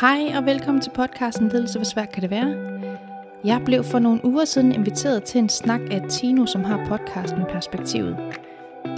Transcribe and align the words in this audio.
Hej 0.00 0.32
og 0.36 0.46
velkommen 0.46 0.82
til 0.82 0.90
podcasten 0.90 1.48
Ledelse, 1.48 1.78
hvor 1.78 1.84
svært 1.84 2.12
kan 2.12 2.22
det 2.22 2.30
være? 2.30 2.56
Jeg 3.44 3.62
blev 3.64 3.84
for 3.84 3.98
nogle 3.98 4.24
uger 4.24 4.44
siden 4.44 4.72
inviteret 4.72 5.24
til 5.24 5.38
en 5.38 5.48
snak 5.48 5.80
af 5.90 6.02
Tino, 6.08 6.46
som 6.46 6.64
har 6.64 6.86
podcasten 6.88 7.44
Perspektivet. 7.52 8.16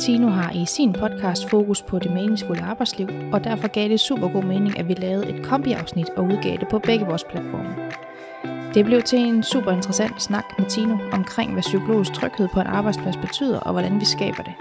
Tino 0.01 0.29
har 0.29 0.53
i 0.53 0.65
sin 0.67 0.93
podcast 0.93 1.51
fokus 1.51 1.83
på 1.83 1.99
det 1.99 2.11
meningsfulde 2.11 2.63
arbejdsliv, 2.63 3.09
og 3.33 3.45
derfor 3.45 3.69
gav 3.69 3.89
det 3.89 4.01
super 4.01 4.29
god 4.29 4.43
mening, 4.43 4.79
at 4.79 4.89
vi 4.89 4.95
lavede 4.95 5.29
et 5.29 5.47
kombiafsnit 5.47 6.09
og 6.09 6.25
udgav 6.25 6.57
det 6.61 6.69
på 6.69 6.79
begge 6.79 7.07
vores 7.07 7.25
platforme. 7.25 7.75
Det 8.75 8.85
blev 8.85 9.03
til 9.03 9.19
en 9.19 9.43
super 9.43 9.73
interessant 9.73 10.23
snak 10.23 10.45
med 10.59 10.67
Tino 10.67 10.97
omkring, 11.13 11.53
hvad 11.53 11.63
psykologisk 11.63 12.13
tryghed 12.13 12.49
på 12.49 12.61
en 12.61 12.67
arbejdsplads 12.67 13.17
betyder, 13.17 13.61
og 13.61 13.73
hvordan 13.73 14.01
vi 14.01 14.05
skaber 14.05 14.43
det. 14.43 14.55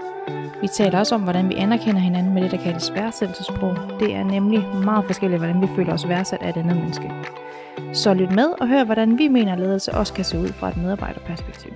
Vi 0.60 0.68
taler 0.68 0.98
også 0.98 1.14
om, 1.14 1.22
hvordan 1.22 1.48
vi 1.48 1.54
anerkender 1.54 2.00
hinanden 2.00 2.34
med 2.34 2.42
det, 2.42 2.50
der 2.50 2.56
kaldes 2.56 2.92
værdsættelsesprog. 2.94 3.76
Det 4.00 4.14
er 4.14 4.24
nemlig 4.24 4.60
meget 4.84 5.04
forskelligt, 5.06 5.40
hvordan 5.40 5.60
vi 5.62 5.66
føler 5.76 5.92
os 5.92 6.08
værdsat 6.08 6.42
af 6.42 6.48
et 6.48 6.56
andet 6.56 6.76
menneske. 6.76 7.12
Så 7.92 8.14
lyt 8.14 8.30
med 8.30 8.46
og 8.60 8.68
hør, 8.68 8.84
hvordan 8.84 9.18
vi 9.18 9.28
mener, 9.28 9.52
at 9.52 9.58
ledelse 9.58 9.92
også 9.92 10.14
kan 10.14 10.24
se 10.24 10.38
ud 10.38 10.48
fra 10.48 10.68
et 10.68 10.76
medarbejderperspektiv. 10.76 11.72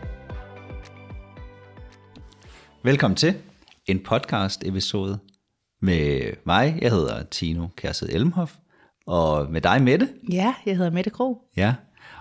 Velkommen 2.83 3.17
til 3.17 3.35
en 3.87 3.99
podcast 3.99 4.63
episode 4.67 5.19
med 5.81 6.33
mig. 6.45 6.79
Jeg 6.83 6.91
hedder 6.91 7.23
Tino 7.23 7.67
Kærsted 7.77 8.09
Elmhoff, 8.09 8.55
og 9.07 9.51
med 9.51 9.61
dig, 9.61 9.83
Mette. 9.83 10.09
Ja, 10.33 10.55
jeg 10.67 10.77
hedder 10.77 10.91
Mette 10.91 11.11
Krog. 11.11 11.43
Ja, 11.57 11.75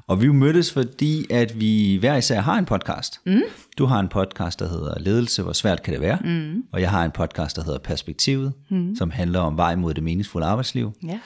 og 0.09 0.21
vi 0.21 0.27
mødtes, 0.27 0.73
fordi 0.73 1.25
at 1.29 1.59
vi 1.59 1.97
hver 1.99 2.15
især 2.15 2.41
har 2.41 2.57
en 2.57 2.65
podcast. 2.65 3.19
Mm. 3.25 3.41
Du 3.77 3.85
har 3.85 3.99
en 3.99 4.07
podcast, 4.07 4.59
der 4.59 4.69
hedder 4.69 4.99
Ledelse, 4.99 5.43
hvor 5.43 5.53
svært 5.53 5.83
kan 5.83 5.93
det 5.93 6.01
være? 6.01 6.17
Mm. 6.23 6.63
Og 6.71 6.81
jeg 6.81 6.89
har 6.89 7.05
en 7.05 7.11
podcast, 7.11 7.55
der 7.55 7.63
hedder 7.63 7.79
Perspektivet, 7.79 8.53
mm. 8.69 8.95
som 8.95 9.11
handler 9.11 9.39
om 9.39 9.57
vej 9.57 9.75
mod 9.75 9.93
det 9.93 10.03
meningsfulde 10.03 10.47
arbejdsliv. 10.47 10.91
Ja. 11.07 11.19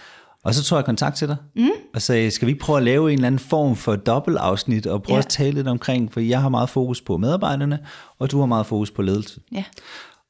Og 0.44 0.54
så 0.54 0.64
tog 0.64 0.78
jeg 0.78 0.86
kontakt 0.86 1.16
til 1.16 1.28
dig 1.28 1.36
mm. 1.56 1.70
og 1.94 2.02
sagde, 2.02 2.32
skal 2.32 2.46
vi 2.46 2.52
ikke 2.52 2.64
prøve 2.64 2.78
at 2.78 2.84
lave 2.84 3.12
en 3.12 3.18
eller 3.18 3.28
anden 3.28 3.40
form 3.40 3.76
for 3.76 3.96
dobbeltafsnit 3.96 4.88
og 4.88 5.04
prøve 5.04 5.16
ja. 5.16 5.24
at 5.24 5.28
tale 5.28 5.56
lidt 5.56 5.68
omkring, 5.68 6.14
for 6.14 6.20
jeg 6.20 6.42
har 6.42 6.50
meget 6.50 6.70
fokus 6.70 7.02
på 7.02 7.18
medarbejderne, 7.18 7.80
og 8.20 8.32
du 8.32 8.40
har 8.40 8.46
meget 8.46 8.66
fokus 8.66 8.92
på 8.92 9.02
ledelse. 9.02 9.42
Ja. 9.52 9.64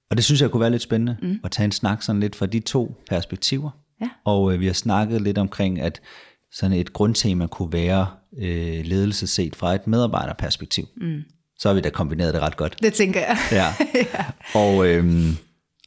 Og 0.09 0.17
det 0.17 0.25
synes 0.25 0.41
jeg 0.41 0.51
kunne 0.51 0.61
være 0.61 0.71
lidt 0.71 0.81
spændende 0.81 1.17
mm. 1.21 1.39
at 1.43 1.51
tage 1.51 1.65
en 1.65 1.71
snak 1.71 2.01
sådan 2.01 2.19
lidt 2.19 2.35
fra 2.35 2.45
de 2.45 2.59
to 2.59 3.03
perspektiver. 3.09 3.69
Ja. 4.01 4.09
Og 4.25 4.53
øh, 4.53 4.59
vi 4.59 4.65
har 4.65 4.73
snakket 4.73 5.21
lidt 5.21 5.37
omkring, 5.37 5.79
at 5.79 6.01
sådan 6.53 6.77
et 6.77 6.93
grundtema 6.93 7.47
kunne 7.47 7.73
være 7.73 8.07
øh, 8.37 8.85
ledelse 8.85 9.27
set 9.27 9.55
fra 9.55 9.75
et 9.75 9.87
medarbejderperspektiv. 9.87 10.87
Mm. 10.97 11.21
Så 11.57 11.69
har 11.69 11.73
vi 11.73 11.81
da 11.81 11.89
kombineret 11.89 12.33
det 12.33 12.41
ret 12.41 12.57
godt. 12.57 12.77
Det 12.83 12.93
tænker 12.93 13.19
jeg. 13.19 13.37
Ja. 13.51 13.73
ja. 14.13 14.25
Og, 14.55 14.87
øhm, 14.87 15.37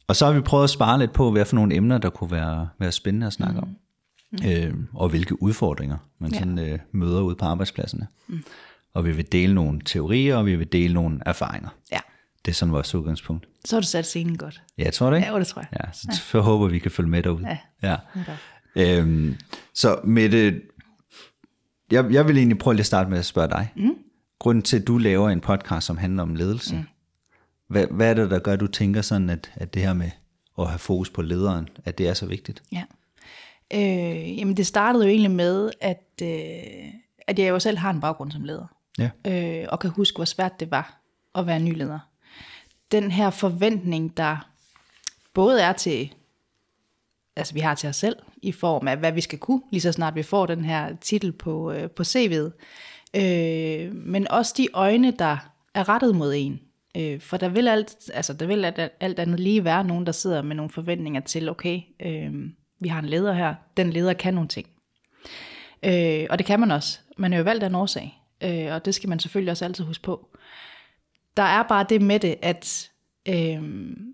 og 0.07 0.15
så 0.15 0.25
har 0.25 0.33
vi 0.33 0.41
prøvet 0.41 0.63
at 0.63 0.69
spare 0.69 0.99
lidt 0.99 1.13
på, 1.13 1.31
hvad 1.31 1.45
for 1.45 1.55
nogle 1.55 1.75
emner, 1.75 1.97
der 1.97 2.09
kunne 2.09 2.31
være, 2.31 2.69
være 2.79 2.91
spændende 2.91 3.27
at 3.27 3.33
snakke 3.33 3.53
mm. 3.53 3.63
om. 3.63 3.75
Mm. 4.31 4.49
Øh, 4.49 4.73
og 4.93 5.09
hvilke 5.09 5.41
udfordringer 5.41 5.97
man 6.19 6.31
ja. 6.31 6.39
sådan, 6.39 6.59
øh, 6.59 6.79
møder 6.91 7.21
ude 7.21 7.35
på 7.35 7.45
arbejdspladserne. 7.45 8.07
Mm. 8.27 8.43
Og 8.93 9.05
vi 9.05 9.11
vil 9.11 9.31
dele 9.31 9.53
nogle 9.53 9.81
teorier, 9.85 10.35
og 10.35 10.45
vi 10.45 10.55
vil 10.55 10.71
dele 10.71 10.93
nogle 10.93 11.19
erfaringer. 11.25 11.69
Ja. 11.91 11.99
Det 12.45 12.51
er 12.51 12.55
sådan 12.55 12.71
vores 12.71 12.95
udgangspunkt. 12.95 13.47
Så 13.65 13.75
har 13.75 13.81
du 13.81 13.87
sat 13.87 14.05
scenen 14.05 14.37
godt. 14.37 14.61
Ja, 14.77 14.89
tror 14.89 15.09
det 15.09 15.17
ikke? 15.17 15.29
Ja, 15.33 15.39
det 15.39 15.47
tror 15.47 15.61
jeg. 15.61 15.79
Ja, 15.85 15.91
så, 15.93 16.37
ja. 16.37 16.39
håber 16.39 16.67
vi 16.67 16.79
kan 16.79 16.91
følge 16.91 17.09
med 17.09 17.23
derude. 17.23 17.47
Ja. 17.47 17.57
ja. 17.89 17.95
Øhm, 18.77 19.35
så 19.73 19.99
med 20.03 20.29
det, 20.29 20.61
jeg, 21.91 22.11
jeg 22.11 22.27
vil 22.27 22.37
egentlig 22.37 22.57
prøve 22.57 22.73
lige 22.73 22.81
at 22.81 22.85
starte 22.85 23.09
med 23.09 23.19
at 23.19 23.25
spørge 23.25 23.49
dig. 23.49 23.73
Mm. 23.75 23.95
Grunden 24.39 24.61
til, 24.61 24.79
at 24.79 24.87
du 24.87 24.97
laver 24.97 25.29
en 25.29 25.41
podcast, 25.41 25.87
som 25.87 25.97
handler 25.97 26.23
om 26.23 26.35
ledelse. 26.35 26.75
Mm. 26.75 26.83
Hvad, 27.67 27.87
hvad 27.91 28.09
er 28.09 28.13
det, 28.13 28.31
der 28.31 28.39
gør, 28.39 28.53
at 28.53 28.59
du 28.59 28.67
tænker 28.67 29.01
sådan, 29.01 29.29
at, 29.29 29.51
at 29.55 29.73
det 29.73 29.81
her 29.81 29.93
med 29.93 30.11
at 30.59 30.67
have 30.67 30.79
fokus 30.79 31.09
på 31.09 31.21
lederen, 31.21 31.69
at 31.85 31.97
det 31.97 32.07
er 32.07 32.13
så 32.13 32.25
vigtigt? 32.25 32.63
Ja. 32.71 32.83
Øh, 33.73 34.37
jamen 34.37 34.57
det 34.57 34.67
startede 34.67 35.03
jo 35.03 35.09
egentlig 35.09 35.31
med, 35.31 35.71
at, 35.81 36.07
øh, 36.21 36.93
at 37.27 37.39
jeg 37.39 37.49
jo 37.49 37.59
selv 37.59 37.77
har 37.77 37.89
en 37.89 38.01
baggrund 38.01 38.31
som 38.31 38.43
leder. 38.43 38.67
Ja. 38.97 39.09
Øh, 39.27 39.67
og 39.69 39.79
kan 39.79 39.89
huske, 39.89 40.15
hvor 40.15 40.25
svært 40.25 40.59
det 40.59 40.71
var 40.71 41.01
at 41.35 41.47
være 41.47 41.59
ny 41.59 41.77
leder. 41.77 41.99
Den 42.91 43.11
her 43.11 43.29
forventning, 43.29 44.17
der 44.17 44.49
både 45.33 45.61
er 45.61 45.73
til, 45.73 46.13
altså 47.37 47.53
vi 47.53 47.59
har 47.59 47.75
til 47.75 47.89
os 47.89 47.95
selv, 47.95 48.15
i 48.41 48.51
form 48.51 48.87
af, 48.87 48.97
hvad 48.97 49.11
vi 49.11 49.21
skal 49.21 49.39
kunne, 49.39 49.61
lige 49.71 49.81
så 49.81 49.91
snart 49.91 50.15
vi 50.15 50.23
får 50.23 50.45
den 50.45 50.65
her 50.65 50.95
titel 51.01 51.31
på, 51.31 51.71
øh, 51.71 51.89
på 51.89 52.03
CV'et. 52.03 52.51
Øh, 53.15 53.95
men 53.95 54.31
også 54.31 54.53
de 54.57 54.67
øjne, 54.73 55.11
der 55.11 55.37
er 55.73 55.89
rettet 55.89 56.15
mod 56.15 56.33
en. 56.37 56.59
Øh, 56.97 57.21
for 57.21 57.37
der 57.37 57.49
vil, 57.49 57.67
alt, 57.67 57.95
altså 58.13 58.33
der 58.33 58.45
vil 58.45 58.65
alt, 58.65 58.79
alt 58.99 59.19
andet 59.19 59.39
lige 59.39 59.63
være 59.63 59.83
nogen, 59.83 60.05
der 60.05 60.11
sidder 60.11 60.41
med 60.41 60.55
nogle 60.55 60.71
forventninger 60.71 61.21
til, 61.21 61.49
okay, 61.49 61.81
øh, 61.99 62.33
vi 62.79 62.87
har 62.87 62.99
en 62.99 63.05
leder 63.05 63.33
her, 63.33 63.55
den 63.77 63.89
leder 63.89 64.13
kan 64.13 64.33
nogle 64.33 64.47
ting. 64.47 64.67
Øh, 65.85 66.25
og 66.29 66.37
det 66.37 66.45
kan 66.45 66.59
man 66.59 66.71
også. 66.71 66.99
Man 67.17 67.33
er 67.33 67.37
jo 67.37 67.43
valgt 67.43 67.63
af 67.63 67.67
en 67.67 67.75
årsag, 67.75 68.21
øh, 68.43 68.73
og 68.73 68.85
det 68.85 68.95
skal 68.95 69.09
man 69.09 69.19
selvfølgelig 69.19 69.51
også 69.51 69.65
altid 69.65 69.83
huske 69.83 70.03
på. 70.03 70.27
Der 71.37 71.43
er 71.43 71.63
bare 71.63 71.85
det 71.89 72.01
med 72.01 72.19
det, 72.19 72.35
at 72.41 72.91
øh, 73.29 73.63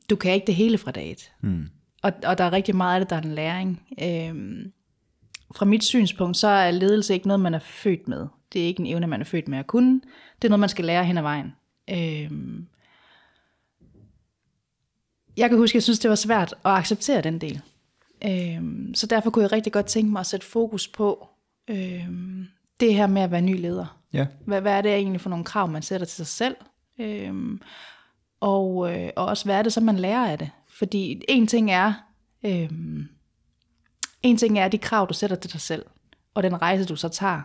du 0.09 0.15
kan 0.15 0.33
ikke 0.33 0.47
det 0.47 0.55
hele 0.55 0.77
fra 0.77 0.91
dag 0.91 1.11
et. 1.11 1.31
Mm. 1.41 1.69
Og, 2.03 2.11
og 2.25 2.37
der 2.37 2.43
er 2.43 2.51
rigtig 2.51 2.75
meget 2.75 2.93
af 2.93 3.01
det, 3.01 3.09
der 3.09 3.15
er 3.15 3.21
en 3.21 3.35
læring. 3.35 3.81
Øh, 4.01 4.65
fra 5.55 5.65
mit 5.65 5.83
synspunkt, 5.83 6.37
så 6.37 6.47
er 6.47 6.71
ledelse 6.71 7.13
ikke 7.13 7.27
noget, 7.27 7.39
man 7.39 7.53
er 7.53 7.59
født 7.59 8.07
med. 8.07 8.27
Det 8.53 8.61
er 8.61 8.65
ikke 8.65 8.79
en 8.79 8.87
evne, 8.87 9.07
man 9.07 9.21
er 9.21 9.25
født 9.25 9.47
med 9.47 9.57
at 9.57 9.67
kunne. 9.67 10.01
Det 10.41 10.47
er 10.47 10.49
noget, 10.49 10.59
man 10.59 10.69
skal 10.69 10.85
lære 10.85 11.05
hen 11.05 11.17
ad 11.17 11.21
vejen. 11.21 11.55
Øh, 11.89 12.31
jeg 15.37 15.49
kan 15.49 15.57
huske, 15.57 15.71
at 15.71 15.75
jeg 15.75 15.83
synes, 15.83 15.99
det 15.99 16.09
var 16.09 16.15
svært 16.15 16.53
at 16.65 16.71
acceptere 16.71 17.21
den 17.21 17.41
del. 17.41 17.61
Øhm, 18.25 18.95
så 18.95 19.07
derfor 19.07 19.29
kunne 19.29 19.43
jeg 19.43 19.51
rigtig 19.51 19.73
godt 19.73 19.85
tænke 19.85 20.11
mig 20.11 20.19
at 20.19 20.25
sætte 20.25 20.45
fokus 20.45 20.87
på 20.87 21.27
øhm, 21.67 22.47
det 22.79 22.95
her 22.95 23.07
med 23.07 23.21
at 23.21 23.31
være 23.31 23.41
ny 23.41 23.61
leder. 23.61 23.97
Ja. 24.13 24.27
Hvad, 24.45 24.61
hvad 24.61 24.73
er 24.73 24.81
det 24.81 24.93
egentlig 24.93 25.21
for 25.21 25.29
nogle 25.29 25.45
krav, 25.45 25.67
man 25.67 25.81
sætter 25.81 26.05
til 26.05 26.15
sig 26.15 26.27
selv? 26.27 26.55
Øhm, 26.99 27.61
og, 28.39 28.93
øh, 28.93 29.09
og 29.15 29.25
også 29.25 29.45
hvad 29.45 29.55
er 29.55 29.61
det 29.61 29.73
så, 29.73 29.81
man 29.81 29.99
lærer 29.99 30.31
af 30.31 30.37
det? 30.37 30.49
Fordi 30.83 31.21
en 31.27 31.47
ting 31.47 31.71
er, 31.71 31.93
øhm, 32.45 33.07
en 34.21 34.37
ting 34.37 34.59
er 34.59 34.67
de 34.67 34.77
krav, 34.77 35.07
du 35.09 35.13
sætter 35.13 35.35
til 35.35 35.53
dig 35.53 35.61
selv, 35.61 35.85
og 36.33 36.43
den 36.43 36.61
rejse, 36.61 36.85
du 36.85 36.95
så 36.95 37.09
tager. 37.09 37.41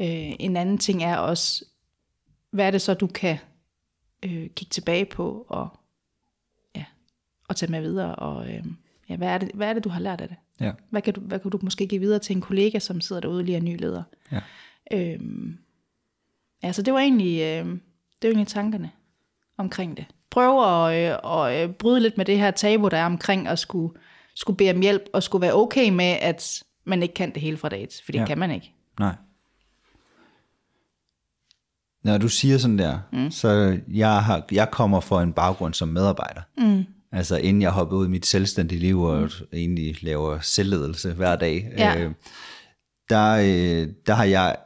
Øh, 0.00 0.32
en 0.40 0.56
anden 0.56 0.78
ting 0.78 1.02
er 1.02 1.16
også, 1.16 1.64
hvad 2.50 2.66
er 2.66 2.70
det 2.70 2.82
så, 2.82 2.94
du 2.94 3.06
kan 3.06 3.38
øh, 4.22 4.50
kigge 4.50 4.70
tilbage 4.70 5.04
på 5.04 5.46
og, 5.48 5.68
ja, 6.76 6.84
og 7.48 7.56
tage 7.56 7.72
med 7.72 7.80
videre 7.80 8.14
og... 8.14 8.48
Øh, 8.48 8.64
ja, 9.08 9.16
hvad, 9.16 9.28
er 9.28 9.38
det, 9.38 9.50
hvad 9.54 9.68
er 9.68 9.72
det, 9.72 9.84
du 9.84 9.88
har 9.88 10.00
lært 10.00 10.20
af 10.20 10.28
det? 10.28 10.36
Ja. 10.60 10.72
Hvad, 10.90 11.02
kan 11.02 11.14
du, 11.14 11.20
hvad 11.20 11.38
kan 11.38 11.50
du 11.50 11.58
måske 11.62 11.86
give 11.86 12.00
videre 12.00 12.18
til 12.18 12.36
en 12.36 12.42
kollega, 12.42 12.78
som 12.78 13.00
sidder 13.00 13.20
derude 13.20 13.44
lige 13.44 13.56
er 13.56 13.62
ny 13.62 13.80
leder? 13.80 14.02
Ja. 14.32 14.40
Øhm, 14.92 15.58
ja, 16.62 16.72
så 16.72 16.82
det 16.82 16.94
var 16.94 17.00
egentlig, 17.00 17.40
øh, 17.40 17.66
det 18.22 18.28
var 18.28 18.28
egentlig 18.28 18.48
tankerne 18.48 18.90
omkring 19.56 19.96
det. 19.96 20.06
Prøve 20.30 20.66
at, 20.66 21.12
øh, 21.12 21.18
at 21.46 21.68
øh, 21.68 21.74
bryde 21.74 22.00
lidt 22.00 22.16
med 22.16 22.24
det 22.24 22.38
her 22.38 22.50
tabu, 22.50 22.88
der 22.88 22.96
er 22.96 23.06
omkring 23.06 23.48
at 23.48 23.58
skulle, 23.58 23.94
skulle 24.34 24.56
bede 24.56 24.70
om 24.70 24.80
hjælp, 24.80 25.02
og 25.12 25.22
skulle 25.22 25.42
være 25.42 25.54
okay 25.54 25.90
med, 25.90 26.16
at 26.20 26.62
man 26.84 27.02
ikke 27.02 27.14
kan 27.14 27.34
det 27.34 27.42
hele 27.42 27.56
fra 27.56 27.68
dag 27.68 27.88
for 28.04 28.12
det 28.12 28.18
ja. 28.18 28.26
kan 28.26 28.38
man 28.38 28.50
ikke. 28.50 28.74
Nej. 29.00 29.14
Når 32.04 32.18
du 32.18 32.28
siger 32.28 32.58
sådan 32.58 32.78
der, 32.78 32.98
mm. 33.12 33.30
så 33.30 33.78
jeg, 33.88 34.24
har, 34.24 34.46
jeg 34.52 34.70
kommer 34.70 35.00
fra 35.00 35.22
en 35.22 35.32
baggrund 35.32 35.74
som 35.74 35.88
medarbejder. 35.88 36.40
Mm. 36.58 36.84
Altså 37.12 37.36
inden 37.36 37.62
jeg 37.62 37.70
hoppede 37.70 38.00
ud 38.00 38.06
i 38.06 38.10
mit 38.10 38.26
selvstændige 38.26 38.78
liv 38.78 39.02
og 39.02 39.20
mm. 39.20 39.28
egentlig 39.52 40.02
laver 40.02 40.38
selvledelse 40.40 41.12
hver 41.12 41.36
dag, 41.36 41.72
Ja. 41.78 41.98
øh, 42.00 42.12
der, 43.08 43.32
øh, 43.32 43.88
der 44.06 44.14
har 44.14 44.24
jeg 44.24 44.56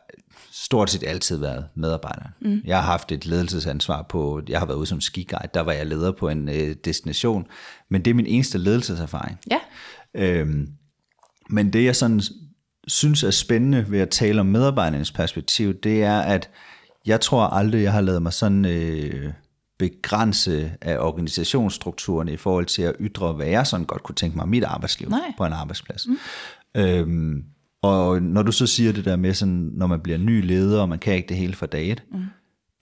stort 0.55 0.91
set 0.91 1.03
altid 1.07 1.37
været 1.37 1.67
medarbejder. 1.75 2.27
Mm. 2.41 2.61
Jeg 2.65 2.77
har 2.77 2.85
haft 2.85 3.13
et 3.13 3.27
ledelsesansvar 3.27 4.03
på, 4.03 4.43
jeg 4.49 4.59
har 4.59 4.67
været 4.67 4.79
ude 4.79 4.87
som 4.87 5.01
skiguide, 5.01 5.49
der 5.55 5.61
var 5.61 5.73
jeg 5.73 5.87
leder 5.87 6.13
på 6.13 6.29
en 6.29 6.49
øh, 6.49 6.77
destination, 6.85 7.47
men 7.91 8.05
det 8.05 8.11
er 8.11 8.15
min 8.15 8.27
eneste 8.27 8.59
ledelseserfaring. 8.59 9.39
Ja. 9.51 9.59
Øhm, 10.15 10.69
men 11.51 11.73
det 11.73 11.85
jeg 11.85 11.97
sådan 11.97 12.23
synes 12.89 13.23
er 13.23 13.31
spændende 13.31 13.87
ved 13.89 14.01
at 14.01 14.11
tale 14.11 14.41
om 14.41 14.47
medarbejdernes 14.47 15.13
perspektiv, 15.13 15.75
det 15.75 16.03
er, 16.03 16.21
at 16.21 16.51
jeg 17.07 17.21
tror 17.21 17.43
aldrig, 17.45 17.83
jeg 17.83 17.93
har 17.93 18.01
lavet 18.01 18.23
mig 18.23 18.33
sådan 18.33 18.65
øh, 18.65 19.33
begrænse 19.79 20.73
af 20.81 20.99
organisationsstrukturen 20.99 22.29
i 22.29 22.37
forhold 22.37 22.67
til 22.67 22.83
at 22.83 22.97
ytre, 23.01 23.33
hvad 23.33 23.47
jeg 23.47 23.67
sådan 23.67 23.87
godt 23.87 24.03
kunne 24.03 24.15
tænke 24.15 24.37
mig 24.37 24.43
om 24.43 24.49
mit 24.49 24.65
arbejdsliv 24.65 25.09
Nej. 25.09 25.33
på 25.39 25.45
en 25.45 25.53
arbejdsplads. 25.53 26.07
Mm. 26.07 26.19
Øhm, 26.75 27.45
og 27.85 28.23
når 28.23 28.43
du 28.43 28.53
så 28.53 28.67
siger 28.67 28.93
det 28.93 29.05
der 29.05 29.17
med, 29.17 29.35
sådan, 29.35 29.71
når 29.75 29.87
man 29.87 30.01
bliver 30.01 30.19
ny 30.19 30.47
leder, 30.47 30.81
og 30.81 30.89
man 30.89 30.99
kan 30.99 31.15
ikke 31.15 31.29
det 31.29 31.37
hele 31.37 31.55
fra 31.55 31.67
dag 31.67 31.91
et, 31.91 32.03
mm. 32.13 32.25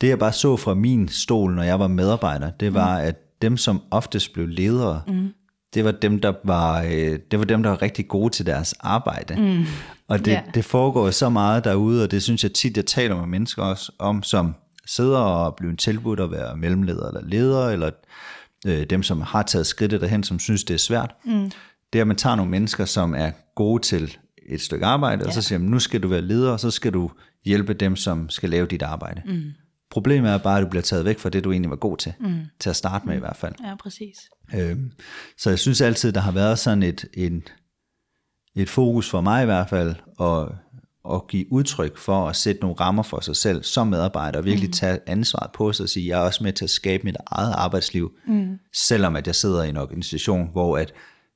det 0.00 0.08
jeg 0.08 0.18
bare 0.18 0.32
så 0.32 0.56
fra 0.56 0.74
min 0.74 1.08
stol, 1.08 1.54
når 1.54 1.62
jeg 1.62 1.80
var 1.80 1.88
medarbejder, 1.88 2.50
det 2.50 2.74
var, 2.74 2.98
mm. 2.98 3.06
at 3.06 3.42
dem, 3.42 3.56
som 3.56 3.82
oftest 3.90 4.32
blev 4.32 4.48
ledere, 4.48 5.02
mm. 5.08 5.28
det 5.74 5.84
var 5.84 5.90
dem, 5.90 6.20
der 6.20 6.32
var, 6.44 6.82
øh, 6.82 7.18
det 7.30 7.38
var 7.38 7.44
dem, 7.44 7.62
der 7.62 7.70
var 7.70 7.82
rigtig 7.82 8.08
gode 8.08 8.30
til 8.32 8.46
deres 8.46 8.74
arbejde. 8.80 9.34
Mm. 9.36 9.64
Og 10.08 10.18
det, 10.18 10.30
Ja. 10.30 10.40
det 10.54 10.64
foregår 10.64 11.10
så 11.10 11.28
meget 11.28 11.64
derude, 11.64 12.02
og 12.04 12.10
det 12.10 12.22
synes 12.22 12.42
jeg 12.42 12.52
tit, 12.52 12.76
jeg 12.76 12.86
taler 12.86 13.16
med 13.16 13.26
mennesker 13.26 13.62
også 13.62 13.92
om, 13.98 14.22
som 14.22 14.54
sidder 14.86 15.18
og 15.18 15.56
bliver 15.56 15.76
tilbudt 15.76 16.20
at 16.20 16.30
være 16.30 16.56
mellemleder 16.56 17.08
eller 17.08 17.20
leder, 17.24 17.68
eller 17.68 17.90
øh, 18.66 18.84
dem, 18.84 19.02
som 19.02 19.20
har 19.20 19.42
taget 19.42 19.66
skridtet 19.66 20.00
derhen, 20.00 20.22
som 20.22 20.38
synes, 20.38 20.64
det 20.64 20.74
er 20.74 20.78
svært. 20.78 21.14
Mm. 21.24 21.50
Det 21.92 21.98
er, 21.98 22.02
at 22.02 22.06
man 22.06 22.16
tager 22.16 22.36
nogle 22.36 22.50
mennesker, 22.50 22.84
som 22.84 23.14
er 23.14 23.30
gode 23.54 23.82
til 23.82 24.16
et 24.48 24.60
stykke 24.60 24.86
arbejde, 24.86 25.22
ja. 25.22 25.26
og 25.26 25.34
så 25.34 25.42
siger 25.42 25.58
man, 25.58 25.68
nu 25.68 25.78
skal 25.78 26.02
du 26.02 26.08
være 26.08 26.22
leder, 26.22 26.50
og 26.50 26.60
så 26.60 26.70
skal 26.70 26.92
du 26.92 27.10
hjælpe 27.44 27.74
dem, 27.74 27.96
som 27.96 28.30
skal 28.30 28.50
lave 28.50 28.66
dit 28.66 28.82
arbejde. 28.82 29.22
Mm. 29.26 29.42
Problemet 29.90 30.30
er 30.30 30.38
bare, 30.38 30.58
at 30.58 30.64
du 30.64 30.68
bliver 30.68 30.82
taget 30.82 31.04
væk 31.04 31.18
fra 31.18 31.28
det, 31.28 31.44
du 31.44 31.52
egentlig 31.52 31.70
var 31.70 31.76
god 31.76 31.96
til, 31.96 32.12
mm. 32.20 32.40
til 32.60 32.70
at 32.70 32.76
starte 32.76 33.06
med 33.06 33.16
i 33.16 33.18
hvert 33.18 33.36
fald. 33.36 33.54
Ja, 33.64 33.74
præcis. 33.74 34.16
Øhm, 34.54 34.92
så 35.38 35.50
jeg 35.50 35.58
synes 35.58 35.80
altid, 35.80 36.12
der 36.12 36.20
har 36.20 36.32
været 36.32 36.58
sådan 36.58 36.82
et, 36.82 37.04
en, 37.14 37.42
et 38.56 38.68
fokus 38.68 39.10
for 39.10 39.20
mig 39.20 39.42
i 39.42 39.46
hvert 39.46 39.68
fald, 39.68 39.94
at, 40.20 40.48
at 41.14 41.26
give 41.28 41.52
udtryk 41.52 41.98
for 41.98 42.28
at 42.28 42.36
sætte 42.36 42.60
nogle 42.60 42.76
rammer 42.80 43.02
for 43.02 43.20
sig 43.20 43.36
selv 43.36 43.62
som 43.62 43.86
medarbejder, 43.86 44.38
og 44.38 44.44
virkelig 44.44 44.68
mm. 44.68 44.72
tage 44.72 44.98
ansvaret 45.06 45.50
på 45.52 45.72
sig 45.72 45.84
og 45.84 45.88
sige, 45.88 46.08
jeg 46.08 46.20
er 46.20 46.24
også 46.24 46.44
med 46.44 46.52
til 46.52 46.64
at 46.64 46.70
skabe 46.70 47.04
mit 47.04 47.16
eget 47.26 47.52
arbejdsliv, 47.52 48.12
mm. 48.26 48.58
selvom 48.74 49.16
at 49.16 49.26
jeg 49.26 49.34
sidder 49.34 49.62
i 49.62 49.68
en 49.68 49.76
organisation, 49.76 50.50
hvor 50.52 50.78
at 50.78 50.92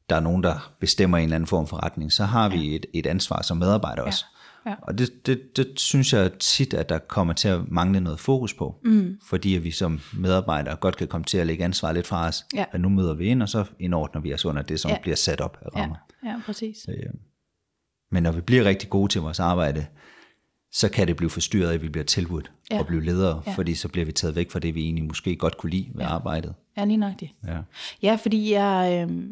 der 0.09 0.17
er 0.17 0.21
nogen, 0.21 0.43
der 0.43 0.73
bestemmer 0.81 1.19
en 1.19 1.25
eller 1.25 1.35
anden 1.35 1.47
form 1.47 1.67
for 1.67 1.85
retning, 1.85 2.13
så 2.13 2.25
har 2.25 2.49
vi 2.49 2.71
ja. 2.71 2.77
et, 2.77 2.87
et 2.95 3.07
ansvar 3.07 3.43
som 3.43 3.57
medarbejder 3.57 4.03
også. 4.03 4.25
Ja. 4.31 4.37
Ja. 4.67 4.75
Og 4.83 4.99
det, 4.99 5.27
det, 5.27 5.57
det 5.57 5.81
synes 5.81 6.13
jeg 6.13 6.33
tit, 6.39 6.75
at 6.75 6.89
der 6.89 6.99
kommer 6.99 7.35
til 7.35 7.49
at 7.49 7.61
mangle 7.69 8.01
noget 8.01 8.21
fokus 8.21 8.55
på, 8.55 8.81
mm. 8.85 9.19
fordi 9.29 9.57
at 9.57 9.65
vi 9.65 9.71
som 9.71 10.01
medarbejdere 10.13 10.77
godt 10.77 10.97
kan 10.97 11.09
komme 11.09 11.25
til 11.25 11.39
at 11.39 11.47
lægge 11.47 11.65
ansvar 11.65 11.93
lidt 11.93 12.07
fra 12.07 12.29
os, 12.29 12.45
ja. 12.55 12.65
at 12.73 12.81
nu 12.81 12.89
møder 12.89 13.15
vi 13.15 13.27
ind, 13.27 13.43
og 13.43 13.49
så 13.49 13.65
indordner 13.79 14.21
vi 14.21 14.35
os 14.35 14.45
under 14.45 14.63
det, 14.63 14.81
som 14.81 14.91
ja. 14.91 14.99
bliver 15.03 15.17
sat 15.17 15.41
op 15.41 15.59
af 15.63 15.77
rammer. 15.77 15.97
Ja, 16.25 16.29
ja 16.29 16.41
præcis. 16.47 16.87
Øh, 16.89 17.13
men 18.11 18.23
når 18.23 18.33
vi 18.33 18.41
bliver 18.41 18.65
rigtig 18.65 18.91
gode 18.91 19.13
til 19.13 19.21
vores 19.21 19.41
arbejde, 19.41 19.87
så 20.73 20.89
kan 20.89 21.07
det 21.07 21.17
blive 21.17 21.31
forstyrret, 21.31 21.73
at 21.73 21.83
vi 21.83 21.89
bliver 21.89 22.05
tilbudt 22.05 22.53
ja. 22.71 22.79
og 22.79 22.87
blive 22.87 23.05
ledere, 23.05 23.43
ja. 23.47 23.53
fordi 23.53 23.75
så 23.75 23.89
bliver 23.89 24.05
vi 24.05 24.13
taget 24.13 24.37
væk 24.37 24.51
fra 24.51 24.59
det, 24.59 24.75
vi 24.75 24.85
egentlig 24.85 25.05
måske 25.05 25.37
godt 25.37 25.57
kunne 25.57 25.71
lide 25.71 25.89
ved 25.95 26.05
ja. 26.05 26.11
arbejdet. 26.11 26.55
Ja, 26.77 26.85
lige 26.85 26.97
nok 26.97 27.21
det. 27.21 27.31
Ja. 27.47 27.59
ja, 28.03 28.19
fordi 28.23 28.53
jeg, 28.53 29.07
øh, 29.11 29.27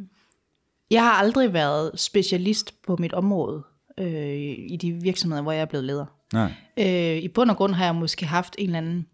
jeg 0.90 1.02
har 1.02 1.12
aldrig 1.12 1.52
været 1.52 2.00
specialist 2.00 2.82
på 2.82 2.96
mit 2.96 3.12
område 3.12 3.62
øh, 3.98 4.54
i 4.68 4.78
de 4.80 4.92
virksomheder, 4.92 5.42
hvor 5.42 5.52
jeg 5.52 5.60
er 5.60 5.66
blevet 5.66 5.84
leder. 5.84 6.06
Nej. 6.32 6.52
Øh, 6.76 7.16
I 7.16 7.28
bund 7.28 7.50
og 7.50 7.56
grund 7.56 7.74
har 7.74 7.84
jeg 7.84 7.94
måske 7.94 8.26
haft 8.26 8.56
en 8.58 8.66
eller 8.66 8.78
anden 8.78 9.06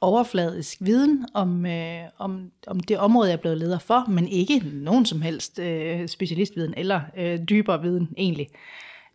overfladisk 0.00 0.78
viden 0.80 1.26
om, 1.34 1.66
øh, 1.66 2.02
om, 2.18 2.50
om 2.66 2.80
det 2.80 2.98
område, 2.98 3.28
jeg 3.28 3.36
er 3.36 3.40
blevet 3.40 3.58
leder 3.58 3.78
for, 3.78 4.04
men 4.08 4.28
ikke 4.28 4.62
nogen 4.72 5.06
som 5.06 5.22
helst 5.22 5.58
øh, 5.58 6.08
specialistviden 6.08 6.74
eller 6.76 7.00
øh, 7.16 7.38
dybere 7.48 7.82
viden 7.82 8.08
egentlig. 8.16 8.48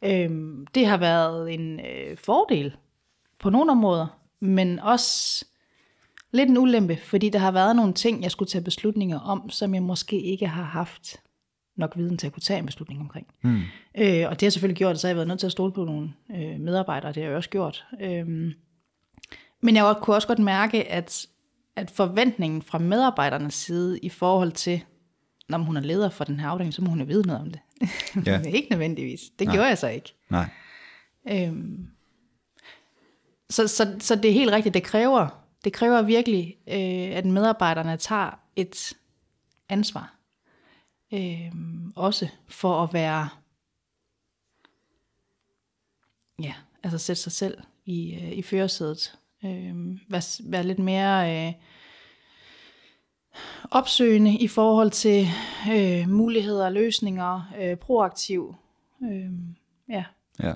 Øh, 0.03 0.29
det 0.75 0.85
har 0.85 0.97
været 0.97 1.53
en 1.53 1.79
øh, 1.79 2.17
fordel 2.17 2.75
på 3.39 3.49
nogle 3.49 3.71
områder, 3.71 4.07
men 4.39 4.79
også 4.79 5.45
lidt 6.31 6.49
en 6.49 6.57
ulempe, 6.57 6.95
fordi 6.95 7.29
der 7.29 7.39
har 7.39 7.51
været 7.51 7.75
nogle 7.75 7.93
ting, 7.93 8.23
jeg 8.23 8.31
skulle 8.31 8.49
tage 8.49 8.63
beslutninger 8.63 9.19
om, 9.19 9.49
som 9.49 9.73
jeg 9.73 9.83
måske 9.83 10.21
ikke 10.21 10.47
har 10.47 10.63
haft 10.63 11.17
nok 11.79 11.97
viden 11.97 12.17
til 12.17 12.27
at 12.27 12.33
kunne 12.33 12.41
tage 12.41 12.59
en 12.59 12.65
beslutning 12.65 13.01
omkring. 13.01 13.27
Mm. 13.41 13.61
Øh, 13.97 14.25
og 14.29 14.39
det 14.39 14.41
har 14.41 14.49
selvfølgelig 14.49 14.77
gjort, 14.77 14.99
så 14.99 15.07
jeg 15.07 15.13
har 15.13 15.15
været 15.15 15.27
nødt 15.27 15.39
til 15.39 15.45
at 15.45 15.51
stole 15.51 15.71
på 15.71 15.85
nogle 15.85 16.13
øh, 16.35 16.59
medarbejdere, 16.59 17.13
det 17.13 17.23
har 17.23 17.29
jeg 17.29 17.37
også 17.37 17.49
gjort. 17.49 17.85
Øh, 18.01 18.27
men 19.61 19.75
jeg 19.75 19.95
kunne 20.01 20.15
også 20.15 20.27
godt 20.27 20.39
mærke, 20.39 20.91
at, 20.91 21.27
at 21.75 21.91
forventningen 21.91 22.61
fra 22.61 22.77
medarbejdernes 22.77 23.53
side 23.53 23.99
i 23.99 24.09
forhold 24.09 24.51
til, 24.51 24.83
når 25.49 25.57
hun 25.57 25.77
er 25.77 25.81
leder 25.81 26.09
for 26.09 26.23
den 26.23 26.39
her 26.39 26.47
afdeling, 26.47 26.73
så 26.73 26.81
må 26.81 26.89
hun 26.89 26.99
jo 26.99 27.05
vide 27.05 27.27
noget 27.27 27.41
om 27.41 27.51
det. 27.51 27.59
Ja. 28.25 28.41
ikke 28.57 28.67
nødvendigvis. 28.69 29.21
Det 29.39 29.47
Nej. 29.47 29.55
gjorde 29.55 29.67
jeg 29.67 29.77
så 29.77 29.87
ikke. 29.87 30.13
Nej. 30.29 30.49
Øhm, 31.31 31.87
så, 33.49 33.67
så, 33.67 33.95
så 33.99 34.15
det 34.15 34.29
er 34.29 34.33
helt 34.33 34.51
rigtigt, 34.51 34.73
det 34.73 34.83
kræver, 34.83 35.43
det 35.63 35.73
kræver 35.73 36.01
virkelig, 36.01 36.57
øh, 36.67 37.17
at 37.17 37.25
medarbejderne 37.25 37.97
tager 37.97 38.39
et 38.55 38.93
ansvar. 39.69 40.18
Øh, 41.13 41.51
også 41.95 42.27
for 42.47 42.83
at 42.83 42.93
være, 42.93 43.29
ja, 46.41 46.53
altså 46.83 46.97
sætte 46.97 47.21
sig 47.21 47.31
selv 47.31 47.57
i, 47.85 48.13
øh, 48.13 48.31
i 48.31 48.41
førersædet. 48.41 49.17
Øh, 49.45 49.75
være, 50.09 50.51
være 50.51 50.63
lidt 50.63 50.79
mere 50.79 51.47
øh, 51.47 51.53
opsøgende 53.71 54.37
i 54.37 54.47
forhold 54.47 54.91
til 54.91 55.27
øh, 55.71 56.09
muligheder 56.09 56.65
og 56.65 56.71
løsninger, 56.71 57.53
øh, 57.59 57.77
proaktiv. 57.77 58.55
Øh, 59.03 59.31
ja. 59.89 60.03
Ja. 60.43 60.53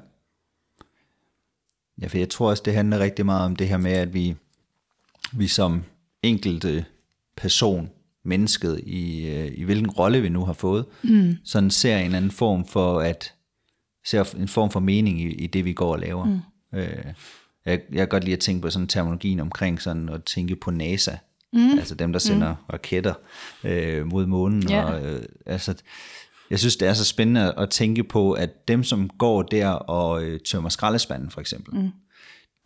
Ja, 2.01 2.07
for 2.07 2.17
jeg 2.17 2.29
tror 2.29 2.49
også, 2.49 2.63
det 2.65 2.73
handler 2.73 2.99
rigtig 2.99 3.25
meget 3.25 3.45
om 3.45 3.55
det 3.55 3.67
her 3.67 3.77
med, 3.77 3.91
at 3.91 4.13
vi, 4.13 4.35
vi 5.33 5.47
som 5.47 5.83
enkelte 6.23 6.85
person 7.35 7.89
mennesket 8.25 8.79
i, 8.85 9.27
øh, 9.27 9.51
i 9.55 9.63
hvilken 9.63 9.89
rolle 9.89 10.21
vi 10.21 10.29
nu 10.29 10.45
har 10.45 10.53
fået, 10.53 10.85
mm. 11.03 11.35
sådan 11.45 11.71
ser 11.71 11.97
en 11.97 12.15
anden 12.15 12.31
form 12.31 12.65
for 12.65 12.99
at 12.99 13.33
ser 14.05 14.35
en 14.37 14.47
form 14.47 14.71
for 14.71 14.79
mening 14.79 15.21
i, 15.21 15.27
i 15.27 15.47
det 15.47 15.65
vi 15.65 15.73
går 15.73 15.91
og 15.91 15.99
laver. 15.99 16.25
Mm. 16.25 16.39
Øh, 16.79 17.13
jeg, 17.65 17.79
jeg 17.91 17.97
kan 17.99 18.07
godt 18.07 18.23
lide 18.23 18.33
at 18.33 18.39
tænke 18.39 18.61
på 18.61 18.69
sådan 18.69 18.87
terminologien 18.87 19.39
omkring 19.39 19.81
sådan 19.81 20.09
at 20.09 20.23
tænke 20.23 20.55
på 20.55 20.71
NASA, 20.71 21.15
mm. 21.53 21.71
altså 21.71 21.95
dem 21.95 22.11
der 22.11 22.19
sender 22.19 22.49
mm. 22.49 22.63
raketter 22.73 23.13
øh, 23.63 24.07
mod 24.07 24.25
månen 24.25 24.63
yeah. 24.71 24.85
og 24.85 25.05
øh, 25.05 25.23
altså 25.45 25.75
jeg 26.49 26.59
synes 26.59 26.75
det 26.75 26.87
er 26.87 26.93
så 26.93 27.05
spændende 27.05 27.53
at 27.57 27.69
tænke 27.69 28.03
på 28.03 28.31
at 28.31 28.67
dem 28.67 28.83
som 28.83 29.09
går 29.09 29.41
der 29.41 29.67
og 29.69 30.23
øh, 30.23 30.39
tømmer 30.39 30.69
skraldespanden 30.69 31.31
for 31.31 31.41
eksempel, 31.41 31.79
mm. 31.79 31.89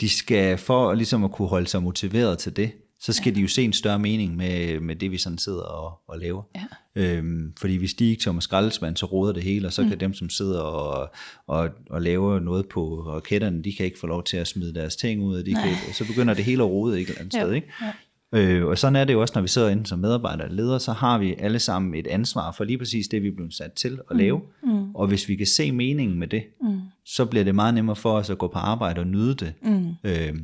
de 0.02 0.10
skal 0.10 0.58
for 0.58 0.94
ligesom 0.94 1.24
at 1.24 1.32
kunne 1.32 1.48
holde 1.48 1.68
sig 1.68 1.84
motiveret 1.84 2.38
til 2.38 2.56
det, 2.56 2.72
så 3.00 3.14
skal 3.14 3.32
ja. 3.32 3.36
de 3.36 3.42
jo 3.42 3.48
se 3.48 3.64
en 3.64 3.74
større 3.74 4.00
mening 4.00 4.36
med, 4.36 4.80
med 4.80 4.96
det, 4.96 5.12
vi 5.12 5.18
sådan 5.18 5.38
sidder 5.38 5.62
og, 5.62 6.00
og 6.08 6.20
laver. 6.20 6.44
Ja. 6.56 6.66
Øhm, 6.96 7.54
fordi 7.60 7.76
hvis 7.76 7.94
de 7.94 8.10
ikke 8.10 8.24
tømmer 8.24 8.42
skraldespand, 8.42 8.98
så 8.98 9.06
råder 9.06 9.34
det 9.34 9.44
hele, 9.44 9.68
og 9.68 9.74
så 9.74 9.84
mm. 9.84 9.90
kan 9.90 10.00
dem, 10.00 10.14
som 10.14 10.30
sidder 10.30 10.62
og, 10.62 11.10
og, 11.48 11.70
og 11.90 12.02
laver 12.02 12.40
noget 12.40 12.68
på 12.68 13.04
raketterne, 13.08 13.64
de 13.64 13.74
kan 13.74 13.86
ikke 13.86 14.00
få 14.00 14.08
lov 14.08 14.24
til 14.24 14.38
at 14.38 14.48
smide 14.48 14.74
deres 14.74 14.96
ting 14.96 15.24
ud, 15.24 15.44
de 15.44 15.54
kan, 15.54 15.94
så 15.94 16.08
begynder 16.08 16.34
det 16.34 16.44
hele 16.44 16.64
at 16.64 16.70
rode 16.70 17.02
et 17.02 17.08
eller 17.08 17.20
andet 17.20 17.34
sted. 17.34 17.54
Ikke? 17.54 17.68
Ja. 17.82 17.92
Øh, 18.34 18.66
og 18.66 18.78
sådan 18.78 18.96
er 18.96 19.04
det 19.04 19.14
jo 19.14 19.22
også, 19.22 19.32
når 19.36 19.42
vi 19.42 19.48
sidder 19.48 19.70
inde 19.70 19.86
som 19.86 20.00
medarbejdere 20.00 20.48
og 20.48 20.54
ledere, 20.54 20.80
så 20.80 20.94
har 20.94 21.18
vi 21.18 21.36
alle 21.40 21.60
sammen 21.60 21.96
et 21.96 22.08
ansvar 22.08 22.52
for 22.52 22.64
lige 22.64 22.78
præcis 22.78 23.08
det, 23.08 23.24
vi 23.24 23.28
er 23.28 23.36
blevet 23.36 23.54
sat 23.54 23.74
til 23.74 24.00
at 24.10 24.12
mm. 24.12 24.18
lave. 24.18 24.42
Mm. 24.64 24.96
Og 24.96 25.08
hvis 25.08 25.30
vi 25.30 25.36
kan 25.36 25.48
se 25.48 25.72
meningen 25.72 26.20
med 26.20 26.28
det, 26.28 26.44
mm. 26.62 26.80
så 27.06 27.26
bliver 27.26 27.44
det 27.44 27.56
meget 27.56 27.74
nemmere 27.74 27.96
for 27.96 28.12
os 28.12 28.30
at 28.30 28.38
gå 28.38 28.48
på 28.48 28.60
arbejde 28.60 29.00
og 29.00 29.08
nyde 29.08 29.36
det. 29.36 29.54
Mm. 29.62 29.88
Øh, 30.04 30.36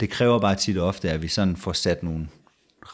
det 0.00 0.10
kræver 0.10 0.38
bare 0.38 0.54
tit 0.54 0.78
og 0.78 0.86
ofte, 0.86 1.10
at 1.10 1.22
vi 1.22 1.28
sådan 1.28 1.56
får 1.56 1.72
sat 1.72 2.02
nogle 2.02 2.28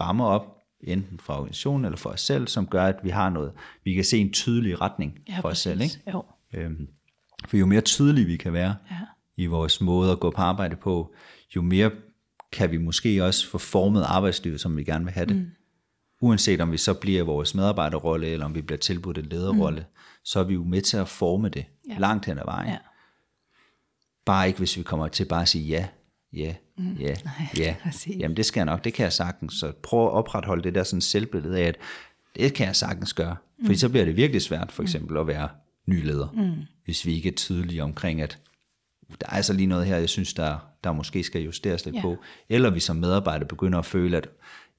rammer 0.01 0.27
op, 0.27 0.57
enten 0.81 1.21
fra 1.21 1.37
organisationen 1.39 1.85
eller 1.85 1.97
for 1.97 2.11
os 2.11 2.21
selv, 2.21 2.49
som 2.49 2.67
gør, 2.67 2.85
at 2.85 2.97
vi 3.03 3.11
har 3.11 3.31
noget, 3.31 3.53
vi 3.85 3.95
kan 3.95 4.05
se 4.05 4.19
en 4.19 4.33
tydelig 4.33 4.81
retning 4.81 5.19
ja, 5.29 5.37
for 5.37 5.43
præcis. 5.43 5.53
os 5.53 5.63
selv. 5.63 5.81
Ikke? 5.81 6.11
Jo. 6.13 6.25
Øhm, 6.55 6.89
for 7.49 7.57
jo 7.57 7.67
mere 7.67 7.81
tydelige 7.81 8.27
vi 8.27 8.37
kan 8.37 8.53
være 8.53 8.77
ja. 8.91 8.97
i 9.37 9.47
vores 9.47 9.81
måde 9.81 10.13
at 10.13 10.21
gå 10.21 10.31
på 10.31 10.43
arbejde 10.43 10.77
på, 10.77 11.15
jo 11.57 11.63
mere 11.63 11.91
kan 12.53 12.71
vi 12.71 12.77
måske 12.77 13.25
også 13.25 13.49
få 13.49 13.59
formet 13.59 14.03
arbejdslivet, 14.03 14.61
som 14.61 14.77
vi 14.77 14.85
gerne 14.85 15.05
vil 15.05 15.15
have 15.15 15.27
det. 15.27 15.37
Mm. 15.37 15.47
Uanset 16.21 16.61
om 16.61 16.73
vi 16.73 16.77
så 16.77 16.95
bliver 16.95 17.23
vores 17.23 17.55
medarbejderrolle, 17.55 18.27
eller 18.27 18.47
om 18.47 18.55
vi 18.55 18.63
bliver 18.63 18.79
tilbudt 18.79 19.19
en 19.19 19.25
lederrolle, 19.25 19.81
mm. 19.81 19.87
så 20.25 20.41
er 20.41 20.45
vi 20.45 20.55
jo 20.55 20.65
med 20.65 20.83
til 20.83 20.97
at 20.97 21.09
forme 21.09 21.49
det 21.49 21.65
ja. 21.89 21.99
langt 21.99 22.27
hen 22.27 22.39
ad 22.39 22.45
vejen. 22.45 22.69
Ja. 22.69 22.79
Bare 24.25 24.47
ikke, 24.47 24.59
hvis 24.59 24.77
vi 24.77 24.83
kommer 24.83 25.09
til 25.09 25.25
bare 25.25 25.43
at 25.43 25.49
sige 25.49 25.65
ja 25.65 25.89
ja, 26.33 26.55
mm. 26.79 26.97
ja, 27.01 27.15
ja. 27.59 27.75
Jamen 28.21 28.37
det 28.37 28.47
skal 28.47 28.61
jeg 28.61 28.67
nok, 28.67 28.85
det 28.85 28.95
kan 28.95 29.05
jeg 29.05 29.13
sagtens. 29.13 29.55
Så 29.55 29.73
prøv 29.83 30.07
at 30.07 30.13
opretholde 30.13 30.63
det 30.63 30.75
der 30.75 30.83
sådan 30.83 31.01
selvbillede 31.01 31.59
af, 31.59 31.65
at 31.65 31.77
det 32.37 32.55
kan 32.55 32.67
jeg 32.67 32.77
sagtens 32.77 33.13
gøre. 33.13 33.37
Fordi 33.59 33.73
mm. 33.73 33.75
så 33.77 33.89
bliver 33.89 34.05
det 34.05 34.17
virkelig 34.17 34.43
svært 34.43 34.73
for 34.73 34.83
eksempel 34.83 35.17
at 35.17 35.27
være 35.27 35.49
ny 35.87 36.05
leder, 36.05 36.29
mm. 36.35 36.63
hvis 36.85 37.07
vi 37.07 37.15
ikke 37.15 37.29
er 37.29 37.33
tydelige 37.33 37.83
omkring, 37.83 38.21
at 38.21 38.39
der 39.21 39.27
er 39.27 39.33
altså 39.33 39.53
lige 39.53 39.67
noget 39.67 39.87
her, 39.87 39.97
jeg 39.97 40.09
synes, 40.09 40.35
der, 40.35 40.59
der 40.85 40.93
måske 40.93 41.23
skal 41.23 41.43
justeres 41.43 41.85
lidt 41.85 41.97
ja. 41.97 42.01
på. 42.01 42.17
Eller 42.49 42.71
vi 42.71 42.81
som 42.81 42.97
medarbejder 42.97 43.47
begynder 43.47 43.79
at 43.79 43.87
føle, 43.87 44.17
at 44.17 44.29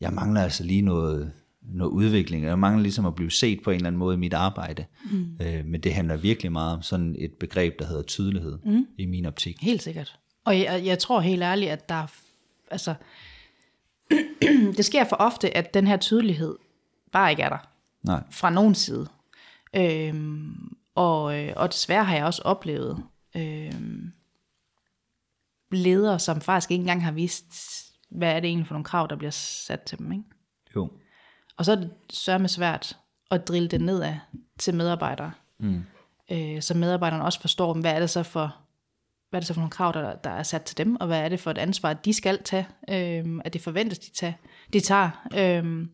jeg 0.02 0.14
mangler 0.14 0.42
altså 0.42 0.64
lige 0.64 0.82
noget, 0.82 1.32
noget 1.62 1.92
udvikling. 1.92 2.46
Jeg 2.46 2.60
mangler 2.60 2.84
ligesom 2.84 3.06
at 3.06 3.16
blive 3.16 3.32
set 3.32 3.60
på 3.64 3.70
en 3.72 3.76
eller 3.76 3.88
anden 3.88 4.00
måde 4.00 4.16
i 4.16 4.20
mit 4.20 4.34
arbejde. 4.34 4.86
Mm. 5.12 5.38
Øh, 5.42 5.66
men 5.66 5.82
det 5.82 5.94
handler 5.94 6.18
virkelig 6.18 6.52
meget 6.52 6.74
om 6.74 6.82
sådan 6.82 7.16
et 7.20 7.34
begreb, 7.40 7.80
der 7.80 7.86
hedder 7.86 8.02
tydelighed 8.04 8.58
mm. 8.66 8.86
i 8.98 9.06
min 9.06 9.26
optik. 9.26 9.58
Helt 9.62 9.84
sikkert. 9.84 10.20
Og 10.46 10.60
jeg, 10.60 10.86
jeg 10.86 11.00
tror 11.00 11.20
helt 11.20 11.44
ærligt, 11.44 11.72
at 11.72 11.90
der 11.90 12.08
altså, 12.72 12.94
det 14.78 14.86
sker 14.86 15.04
for 15.04 15.16
ofte, 15.16 15.58
at 15.58 15.74
den 15.74 15.88
her 15.88 15.98
tydelighed 15.98 16.58
bare 17.12 17.32
ikke 17.32 17.44
er 17.44 17.50
der. 17.50 17.68
Nej. 18.04 18.24
Fra 18.32 18.50
nogen 18.50 18.76
side. 18.76 19.08
Øhm, 19.76 20.78
og, 20.96 21.40
øh, 21.40 21.54
og 21.56 21.72
desværre 21.72 22.04
har 22.04 22.16
jeg 22.16 22.26
også 22.26 22.42
oplevet 22.42 23.04
øhm, 23.36 24.12
ledere, 25.72 26.20
som 26.20 26.42
faktisk 26.42 26.72
ikke 26.72 26.82
engang 26.82 27.04
har 27.04 27.12
vist, 27.12 27.54
hvad 28.10 28.36
er 28.36 28.40
det 28.40 28.48
egentlig 28.48 28.68
for 28.68 28.74
nogle 28.74 28.86
krav, 28.86 29.08
der 29.10 29.16
bliver 29.16 29.32
sat 29.32 29.82
til 29.82 29.98
dem. 29.98 30.12
Ikke? 30.12 30.24
Jo. 30.76 30.92
Og 31.58 31.66
så 31.66 31.72
er 31.72 31.76
det 31.76 31.92
sørme 32.10 32.48
svært 32.48 32.98
at 33.32 33.48
drille 33.48 33.68
det 33.68 33.82
nedad 33.82 34.16
til 34.60 34.76
medarbejdere. 34.76 35.32
Mm. 35.60 35.84
Øh, 36.32 36.62
så 36.62 36.74
medarbejderne 36.74 37.24
også 37.24 37.42
forstår, 37.42 37.74
hvad 37.74 37.92
er 37.92 38.00
det 38.00 38.10
så 38.10 38.24
for 38.24 38.56
hvad 39.32 39.38
er 39.38 39.42
det 39.42 39.48
så 39.48 39.54
for 39.54 39.62
nogle 39.62 39.72
krav, 39.72 39.94
der, 39.94 40.16
der 40.16 40.30
er 40.30 40.44
sat 40.44 40.64
til 40.64 40.78
dem, 40.78 40.96
og 40.96 41.08
hvad 41.08 41.20
er 41.20 41.30
det 41.30 41.40
for 41.40 41.52
et 41.52 41.58
ansvar, 41.58 41.94
de 41.94 42.14
skal 42.14 42.44
tage, 42.44 42.68
øhm, 42.90 43.42
at 43.46 43.54
det 43.54 43.62
forventes, 43.62 44.00
de, 44.00 44.12
tager, 44.12 44.34
de 44.74 44.80
tager. 44.80 45.28
Øhm, 45.38 45.92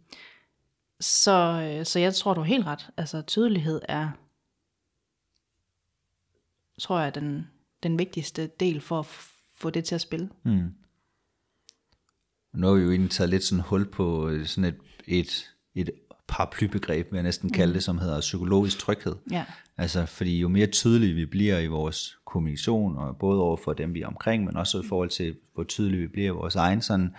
så, 1.00 1.72
øh, 1.72 1.86
så 1.86 2.00
jeg 2.00 2.16
tror, 2.16 2.34
du 2.34 2.42
har 2.42 2.48
helt 2.48 2.66
ret. 2.66 2.90
Altså 2.98 3.22
tydelighed 3.22 3.82
er 3.90 4.10
tror 6.80 7.00
jeg, 7.00 7.16
den, 7.16 7.48
den 7.84 8.00
vigtigste 8.00 8.48
del 8.48 8.82
for 8.82 9.00
at 9.00 9.06
f- 9.06 9.56
få 9.58 9.70
det 9.70 9.86
til 9.86 9.96
at 9.96 10.02
spille. 10.02 10.30
Mm. 10.44 10.74
Nu 12.54 12.68
har 12.68 12.74
vi 12.74 12.82
jo 12.82 12.92
egentlig 12.92 13.12
taget 13.12 13.30
lidt 13.30 13.44
sådan 13.44 13.64
hul 13.64 13.92
på 13.92 14.30
øh, 14.30 14.46
sådan 14.46 14.64
et, 14.64 14.80
et, 15.06 15.56
et 15.76 15.90
paraplybegreb, 16.28 17.12
vil 17.12 17.18
jeg 17.18 17.24
næsten 17.24 17.50
kalde 17.50 17.74
det, 17.74 17.84
som 17.84 17.98
hedder 17.98 18.20
psykologisk 18.20 18.80
tryghed. 18.80 19.16
Ja. 19.32 19.46
Altså, 19.78 20.06
fordi 20.06 20.40
jo 20.40 20.48
mere 20.48 20.68
tydelige 20.68 21.14
vi 21.14 21.26
bliver 21.26 21.60
i 21.60 21.68
vores 21.68 22.18
kommunikation, 22.26 22.98
og 22.98 23.18
både 23.18 23.42
over 23.42 23.58
for 23.58 23.74
dem, 23.74 23.94
vi 23.94 24.02
er 24.02 24.08
omkring, 24.08 24.46
men 24.46 24.58
også 24.58 24.82
i 24.82 24.88
forhold 24.88 25.10
til, 25.10 25.36
hvor 25.54 25.64
tydelige 25.64 26.02
vi 26.02 26.08
bliver 26.08 26.28
i 26.28 26.36
vores 26.36 26.56
egen 26.56 26.82
sådan, 26.82 27.16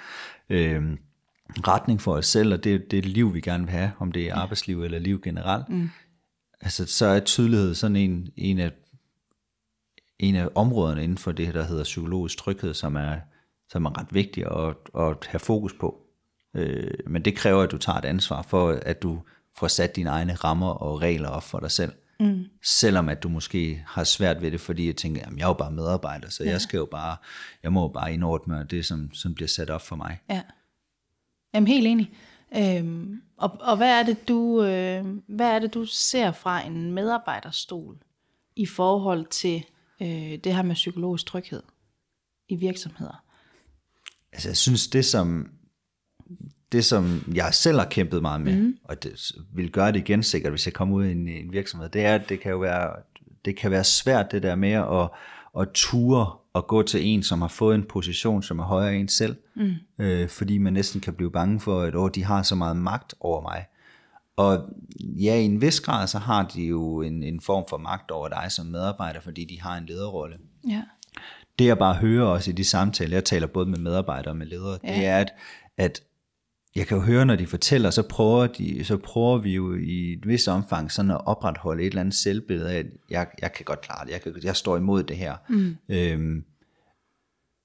øh, 0.50 0.82
retning 1.50 2.00
for 2.00 2.12
os 2.12 2.26
selv, 2.26 2.52
og 2.52 2.64
det, 2.64 2.90
det 2.90 3.06
liv, 3.06 3.34
vi 3.34 3.40
gerne 3.40 3.64
vil 3.64 3.72
have, 3.72 3.92
om 3.98 4.12
det 4.12 4.28
er 4.28 4.34
arbejdsliv 4.34 4.82
eller 4.82 4.98
liv 4.98 5.20
generelt, 5.20 5.68
mm. 5.68 5.90
altså, 6.60 6.86
så 6.86 7.06
er 7.06 7.20
tydelighed 7.20 7.74
sådan 7.74 7.96
en, 7.96 8.28
en, 8.36 8.58
af, 8.58 8.72
en 10.18 10.34
af 10.36 10.48
områderne 10.54 11.04
inden 11.04 11.18
for 11.18 11.32
det, 11.32 11.54
der 11.54 11.64
hedder 11.64 11.84
psykologisk 11.84 12.38
tryghed, 12.38 12.74
som 12.74 12.96
er, 12.96 13.16
som 13.68 13.84
er 13.84 13.98
ret 13.98 14.14
vigtigt 14.14 14.46
at, 14.46 14.76
at 15.00 15.26
have 15.26 15.40
fokus 15.40 15.74
på. 15.80 16.07
Øh, 16.54 16.90
men 17.06 17.24
det 17.24 17.36
kræver, 17.36 17.62
at 17.62 17.70
du 17.70 17.78
tager 17.78 17.98
et 17.98 18.04
ansvar 18.04 18.42
for, 18.42 18.78
at 18.82 19.02
du 19.02 19.22
får 19.56 19.68
sat 19.68 19.96
dine 19.96 20.10
egne 20.10 20.34
rammer 20.34 20.70
og 20.70 21.02
regler 21.02 21.28
op 21.28 21.42
for 21.42 21.60
dig 21.60 21.70
selv. 21.70 21.92
Mm. 22.20 22.44
Selvom 22.64 23.08
at 23.08 23.22
du 23.22 23.28
måske 23.28 23.84
har 23.86 24.04
svært 24.04 24.42
ved 24.42 24.50
det, 24.50 24.60
fordi 24.60 24.86
jeg 24.86 24.96
tænker, 24.96 25.20
jamen 25.24 25.38
jeg 25.38 25.44
er 25.44 25.48
jo 25.48 25.54
bare 25.54 25.70
medarbejder, 25.70 26.30
så 26.30 26.44
ja. 26.44 26.50
jeg 26.50 26.60
skal 26.60 26.78
jo 26.78 26.86
bare, 26.90 27.16
jeg 27.62 27.72
må 27.72 27.82
jo 27.82 27.88
bare 27.88 28.12
indordne 28.12 28.66
det, 28.70 28.86
som, 28.86 29.14
som 29.14 29.34
bliver 29.34 29.48
sat 29.48 29.70
op 29.70 29.82
for 29.82 29.96
mig. 29.96 30.20
Ja. 30.30 30.42
Jamen 31.54 31.66
helt 31.66 31.86
enig. 31.86 32.12
Øhm, 32.56 33.22
og, 33.36 33.56
og 33.60 33.76
hvad 33.76 34.00
er 34.00 34.02
det 34.02 34.28
du 34.28 34.62
øh, 34.62 35.04
hvad 35.26 35.50
er 35.50 35.58
det 35.58 35.74
du 35.74 35.84
ser 35.84 36.32
fra 36.32 36.66
en 36.66 36.92
medarbejderstol 36.92 37.98
i 38.56 38.66
forhold 38.66 39.26
til 39.26 39.64
øh, 40.02 40.38
det 40.44 40.54
her 40.54 40.62
med 40.62 40.74
psykologisk 40.74 41.26
tryghed 41.26 41.62
i 42.48 42.56
virksomheder? 42.56 43.24
Altså 44.32 44.48
jeg 44.48 44.56
synes, 44.56 44.88
det 44.88 45.04
som, 45.04 45.50
det 46.72 46.84
som 46.84 47.32
jeg 47.34 47.54
selv 47.54 47.78
har 47.78 47.86
kæmpet 47.86 48.22
meget 48.22 48.40
med, 48.40 48.56
mm. 48.56 48.76
og 48.84 49.02
det 49.02 49.32
vil 49.54 49.70
gøre 49.70 49.92
det 49.92 49.98
igen 49.98 50.22
sikkert, 50.22 50.52
hvis 50.52 50.66
jeg 50.66 50.74
kommer 50.74 50.96
ud 50.96 51.04
i 51.04 51.12
en, 51.12 51.28
en 51.28 51.52
virksomhed, 51.52 51.88
det 51.88 52.04
er, 52.04 52.14
at 52.14 52.28
det 52.28 52.40
kan 52.40 52.50
jo 52.50 52.58
være, 52.58 52.92
det 53.44 53.56
kan 53.56 53.70
være 53.70 53.84
svært 53.84 54.32
det 54.32 54.42
der 54.42 54.54
med 54.54 54.72
at, 54.72 55.10
at 55.60 55.68
ture 55.74 56.32
og 56.52 56.66
gå 56.66 56.82
til 56.82 57.06
en, 57.06 57.22
som 57.22 57.40
har 57.40 57.48
fået 57.48 57.74
en 57.74 57.84
position, 57.84 58.42
som 58.42 58.58
er 58.58 58.64
højere 58.64 58.94
end 58.94 59.00
en 59.00 59.08
selv, 59.08 59.36
mm. 59.56 59.74
øh, 59.98 60.28
fordi 60.28 60.58
man 60.58 60.72
næsten 60.72 61.00
kan 61.00 61.14
blive 61.14 61.30
bange 61.30 61.60
for, 61.60 61.80
at 61.80 61.94
åh, 61.94 62.10
de 62.14 62.24
har 62.24 62.42
så 62.42 62.54
meget 62.54 62.76
magt 62.76 63.14
over 63.20 63.42
mig. 63.42 63.66
Og 64.36 64.68
ja, 65.00 65.34
i 65.34 65.44
en 65.44 65.60
vis 65.60 65.80
grad, 65.80 66.06
så 66.06 66.18
har 66.18 66.46
de 66.54 66.62
jo 66.62 67.02
en, 67.02 67.22
en 67.22 67.40
form 67.40 67.64
for 67.68 67.78
magt 67.78 68.10
over 68.10 68.28
dig 68.28 68.46
som 68.48 68.66
medarbejder, 68.66 69.20
fordi 69.20 69.44
de 69.44 69.60
har 69.60 69.76
en 69.76 69.86
lederrolle. 69.86 70.36
Ja. 70.68 70.82
Det 71.58 71.66
jeg 71.66 71.78
bare 71.78 71.94
hører 71.94 72.26
også 72.26 72.50
i 72.50 72.54
de 72.54 72.64
samtaler, 72.64 73.16
jeg 73.16 73.24
taler 73.24 73.46
både 73.46 73.66
med 73.66 73.78
medarbejdere 73.78 74.32
og 74.32 74.36
med 74.36 74.46
ledere, 74.46 74.78
ja. 74.84 74.94
det 74.94 75.06
er, 75.06 75.18
at, 75.18 75.32
at 75.76 76.02
jeg 76.78 76.86
kan 76.86 76.96
jo 76.96 77.02
høre, 77.02 77.26
når 77.26 77.36
de 77.36 77.46
fortæller, 77.46 77.90
så 77.90 78.02
prøver, 78.02 78.46
de, 78.46 78.84
så 78.84 78.96
prøver 78.96 79.38
vi 79.38 79.54
jo 79.54 79.74
i 79.74 80.12
et 80.12 80.28
vis 80.28 80.48
omfang 80.48 80.92
sådan 80.92 81.10
at 81.10 81.26
opretholde 81.26 81.82
et 81.82 81.86
eller 81.86 82.00
andet 82.00 82.14
selvbillede 82.14 82.72
af, 82.72 82.78
at 82.78 82.86
jeg, 83.10 83.26
jeg 83.42 83.52
kan 83.52 83.64
godt 83.64 83.80
klare 83.80 84.04
det, 84.04 84.12
jeg, 84.12 84.22
kan, 84.22 84.34
jeg 84.42 84.56
står 84.56 84.76
imod 84.76 85.02
det 85.02 85.16
her. 85.16 85.36
Mm. 85.48 85.76
Øhm, 85.88 86.44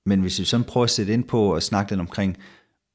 men 0.05 0.22
hvis 0.22 0.39
vi 0.39 0.46
sådan 0.46 0.63
prøver 0.63 0.84
at 0.84 0.89
sætte 0.89 1.13
ind 1.13 1.24
på 1.24 1.55
og 1.55 1.63
snakke 1.63 1.91
lidt 1.91 2.00
omkring, 2.00 2.38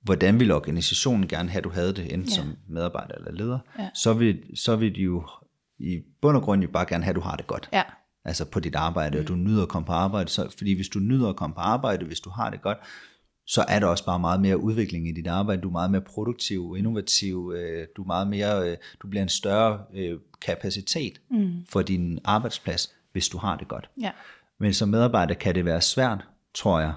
hvordan 0.03 0.41
vil 0.41 0.51
organisationen 0.51 1.29
gerne 1.29 1.49
have, 1.49 1.59
at 1.59 1.65
du 1.65 1.71
havde 1.71 1.93
det, 1.93 2.13
enten 2.13 2.29
ja. 2.29 2.35
som 2.35 2.57
medarbejder 2.69 3.15
eller 3.15 3.33
leder, 3.33 3.59
ja. 3.79 3.89
så, 3.95 4.13
vil, 4.13 4.43
så 4.55 4.77
vil 4.77 4.95
de 4.95 5.01
jo 5.01 5.27
i 5.79 6.03
bund 6.23 6.37
og 6.37 6.43
grund 6.43 6.63
jo 6.63 6.69
bare 6.69 6.87
gerne 6.89 7.05
have, 7.05 7.11
at 7.11 7.17
du 7.17 7.21
har 7.21 7.37
det 7.37 7.47
godt. 7.47 7.69
Ja. 7.73 7.83
Altså 8.25 8.45
på 8.45 8.61
dit 8.61 8.75
arbejde, 8.75 9.17
mm. 9.17 9.23
og 9.23 9.29
du 9.29 9.35
nyder 9.35 9.63
at 9.63 9.69
komme 9.69 9.87
på 9.87 9.93
arbejde. 9.93 10.31
Så, 10.31 10.55
fordi 10.59 10.73
hvis 10.73 10.89
du 10.89 10.99
nyder 10.99 11.29
at 11.29 11.37
komme 11.37 11.55
på 11.55 11.61
arbejde, 11.61 12.07
hvis 12.07 12.21
du 12.21 12.31
har 12.31 12.51
det 12.51 12.63
godt, 12.63 12.79
så 13.49 13.65
er 13.69 13.79
der 13.79 13.87
også 13.87 14.05
bare 14.05 14.19
meget 14.19 14.41
mere 14.41 14.59
udvikling 14.59 15.09
i 15.09 15.13
dit 15.13 15.27
arbejde. 15.27 15.63
Du 15.63 15.69
er 15.69 15.73
meget 15.73 15.91
mere 15.91 16.01
produktiv, 16.01 16.75
innovativ, 16.79 17.53
øh, 17.57 17.87
du 17.97 18.03
er 18.03 18.07
meget 18.07 18.29
mere, 18.29 18.71
øh, 18.71 18.77
du 19.03 19.09
bliver 19.09 19.23
en 19.23 19.29
større 19.29 19.81
øh, 19.95 20.19
kapacitet 20.41 21.21
mm. 21.31 21.53
for 21.69 21.83
din 21.83 22.19
arbejdsplads, 22.25 22.95
hvis 23.13 23.29
du 23.29 23.39
har 23.39 23.57
det 23.57 23.69
godt. 23.69 23.91
Ja. 24.01 24.11
Men 24.61 24.75
som 24.75 24.89
medarbejder 24.89 25.35
kan 25.35 25.55
det 25.55 25.65
være 25.65 25.81
svært, 25.81 26.25
tror 26.55 26.81
jeg, 26.81 26.93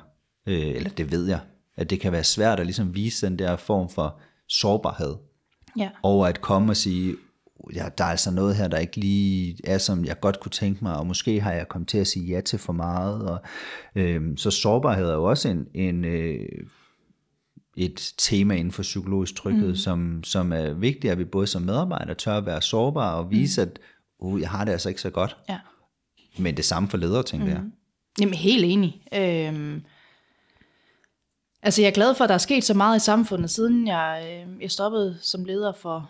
eller 0.45 0.89
det 0.89 1.11
ved 1.11 1.27
jeg, 1.27 1.39
at 1.75 1.89
det 1.89 1.99
kan 1.99 2.11
være 2.11 2.23
svært 2.23 2.59
at 2.59 2.65
ligesom 2.65 2.95
vise 2.95 3.25
den 3.25 3.39
der 3.39 3.55
form 3.55 3.89
for 3.89 4.19
sårbarhed. 4.47 5.15
Ja. 5.77 5.89
Over 6.03 6.27
at 6.27 6.41
komme 6.41 6.71
og 6.71 6.77
sige, 6.77 7.15
ja, 7.75 7.89
der 7.97 8.03
er 8.03 8.09
altså 8.09 8.31
noget 8.31 8.55
her, 8.55 8.67
der 8.67 8.77
ikke 8.77 8.97
lige 8.97 9.57
er, 9.63 9.77
som 9.77 10.05
jeg 10.05 10.19
godt 10.19 10.39
kunne 10.39 10.51
tænke 10.51 10.83
mig, 10.83 10.97
og 10.97 11.07
måske 11.07 11.41
har 11.41 11.51
jeg 11.51 11.67
kommet 11.67 11.87
til 11.87 11.97
at 11.97 12.07
sige 12.07 12.25
ja 12.25 12.41
til 12.41 12.59
for 12.59 12.73
meget. 12.73 13.29
Og, 13.29 13.39
øh, 13.95 14.37
så 14.37 14.51
sårbarhed 14.51 15.05
er 15.05 15.13
jo 15.13 15.23
også 15.23 15.49
en, 15.49 15.67
en, 15.73 16.05
øh, 16.05 16.47
et 17.77 18.13
tema 18.17 18.55
inden 18.55 18.71
for 18.71 18.81
psykologisk 18.81 19.35
tryghed, 19.35 19.69
mm. 19.69 19.75
som, 19.75 20.23
som 20.23 20.53
er 20.53 20.73
vigtigt, 20.73 21.11
at 21.11 21.17
vi 21.17 21.25
både 21.25 21.47
som 21.47 21.61
medarbejdere 21.61 22.15
tør 22.15 22.37
at 22.37 22.45
være 22.45 22.61
sårbare 22.61 23.15
og 23.15 23.31
vise, 23.31 23.65
mm. 23.65 23.71
at 23.71 23.79
uh, 24.19 24.41
jeg 24.41 24.49
har 24.49 24.65
det 24.65 24.71
altså 24.71 24.89
ikke 24.89 25.01
så 25.01 25.09
godt. 25.09 25.37
Ja. 25.49 25.59
Men 26.37 26.57
det 26.57 26.65
samme 26.65 26.89
for 26.89 26.97
ledere, 26.97 27.23
tænker 27.23 27.45
mm. 27.45 27.51
jeg. 27.51 27.61
Jamen 28.19 28.33
helt 28.33 28.65
enig. 28.65 29.01
Øhm, 29.13 29.83
altså 31.61 31.81
jeg 31.81 31.87
er 31.87 31.93
glad 31.93 32.15
for, 32.15 32.23
at 32.23 32.29
der 32.29 32.33
er 32.33 32.39
sket 32.39 32.63
så 32.63 32.73
meget 32.73 32.97
i 32.97 33.05
samfundet, 33.05 33.49
siden 33.49 33.87
jeg, 33.87 34.43
øh, 34.47 34.61
jeg 34.61 34.71
stoppede 34.71 35.17
som 35.21 35.45
leder 35.45 35.73
for, 35.73 36.09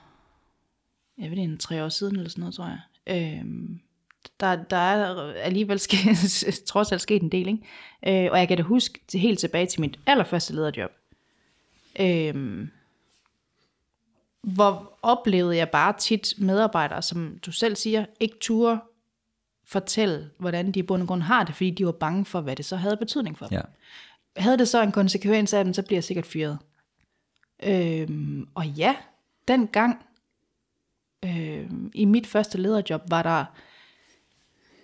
jeg 1.21 1.31
ved 1.31 1.37
ikke, 1.37 1.57
tre 1.57 1.83
år 1.83 1.89
siden 1.89 2.15
eller 2.15 2.29
sådan 2.29 2.39
noget, 2.39 2.55
tror 2.55 2.65
jeg. 2.65 2.79
Øhm, 3.07 3.79
der, 4.39 4.55
der 4.55 4.77
er 4.77 5.33
alligevel 5.33 5.79
sket, 5.79 6.63
trods 6.67 6.91
alt 6.91 7.01
sket 7.01 7.21
en 7.21 7.31
del, 7.31 7.47
ikke? 7.47 8.25
Øh, 8.25 8.31
og 8.31 8.39
jeg 8.39 8.47
kan 8.47 8.57
da 8.57 8.63
huske 8.63 8.99
til, 9.07 9.19
helt 9.19 9.39
tilbage 9.39 9.65
til 9.65 9.81
mit 9.81 9.99
allerførste 10.05 10.53
lederjob. 10.53 10.91
Øhm, 11.99 12.69
hvor 14.41 14.97
oplevede 15.01 15.57
jeg 15.57 15.69
bare 15.69 15.93
tit 15.99 16.33
medarbejdere, 16.37 17.01
som 17.01 17.39
du 17.45 17.51
selv 17.51 17.75
siger, 17.75 18.05
ikke 18.19 18.37
turde 18.41 18.79
fortælle, 19.65 20.29
hvordan 20.37 20.71
de 20.71 20.79
i 20.79 20.83
bund 20.83 21.01
og 21.01 21.07
grund 21.07 21.21
har 21.21 21.43
det, 21.43 21.55
fordi 21.55 21.71
de 21.71 21.85
var 21.85 21.91
bange 21.91 22.25
for, 22.25 22.41
hvad 22.41 22.55
det 22.55 22.65
så 22.65 22.75
havde 22.75 22.97
betydning 22.97 23.37
for 23.37 23.45
dem. 23.45 23.55
Ja. 23.55 23.61
Havde 24.41 24.57
det 24.57 24.67
så 24.67 24.81
en 24.81 24.91
konsekvens 24.91 25.53
af 25.53 25.63
dem, 25.63 25.73
så 25.73 25.81
bliver 25.81 25.97
jeg 25.97 26.03
sikkert 26.03 26.25
fyret. 26.25 26.57
Øhm, 27.63 28.47
og 28.55 28.67
ja, 28.67 28.95
dengang 29.47 30.05
øhm, 31.25 31.91
i 31.93 32.05
mit 32.05 32.27
første 32.27 32.57
lederjob 32.57 33.01
var 33.09 33.23
der, 33.23 33.45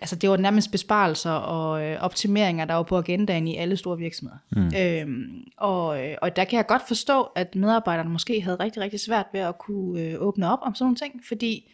altså 0.02 0.16
det 0.16 0.30
var 0.30 0.38
nærmest 0.38 0.72
besparelser 0.72 1.32
og 1.32 1.84
øh, 1.84 2.00
optimeringer, 2.02 2.66
der 2.66 2.74
var 2.74 2.84
på 2.84 2.98
agendaen 2.98 3.48
i 3.48 3.56
alle 3.56 3.78
store 3.78 3.98
virksomheder. 3.98 4.38
Mm. 4.52 4.72
Øhm, 4.78 5.44
og, 5.58 6.06
øh, 6.06 6.18
og 6.22 6.36
der 6.36 6.44
kan 6.44 6.58
jeg 6.58 6.68
godt 6.68 6.88
forstå, 6.88 7.22
at 7.22 7.56
medarbejderne 7.56 8.10
måske 8.10 8.42
havde 8.42 8.58
rigtig, 8.60 8.82
rigtig 8.82 9.00
svært 9.00 9.26
ved 9.34 9.40
at 9.40 9.58
kunne 9.58 10.02
øh, 10.02 10.16
åbne 10.22 10.52
op 10.52 10.60
om 10.62 10.76
sådan 10.76 10.86
nogle 10.86 10.96
ting, 10.96 11.26
fordi 11.28 11.72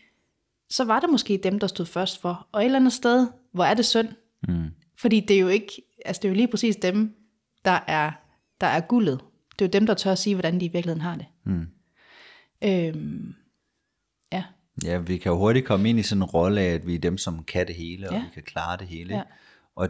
så 0.69 0.83
var 0.83 0.99
det 0.99 1.09
måske 1.09 1.39
dem, 1.43 1.59
der 1.59 1.67
stod 1.67 1.85
først 1.85 2.21
for. 2.21 2.47
Og 2.51 2.61
et 2.61 2.65
eller 2.65 2.79
andet 2.79 2.93
sted, 2.93 3.27
hvor 3.51 3.63
er 3.63 3.73
det 3.73 3.85
synd. 3.85 4.07
Mm. 4.47 4.69
Fordi 4.97 5.19
det 5.19 5.35
er 5.35 5.39
jo 5.39 5.47
ikke, 5.47 5.71
altså 6.05 6.19
det 6.19 6.27
er 6.27 6.29
jo 6.29 6.35
lige 6.35 6.47
præcis 6.47 6.75
dem, 6.75 7.15
der 7.65 7.79
er, 7.87 8.11
der 8.61 8.67
er 8.67 8.79
guldet. 8.79 9.19
Det 9.59 9.65
er 9.65 9.69
jo 9.69 9.79
dem, 9.79 9.85
der 9.85 9.93
tør 9.93 10.11
at 10.11 10.17
sige, 10.17 10.35
hvordan 10.35 10.59
de 10.59 10.65
i 10.65 10.67
virkeligheden 10.67 11.01
har 11.01 11.15
det. 11.15 11.25
Mm. 11.45 11.67
Øhm, 12.63 13.35
ja. 14.83 14.97
Vi 14.97 15.17
kan 15.17 15.31
jo 15.31 15.37
hurtigt 15.37 15.65
komme 15.65 15.89
ind 15.89 15.99
i 15.99 16.03
sådan 16.03 16.21
en 16.21 16.25
rolle 16.25 16.61
af, 16.61 16.73
at 16.73 16.87
vi 16.87 16.95
er 16.95 16.99
dem, 16.99 17.17
som 17.17 17.43
kan 17.43 17.67
det 17.67 17.75
hele, 17.75 18.09
og 18.09 18.15
Ja. 18.15 18.21
vi 18.21 18.29
kan 18.33 18.43
klare 18.43 18.77
det 18.77 18.87
hele. 18.87 19.15
Ja. 19.15 19.21
Og 19.75 19.89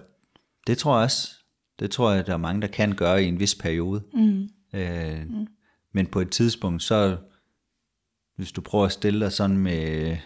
det 0.67 0.77
tror 0.77 0.95
jeg 0.97 1.03
også, 1.03 1.29
det 1.79 1.91
tror 1.91 2.11
jeg, 2.11 2.27
der 2.27 2.33
er 2.33 2.37
mange, 2.37 2.61
der 2.61 2.67
kan 2.67 2.95
gøre 2.95 3.23
i 3.23 3.27
en 3.27 3.39
vis 3.39 3.55
periode. 3.55 4.03
Mm. 4.13 4.49
Øh, 4.73 5.27
mm. 5.29 5.47
Men 5.93 6.07
på 6.07 6.19
et 6.19 6.29
tidspunkt, 6.29 6.83
så 6.83 7.17
hvis 8.35 8.51
du 8.51 8.61
prøver 8.61 8.85
at 8.85 8.91
stille 8.91 9.19
dig 9.25 9.31
sådan 9.31 9.57
med, 9.57 10.17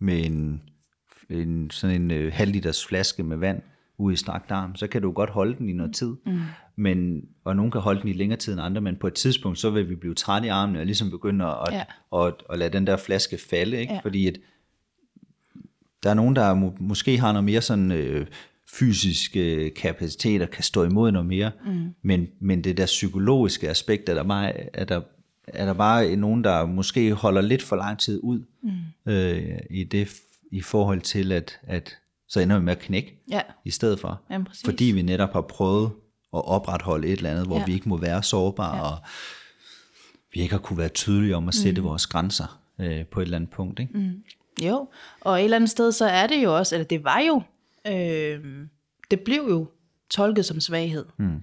med 0.00 0.24
en, 0.24 0.62
en, 1.30 1.70
sådan 1.70 2.02
en 2.02 2.10
øh, 2.10 2.32
halv 2.32 2.52
liters 2.52 2.86
flaske 2.86 3.22
med 3.22 3.36
vand 3.36 3.62
ude 3.98 4.12
i 4.12 4.16
strakt 4.16 4.50
arm, 4.50 4.76
så 4.76 4.86
kan 4.86 5.02
du 5.02 5.12
godt 5.12 5.30
holde 5.30 5.58
den 5.58 5.68
i 5.68 5.72
noget 5.72 5.94
tid. 5.94 6.16
Mm. 6.26 6.40
Men, 6.76 7.22
og 7.44 7.56
nogen 7.56 7.70
kan 7.70 7.80
holde 7.80 8.00
den 8.00 8.08
i 8.08 8.12
længere 8.12 8.38
tid 8.38 8.52
end 8.52 8.62
andre, 8.62 8.80
men 8.80 8.96
på 8.96 9.06
et 9.06 9.14
tidspunkt, 9.14 9.58
så 9.58 9.70
vil 9.70 9.88
vi 9.88 9.94
blive 9.94 10.14
trætte 10.14 10.46
i 10.46 10.50
armene 10.50 10.78
og 10.78 10.86
ligesom 10.86 11.10
begynde 11.10 11.44
at, 11.44 11.72
Ja. 11.72 11.84
at, 12.14 12.26
at, 12.26 12.34
at 12.50 12.58
lade 12.58 12.72
den 12.72 12.86
der 12.86 12.96
flaske 12.96 13.38
falde. 13.50 13.80
Ikke? 13.80 13.92
Ja. 13.92 14.00
Fordi 14.02 14.26
at, 14.26 14.38
der 16.02 16.10
er 16.10 16.14
nogen, 16.14 16.36
der 16.36 16.54
må, 16.54 16.74
måske 16.80 17.18
har 17.18 17.32
noget 17.32 17.44
mere 17.44 17.60
sådan 17.60 17.92
øh, 17.92 18.26
fysisk 18.72 19.36
øh, 19.36 19.74
kapacitet 19.74 20.42
og 20.42 20.50
kan 20.50 20.64
stå 20.64 20.84
imod 20.84 21.10
noget 21.12 21.26
mere, 21.26 21.50
mm. 21.66 21.94
men, 22.02 22.28
men 22.40 22.64
det 22.64 22.76
der 22.76 22.86
psykologiske 22.86 23.68
aspekt, 23.68 24.08
er 24.08 24.14
der 24.14 24.22
bare, 24.22 24.76
er 24.76 24.84
der, 24.84 25.00
er 25.46 25.66
der 25.66 25.72
bare 25.72 26.16
nogen, 26.16 26.44
der 26.44 26.66
måske 26.66 27.12
holder 27.12 27.40
lidt 27.40 27.62
for 27.62 27.76
lang 27.76 27.98
tid 27.98 28.20
ud 28.22 28.44
mm. 28.62 29.12
øh, 29.12 29.58
i 29.70 29.84
det 29.84 30.08
i 30.50 30.60
forhold 30.60 31.00
til, 31.00 31.32
at, 31.32 31.58
at 31.62 31.98
så 32.32 32.40
ender 32.40 32.58
vi 32.58 32.64
med 32.64 32.72
at 32.72 32.78
knække 32.78 33.22
Ja. 33.30 33.40
i 33.64 33.70
stedet 33.70 34.00
for. 34.00 34.20
Jamen, 34.30 34.44
præcis. 34.44 34.64
fordi 34.64 34.84
vi 34.84 35.02
netop 35.02 35.32
har 35.32 35.40
prøvet 35.40 35.86
at 36.34 36.44
opretholde 36.44 37.06
et 37.08 37.12
eller 37.16 37.30
andet, 37.30 37.46
hvor 37.46 37.56
Ja. 37.56 37.60
ja. 37.60 37.66
vi 37.66 37.72
ikke 37.72 37.88
må 37.88 37.96
være 37.96 38.22
sårbare, 38.22 38.76
ja. 38.76 38.82
og 38.82 38.98
vi 40.32 40.40
ikke 40.40 40.54
har 40.54 40.60
kunne 40.60 40.78
være 40.78 40.88
tydelige 40.88 41.36
om 41.36 41.48
at 41.48 41.54
sætte 41.54 41.80
mm. 41.80 41.86
vores 41.86 42.06
grænser 42.06 42.60
øh, 42.78 43.06
på 43.06 43.20
et 43.20 43.24
eller 43.24 43.36
andet 43.36 43.50
punkt. 43.50 43.80
Ikke? 43.80 43.98
Mm. 43.98 44.22
Jo, 44.64 44.88
og 45.20 45.38
et 45.38 45.44
eller 45.44 45.56
andet 45.56 45.70
sted, 45.70 45.92
så 45.92 46.04
er 46.06 46.26
det 46.26 46.42
jo 46.42 46.56
også, 46.56 46.74
eller 46.74 46.86
det 46.86 47.04
var 47.04 47.20
jo 47.20 47.42
Øh, 47.86 48.66
det 49.10 49.20
blev 49.20 49.46
jo 49.50 49.70
tolket 50.10 50.44
som 50.44 50.60
svaghed. 50.60 51.06
Mm. 51.18 51.42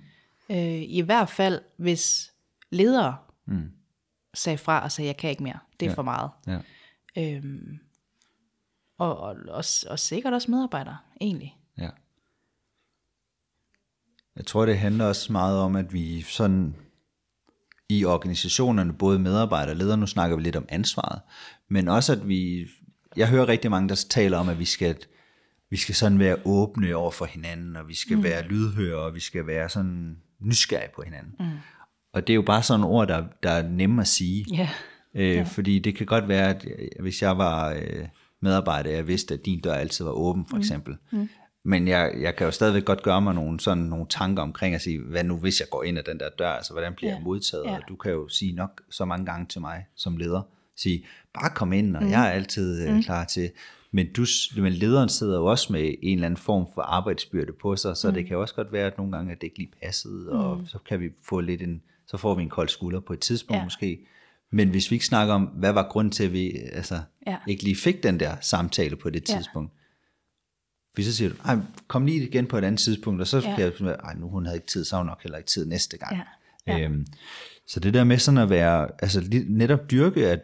Øh, 0.51 0.81
I 0.81 1.01
hvert 1.01 1.29
fald, 1.29 1.61
hvis 1.77 2.31
ledere 2.69 3.15
mm. 3.47 3.71
sagde 4.33 4.57
fra 4.57 4.83
og 4.83 4.91
sagde, 4.91 5.07
jeg 5.07 5.17
kan 5.17 5.29
ikke 5.29 5.43
mere, 5.43 5.59
det 5.79 5.85
er 5.85 5.89
ja. 5.89 5.95
for 5.95 6.01
meget. 6.03 6.29
Ja. 6.47 6.57
Øhm, 7.17 7.79
og, 8.99 9.17
og, 9.17 9.35
og, 9.47 9.63
og 9.89 9.99
sikkert 9.99 10.33
også 10.33 10.51
medarbejdere, 10.51 10.97
egentlig. 11.21 11.57
Ja. 11.77 11.89
Jeg 14.35 14.45
tror, 14.45 14.65
det 14.65 14.79
handler 14.79 15.05
også 15.05 15.31
meget 15.31 15.59
om, 15.59 15.75
at 15.75 15.93
vi 15.93 16.21
sådan 16.21 16.75
i 17.89 18.05
organisationerne, 18.05 18.93
både 18.93 19.19
medarbejdere 19.19 19.73
og 19.73 19.77
ledere, 19.77 19.97
nu 19.97 20.07
snakker 20.07 20.35
vi 20.35 20.43
lidt 20.43 20.55
om 20.55 20.65
ansvaret, 20.69 21.21
men 21.69 21.87
også 21.87 22.13
at 22.13 22.27
vi, 22.27 22.67
jeg 23.15 23.29
hører 23.29 23.47
rigtig 23.47 23.71
mange, 23.71 23.89
der 23.89 24.05
taler 24.09 24.37
om, 24.37 24.49
at 24.49 24.59
vi 24.59 24.65
skal, 24.65 24.95
vi 25.69 25.77
skal 25.77 25.95
sådan 25.95 26.19
være 26.19 26.37
åbne 26.45 26.95
over 26.95 27.11
for 27.11 27.25
hinanden, 27.25 27.75
og 27.75 27.87
vi 27.87 27.95
skal 27.95 28.17
mm. 28.17 28.23
være 28.23 28.47
lydhøre, 28.47 28.99
og 28.99 29.15
vi 29.15 29.19
skal 29.19 29.47
være 29.47 29.69
sådan 29.69 30.17
nysgerrige 30.39 30.91
på 30.95 31.01
hinanden. 31.01 31.35
Mm. 31.39 31.57
Og 32.13 32.27
det 32.27 32.33
er 32.33 32.35
jo 32.35 32.41
bare 32.41 32.63
sådan 32.63 32.83
ord, 32.83 33.07
der, 33.07 33.25
der 33.43 33.49
er 33.51 33.69
nemme 33.69 34.01
at 34.01 34.07
sige. 34.07 34.45
Yeah. 34.53 34.69
Øh, 35.15 35.35
ja. 35.35 35.43
Fordi 35.43 35.79
det 35.79 35.95
kan 35.95 36.05
godt 36.05 36.27
være, 36.27 36.49
at 36.49 36.65
hvis 36.99 37.21
jeg 37.21 37.37
var 37.37 37.73
øh, 37.73 38.07
medarbejder, 38.41 38.91
jeg 38.91 39.07
vidste, 39.07 39.33
at 39.33 39.45
din 39.45 39.61
dør 39.61 39.73
altid 39.73 40.05
var 40.05 40.11
åben, 40.11 40.45
for 40.49 40.55
mm. 40.55 40.59
eksempel. 40.59 40.95
Mm. 41.11 41.29
Men 41.65 41.87
jeg, 41.87 42.13
jeg 42.21 42.35
kan 42.35 42.45
jo 42.45 42.51
stadigvæk 42.51 42.85
godt 42.85 43.03
gøre 43.03 43.21
mig 43.21 43.35
nogle, 43.35 43.59
sådan 43.59 43.83
nogle 43.83 44.05
tanker 44.09 44.43
omkring 44.43 44.75
at 44.75 44.81
sige, 44.81 45.01
hvad 45.01 45.23
nu 45.23 45.37
hvis 45.37 45.59
jeg 45.59 45.67
går 45.69 45.83
ind 45.83 45.97
ad 45.97 46.03
den 46.03 46.19
der 46.19 46.29
dør, 46.39 46.49
altså 46.49 46.73
hvordan 46.73 46.93
bliver 46.93 47.09
yeah. 47.09 47.19
jeg 47.19 47.23
modtaget? 47.23 47.63
Yeah. 47.67 47.75
Og 47.75 47.81
du 47.89 47.95
kan 47.95 48.11
jo 48.11 48.29
sige 48.29 48.55
nok 48.55 48.81
så 48.89 49.05
mange 49.05 49.25
gange 49.25 49.45
til 49.45 49.61
mig 49.61 49.85
som 49.95 50.17
leder, 50.17 50.41
sige, 50.75 51.05
bare 51.33 51.49
kom 51.49 51.73
ind, 51.73 51.95
og 51.95 52.03
mm. 52.03 52.09
jeg 52.09 52.27
er 52.27 52.31
altid 52.31 52.87
øh, 52.87 52.95
mm. 52.95 53.03
klar 53.03 53.25
til. 53.25 53.51
Men, 53.91 54.07
du, 54.13 54.25
men 54.57 54.73
lederen 54.73 55.09
sidder 55.09 55.37
jo 55.37 55.45
også 55.45 55.73
med 55.73 55.93
en 56.01 56.17
eller 56.17 56.25
anden 56.25 56.37
form 56.37 56.65
for 56.73 56.81
arbejdsbyrde 56.81 57.53
på 57.61 57.75
sig, 57.75 57.97
så 57.97 58.07
mm. 58.07 58.13
det 58.13 58.25
kan 58.25 58.33
jo 58.33 58.41
også 58.41 58.55
godt 58.55 58.71
være, 58.71 58.87
at 58.87 58.97
nogle 58.97 59.11
gange, 59.11 59.31
at 59.31 59.41
det 59.41 59.47
ikke 59.47 59.57
lige 59.57 59.71
passede, 59.83 60.31
og 60.31 60.57
mm. 60.57 60.65
så 60.65 60.77
kan 60.89 60.99
vi 60.99 61.09
få 61.29 61.39
lidt 61.39 61.61
en, 61.61 61.81
så 62.07 62.17
får 62.17 62.35
vi 62.35 62.43
en 62.43 62.49
kold 62.49 62.69
skulder 62.69 62.99
på 62.99 63.13
et 63.13 63.19
tidspunkt 63.19 63.59
ja. 63.59 63.63
måske. 63.63 63.99
Men 64.51 64.69
hvis 64.69 64.91
vi 64.91 64.95
ikke 64.95 65.05
snakker 65.05 65.33
om, 65.33 65.43
hvad 65.43 65.71
var 65.71 65.87
grunden 65.89 66.11
til, 66.11 66.23
at 66.23 66.33
vi 66.33 66.57
altså, 66.71 67.01
ja. 67.27 67.37
ikke 67.47 67.63
lige 67.63 67.75
fik 67.75 68.03
den 68.03 68.19
der 68.19 68.35
samtale 68.41 68.95
på 68.95 69.09
det 69.09 69.23
tidspunkt, 69.23 69.71
ja. 69.73 69.79
hvis 70.93 71.05
så 71.05 71.15
siger 71.15 71.29
du, 71.29 71.61
kom 71.87 72.05
lige 72.05 72.27
igen 72.27 72.45
på 72.45 72.57
et 72.57 72.63
andet 72.63 72.79
tidspunkt, 72.79 73.21
og 73.21 73.27
så 73.27 73.37
ja. 73.37 73.55
kan 73.55 73.63
jeg 73.63 73.73
sige, 73.77 73.95
nu 74.17 74.29
hun 74.29 74.45
havde 74.45 74.57
ikke 74.57 74.67
tid, 74.67 74.85
så 74.85 74.97
hun 74.97 75.05
nok 75.05 75.23
heller 75.23 75.37
ikke 75.37 75.49
tid 75.49 75.65
næste 75.65 75.97
gang. 75.97 76.17
Ja. 76.17 76.23
Ja. 76.67 76.79
Øhm, 76.79 77.05
så 77.67 77.79
det 77.79 77.93
der 77.93 78.03
med 78.03 78.17
sådan 78.17 78.37
at 78.37 78.49
være, 78.49 78.87
altså 78.99 79.43
netop 79.47 79.91
dyrke, 79.91 80.27
at 80.27 80.39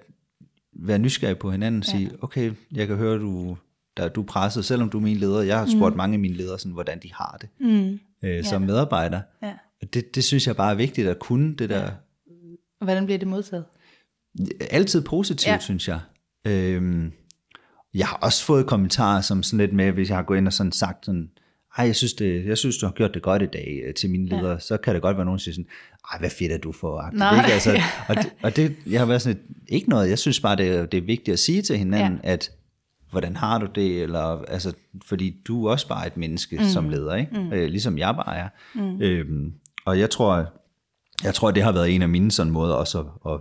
være 0.74 1.00
nysgerrig 1.00 1.38
på 1.38 1.52
hinanden, 1.52 1.80
og 1.80 1.86
sige, 1.86 2.10
ja. 2.12 2.16
okay, 2.22 2.52
jeg 2.72 2.88
kan 2.88 2.96
høre, 2.96 3.20
du, 3.20 3.58
der, 3.98 4.10
du 4.10 4.22
er 4.22 4.26
presset, 4.26 4.66
selvom 4.66 4.90
du 4.90 4.98
er 4.98 5.02
min 5.02 5.18
leder. 5.18 5.42
Jeg 5.42 5.60
har 5.60 5.66
spurgt 5.66 5.94
mm. 5.94 5.98
mange 5.98 6.14
af 6.14 6.20
mine 6.20 6.36
ledere, 6.36 6.60
sådan, 6.60 6.72
hvordan 6.72 7.00
de 7.00 7.14
har 7.14 7.38
det 7.42 7.50
mm. 7.60 8.00
øh, 8.24 8.44
som 8.44 8.62
ja. 8.62 8.68
medarbejder. 8.68 9.22
Ja. 9.42 9.54
Det, 9.94 10.16
det 10.16 10.24
synes 10.24 10.48
jeg 10.48 10.56
bare 10.56 10.72
er 10.72 10.76
vigtigt 10.76 11.08
at 11.08 11.20
kunne, 11.20 11.56
det 11.56 11.70
der. 11.70 11.82
Ja. 11.82 11.90
Og 12.80 12.86
hvordan 12.86 13.06
bliver 13.06 13.20
det 13.20 13.28
modtaget? 13.28 13.66
Altid 14.72 15.02
positivt, 15.02 15.54
ja. 15.54 15.60
synes 15.60 15.88
jeg. 15.88 16.00
Øhm, 16.48 17.12
jeg 17.94 18.08
har 18.08 18.18
også 18.18 18.44
fået 18.44 18.66
kommentarer 18.66 19.22
som 19.22 19.44
sådan 19.44 19.60
lidt 19.60 19.74
med, 19.74 19.92
hvis 19.92 20.10
jeg 20.10 20.18
har 20.18 20.24
gået 20.24 20.38
ind 20.38 20.48
og 20.48 20.54
sådan 20.54 20.72
sagt 20.72 21.06
sådan, 21.06 21.30
ej, 21.78 21.86
jeg 21.86 21.96
synes, 21.96 22.14
det, 22.14 22.46
jeg 22.46 22.58
synes, 22.58 22.78
du 22.78 22.86
har 22.86 22.94
gjort 22.94 23.14
det 23.14 23.22
godt 23.22 23.42
i 23.42 23.46
dag 23.46 23.82
øh, 23.88 23.94
til 23.94 24.10
mine 24.10 24.30
ledere, 24.30 24.52
ja. 24.52 24.60
så 24.60 24.78
kan 24.78 24.94
det 24.94 25.02
godt 25.02 25.18
være 25.18 25.26
nogen, 25.26 25.38
der 25.38 25.42
siger 25.42 25.54
sådan, 25.54 25.68
ej, 26.12 26.20
hvad 26.20 26.30
fedt 26.30 26.52
er 26.52 26.58
du 26.58 26.72
for? 26.72 27.10
Nej, 27.14 27.38
ikke? 27.38 27.54
Altså, 27.54 27.72
ja. 27.82 27.84
og, 28.10 28.16
det, 28.16 28.34
og 28.44 28.56
det, 28.56 28.76
jeg 28.88 29.02
har 29.02 29.06
været 29.06 29.22
sådan 29.22 29.40
ikke 29.68 29.90
noget, 29.90 30.10
jeg 30.10 30.20
synes 30.20 30.40
bare, 30.40 30.56
det 30.56 30.68
er, 30.68 30.86
det 30.86 30.98
er 30.98 31.02
vigtigt 31.02 31.34
at 31.34 31.40
sige 31.40 31.62
til 31.62 31.78
hinanden, 31.78 32.20
ja. 32.24 32.32
at 32.32 32.52
hvordan 33.12 33.36
har 33.36 33.58
du 33.58 33.68
det, 33.76 34.04
eller, 34.04 34.42
altså, 34.42 34.74
fordi 35.06 35.36
du 35.48 35.66
er 35.66 35.72
også 35.72 35.88
bare 35.88 36.08
et 36.08 36.18
menneske 36.18 36.58
mm. 36.58 36.64
som 36.64 36.90
leder, 36.90 37.16
ikke? 37.16 37.40
Mm. 37.40 37.54
Øh, 37.54 37.70
ligesom 37.70 37.98
jeg 37.98 38.16
bare 38.16 38.38
er. 38.38 38.50
Mm. 38.76 39.02
Øhm, 39.02 39.54
og 39.86 40.00
jeg 40.00 40.10
tror, 40.10 40.54
jeg 41.24 41.34
tror, 41.34 41.52
det 41.52 41.64
har 41.64 41.72
været 41.72 41.96
en 41.96 42.02
af 42.02 42.10
mine 42.10 42.32
sådan 42.32 42.54
måder 42.54 42.74
også 42.74 43.00
at, 43.00 43.32
at 43.34 43.40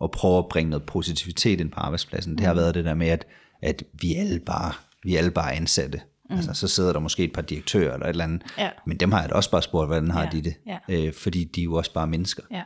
og 0.00 0.10
prøve 0.10 0.38
at 0.38 0.48
bringe 0.48 0.70
noget 0.70 0.86
positivitet 0.86 1.60
ind 1.60 1.70
på 1.70 1.80
arbejdspladsen. 1.80 2.32
Mm. 2.32 2.36
Det 2.36 2.46
har 2.46 2.52
mm. 2.52 2.58
været 2.58 2.74
det 2.74 2.84
der 2.84 2.94
med, 2.94 3.08
at, 3.08 3.26
at 3.62 3.82
vi 3.92 4.14
alle 4.14 4.38
bare 4.38 4.72
vi 5.02 5.16
alle 5.16 5.30
bare 5.30 5.52
ansatte. 5.52 6.00
Mm. 6.30 6.36
Altså, 6.36 6.54
så 6.54 6.68
sidder 6.68 6.92
der 6.92 7.00
måske 7.00 7.24
et 7.24 7.32
par 7.32 7.42
direktører 7.42 7.94
eller 7.94 8.06
et 8.06 8.10
eller 8.10 8.24
andet, 8.24 8.42
ja. 8.58 8.70
men 8.86 8.96
dem 8.96 9.12
har 9.12 9.20
jeg 9.20 9.28
da 9.28 9.34
også 9.34 9.50
bare 9.50 9.62
spurgt, 9.62 9.88
hvordan 9.88 10.10
har 10.10 10.22
ja. 10.22 10.28
de 10.30 10.42
det? 10.42 10.54
Ja. 10.66 10.78
Øh, 10.88 11.12
fordi 11.12 11.44
de 11.44 11.60
er 11.60 11.64
jo 11.64 11.74
også 11.74 11.92
bare 11.92 12.06
mennesker. 12.06 12.42
Ja. 12.50 12.62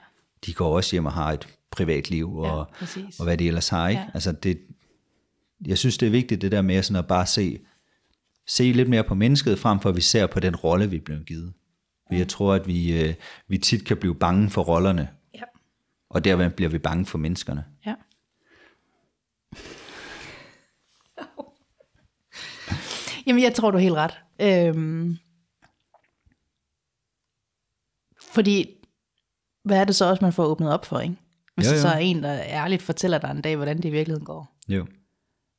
De 0.46 0.52
går 0.52 0.76
også 0.76 0.92
hjem 0.92 1.06
og 1.06 1.12
har 1.12 1.32
et 1.32 1.48
privatliv, 1.70 2.36
og, 2.36 2.70
ja, 2.96 3.02
og 3.18 3.24
hvad 3.24 3.36
de 3.36 3.48
ellers 3.48 3.68
har. 3.68 3.88
Ikke? 3.88 4.00
Ja. 4.00 4.08
Altså, 4.14 4.32
det, 4.32 4.60
jeg 5.66 5.78
synes, 5.78 5.98
det 5.98 6.06
er 6.06 6.10
vigtigt 6.10 6.42
det 6.42 6.52
der 6.52 6.62
med 6.62 6.82
sådan 6.82 6.98
at 6.98 7.06
bare 7.06 7.26
se, 7.26 7.58
se 8.46 8.72
lidt 8.72 8.88
mere 8.88 9.04
på 9.04 9.14
mennesket, 9.14 9.58
frem 9.58 9.80
for 9.80 9.88
at 9.88 9.96
vi 9.96 10.00
ser 10.00 10.26
på 10.26 10.40
den 10.40 10.56
rolle, 10.56 10.90
vi 10.90 10.96
er 10.96 11.00
blevet 11.00 11.26
givet. 11.26 11.52
Mm. 12.10 12.16
Jeg 12.16 12.28
tror, 12.28 12.54
at 12.54 12.66
vi, 12.66 13.02
øh, 13.02 13.14
vi 13.48 13.58
tit 13.58 13.84
kan 13.84 13.96
blive 13.96 14.14
bange 14.14 14.50
for 14.50 14.62
rollerne, 14.62 15.08
og 16.10 16.24
derved 16.24 16.50
bliver 16.50 16.68
vi 16.68 16.78
bange 16.78 17.06
for 17.06 17.18
menneskerne. 17.18 17.64
Ja. 17.86 17.94
Jamen, 23.26 23.42
jeg 23.42 23.54
tror, 23.54 23.70
du 23.70 23.76
er 23.76 23.82
helt 23.82 23.94
ret. 23.94 24.20
Øhm, 24.40 25.16
fordi, 28.20 28.70
hvad 29.64 29.80
er 29.80 29.84
det 29.84 29.96
så 29.96 30.04
også, 30.04 30.24
man 30.24 30.32
får 30.32 30.44
åbnet 30.44 30.72
op 30.72 30.86
for, 30.86 31.00
ikke? 31.00 31.16
Hvis 31.54 31.66
jo, 31.66 31.72
jo. 31.72 31.80
så 31.80 31.88
er 31.88 31.98
en, 31.98 32.22
der 32.22 32.40
ærligt 32.42 32.82
fortæller 32.82 33.18
dig 33.18 33.30
en 33.30 33.40
dag, 33.40 33.56
hvordan 33.56 33.76
det 33.76 33.84
i 33.84 33.90
virkeligheden 33.90 34.24
går. 34.24 34.58
Jo. 34.68 34.86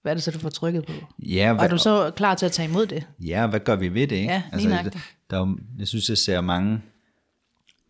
Hvad 0.02 0.12
er 0.12 0.14
det 0.14 0.24
så, 0.24 0.32
du 0.32 0.40
får 0.40 0.50
trykket 0.50 0.86
på? 0.86 0.94
Ja, 1.20 1.54
hvad, 1.54 1.60
og 1.60 1.66
er 1.66 1.70
du 1.70 1.78
så 1.78 2.12
klar 2.16 2.36
til 2.36 2.46
at 2.46 2.52
tage 2.52 2.70
imod 2.70 2.88
det? 2.88 3.08
Ja, 3.20 3.48
hvad 3.48 3.60
gør 3.60 3.76
vi 3.76 3.94
ved 3.94 4.08
det? 4.08 4.16
Ikke? 4.16 4.34
Ja, 4.34 4.44
altså, 4.52 4.70
der, 4.70 5.00
der, 5.30 5.56
jeg 5.78 5.88
synes, 5.88 6.10
jeg 6.10 6.18
ser 6.18 6.42
mange 6.42 6.82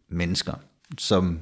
mennesker, 0.10 0.54
som 0.98 1.40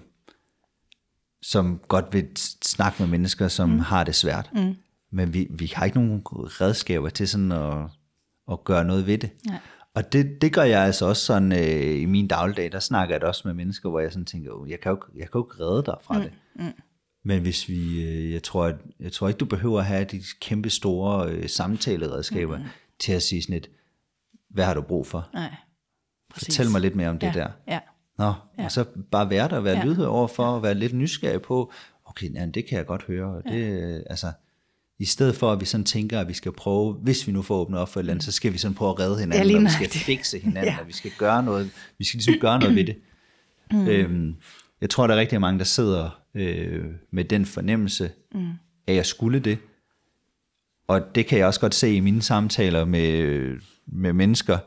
som 1.41 1.81
godt 1.87 2.05
vil 2.13 2.27
snakke 2.63 3.01
med 3.01 3.09
mennesker, 3.09 3.47
som 3.47 3.69
mm. 3.69 3.79
har 3.79 4.03
det 4.03 4.15
svært. 4.15 4.49
Mm. 4.53 4.75
Men 5.11 5.33
vi, 5.33 5.47
vi 5.49 5.71
har 5.75 5.85
ikke 5.85 5.97
nogen 5.99 6.21
redskaber 6.25 7.09
til 7.09 7.27
sådan 7.27 7.51
at, 7.51 7.77
at 8.51 8.63
gøre 8.63 8.85
noget 8.85 9.07
ved 9.07 9.17
det. 9.17 9.29
Nej. 9.45 9.59
Og 9.95 10.13
det, 10.13 10.41
det 10.41 10.53
gør 10.53 10.63
jeg 10.63 10.81
altså 10.81 11.05
også 11.05 11.25
sådan 11.25 11.51
øh, 11.51 12.01
i 12.01 12.05
min 12.05 12.27
dagligdag, 12.27 12.71
der 12.71 12.79
snakker 12.79 13.15
jeg 13.15 13.23
også 13.23 13.41
med 13.45 13.53
mennesker, 13.53 13.89
hvor 13.89 13.99
jeg 13.99 14.11
sådan 14.11 14.25
tænker, 14.25 14.51
oh, 14.51 14.69
jeg, 14.69 14.79
kan 14.79 14.89
jo, 14.91 14.99
jeg 15.15 15.31
kan 15.31 15.39
jo 15.39 15.45
ikke 15.45 15.63
redde 15.63 15.83
dig 15.85 15.95
fra 16.03 16.17
mm. 16.17 16.23
det. 16.23 16.31
Mm. 16.55 16.81
Men 17.23 17.41
hvis 17.41 17.69
vi, 17.69 18.03
øh, 18.03 18.31
jeg, 18.31 18.43
tror, 18.43 18.65
at, 18.65 18.75
jeg 18.99 19.11
tror 19.11 19.27
ikke, 19.27 19.37
du 19.37 19.45
behøver 19.45 19.79
at 19.79 19.85
have 19.85 20.03
de 20.03 20.21
kæmpe 20.41 20.69
store 20.69 21.29
øh, 21.29 21.49
samtaleredskaber 21.49 22.57
mm. 22.57 22.63
til 22.99 23.13
at 23.13 23.23
sige 23.23 23.43
sådan 23.43 23.55
et, 23.55 23.69
hvad 24.49 24.65
har 24.65 24.73
du 24.73 24.81
brug 24.81 25.07
for? 25.07 25.29
Nej. 25.33 25.55
Præcis. 26.29 26.57
Fortæl 26.57 26.71
mig 26.71 26.81
lidt 26.81 26.95
mere 26.95 27.09
om 27.09 27.19
det 27.19 27.27
ja. 27.27 27.31
der. 27.33 27.49
Ja. 27.67 27.79
Nå, 28.19 28.33
ja. 28.57 28.63
og 28.63 28.71
så 28.71 28.85
bare 29.11 29.29
være 29.29 29.49
der 29.49 29.57
og 29.57 29.63
være 29.63 29.77
ja. 29.77 29.83
lydhør 29.85 30.07
over 30.07 30.27
for, 30.27 30.45
og 30.45 30.63
være 30.63 30.73
lidt 30.73 30.93
nysgerrig 30.93 31.41
på, 31.41 31.71
okay, 32.05 32.33
ja, 32.35 32.45
det 32.45 32.65
kan 32.65 32.77
jeg 32.77 32.85
godt 32.85 33.03
høre. 33.03 33.35
Og 33.35 33.43
det, 33.43 33.91
ja. 33.93 33.99
altså, 34.09 34.31
I 34.99 35.05
stedet 35.05 35.35
for, 35.35 35.51
at 35.51 35.59
vi 35.59 35.65
sådan 35.65 35.85
tænker, 35.85 36.19
at 36.19 36.27
vi 36.27 36.33
skal 36.33 36.51
prøve, 36.51 36.93
hvis 36.93 37.27
vi 37.27 37.31
nu 37.31 37.41
får 37.41 37.55
åbnet 37.55 37.79
op 37.79 37.89
for 37.89 37.99
et 37.99 38.01
eller 38.01 38.13
andet, 38.13 38.25
så 38.25 38.31
skal 38.31 38.53
vi 38.53 38.57
sådan 38.57 38.75
prøve 38.75 38.91
at 38.91 38.99
redde 38.99 39.19
hinanden, 39.19 39.55
og 39.55 39.63
vi 39.63 39.69
skal 39.69 39.89
fikse 39.89 40.39
hinanden, 40.39 40.73
ja. 40.73 40.79
og 40.81 40.87
vi 40.87 40.93
skal 40.93 41.11
gøre 41.17 41.43
noget, 41.43 41.71
vi 41.97 42.05
skal 42.05 42.17
ligesom 42.17 42.33
gøre 42.41 42.59
noget 42.59 42.75
ved 42.75 42.85
det. 42.85 42.95
Mm. 43.71 43.87
Øhm, 43.87 44.35
jeg 44.81 44.89
tror, 44.89 45.07
der 45.07 45.15
er 45.15 45.19
rigtig 45.19 45.41
mange, 45.41 45.59
der 45.59 45.65
sidder 45.65 46.21
øh, 46.35 46.85
med 47.11 47.23
den 47.23 47.45
fornemmelse 47.45 48.11
mm. 48.33 48.49
af 48.87 48.93
at 48.93 49.05
skulle 49.05 49.39
det. 49.39 49.57
Og 50.87 51.15
det 51.15 51.25
kan 51.25 51.39
jeg 51.39 51.47
også 51.47 51.59
godt 51.59 51.75
se 51.75 51.93
i 51.95 51.99
mine 51.99 52.21
samtaler 52.21 52.85
med, 52.85 53.55
med 53.87 54.13
mennesker. 54.13 54.57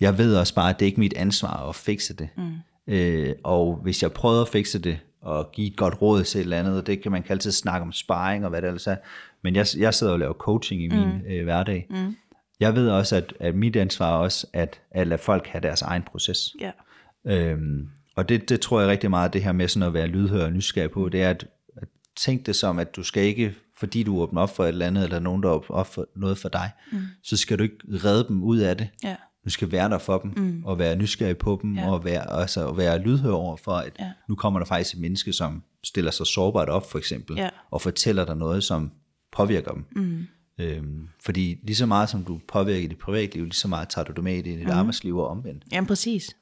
Jeg 0.00 0.18
ved 0.18 0.36
også 0.36 0.54
bare, 0.54 0.70
at 0.70 0.78
det 0.78 0.84
er 0.84 0.86
ikke 0.86 1.00
mit 1.00 1.14
ansvar 1.14 1.68
at 1.68 1.74
fikse 1.74 2.14
det. 2.14 2.28
Mm. 2.36 2.52
Øh, 2.86 3.34
og 3.44 3.80
hvis 3.82 4.02
jeg 4.02 4.12
prøver 4.12 4.42
at 4.42 4.48
fikse 4.48 4.78
det, 4.78 4.98
og 5.26 5.52
give 5.52 5.66
et 5.66 5.76
godt 5.76 6.02
råd 6.02 6.24
til 6.24 6.38
et 6.38 6.42
eller 6.42 6.58
andet, 6.58 6.78
og 6.78 6.86
det 6.86 7.02
kan 7.02 7.12
man 7.12 7.22
kan 7.22 7.32
altid 7.32 7.52
snakke 7.52 7.84
om 7.84 7.92
sparring 7.92 8.44
og 8.44 8.50
hvad 8.50 8.62
det 8.62 8.66
ellers 8.66 8.86
er, 8.86 8.96
men 9.42 9.56
jeg, 9.56 9.66
jeg 9.76 9.94
sidder 9.94 10.12
og 10.12 10.18
laver 10.18 10.32
coaching 10.32 10.82
i 10.82 10.88
min 10.88 11.08
mm. 11.08 11.20
øh, 11.28 11.44
hverdag. 11.44 11.86
Mm. 11.90 12.16
Jeg 12.60 12.74
ved 12.74 12.88
også, 12.88 13.16
at, 13.16 13.34
at 13.40 13.54
mit 13.54 13.76
ansvar 13.76 14.12
er 14.14 14.18
også, 14.18 14.46
at, 14.52 14.80
at 14.90 15.06
lade 15.06 15.18
folk 15.18 15.46
have 15.46 15.60
deres 15.62 15.82
egen 15.82 16.02
proces. 16.02 16.56
Yeah. 16.62 17.52
Øhm, 17.52 17.88
og 18.16 18.28
det, 18.28 18.48
det 18.48 18.60
tror 18.60 18.80
jeg 18.80 18.88
rigtig 18.88 19.10
meget, 19.10 19.32
det 19.32 19.42
her 19.42 19.52
med 19.52 19.68
sådan 19.68 19.86
at 19.86 19.94
være 19.94 20.06
lydhør 20.06 20.44
og 20.44 20.52
nysgerrig 20.52 20.90
på, 20.90 21.08
det 21.08 21.22
er 21.22 21.30
at, 21.30 21.46
at 21.76 21.88
tænke 22.16 22.44
det 22.44 22.56
som, 22.56 22.78
at 22.78 22.96
du 22.96 23.02
skal 23.02 23.22
ikke, 23.22 23.54
fordi 23.78 24.02
du 24.02 24.20
åbner 24.20 24.40
op 24.40 24.56
for 24.56 24.64
et 24.64 24.68
eller 24.68 24.86
andet, 24.86 25.04
eller 25.04 25.18
nogen, 25.18 25.42
der 25.42 25.50
åbner 25.50 25.76
op 25.76 25.86
for 25.86 26.08
noget 26.16 26.38
for 26.38 26.48
dig, 26.48 26.70
mm. 26.92 26.98
så 27.22 27.36
skal 27.36 27.58
du 27.58 27.62
ikke 27.62 27.76
redde 28.04 28.28
dem 28.28 28.42
ud 28.42 28.58
af 28.58 28.76
det. 28.76 28.88
Yeah 29.04 29.16
du 29.46 29.50
skal 29.50 29.72
være 29.72 29.88
der 29.88 29.98
for 29.98 30.18
dem, 30.18 30.32
mm. 30.36 30.62
og 30.64 30.78
være 30.78 30.96
nysgerrig 30.96 31.38
på 31.38 31.58
dem, 31.62 31.76
ja. 31.76 31.90
og 31.90 32.04
være, 32.04 32.32
altså, 32.40 32.72
være 32.72 32.98
lydhør 32.98 33.32
over 33.32 33.56
for, 33.56 33.72
at 33.72 33.92
ja. 33.98 34.10
nu 34.28 34.34
kommer 34.34 34.60
der 34.60 34.66
faktisk 34.66 34.94
et 34.94 35.00
menneske, 35.00 35.32
som 35.32 35.62
stiller 35.84 36.10
sig 36.10 36.26
sårbart 36.26 36.68
op, 36.68 36.90
for 36.90 36.98
eksempel, 36.98 37.36
ja. 37.36 37.48
og 37.70 37.82
fortæller 37.82 38.24
dig 38.24 38.36
noget, 38.36 38.64
som 38.64 38.90
påvirker 39.32 39.72
dem. 39.72 39.84
Mm. 39.96 40.26
Øhm, 40.58 41.08
fordi 41.24 41.58
lige 41.62 41.76
så 41.76 41.86
meget 41.86 42.08
som 42.08 42.24
du 42.24 42.40
påvirker 42.48 42.84
i 42.84 42.86
dit 42.86 42.98
privatliv, 42.98 43.44
lige 43.44 43.52
så 43.52 43.68
meget 43.68 43.88
tager 43.88 44.04
du 44.04 44.12
det 44.12 44.24
med 44.24 44.34
i 44.34 44.42
dit 44.42 44.64
mm. 44.64 44.70
arbejdsliv 44.70 45.18
og 45.18 45.28
omvendt. 45.28 45.64
Jamen 45.72 45.86
præcis. 45.86 46.36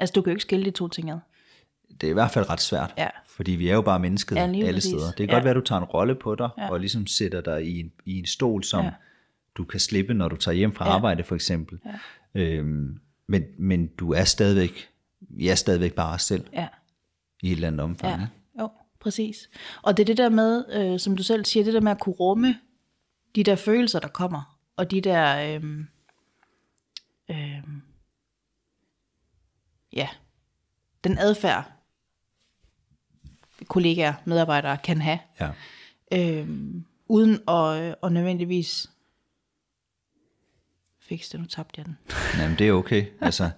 Altså 0.00 0.12
du 0.12 0.22
kan 0.22 0.30
jo 0.30 0.34
ikke 0.34 0.42
skille 0.42 0.64
de 0.64 0.70
to 0.70 0.88
ting 0.88 1.10
ad. 1.10 1.18
Det 2.00 2.06
er 2.06 2.10
i 2.10 2.14
hvert 2.14 2.30
fald 2.30 2.50
ret 2.50 2.60
svært, 2.60 2.94
ja. 2.98 3.08
fordi 3.28 3.52
vi 3.52 3.68
er 3.68 3.74
jo 3.74 3.82
bare 3.82 3.98
mennesket 3.98 4.36
ja, 4.36 4.42
alle 4.42 4.72
præcis. 4.72 4.84
steder. 4.84 5.06
Det 5.06 5.16
kan 5.16 5.28
ja. 5.28 5.34
godt 5.34 5.44
være, 5.44 5.50
at 5.50 5.56
du 5.56 5.60
tager 5.60 5.80
en 5.80 5.84
rolle 5.84 6.14
på 6.14 6.34
dig, 6.34 6.48
ja. 6.58 6.70
og 6.70 6.80
ligesom 6.80 7.06
sætter 7.06 7.40
dig 7.40 7.66
i 7.66 7.80
en, 7.80 7.92
i 8.04 8.18
en 8.18 8.26
stol, 8.26 8.64
som... 8.64 8.84
Ja 8.84 8.90
du 9.58 9.64
kan 9.64 9.80
slippe, 9.80 10.14
når 10.14 10.28
du 10.28 10.36
tager 10.36 10.54
hjem 10.54 10.74
fra 10.74 10.88
ja. 10.88 10.94
arbejde 10.94 11.24
for 11.24 11.34
eksempel. 11.34 11.78
Ja. 11.84 11.90
Øhm, 12.34 12.98
men, 13.26 13.44
men 13.58 13.86
du 13.86 14.12
er 14.12 14.24
stadigvæk, 14.24 14.88
jeg 15.38 15.50
er 15.50 15.54
stadigvæk 15.54 15.94
bare 15.94 16.14
os 16.14 16.22
selv 16.22 16.46
Ja. 16.52 16.68
i 17.42 17.46
et 17.46 17.52
eller 17.52 17.68
andet 17.68 17.80
omfang. 17.80 18.20
Ja, 18.20 18.26
Ja. 18.56 18.62
jo, 18.62 18.70
præcis. 19.00 19.50
Og 19.82 19.96
det 19.96 20.02
er 20.02 20.06
det 20.06 20.16
der 20.16 20.28
med, 20.28 20.64
øh, 20.72 21.00
som 21.00 21.16
du 21.16 21.22
selv 21.22 21.44
siger, 21.44 21.64
det 21.64 21.74
der 21.74 21.80
med 21.80 21.90
at 21.92 22.00
kunne 22.00 22.14
rumme 22.14 22.54
de 23.34 23.44
der 23.44 23.56
følelser, 23.56 23.98
der 24.00 24.08
kommer, 24.08 24.58
og 24.76 24.90
de 24.90 25.00
der, 25.00 25.56
øh, 25.56 25.84
øh, 27.30 27.62
ja, 29.92 30.08
den 31.04 31.18
adfærd, 31.18 31.72
kollegaer, 33.68 34.14
medarbejdere 34.24 34.78
kan 34.78 35.00
have, 35.00 35.18
Ja. 35.40 35.50
øh, 36.12 36.48
uden 37.08 37.48
at, 37.48 37.82
øh, 37.82 37.94
at 38.02 38.12
nødvendigvis 38.12 38.90
fikse 41.08 41.32
det, 41.32 41.40
nu 41.40 41.46
tabte 41.46 41.78
jeg 41.78 41.86
den. 41.86 41.96
Jamen, 42.38 42.58
det 42.58 42.68
er 42.68 42.72
okay. 42.72 43.04
Altså, 43.20 43.50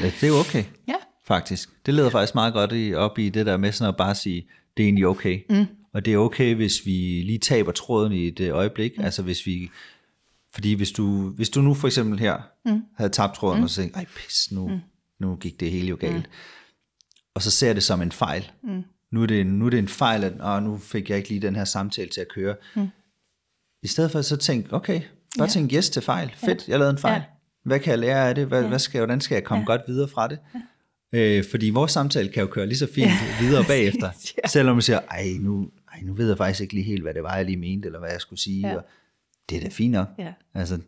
det 0.00 0.22
er 0.22 0.32
okay, 0.32 0.64
Ja, 0.88 0.94
faktisk. 1.24 1.86
Det 1.86 1.94
leder 1.94 2.10
faktisk 2.10 2.34
meget 2.34 2.52
godt 2.52 2.72
i, 2.72 2.94
op 2.94 3.18
i 3.18 3.28
det 3.28 3.46
der 3.46 3.56
med 3.56 3.72
sådan 3.72 3.88
at 3.88 3.96
bare 3.96 4.14
sige, 4.14 4.46
det 4.76 4.82
er 4.82 4.86
egentlig 4.86 5.06
okay. 5.06 5.40
Mm. 5.50 5.66
Og 5.92 6.04
det 6.04 6.12
er 6.12 6.18
okay, 6.18 6.54
hvis 6.54 6.86
vi 6.86 7.22
lige 7.24 7.38
taber 7.38 7.72
tråden 7.72 8.12
i 8.12 8.26
et 8.26 8.40
øh, 8.40 8.54
øjeblik. 8.54 8.98
Mm. 8.98 9.04
Altså 9.04 9.22
hvis 9.22 9.46
vi... 9.46 9.70
Fordi 10.54 10.72
hvis 10.72 10.92
du, 10.92 11.28
hvis 11.28 11.50
du 11.50 11.60
nu 11.60 11.74
for 11.74 11.88
eksempel 11.88 12.18
her 12.18 12.38
mm. 12.64 12.82
havde 12.96 13.10
tabt 13.10 13.34
tråden, 13.34 13.58
mm. 13.58 13.64
og 13.64 13.70
så 13.70 13.80
tænkte, 13.82 13.98
ej 13.98 14.04
pis, 14.16 14.52
nu, 14.52 14.68
mm. 14.68 14.78
nu 15.20 15.36
gik 15.36 15.60
det 15.60 15.70
hele 15.70 15.88
jo 15.88 15.96
galt. 16.00 16.16
Mm. 16.16 16.32
Og 17.34 17.42
så 17.42 17.50
ser 17.50 17.72
det 17.72 17.82
som 17.82 18.02
en 18.02 18.12
fejl. 18.12 18.50
Mm. 18.62 18.82
Nu, 19.10 19.22
er 19.22 19.26
det, 19.26 19.46
nu 19.46 19.66
er 19.66 19.70
det 19.70 19.78
en 19.78 19.88
fejl, 19.88 20.24
at 20.24 20.32
åh, 20.40 20.62
nu 20.62 20.78
fik 20.78 21.10
jeg 21.10 21.18
ikke 21.18 21.28
lige 21.28 21.42
den 21.42 21.56
her 21.56 21.64
samtale 21.64 22.08
til 22.08 22.20
at 22.20 22.28
køre. 22.28 22.56
Mm. 22.76 22.88
I 23.82 23.86
stedet 23.86 24.10
for 24.10 24.22
så 24.22 24.36
tænk, 24.36 24.72
okay, 24.72 25.00
bare 25.38 25.48
ja. 25.48 25.52
tænk 25.52 25.72
yes 25.72 25.90
til 25.90 26.02
fejl. 26.02 26.32
Fedt, 26.36 26.68
jeg 26.68 26.78
lavede 26.78 26.90
en 26.90 26.98
fejl. 26.98 27.14
Ja. 27.14 27.22
Hvad 27.64 27.80
kan 27.80 27.90
jeg 27.90 27.98
lære 27.98 28.28
af 28.28 28.34
det? 28.34 28.46
Hvad, 28.46 28.62
ja. 28.62 28.68
hvad 28.68 28.78
skal, 28.78 28.98
hvordan 28.98 29.20
skal 29.20 29.34
jeg 29.34 29.44
komme 29.44 29.60
ja. 29.60 29.66
godt 29.66 29.80
videre 29.86 30.08
fra 30.08 30.28
det? 30.28 30.38
Ja. 30.54 31.18
Øh, 31.18 31.44
fordi 31.50 31.70
vores 31.70 31.92
samtale 31.92 32.28
kan 32.28 32.40
jo 32.40 32.46
køre 32.46 32.66
lige 32.66 32.78
så 32.78 32.88
fint 32.94 33.06
ja. 33.06 33.46
videre 33.46 33.64
bagefter. 33.74 34.10
Ja. 34.44 34.48
Selvom 34.48 34.76
man 34.76 34.82
siger, 34.82 35.00
ej 35.10 35.26
nu, 35.40 35.68
ej, 35.92 36.00
nu 36.02 36.14
ved 36.14 36.28
jeg 36.28 36.36
faktisk 36.36 36.60
ikke 36.60 36.74
lige 36.74 36.84
helt, 36.84 37.02
hvad 37.02 37.14
det 37.14 37.22
var, 37.22 37.36
jeg 37.36 37.44
lige 37.44 37.56
mente, 37.56 37.86
eller 37.86 37.98
hvad 37.98 38.10
jeg 38.10 38.20
skulle 38.20 38.40
sige. 38.40 38.68
Ja. 38.68 38.76
Og 38.76 38.84
det 39.50 39.56
er 39.56 39.62
da 39.62 39.68
fint 39.68 39.92
nok. 39.92 40.08
Ja. 40.18 40.32
Altså, 40.54 40.78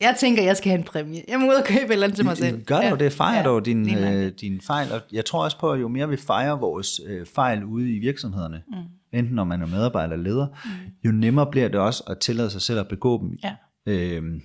jeg 0.00 0.16
tænker, 0.18 0.42
jeg 0.42 0.56
skal 0.56 0.70
have 0.70 0.78
en 0.78 0.84
præmie. 0.84 1.22
Jeg 1.28 1.40
må 1.40 1.46
ud 1.46 1.54
og 1.54 1.64
købe 1.64 1.84
et 1.84 1.92
eller 1.92 2.04
andet 2.06 2.16
til 2.16 2.24
mig 2.24 2.36
selv. 2.36 2.64
Gør 2.64 2.80
dog 2.90 3.00
det, 3.00 3.12
fejre 3.12 3.32
Ja, 3.32 3.38
ja, 3.38 3.44
dog 3.44 3.64
din, 3.64 3.98
øh, 3.98 4.32
din 4.40 4.60
fejl. 4.60 4.92
Og 4.92 5.00
jeg 5.12 5.24
tror 5.24 5.44
også 5.44 5.58
på, 5.58 5.72
at 5.72 5.80
jo 5.80 5.88
mere 5.88 6.08
vi 6.08 6.16
fejrer 6.16 6.56
vores 6.56 7.00
øh, 7.06 7.26
fejl 7.26 7.64
ude 7.64 7.96
i 7.96 7.98
virksomhederne, 7.98 8.62
mm. 8.68 9.18
enten 9.18 9.34
når 9.34 9.44
man 9.44 9.62
er 9.62 9.66
medarbejder 9.66 10.12
eller 10.12 10.24
leder, 10.24 10.46
mm. 10.46 10.70
jo 11.04 11.12
nemmere 11.12 11.46
bliver 11.50 11.68
det 11.68 11.80
også 11.80 12.04
at 12.06 12.18
tillade 12.18 12.50
sig 12.50 12.62
selv 12.62 12.80
at 12.80 12.88
begå 12.88 13.20
dem. 13.20 13.38
Ja. 13.44 13.54
Øhm, 13.86 14.42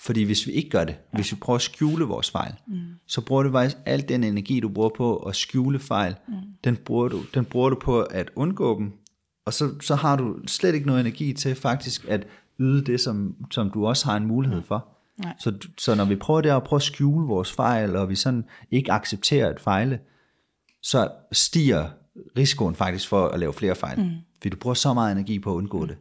fordi 0.00 0.22
hvis 0.22 0.46
vi 0.46 0.52
ikke 0.52 0.70
gør 0.70 0.84
det, 0.84 0.92
ja. 1.12 1.16
hvis 1.16 1.32
vi 1.32 1.36
prøver 1.36 1.56
at 1.56 1.62
skjule 1.62 2.04
vores 2.04 2.30
fejl, 2.30 2.54
mm. 2.66 2.78
så 3.06 3.20
bruger 3.20 3.42
du 3.42 3.52
faktisk 3.52 3.76
al 3.86 4.08
den 4.08 4.24
energi, 4.24 4.60
du 4.60 4.68
bruger 4.68 4.90
på 4.96 5.16
at 5.16 5.36
skjule 5.36 5.78
fejl, 5.78 6.14
mm. 6.28 6.34
den, 6.64 6.76
bruger 6.76 7.08
du, 7.08 7.22
den 7.34 7.44
bruger 7.44 7.70
du 7.70 7.76
på 7.82 8.02
at 8.02 8.30
undgå 8.36 8.78
dem, 8.78 8.92
og 9.46 9.54
så, 9.54 9.74
så 9.80 9.94
har 9.94 10.16
du 10.16 10.36
slet 10.46 10.74
ikke 10.74 10.86
noget 10.86 11.00
energi 11.00 11.32
til 11.32 11.54
faktisk 11.54 12.04
at 12.08 12.26
yde 12.60 12.84
det, 12.84 13.00
som, 13.00 13.36
som 13.50 13.70
du 13.70 13.86
også 13.86 14.06
har 14.06 14.16
en 14.16 14.26
mulighed 14.26 14.62
for. 14.62 14.88
Nej. 15.18 15.34
Så, 15.40 15.54
så 15.78 15.94
når 15.94 16.04
vi 16.04 16.16
prøver 16.16 16.40
der 16.40 16.56
at 16.56 16.64
prøve 16.64 16.78
at 16.78 16.82
skjule 16.82 17.26
vores 17.26 17.52
fejl, 17.52 17.96
og 17.96 18.08
vi 18.08 18.14
sådan 18.14 18.44
ikke 18.70 18.92
accepterer 18.92 19.48
at 19.48 19.60
fejle, 19.60 19.98
så 20.82 21.10
stiger 21.32 21.88
risikoen 22.36 22.74
faktisk 22.74 23.08
for 23.08 23.28
at 23.28 23.40
lave 23.40 23.52
flere 23.52 23.74
fejl. 23.74 24.00
Mm. 24.00 24.10
Fordi 24.36 24.48
du 24.48 24.56
bruger 24.56 24.74
så 24.74 24.94
meget 24.94 25.12
energi 25.12 25.38
på 25.38 25.50
at 25.50 25.54
undgå 25.54 25.80
mm. 25.80 25.88
det. 25.88 25.96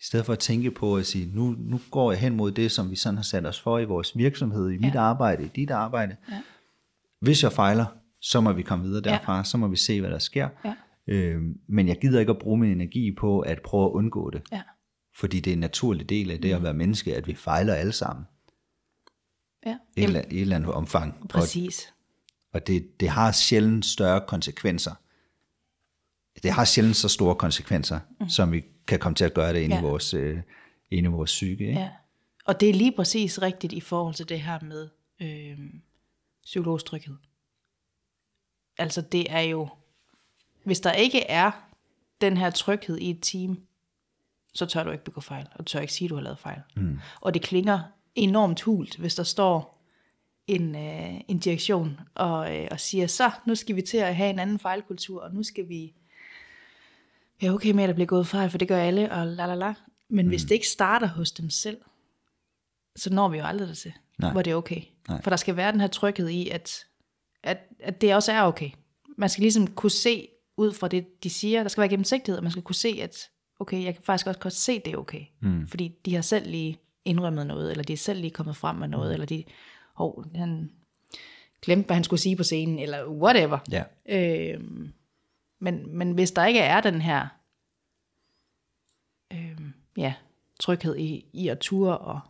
I 0.00 0.04
stedet 0.04 0.26
for 0.26 0.32
at 0.32 0.38
tænke 0.38 0.70
på 0.70 0.96
at 0.96 1.06
sige, 1.06 1.30
nu, 1.34 1.54
nu 1.58 1.80
går 1.90 2.12
jeg 2.12 2.20
hen 2.20 2.36
mod 2.36 2.52
det, 2.52 2.72
som 2.72 2.90
vi 2.90 2.96
sådan 2.96 3.16
har 3.16 3.22
sat 3.22 3.46
os 3.46 3.60
for 3.60 3.78
i 3.78 3.84
vores 3.84 4.16
virksomhed, 4.16 4.70
i 4.70 4.78
mit 4.78 4.94
arbejde, 4.94 5.44
i 5.44 5.48
dit 5.48 5.70
arbejde. 5.70 6.16
Ja. 6.30 6.42
Hvis 7.20 7.42
jeg 7.42 7.52
fejler, 7.52 7.86
så 8.20 8.40
må 8.40 8.52
vi 8.52 8.62
komme 8.62 8.84
videre 8.84 9.00
derfra, 9.02 9.36
ja. 9.36 9.44
så 9.44 9.58
må 9.58 9.68
vi 9.68 9.76
se, 9.76 10.00
hvad 10.00 10.10
der 10.10 10.18
sker. 10.18 10.48
Ja. 10.64 10.74
Øhm, 11.06 11.54
men 11.68 11.88
jeg 11.88 11.98
gider 12.00 12.20
ikke 12.20 12.30
at 12.30 12.38
bruge 12.38 12.58
min 12.58 12.70
energi 12.70 13.14
på 13.14 13.40
at 13.40 13.62
prøve 13.64 13.84
at 13.84 13.90
undgå 13.90 14.30
det. 14.30 14.42
Ja. 14.52 14.62
Fordi 15.16 15.40
det 15.40 15.50
er 15.50 15.54
en 15.54 15.60
naturlig 15.60 16.08
del 16.08 16.30
af 16.30 16.40
det 16.40 16.52
at 16.52 16.62
være 16.62 16.74
menneske, 16.74 17.16
at 17.16 17.26
vi 17.26 17.34
fejler 17.34 17.74
alle 17.74 17.92
sammen. 17.92 18.24
Ja. 19.66 19.78
I 19.96 20.00
et, 20.00 20.04
eller, 20.04 20.20
et 20.20 20.40
eller 20.40 20.56
andet 20.56 20.72
omfang. 20.72 21.18
Og, 21.20 21.28
præcis. 21.28 21.92
og 22.52 22.66
det, 22.66 23.00
det 23.00 23.08
har 23.08 23.32
sjældent 23.32 23.84
større 23.84 24.20
konsekvenser. 24.28 24.94
Det 26.42 26.50
har 26.50 26.64
sjældent 26.64 26.96
så 26.96 27.08
store 27.08 27.34
konsekvenser, 27.34 28.00
mm. 28.20 28.28
som 28.28 28.52
vi 28.52 28.64
kan 28.90 28.98
komme 28.98 29.14
til 29.14 29.24
at 29.24 29.34
gøre 29.34 29.52
det 29.52 29.60
inde, 29.60 29.76
ja. 29.76 29.80
Ja. 29.80 29.86
i, 29.86 29.90
vores, 29.90 30.14
øh, 30.14 30.38
inde 30.90 31.08
i 31.08 31.10
vores 31.10 31.30
psyke. 31.30 31.66
Ikke? 31.66 31.80
Ja. 31.80 31.90
Og 32.44 32.60
det 32.60 32.70
er 32.70 32.74
lige 32.74 32.92
præcis 32.92 33.42
rigtigt 33.42 33.72
i 33.72 33.80
forhold 33.80 34.14
til 34.14 34.28
det 34.28 34.40
her 34.40 34.58
med 34.60 34.88
øh, 35.20 35.58
psykologisk 36.44 36.84
tryghed. 36.84 37.16
Altså 38.78 39.00
det 39.00 39.26
er 39.32 39.40
jo, 39.40 39.68
hvis 40.64 40.80
der 40.80 40.92
ikke 40.92 41.20
er 41.20 41.50
den 42.20 42.36
her 42.36 42.50
tryghed 42.50 42.98
i 42.98 43.10
et 43.10 43.18
team, 43.22 43.58
så 44.54 44.66
tør 44.66 44.84
du 44.84 44.90
ikke 44.90 45.04
begå 45.04 45.20
fejl, 45.20 45.46
og 45.54 45.66
tør 45.66 45.80
ikke 45.80 45.92
sige, 45.92 46.06
at 46.06 46.10
du 46.10 46.14
har 46.14 46.22
lavet 46.22 46.38
fejl. 46.38 46.60
Mm. 46.76 46.98
Og 47.20 47.34
det 47.34 47.42
klinger 47.42 47.82
enormt 48.14 48.60
hult, 48.60 48.96
hvis 48.96 49.14
der 49.14 49.22
står 49.22 49.84
en, 50.46 50.76
øh, 50.76 51.20
en 51.28 51.38
direktion 51.38 52.00
og, 52.14 52.56
øh, 52.56 52.68
og 52.70 52.80
siger, 52.80 53.06
så 53.06 53.30
nu 53.46 53.54
skal 53.54 53.76
vi 53.76 53.82
til 53.82 53.98
at 53.98 54.16
have 54.16 54.30
en 54.30 54.38
anden 54.38 54.58
fejlkultur, 54.58 55.22
og 55.22 55.34
nu 55.34 55.42
skal 55.42 55.68
vi 55.68 55.94
være 57.40 57.50
okay 57.50 57.70
med, 57.70 57.84
at 57.84 57.88
der 57.88 57.94
bliver 57.94 58.06
gået 58.06 58.26
fejl, 58.26 58.50
for 58.50 58.58
det 58.58 58.68
gør 58.68 58.82
alle, 58.82 59.12
og 59.12 59.26
la 59.26 59.46
la 59.46 59.54
la. 59.54 59.74
Men 60.10 60.26
mm. 60.26 60.28
hvis 60.28 60.42
det 60.42 60.50
ikke 60.50 60.68
starter 60.68 61.06
hos 61.06 61.32
dem 61.32 61.50
selv, 61.50 61.78
så 62.96 63.12
når 63.12 63.28
vi 63.28 63.38
jo 63.38 63.44
aldrig 63.44 63.68
dertil, 63.68 63.92
Nej. 64.18 64.32
hvor 64.32 64.42
det 64.42 64.50
er 64.50 64.54
okay. 64.54 64.82
Nej. 65.08 65.22
For 65.22 65.30
der 65.30 65.36
skal 65.36 65.56
være 65.56 65.72
den 65.72 65.80
her 65.80 65.88
tryghed 65.88 66.28
i, 66.28 66.48
at, 66.48 66.84
at, 67.42 67.58
at 67.80 68.00
det 68.00 68.14
også 68.14 68.32
er 68.32 68.42
okay. 68.42 68.70
Man 69.18 69.28
skal 69.28 69.42
ligesom 69.42 69.66
kunne 69.66 69.90
se 69.90 70.28
ud 70.56 70.72
fra 70.72 70.88
det, 70.88 71.22
de 71.22 71.30
siger. 71.30 71.62
Der 71.62 71.68
skal 71.68 71.80
være 71.80 71.88
gennemsigtighed, 71.88 72.36
og 72.36 72.42
man 72.42 72.52
skal 72.52 72.62
kunne 72.62 72.74
se, 72.74 72.98
at 73.02 73.30
okay, 73.60 73.84
jeg 73.84 73.94
kan 73.94 74.02
faktisk 74.04 74.26
også 74.26 74.40
godt 74.40 74.54
se, 74.54 74.80
det 74.84 74.92
er 74.92 74.96
okay. 74.96 75.22
Mm. 75.40 75.66
Fordi 75.66 75.94
de 76.04 76.14
har 76.14 76.22
selv 76.22 76.50
lige 76.50 76.78
indrømmet 77.04 77.46
noget, 77.46 77.70
eller 77.70 77.84
de 77.84 77.92
er 77.92 77.96
selv 77.96 78.20
lige 78.20 78.30
kommet 78.30 78.56
frem 78.56 78.76
med 78.76 78.88
noget, 78.88 79.08
mm. 79.10 79.12
eller 79.12 79.26
de, 79.26 79.44
hov, 79.94 80.24
han 80.34 80.70
glemte, 81.62 81.86
hvad 81.86 81.96
han 81.96 82.04
skulle 82.04 82.20
sige 82.20 82.36
på 82.36 82.42
scenen, 82.42 82.78
eller 82.78 83.08
whatever. 83.08 83.58
Ja. 83.70 83.82
Øhm, 84.08 84.92
men, 85.60 85.96
men 85.98 86.12
hvis 86.12 86.30
der 86.30 86.46
ikke 86.46 86.60
er 86.60 86.80
den 86.80 87.00
her 87.00 87.28
øhm, 89.32 89.72
ja, 89.96 90.14
tryghed 90.60 90.96
i, 90.96 91.26
i 91.32 91.48
at 91.48 91.58
ture 91.58 91.98
og, 91.98 92.20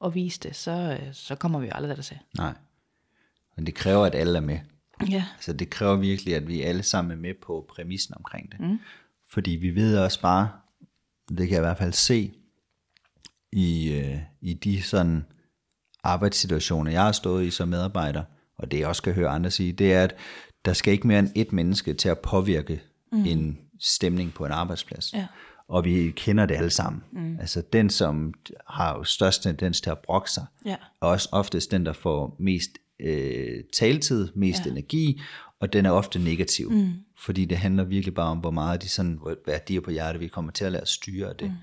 og 0.00 0.14
vise 0.14 0.40
det, 0.40 0.56
så, 0.56 0.98
øh, 1.00 1.14
så 1.14 1.34
kommer 1.34 1.58
vi 1.58 1.66
jo 1.66 1.72
aldrig 1.74 1.96
der 1.96 2.02
til. 2.02 2.18
Nej. 2.36 2.54
Men 3.56 3.66
det 3.66 3.74
kræver, 3.74 4.06
at 4.06 4.14
alle 4.14 4.36
er 4.36 4.42
med. 4.42 4.58
Ja, 5.10 5.24
Altså 5.34 5.52
det 5.52 5.70
kræver 5.70 5.96
virkelig, 5.96 6.36
at 6.36 6.48
vi 6.48 6.62
alle 6.62 6.82
sammen 6.82 7.12
er 7.12 7.16
med 7.16 7.34
på 7.42 7.66
præmissen 7.68 8.14
omkring 8.16 8.52
det. 8.52 8.60
Mm. 8.60 8.78
Fordi 9.28 9.50
vi 9.50 9.74
ved 9.74 9.98
også 9.98 10.20
bare, 10.20 10.50
det 11.28 11.36
kan 11.36 11.50
jeg 11.50 11.58
i 11.58 11.60
hvert 11.60 11.78
fald 11.78 11.92
se, 11.92 12.32
i, 13.52 13.92
øh, 13.92 14.18
i 14.40 14.54
de 14.54 14.82
sådan 14.82 15.26
arbejdssituationer, 16.02 16.90
jeg 16.90 17.02
har 17.02 17.12
stået 17.12 17.46
i 17.46 17.50
som 17.50 17.68
medarbejder, 17.68 18.24
og 18.56 18.70
det 18.70 18.78
jeg 18.78 18.88
også 18.88 19.02
kan 19.02 19.14
høre 19.14 19.28
andre 19.28 19.50
sige, 19.50 19.72
det 19.72 19.94
er, 19.94 20.04
at 20.04 20.16
der 20.64 20.72
skal 20.72 20.92
ikke 20.92 21.06
mere 21.06 21.18
end 21.18 21.28
et 21.34 21.52
menneske 21.52 21.94
til 21.94 22.08
at 22.08 22.18
påvirke 22.18 22.80
mm. 23.12 23.24
en 23.26 23.58
stemning 23.80 24.34
på 24.34 24.46
en 24.46 24.52
arbejdsplads. 24.52 25.12
Ja. 25.14 25.26
Og 25.68 25.84
vi 25.84 26.12
kender 26.16 26.46
det 26.46 26.54
alle 26.54 26.70
sammen. 26.70 27.02
Mm. 27.12 27.36
Altså 27.40 27.62
den, 27.72 27.90
som 27.90 28.34
har 28.68 28.96
jo 28.98 29.04
størst 29.04 29.42
tendens 29.42 29.80
til 29.80 29.90
at 29.90 29.98
brokke 29.98 30.30
sig, 30.30 30.46
Ja. 30.66 30.70
er 31.02 31.06
også 31.06 31.28
oftest 31.32 31.70
den, 31.70 31.86
der 31.86 31.92
får 31.92 32.36
mest 32.38 32.70
øh, 33.00 33.64
taletid, 33.76 34.28
mest 34.34 34.66
ja. 34.66 34.70
energi, 34.70 35.20
og 35.60 35.72
den 35.72 35.86
er 35.86 35.90
ofte 35.90 36.18
negativ. 36.18 36.70
Mm. 36.70 36.92
Fordi 37.18 37.44
det 37.44 37.58
handler 37.58 37.84
virkelig 37.84 38.14
bare 38.14 38.30
om, 38.30 38.38
hvor 38.38 38.50
meget 38.50 38.82
de 38.82 38.88
sådan, 38.88 39.12
hvor- 39.12 39.36
hvad 39.44 39.58
de 39.68 39.76
er 39.76 39.80
på 39.80 39.90
hjertet, 39.90 40.20
vi 40.20 40.28
kommer 40.28 40.52
til 40.52 40.64
at 40.64 40.72
lade 40.72 40.82
os 40.82 40.90
styre 40.90 41.32
det. 41.38 41.50
Mm. 41.50 41.56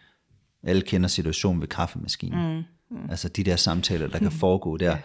Alle 0.69 0.81
kender 0.81 1.07
situationen 1.07 1.61
ved 1.61 1.67
kaffemaskinen. 1.67 2.55
Mm. 2.57 2.63
Mm. 2.97 3.09
Altså 3.09 3.29
de 3.29 3.43
der 3.43 3.55
samtaler, 3.55 4.07
der 4.07 4.19
kan 4.19 4.31
foregå 4.43 4.77
der, 4.77 4.97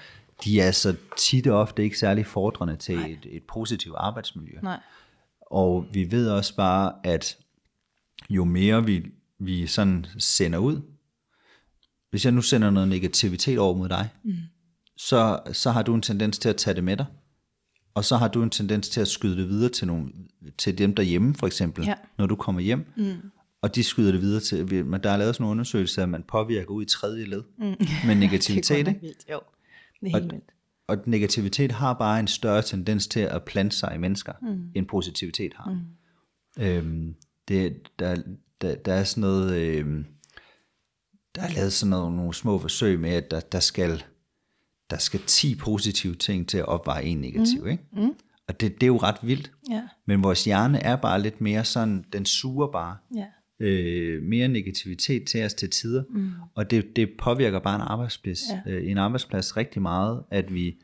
de 0.45 0.61
er 0.61 0.71
så 0.71 0.97
tit 1.19 1.47
og 1.47 1.61
ofte 1.61 1.83
ikke 1.83 1.99
særlig 1.99 2.27
fordrende 2.27 2.77
til 2.77 2.99
et, 2.99 3.27
et 3.31 3.43
positivt 3.43 3.95
arbejdsmiljø. 3.99 4.59
nej. 4.63 4.81
Og 5.41 5.87
vi 5.93 6.11
ved 6.11 6.29
også 6.31 6.57
bare, 6.57 6.93
at 7.05 7.37
jo 8.31 8.45
mere 8.45 8.85
vi, 8.85 9.07
vi 9.39 9.67
sådan 9.67 10.07
sender 10.19 10.59
ud, 10.59 10.81
hvis 12.11 12.25
jeg 12.25 12.33
nu 12.33 12.43
sender 12.43 12.71
noget 12.71 12.89
negativitet 12.89 13.59
over 13.59 13.77
mod 13.77 13.89
dig, 13.89 14.09
mm. 14.25 14.35
så, 14.97 15.41
så 15.53 15.71
har 15.71 15.83
du 15.83 15.95
en 15.95 16.03
tendens 16.03 16.39
til 16.39 16.49
at 16.49 16.57
tage 16.57 16.75
det 16.75 16.85
med 16.85 16.97
dig. 16.97 17.07
Og 17.95 18.05
så 18.05 18.17
har 18.17 18.29
du 18.29 18.43
en 18.43 18.51
tendens 18.51 18.89
til 18.89 19.01
at 19.01 19.09
skyde 19.09 19.37
det 19.37 19.49
videre 19.49 19.69
til, 19.71 19.87
nogle, 19.87 20.13
til 20.59 20.79
dem 20.79 20.95
derhjemme, 20.95 21.35
for 21.35 21.47
eksempel, 21.47 21.85
Ja. 21.85 21.95
når 22.19 22.27
du 22.27 22.37
kommer 22.37 22.61
hjem. 22.61 22.93
Mm. 22.97 23.31
Og 23.63 23.75
de 23.75 23.85
skyder 23.85 24.13
det 24.13 24.21
videre 24.21 24.41
til, 24.41 24.85
men 24.85 25.03
der 25.03 25.11
er 25.11 25.17
lavet 25.17 25.35
sådan 25.35 25.43
nogle 25.45 25.51
undersøgelser, 25.51 26.03
at 26.03 26.09
man 26.09 26.23
påvirker 26.23 26.71
ud 26.71 26.83
i 26.83 26.87
tredje 26.87 27.25
led 27.25 27.43
mm. 27.59 27.75
med 28.07 28.15
negativitet. 28.15 28.87
det 28.87 28.97
er 28.97 29.01
vildt, 29.01 29.25
jo. 29.31 29.41
Det 30.03 30.15
er 30.15 30.19
helt 30.21 30.33
vildt. 30.33 30.51
Og 30.87 30.97
negativitet 31.07 31.73
har 31.73 31.95
bare 31.95 32.21
en 32.21 32.27
større 32.27 32.63
tendens 32.63 33.07
til 33.07 33.21
at 33.21 33.45
plante 33.45 33.77
sig 33.77 33.93
i 33.95 33.99
mennesker, 33.99 34.33
mm. 34.43 34.71
end 34.75 34.87
positivitet 34.87 35.53
har. 35.57 35.71
Mm. 35.71 36.63
Øhm, 36.63 37.15
det, 37.49 37.89
der, 37.99 38.23
der, 38.61 38.75
der 38.75 38.93
er 38.93 39.05
sådan 39.05 39.21
noget, 39.21 39.57
øhm, 39.57 40.07
der 41.35 41.43
er 41.43 41.49
lavet 41.49 41.73
sådan 41.73 41.91
noget, 41.91 42.13
nogle 42.13 42.35
små 42.35 42.59
forsøg 42.59 43.01
med, 43.01 43.11
at 43.11 43.31
der, 43.31 43.41
der, 43.41 43.61
skal, 43.61 44.03
der 44.91 44.99
skal 44.99 45.21
10 45.27 45.55
positive 45.55 46.15
ting 46.15 46.49
til 46.49 46.59
at 46.59 46.65
opveje 46.65 47.03
en 47.03 47.19
negativ. 47.19 47.63
Mm. 47.63 47.69
Ikke? 47.69 47.85
Mm. 47.93 48.15
Og 48.49 48.61
det, 48.61 48.75
det 48.75 48.83
er 48.83 48.87
jo 48.87 48.97
ret 48.97 49.19
vildt. 49.23 49.53
Ja. 49.71 49.83
Men 50.07 50.23
vores 50.23 50.45
hjerne 50.45 50.79
er 50.79 50.97
bare 50.97 51.23
lidt 51.23 51.41
mere 51.41 51.65
sådan, 51.65 52.05
den 52.13 52.27
suger 52.27 52.67
bare 52.67 52.97
Ja. 53.15 53.27
Øh, 53.63 54.23
mere 54.23 54.49
negativitet 54.49 55.25
til 55.25 55.45
os 55.45 55.55
til 55.55 55.71
tider. 55.71 56.05
Mm. 56.11 56.31
Og 56.55 56.71
det, 56.71 56.97
det 56.97 57.11
påvirker 57.19 57.59
bare 57.59 57.75
en 57.75 57.81
arbejdsplads, 57.81 58.41
ja. 58.67 58.73
øh, 58.73 58.91
en 58.91 58.99
arbejdsplads 58.99 59.57
rigtig 59.57 59.83
meget, 59.83 60.23
at 60.31 60.55
vi 60.55 60.77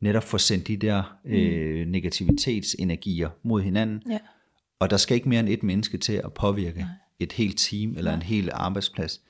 netop 0.00 0.22
får 0.22 0.38
sendt 0.38 0.68
de 0.68 0.76
der 0.76 1.18
øh, 1.24 1.86
negativitetsenergier 1.86 3.28
mod 3.42 3.62
hinanden. 3.62 4.02
Ja. 4.10 4.18
Og 4.78 4.90
der 4.90 4.96
skal 4.96 5.14
ikke 5.14 5.28
mere 5.28 5.40
end 5.40 5.48
et 5.48 5.62
menneske 5.62 5.98
til 5.98 6.12
at 6.12 6.32
påvirke 6.32 6.78
Nej. 6.78 6.88
et 7.18 7.32
helt 7.32 7.58
team 7.58 7.90
eller 7.96 8.10
Nej. 8.10 8.14
en 8.14 8.22
hel 8.22 8.50
arbejdsplads. 8.52 9.20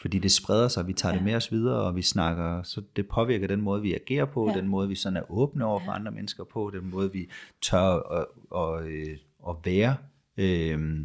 Fordi 0.00 0.18
det 0.18 0.32
spreder 0.32 0.68
sig, 0.68 0.86
vi 0.86 0.92
tager 0.92 1.12
ja. 1.12 1.18
det 1.18 1.24
med 1.24 1.34
os 1.34 1.52
videre, 1.52 1.80
og 1.80 1.96
vi 1.96 2.02
snakker, 2.02 2.62
så 2.62 2.82
det 2.96 3.08
påvirker 3.08 3.46
den 3.46 3.60
måde, 3.60 3.82
vi 3.82 3.94
agerer 3.94 4.24
på, 4.24 4.48
ja. 4.48 4.60
den 4.60 4.68
måde, 4.68 4.88
vi 4.88 4.94
sådan 4.94 5.16
er 5.16 5.30
åbne 5.30 5.64
over 5.64 5.80
for 5.84 5.92
andre 5.92 6.12
mennesker 6.12 6.44
på, 6.44 6.70
den 6.74 6.90
måde, 6.90 7.12
vi 7.12 7.28
tør 7.62 8.18
at, 8.18 8.26
at, 8.56 8.86
øh, 8.86 9.16
at 9.48 9.56
være 9.64 9.96
øh, 10.36 11.00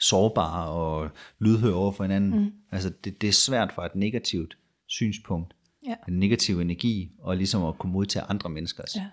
sårbare 0.00 0.68
og 0.68 1.10
lydhøre 1.38 1.74
over 1.74 1.92
for 1.92 2.04
hinanden. 2.04 2.40
Mm. 2.40 2.52
Altså 2.72 2.92
det, 3.04 3.20
det 3.20 3.28
er 3.28 3.32
svært 3.32 3.72
fra 3.72 3.86
et 3.86 3.94
negativt 3.94 4.58
synspunkt, 4.86 5.54
Ja. 5.86 5.94
en 6.08 6.18
negativ 6.18 6.60
energi, 6.60 7.10
og 7.22 7.36
ligesom 7.36 7.64
at 7.64 7.78
kunne 7.78 7.92
modtage 7.92 8.24
andre 8.28 8.50
menneskers, 8.50 8.96
Ja. 8.96 9.06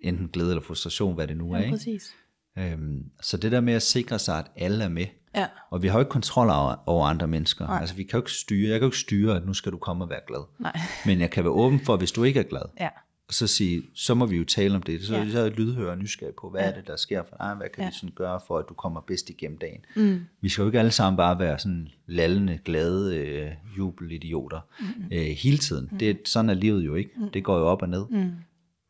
enten 0.00 0.28
glæde 0.28 0.48
eller 0.50 0.62
frustration, 0.62 1.14
hvad 1.14 1.28
det 1.28 1.36
nu 1.36 1.52
er. 1.52 1.56
Ja, 1.58 1.64
Ikke? 1.64 1.76
præcis. 1.76 2.10
Øhm, 2.58 3.10
så 3.22 3.36
det 3.36 3.52
der 3.52 3.60
med 3.60 3.74
at 3.74 3.82
sikre 3.82 4.18
sig, 4.18 4.38
at 4.38 4.46
alle 4.56 4.84
er 4.84 4.88
med, 4.88 5.06
Ja. 5.34 5.46
og 5.70 5.82
vi 5.82 5.88
har 5.88 5.94
jo 5.94 6.00
ikke 6.00 6.10
kontrol 6.10 6.48
over, 6.50 6.74
over 6.86 7.06
andre 7.06 7.28
mennesker. 7.28 7.66
Nej. 7.66 7.80
Altså 7.80 7.94
vi 7.94 8.02
kan 8.02 8.12
jo 8.12 8.18
ikke 8.22 8.32
styre, 8.32 8.70
jeg 8.70 8.80
kan 8.80 8.86
jo 8.86 8.88
ikke 8.88 8.98
styre, 8.98 9.36
at 9.36 9.46
nu 9.46 9.54
skal 9.54 9.72
du 9.72 9.78
komme 9.78 10.04
og 10.04 10.10
være 10.10 10.20
glad. 10.28 10.44
Nej. 10.60 10.80
Men 11.06 11.20
jeg 11.20 11.30
kan 11.30 11.44
være 11.44 11.52
åben 11.52 11.80
for, 11.80 11.96
hvis 11.96 12.12
du 12.12 12.22
ikke 12.24 12.40
er 12.40 12.44
glad, 12.44 12.62
Ja. 12.80 12.88
Og 13.32 13.36
så 13.36 13.46
sige, 13.46 13.82
så 13.94 14.14
må 14.14 14.26
vi 14.26 14.36
jo 14.36 14.44
tale 14.44 14.74
om 14.74 14.82
det. 14.82 15.04
Så, 15.04 15.16
Ja. 15.16 15.30
så 15.30 15.38
er 15.40 15.48
lydhør 15.50 15.90
og 15.90 15.98
nysgerrig 15.98 16.34
på, 16.40 16.50
hvad 16.50 16.60
ja. 16.60 16.70
er 16.70 16.74
det, 16.74 16.86
der 16.86 16.96
sker 16.96 17.22
for 17.28 17.36
dig? 17.36 17.54
Hvad 17.54 17.68
kan 17.74 17.82
ja. 17.82 17.88
vi 17.88 17.94
sådan 17.94 18.12
gøre 18.14 18.40
for, 18.46 18.58
at 18.58 18.64
du 18.68 18.74
kommer 18.74 19.00
bedst 19.00 19.30
igennem 19.30 19.58
dagen? 19.58 19.80
Mm. 19.96 20.20
Vi 20.40 20.48
skal 20.48 20.62
jo 20.62 20.66
ikke 20.68 20.78
alle 20.78 20.90
sammen 20.90 21.16
bare 21.16 21.38
være 21.38 21.58
sådan 21.58 21.88
lallende, 22.06 22.58
glade 22.64 23.16
øh, 23.16 23.50
jubelidioter 23.78 24.60
mm. 24.80 24.86
øh, 25.12 25.20
hele 25.20 25.58
tiden. 25.58 25.88
Mm. 25.92 25.98
Det, 25.98 26.18
sådan 26.24 26.50
er 26.50 26.54
livet 26.54 26.86
jo 26.86 26.94
ikke. 26.94 27.10
Mm. 27.16 27.30
Det 27.30 27.44
går 27.44 27.58
jo 27.58 27.64
op 27.66 27.82
og 27.82 27.88
ned. 27.88 28.04
Mm. 28.10 28.30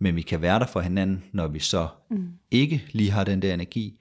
Men 0.00 0.16
vi 0.16 0.22
kan 0.22 0.42
være 0.42 0.58
der 0.58 0.66
for 0.66 0.80
hinanden, 0.80 1.24
når 1.32 1.48
vi 1.48 1.58
så 1.58 1.88
mm. 2.10 2.28
ikke 2.50 2.84
lige 2.92 3.10
har 3.10 3.24
den 3.24 3.42
der 3.42 3.54
energi. 3.54 4.00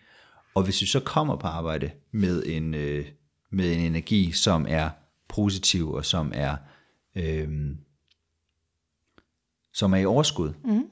Og 0.55 0.63
hvis 0.63 0.81
vi 0.81 0.85
så 0.85 0.99
kommer 0.99 1.35
på 1.35 1.47
arbejde 1.47 1.91
med 2.11 2.43
en, 2.45 2.73
øh, 2.73 3.05
med 3.51 3.73
en 3.73 3.79
energi, 3.79 4.31
som 4.31 4.65
er 4.69 4.89
positiv 5.29 5.91
og 5.91 6.05
som 6.05 6.31
er, 6.35 6.55
øh, 7.15 7.49
som 9.73 9.93
er 9.93 9.97
i 9.97 10.05
overskud, 10.05 10.53
mm. 10.63 10.83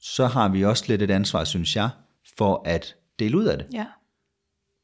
så 0.00 0.26
har 0.26 0.48
vi 0.48 0.64
også 0.64 0.84
lidt 0.88 1.02
et 1.02 1.10
ansvar, 1.10 1.44
synes 1.44 1.76
jeg, 1.76 1.90
for 2.38 2.62
at 2.64 2.96
dele 3.18 3.38
ud 3.38 3.44
af 3.44 3.58
det. 3.58 3.66
Ja. 3.72 3.86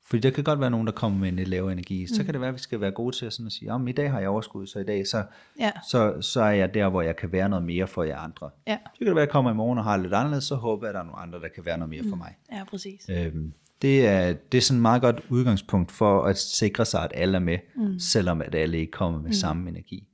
Fordi 0.09 0.21
der 0.21 0.31
kan 0.31 0.45
godt 0.45 0.61
være 0.61 0.71
nogen, 0.71 0.87
der 0.87 0.93
kommer 0.93 1.19
med 1.19 1.29
en 1.29 1.37
lidt 1.37 1.49
lavere 1.49 1.73
energi. 1.73 2.07
Så 2.07 2.25
kan 2.25 2.35
det 2.35 2.41
være, 2.41 2.49
at 2.49 2.55
vi 2.55 2.59
skal 2.61 2.81
være 2.81 2.91
gode 2.91 3.17
til 3.17 3.27
at, 3.27 3.33
sådan 3.33 3.47
at 3.47 3.53
sige, 3.53 3.73
om 3.73 3.89
i 3.89 3.93
dag 3.93 4.11
har 4.11 4.21
jeg 4.21 4.29
overskud, 4.29 4.67
så 4.67 4.79
i 4.79 4.85
dag 4.85 5.07
så, 5.07 5.25
Ja. 5.61 5.71
så, 5.91 6.21
så 6.21 6.41
er 6.43 6.51
jeg 6.51 6.75
der, 6.75 6.89
hvor 6.89 7.03
jeg 7.03 7.17
kan 7.17 7.33
være 7.33 7.49
noget 7.49 7.65
mere 7.65 7.87
for 7.87 8.03
jer 8.03 8.19
andre. 8.19 8.51
Ja. 8.67 8.79
Så 8.85 8.99
kan 8.99 9.07
det 9.07 9.15
være, 9.15 9.23
at 9.23 9.27
jeg 9.27 9.33
kommer 9.33 9.51
i 9.51 9.55
morgen 9.55 9.79
og 9.79 9.85
har 9.85 9.97
lidt 9.97 10.15
anderledes, 10.15 10.45
så 10.45 10.55
håber 10.55 10.87
jeg, 10.87 10.89
at 10.89 10.95
der 10.95 11.01
er 11.01 11.05
nogle 11.05 11.19
andre, 11.19 11.41
der 11.41 11.49
kan 11.55 11.65
være 11.65 11.79
noget 11.79 11.91
mere 11.91 12.05
for 12.09 12.17
mig. 12.17 12.35
Ja, 12.53 12.65
præcis. 12.65 13.09
Øhm, 13.11 13.53
det, 13.83 14.07
er, 14.07 14.33
det 14.33 14.59
er 14.59 14.63
sådan 14.63 14.79
et 14.79 14.83
meget 14.83 15.03
godt 15.03 15.21
udgangspunkt 15.29 15.93
for 15.93 16.25
at 16.25 16.39
sikre 16.39 16.85
sig, 16.85 17.05
at 17.05 17.13
alle 17.15 17.37
er 17.37 17.41
med, 17.41 17.59
mm. 17.77 17.99
selvom 17.99 18.43
at 18.43 18.55
alle 18.55 18.79
ikke 18.79 18.93
kommer 18.93 19.19
med 19.21 19.29
mm. 19.29 19.33
samme 19.35 19.69
energi. 19.69 20.09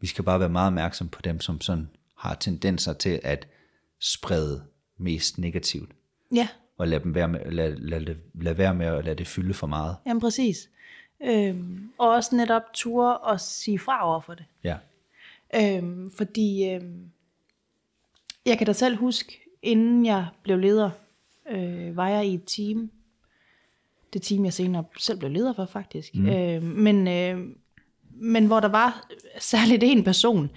Vi 0.00 0.06
skal 0.06 0.24
bare 0.24 0.40
være 0.40 0.48
meget 0.48 0.66
opmærksom 0.66 1.08
på 1.08 1.22
dem, 1.22 1.40
som 1.40 1.60
sådan 1.60 1.88
har 2.18 2.34
tendenser 2.34 2.92
til 2.92 3.20
at 3.22 3.48
sprede 4.00 4.64
mest 4.98 5.38
negativt, 5.38 5.90
Ja, 6.34 6.48
og 6.78 6.88
lade, 6.88 7.02
dem 7.02 7.14
være 7.14 7.28
med, 7.28 7.40
lade, 7.52 7.88
lade, 7.88 8.16
lade, 8.34 8.58
være 8.58 8.74
med 8.74 8.86
at 8.86 9.04
lade 9.04 9.16
det 9.16 9.26
fylde 9.26 9.54
for 9.54 9.66
meget. 9.66 9.96
jamen 10.06 10.20
præcis. 10.20 10.68
Øhm, 11.22 11.90
og 11.98 12.08
også 12.10 12.36
netop 12.36 12.62
ture 12.74 13.18
og 13.18 13.40
sige 13.40 13.78
fra 13.78 14.08
over 14.10 14.20
for 14.20 14.34
det. 14.34 14.44
Ja. 14.64 14.76
Øhm, 15.54 16.10
fordi 16.16 16.68
øhm, 16.70 17.10
jeg 18.46 18.58
kan 18.58 18.66
da 18.66 18.72
selv 18.72 18.96
huske, 18.96 19.40
inden 19.62 20.06
jeg 20.06 20.26
blev 20.42 20.58
leder, 20.58 20.90
øh, 21.50 21.96
var 21.96 22.08
jeg 22.08 22.26
i 22.26 22.34
et 22.34 22.42
team. 22.46 22.90
Det 24.12 24.22
team, 24.22 24.44
jeg 24.44 24.52
senere 24.52 24.84
selv 24.98 25.18
blev 25.18 25.30
leder 25.30 25.52
for, 25.52 25.64
faktisk. 25.66 26.14
Mm. 26.14 26.28
Øh, 26.28 26.62
men, 26.62 27.08
øh, 27.08 27.40
men 28.10 28.46
hvor 28.46 28.60
der 28.60 28.68
var 28.68 29.08
særligt 29.38 29.82
en 29.82 30.04
person, 30.04 30.50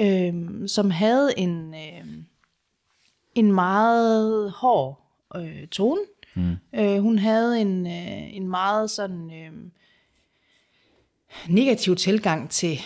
øh, 0.00 0.34
som 0.68 0.90
havde 0.90 1.38
en, 1.38 1.74
øh, 1.74 2.04
en 3.34 3.52
meget 3.52 4.50
hård 4.50 5.00
øh, 5.36 5.66
tone. 5.66 6.00
Mm. 6.34 6.56
Øh, 6.74 6.98
hun 6.98 7.18
havde 7.18 7.60
en, 7.60 7.86
øh, 7.86 8.36
en 8.36 8.48
meget 8.48 8.90
sådan... 8.90 9.30
Øh, 9.32 9.52
negativ 11.48 11.96
tilgang 11.96 12.50
til 12.50 12.80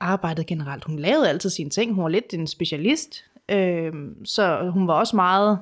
arbejdet 0.00 0.46
generelt. 0.46 0.84
Hun 0.84 0.98
lavede 0.98 1.28
altid 1.28 1.50
sine 1.50 1.70
ting. 1.70 1.94
Hun 1.94 2.02
var 2.02 2.08
lidt 2.08 2.34
en 2.34 2.46
specialist. 2.46 3.24
Øh, 3.48 3.92
så 4.24 4.70
hun 4.70 4.88
var 4.88 4.94
også 4.94 5.16
meget 5.16 5.58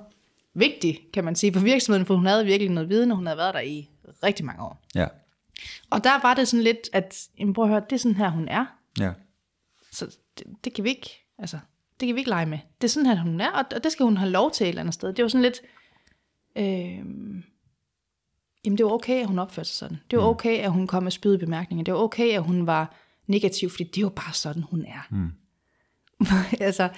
vigtig, 0.54 0.98
kan 1.12 1.24
man 1.24 1.34
sige, 1.34 1.52
for 1.52 1.60
virksomheden, 1.60 2.06
for 2.06 2.14
hun 2.14 2.26
havde 2.26 2.44
virkelig 2.44 2.72
noget 2.72 2.88
viden, 2.88 3.10
og 3.10 3.16
hun 3.16 3.26
havde 3.26 3.38
været 3.38 3.54
der 3.54 3.60
i 3.60 3.90
rigtig 4.22 4.44
mange 4.44 4.62
år. 4.62 4.82
Ja. 4.94 5.06
Og 5.90 6.04
der 6.04 6.22
var 6.22 6.34
det 6.34 6.48
sådan 6.48 6.64
lidt, 6.64 6.88
at, 6.92 7.28
prøv 7.54 7.64
at 7.64 7.70
høre, 7.70 7.82
det 7.90 7.92
er 7.92 8.00
sådan 8.00 8.16
her, 8.16 8.30
hun 8.30 8.48
er. 8.48 8.66
Ja. 9.00 9.12
Så 9.92 10.16
det, 10.40 10.64
det 10.64 10.74
kan 10.74 10.84
vi 10.84 10.88
ikke, 10.88 11.26
altså, 11.38 11.58
det 12.00 12.06
kan 12.06 12.14
vi 12.14 12.20
ikke 12.20 12.30
lege 12.30 12.46
med. 12.46 12.58
Det 12.80 12.86
er 12.86 12.90
sådan 12.90 13.06
her, 13.06 13.22
hun 13.22 13.40
er, 13.40 13.50
og 13.50 13.64
og 13.74 13.84
det 13.84 13.92
skal 13.92 14.04
hun 14.04 14.16
have 14.16 14.30
lov 14.30 14.50
til 14.50 14.64
et 14.64 14.68
eller 14.68 14.80
andet 14.80 14.94
sted. 14.94 15.12
Det 15.12 15.22
var 15.22 15.28
sådan 15.28 15.42
lidt, 15.42 15.60
øh, 16.56 17.44
jamen 18.64 18.78
det 18.78 18.84
var 18.84 18.90
okay, 18.92 19.20
at 19.20 19.26
hun 19.26 19.38
opførte 19.38 19.68
sig 19.68 19.76
sådan. 19.76 20.00
Det 20.10 20.18
var 20.18 20.24
okay, 20.24 20.58
at 20.58 20.72
hun 20.72 20.86
kom 20.86 21.02
med 21.02 21.10
spydige 21.10 21.38
bemærkninger. 21.38 21.84
Det 21.84 21.94
var 21.94 22.00
okay, 22.00 22.32
at 22.32 22.42
hun 22.42 22.66
var 22.66 22.96
negativ, 23.26 23.70
fordi 23.70 23.84
det 23.84 24.04
var 24.04 24.10
bare 24.10 24.32
sådan, 24.32 24.62
hun 24.62 24.84
er. 24.84 25.06
Mm. 25.10 25.32
altså, 26.60 26.88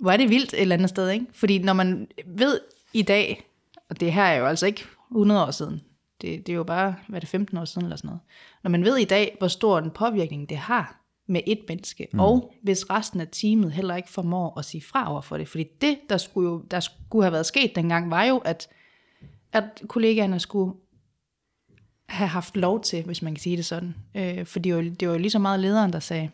hvor 0.00 0.10
er 0.10 0.16
det 0.16 0.30
vildt 0.30 0.52
et 0.52 0.60
eller 0.60 0.74
andet 0.74 0.88
sted, 0.88 1.10
ikke? 1.10 1.26
Fordi 1.32 1.58
når 1.58 1.72
man 1.72 2.08
ved 2.26 2.60
i 2.92 3.02
dag, 3.02 3.44
og 3.90 4.00
det 4.00 4.12
her 4.12 4.22
er 4.24 4.38
jo 4.38 4.46
altså 4.46 4.66
ikke 4.66 4.84
100 5.10 5.46
år 5.46 5.50
siden, 5.50 5.82
det, 6.20 6.46
det 6.46 6.52
er 6.52 6.56
jo 6.56 6.64
bare, 6.64 6.94
hvad 7.08 7.16
er 7.16 7.20
det, 7.20 7.28
15 7.28 7.58
år 7.58 7.64
siden 7.64 7.84
eller 7.84 7.96
sådan 7.96 8.08
noget. 8.08 8.20
Når 8.62 8.70
man 8.70 8.84
ved 8.84 8.96
i 8.96 9.04
dag, 9.04 9.36
hvor 9.38 9.48
stor 9.48 9.78
en 9.78 9.90
påvirkning 9.90 10.48
det 10.48 10.56
har 10.56 10.97
med 11.28 11.40
et 11.46 11.58
menneske, 11.68 12.08
mm. 12.12 12.20
og 12.20 12.52
hvis 12.62 12.90
resten 12.90 13.20
af 13.20 13.26
teamet 13.32 13.72
heller 13.72 13.96
ikke 13.96 14.10
formår 14.10 14.58
at 14.58 14.64
sige 14.64 14.82
fra 14.82 15.10
over 15.12 15.20
for 15.20 15.36
det. 15.36 15.48
Fordi 15.48 15.64
det, 15.80 15.98
der 16.08 16.16
skulle, 16.16 16.50
jo, 16.50 16.62
der 16.70 16.80
skulle 16.80 17.24
have 17.24 17.32
været 17.32 17.46
sket 17.46 17.76
dengang, 17.76 18.10
var 18.10 18.24
jo, 18.24 18.38
at, 18.38 18.68
at 19.52 19.82
kollegaerne 19.88 20.40
skulle 20.40 20.74
have 22.08 22.28
haft 22.28 22.56
lov 22.56 22.80
til, 22.82 23.04
hvis 23.04 23.22
man 23.22 23.34
kan 23.34 23.40
sige 23.40 23.56
det 23.56 23.64
sådan. 23.64 23.94
Øh, 24.14 24.46
for 24.46 24.58
det 24.58 24.74
var, 24.74 24.80
jo- 24.80 24.90
det 25.00 25.08
var 25.08 25.14
jo 25.14 25.20
lige 25.20 25.30
så 25.30 25.38
meget 25.38 25.60
lederen, 25.60 25.92
der 25.92 26.00
sagde, 26.00 26.30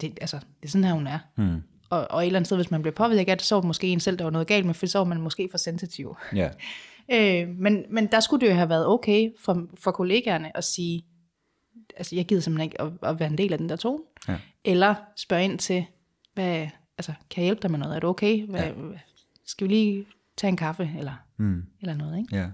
det, 0.00 0.18
altså, 0.20 0.36
det 0.36 0.66
er 0.66 0.68
sådan 0.68 0.84
her, 0.84 0.92
hun 0.94 1.06
er. 1.06 1.18
Mm. 1.36 1.62
Og, 1.90 2.06
og 2.10 2.22
et 2.22 2.26
eller 2.26 2.38
andet 2.38 2.46
sted, 2.46 2.56
hvis 2.56 2.70
man 2.70 2.82
blev 2.82 2.94
påvirket 2.94 3.30
af 3.30 3.38
det, 3.38 3.46
så 3.46 3.54
var 3.54 3.60
det 3.60 3.66
måske 3.66 3.86
en 3.86 4.00
selv, 4.00 4.18
der 4.18 4.24
var 4.24 4.30
noget 4.30 4.48
galt 4.48 4.66
med, 4.66 4.74
for 4.74 4.86
så 4.86 4.98
var 4.98 5.04
man 5.04 5.20
måske 5.20 5.48
for 5.50 5.58
sensitiv. 5.58 6.16
Ja. 6.34 6.48
Øh, 7.12 7.48
men, 7.48 7.84
men 7.90 8.06
der 8.06 8.20
skulle 8.20 8.40
det 8.46 8.52
jo 8.52 8.56
have 8.56 8.68
været 8.68 8.86
okay 8.86 9.30
for, 9.40 9.66
for 9.74 9.90
kollegaerne 9.90 10.56
at 10.56 10.64
sige, 10.64 11.04
altså 11.98 12.16
jeg 12.16 12.26
gider 12.26 12.40
simpelthen 12.42 12.64
ikke 12.66 12.80
at, 12.80 12.92
at 13.02 13.20
være 13.20 13.30
en 13.30 13.38
del 13.38 13.52
af 13.52 13.58
den 13.58 13.68
der 13.68 13.76
tone. 13.76 14.02
Ja. 14.28 14.38
Eller 14.64 14.94
spørge 15.16 15.44
ind 15.44 15.58
til, 15.58 15.84
hvad, 16.34 16.68
altså, 16.98 17.12
kan 17.30 17.42
jeg 17.42 17.46
hjælpe 17.46 17.62
dig 17.62 17.70
med 17.70 17.78
noget? 17.78 17.96
Er 17.96 18.00
du 18.00 18.06
okay? 18.06 18.46
Hvad, 18.46 18.60
ja. 18.62 18.72
Skal 19.46 19.68
vi 19.68 19.72
lige 19.72 20.04
tage 20.36 20.48
en 20.48 20.56
kaffe? 20.56 20.90
Eller, 20.98 21.14
mm. 21.36 21.62
eller 21.80 21.94
noget, 21.94 22.18
ikke? 22.18 22.36
Ja. 22.36 22.48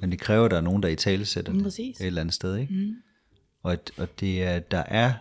Men 0.00 0.10
det 0.10 0.20
kræver, 0.20 0.44
at 0.44 0.50
der 0.50 0.56
er 0.56 0.60
nogen, 0.60 0.82
der 0.82 0.88
i 0.88 0.96
tale 0.96 1.24
sætter 1.24 1.52
Mm, 1.52 1.62
det 1.62 1.78
et 1.78 1.94
eller 2.00 2.20
andet 2.20 2.34
sted, 2.34 2.56
ikke? 2.56 2.74
Mm. 2.74 2.94
Og, 3.62 3.72
at- 3.72 3.90
og 3.96 4.20
det 4.20 4.42
er, 4.42 4.58
der 4.58 4.78
er, 4.86 5.12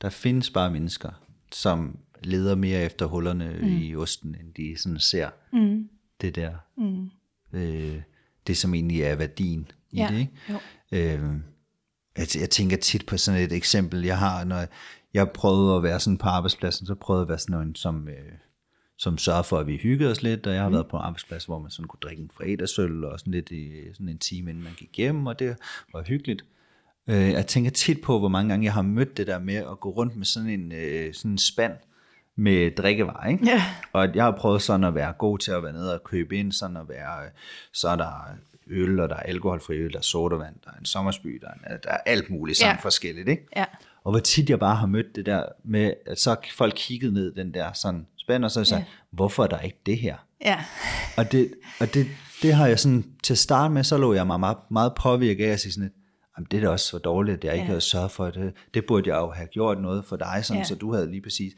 der 0.00 0.10
findes 0.10 0.50
bare 0.50 0.70
mennesker, 0.70 1.10
som 1.52 1.98
leder 2.22 2.54
mere 2.54 2.82
efter 2.82 3.06
hullerne 3.06 3.58
mm. 3.62 3.66
i 3.68 3.94
osten, 3.96 4.34
end 4.40 4.54
de 4.54 4.78
sådan 4.78 4.98
ser 4.98 5.30
mm. 5.52 5.88
det 6.20 6.34
der, 6.34 6.54
mm. 6.76 7.10
øh, 7.52 8.02
det 8.46 8.56
som 8.56 8.74
egentlig 8.74 9.02
er 9.02 9.16
værdien 9.16 9.70
i 9.90 9.96
Ja, 9.96 10.08
det, 10.12 10.18
ikke? 10.18 10.32
jo. 10.50 10.58
Øh, 10.92 11.34
jeg, 12.18 12.40
jeg 12.40 12.50
tænker 12.50 12.76
tit 12.76 13.06
på 13.06 13.16
sådan 13.16 13.40
et 13.40 13.52
eksempel, 13.52 14.04
jeg 14.04 14.18
har, 14.18 14.44
når 14.44 14.64
jeg 15.14 15.30
prøvede 15.30 15.76
at 15.76 15.82
være 15.82 16.00
sådan 16.00 16.18
på 16.18 16.28
arbejdspladsen, 16.28 16.86
så 16.86 16.94
prøvede 16.94 17.20
jeg 17.20 17.24
at 17.24 17.28
være 17.28 17.38
sådan 17.38 17.68
en, 17.68 17.74
som, 17.74 18.08
øh, 18.08 18.32
som 18.98 19.18
sørger 19.18 19.42
for, 19.42 19.58
at 19.58 19.66
vi 19.66 19.76
hyggede 19.76 20.10
os 20.10 20.22
lidt, 20.22 20.46
og 20.46 20.52
jeg 20.52 20.62
har 20.62 20.68
mm. 20.68 20.74
været 20.74 20.88
på 20.88 20.96
en 20.96 21.02
arbejdsplads, 21.02 21.44
hvor 21.44 21.58
man 21.58 21.70
sådan 21.70 21.88
kunne 21.88 22.00
drikke 22.02 22.22
en 22.22 22.30
fredagsøl, 22.34 23.04
og 23.04 23.18
sådan 23.18 23.32
lidt 23.32 23.50
i 23.50 23.92
sådan 23.92 24.08
en 24.08 24.18
time, 24.18 24.50
inden 24.50 24.64
man 24.64 24.72
gik 24.76 24.96
hjem, 24.96 25.26
og 25.26 25.38
det 25.38 25.56
var 25.92 26.02
hyggeligt. 26.02 26.44
Øh, 27.08 27.30
jeg 27.30 27.46
tænker 27.46 27.70
tit 27.70 28.00
på, 28.00 28.18
hvor 28.18 28.28
mange 28.28 28.48
gange 28.48 28.64
jeg 28.64 28.72
har 28.72 28.82
mødt 28.82 29.16
det 29.16 29.26
der 29.26 29.38
med 29.38 29.54
at 29.54 29.80
gå 29.80 29.90
rundt 29.90 30.16
med 30.16 30.24
sådan 30.24 30.48
en, 30.48 30.72
øh, 30.72 31.14
sådan 31.14 31.30
en 31.30 31.38
spand 31.38 31.72
med 32.36 32.70
drikkevarer, 32.76 33.28
ikke? 33.28 33.46
Ja. 33.46 33.64
Og 33.92 34.04
at 34.04 34.16
jeg 34.16 34.24
har 34.24 34.36
prøvet 34.38 34.62
sådan 34.62 34.84
at 34.84 34.94
være 34.94 35.12
god 35.12 35.38
til 35.38 35.50
at 35.50 35.62
være 35.62 35.72
nede 35.72 35.94
og 35.94 36.04
købe 36.04 36.36
ind, 36.36 36.52
sådan 36.52 36.76
at 36.76 36.88
være, 36.88 37.24
øh, 37.24 37.30
så 37.72 37.88
er 37.88 37.96
der 37.96 38.38
øl, 38.70 39.00
og 39.00 39.08
der 39.08 39.14
er 39.14 39.20
alkoholfri 39.20 39.76
øl, 39.76 39.92
der 39.92 39.98
er 39.98 40.02
sodavand, 40.02 40.54
der 40.64 40.70
er 40.70 40.78
en 40.78 40.84
sommersby, 40.84 41.40
der 41.42 41.48
er, 41.64 41.76
der 41.76 41.90
er 41.90 41.98
alt 42.06 42.30
muligt 42.30 42.58
sådan 42.58 42.74
Ja. 42.74 42.80
forskelligt, 42.80 43.28
ikke? 43.28 43.46
Ja. 43.56 43.64
Og 44.04 44.12
hvor 44.12 44.20
tit 44.20 44.50
jeg 44.50 44.58
bare 44.58 44.76
har 44.76 44.86
mødt 44.86 45.16
det 45.16 45.26
der 45.26 45.44
med, 45.64 45.92
at 46.06 46.20
så 46.20 46.36
folk 46.56 46.72
kiggede 46.76 47.14
ned 47.14 47.34
den 47.34 47.54
der 47.54 47.72
sådan 47.72 48.06
spænd, 48.16 48.44
og 48.44 48.50
så 48.50 48.64
sagde, 48.64 48.84
ja. 48.88 48.92
hvorfor 49.10 49.42
er 49.44 49.46
der 49.46 49.60
ikke 49.60 49.78
det 49.86 49.98
her? 49.98 50.16
Ja. 50.44 50.64
Og 51.16 51.32
det, 51.32 51.54
og 51.80 51.94
det, 51.94 52.06
det 52.42 52.54
har 52.54 52.66
jeg 52.66 52.78
sådan, 52.78 53.04
til 53.22 53.34
at 53.34 53.38
starte 53.38 53.74
med, 53.74 53.84
så 53.84 53.98
lå 53.98 54.14
jeg 54.14 54.26
mig 54.26 54.40
meget, 54.40 54.56
meget 54.70 54.92
påvirket 54.94 55.44
af 55.44 55.52
at 55.52 55.60
sige 55.60 55.72
sådan, 55.72 55.82
lidt, 55.82 55.94
Jamen, 56.38 56.46
det 56.50 56.56
er 56.56 56.60
da 56.60 56.68
også 56.68 56.90
for 56.90 56.98
dårligt, 56.98 57.36
at 57.36 57.44
jeg 57.44 57.52
ikke 57.52 57.62
ja. 57.62 57.66
havde 57.66 57.80
sørget 57.80 58.10
for 58.10 58.30
det. 58.30 58.52
Det 58.74 58.84
burde 58.86 59.10
jeg 59.10 59.16
jo 59.16 59.30
have 59.30 59.46
gjort 59.46 59.80
noget 59.80 60.04
for 60.04 60.16
dig, 60.16 60.40
sådan, 60.42 60.60
ja. 60.60 60.64
så 60.64 60.74
du 60.74 60.92
havde 60.92 61.10
lige 61.10 61.22
præcis. 61.22 61.52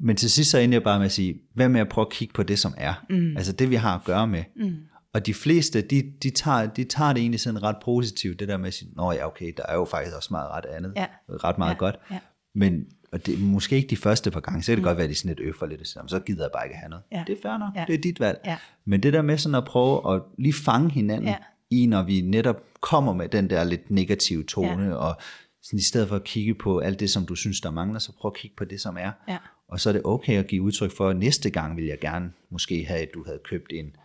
Men 0.00 0.16
til 0.16 0.30
sidst 0.30 0.50
så 0.50 0.58
endte 0.58 0.74
jeg 0.74 0.82
bare 0.82 0.98
med 0.98 1.06
at 1.06 1.12
sige, 1.12 1.40
hvad 1.54 1.68
med 1.68 1.80
at 1.80 1.88
prøve 1.88 2.06
at 2.06 2.12
kigge 2.12 2.34
på 2.34 2.42
det, 2.42 2.58
som 2.58 2.74
er? 2.76 3.04
Mm. 3.10 3.36
Altså 3.36 3.52
det, 3.52 3.70
vi 3.70 3.74
har 3.74 3.94
at 3.94 4.04
gøre 4.04 4.26
med. 4.26 4.44
Mm. 4.56 4.76
Og 5.14 5.26
de 5.26 5.34
fleste, 5.34 5.82
de, 5.82 6.12
de, 6.22 6.30
tager, 6.30 6.66
de 6.66 6.84
tager 6.84 7.12
det 7.12 7.20
egentlig 7.20 7.40
sådan 7.40 7.62
ret 7.62 7.76
positivt, 7.84 8.40
det 8.40 8.48
der 8.48 8.56
med 8.56 8.66
at 8.66 8.74
sige, 8.74 8.90
nå 8.96 9.12
ja, 9.12 9.26
okay, 9.26 9.52
der 9.56 9.62
er 9.68 9.74
jo 9.74 9.84
faktisk 9.84 10.16
også 10.16 10.28
meget 10.30 10.50
ret 10.50 10.66
andet, 10.66 10.92
ja. 10.96 11.06
ret 11.28 11.58
meget 11.58 11.74
ja. 11.74 11.78
godt. 11.78 11.98
Ja. 12.10 12.18
Men 12.54 12.86
og 13.12 13.26
det 13.26 13.34
er 13.34 13.38
måske 13.38 13.76
ikke 13.76 13.88
de 13.88 13.96
første 13.96 14.30
par 14.30 14.40
gange, 14.40 14.62
så 14.62 14.66
kan 14.72 14.76
det 14.76 14.82
mm. 14.82 14.86
godt 14.86 14.96
være, 14.96 15.04
at 15.04 15.10
de 15.10 15.14
sådan 15.14 15.28
lidt 15.28 15.40
øffer 15.40 15.66
lidt, 15.66 15.88
siger, 15.88 16.06
så 16.06 16.20
gider 16.20 16.44
jeg 16.44 16.50
bare 16.52 16.66
ikke 16.66 16.76
have 16.76 16.88
noget. 16.88 17.04
Ja. 17.12 17.24
Det 17.26 17.38
er 17.38 17.42
fair 17.42 17.58
nok, 17.58 17.76
ja. 17.76 17.84
det 17.86 17.94
er 17.94 17.98
dit 17.98 18.20
valg. 18.20 18.40
Ja. 18.44 18.56
Men 18.84 19.02
det 19.02 19.12
der 19.12 19.22
med 19.22 19.38
sådan 19.38 19.54
at 19.54 19.64
prøve 19.64 20.14
at 20.14 20.22
lige 20.38 20.54
fange 20.54 20.90
hinanden 20.90 21.28
ja. 21.28 21.36
i, 21.70 21.86
når 21.86 22.02
vi 22.02 22.20
netop 22.20 22.56
kommer 22.80 23.12
med 23.12 23.28
den 23.28 23.50
der 23.50 23.64
lidt 23.64 23.90
negative 23.90 24.44
tone, 24.44 24.84
ja. 24.84 24.94
og 24.94 25.20
sådan, 25.62 25.78
i 25.78 25.82
stedet 25.82 26.08
for 26.08 26.16
at 26.16 26.24
kigge 26.24 26.54
på 26.54 26.78
alt 26.78 27.00
det, 27.00 27.10
som 27.10 27.26
du 27.26 27.34
synes, 27.34 27.60
der 27.60 27.70
mangler, 27.70 27.98
så 27.98 28.12
prøv 28.12 28.28
at 28.28 28.40
kigge 28.40 28.56
på 28.56 28.64
det, 28.64 28.80
som 28.80 28.96
er. 29.00 29.10
Ja. 29.28 29.38
Og 29.68 29.80
så 29.80 29.88
er 29.88 29.92
det 29.92 30.02
okay 30.04 30.38
at 30.38 30.46
give 30.46 30.62
udtryk 30.62 30.96
for, 30.96 31.08
at 31.08 31.16
næste 31.16 31.50
gang 31.50 31.76
vil 31.76 31.84
jeg 31.84 31.98
gerne 32.00 32.32
måske 32.50 32.84
have, 32.84 33.00
at 33.00 33.08
du 33.14 33.24
havde 33.24 33.38
købt 33.44 33.72
en 33.72 33.96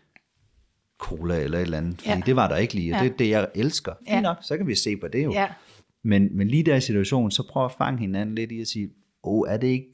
cola 0.97 1.39
eller 1.39 1.57
et 1.57 1.61
eller 1.61 1.77
andet, 1.77 2.01
fordi 2.01 2.09
ja. 2.09 2.21
det 2.25 2.35
var 2.35 2.47
der 2.47 2.55
ikke 2.55 2.73
lige, 2.73 2.93
og 2.93 2.97
ja. 2.97 3.03
det 3.03 3.13
er 3.13 3.17
det, 3.17 3.29
jeg 3.29 3.47
elsker. 3.55 3.93
Fint 3.99 4.09
ja. 4.09 4.21
nok, 4.21 4.37
så 4.41 4.57
kan 4.57 4.67
vi 4.67 4.75
se 4.75 4.97
på 4.97 5.07
det 5.07 5.23
jo. 5.23 5.31
Ja. 5.31 5.47
Men, 6.03 6.37
men 6.37 6.47
lige 6.47 6.63
der 6.63 6.75
i 6.75 6.81
situationen, 6.81 7.31
så 7.31 7.47
prøv 7.49 7.65
at 7.65 7.71
fange 7.71 7.99
hinanden 7.99 8.35
lidt 8.35 8.51
i 8.51 8.61
at 8.61 8.67
sige, 8.67 8.89
åh, 9.23 9.39
oh, 9.39 9.53
er 9.53 9.57
det 9.57 9.67
ikke, 9.67 9.87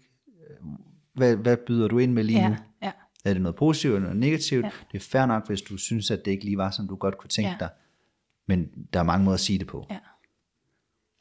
hvad, 1.15 1.35
hvad 1.35 1.57
byder 1.57 1.87
du 1.87 1.97
ind 1.97 2.13
med 2.13 2.23
lige 2.23 2.39
ja. 2.39 2.49
nu? 2.49 2.55
Ja. 2.81 2.91
Er 3.25 3.33
det 3.33 3.41
noget 3.41 3.55
positivt 3.55 3.93
eller 3.93 4.03
noget 4.03 4.19
negativt? 4.19 4.65
Ja. 4.65 4.71
Det 4.91 4.97
er 4.97 5.03
fair 5.03 5.25
nok, 5.25 5.47
hvis 5.47 5.61
du 5.61 5.77
synes, 5.77 6.11
at 6.11 6.25
det 6.25 6.31
ikke 6.31 6.45
lige 6.45 6.57
var, 6.57 6.71
som 6.71 6.87
du 6.87 6.95
godt 6.95 7.17
kunne 7.17 7.29
tænke 7.29 7.51
ja. 7.51 7.57
dig. 7.59 7.69
Men 8.47 8.69
der 8.93 8.99
er 8.99 9.03
mange 9.03 9.25
måder 9.25 9.33
at 9.33 9.39
sige 9.39 9.59
det 9.59 9.67
på. 9.67 9.87
Ja. 9.89 9.97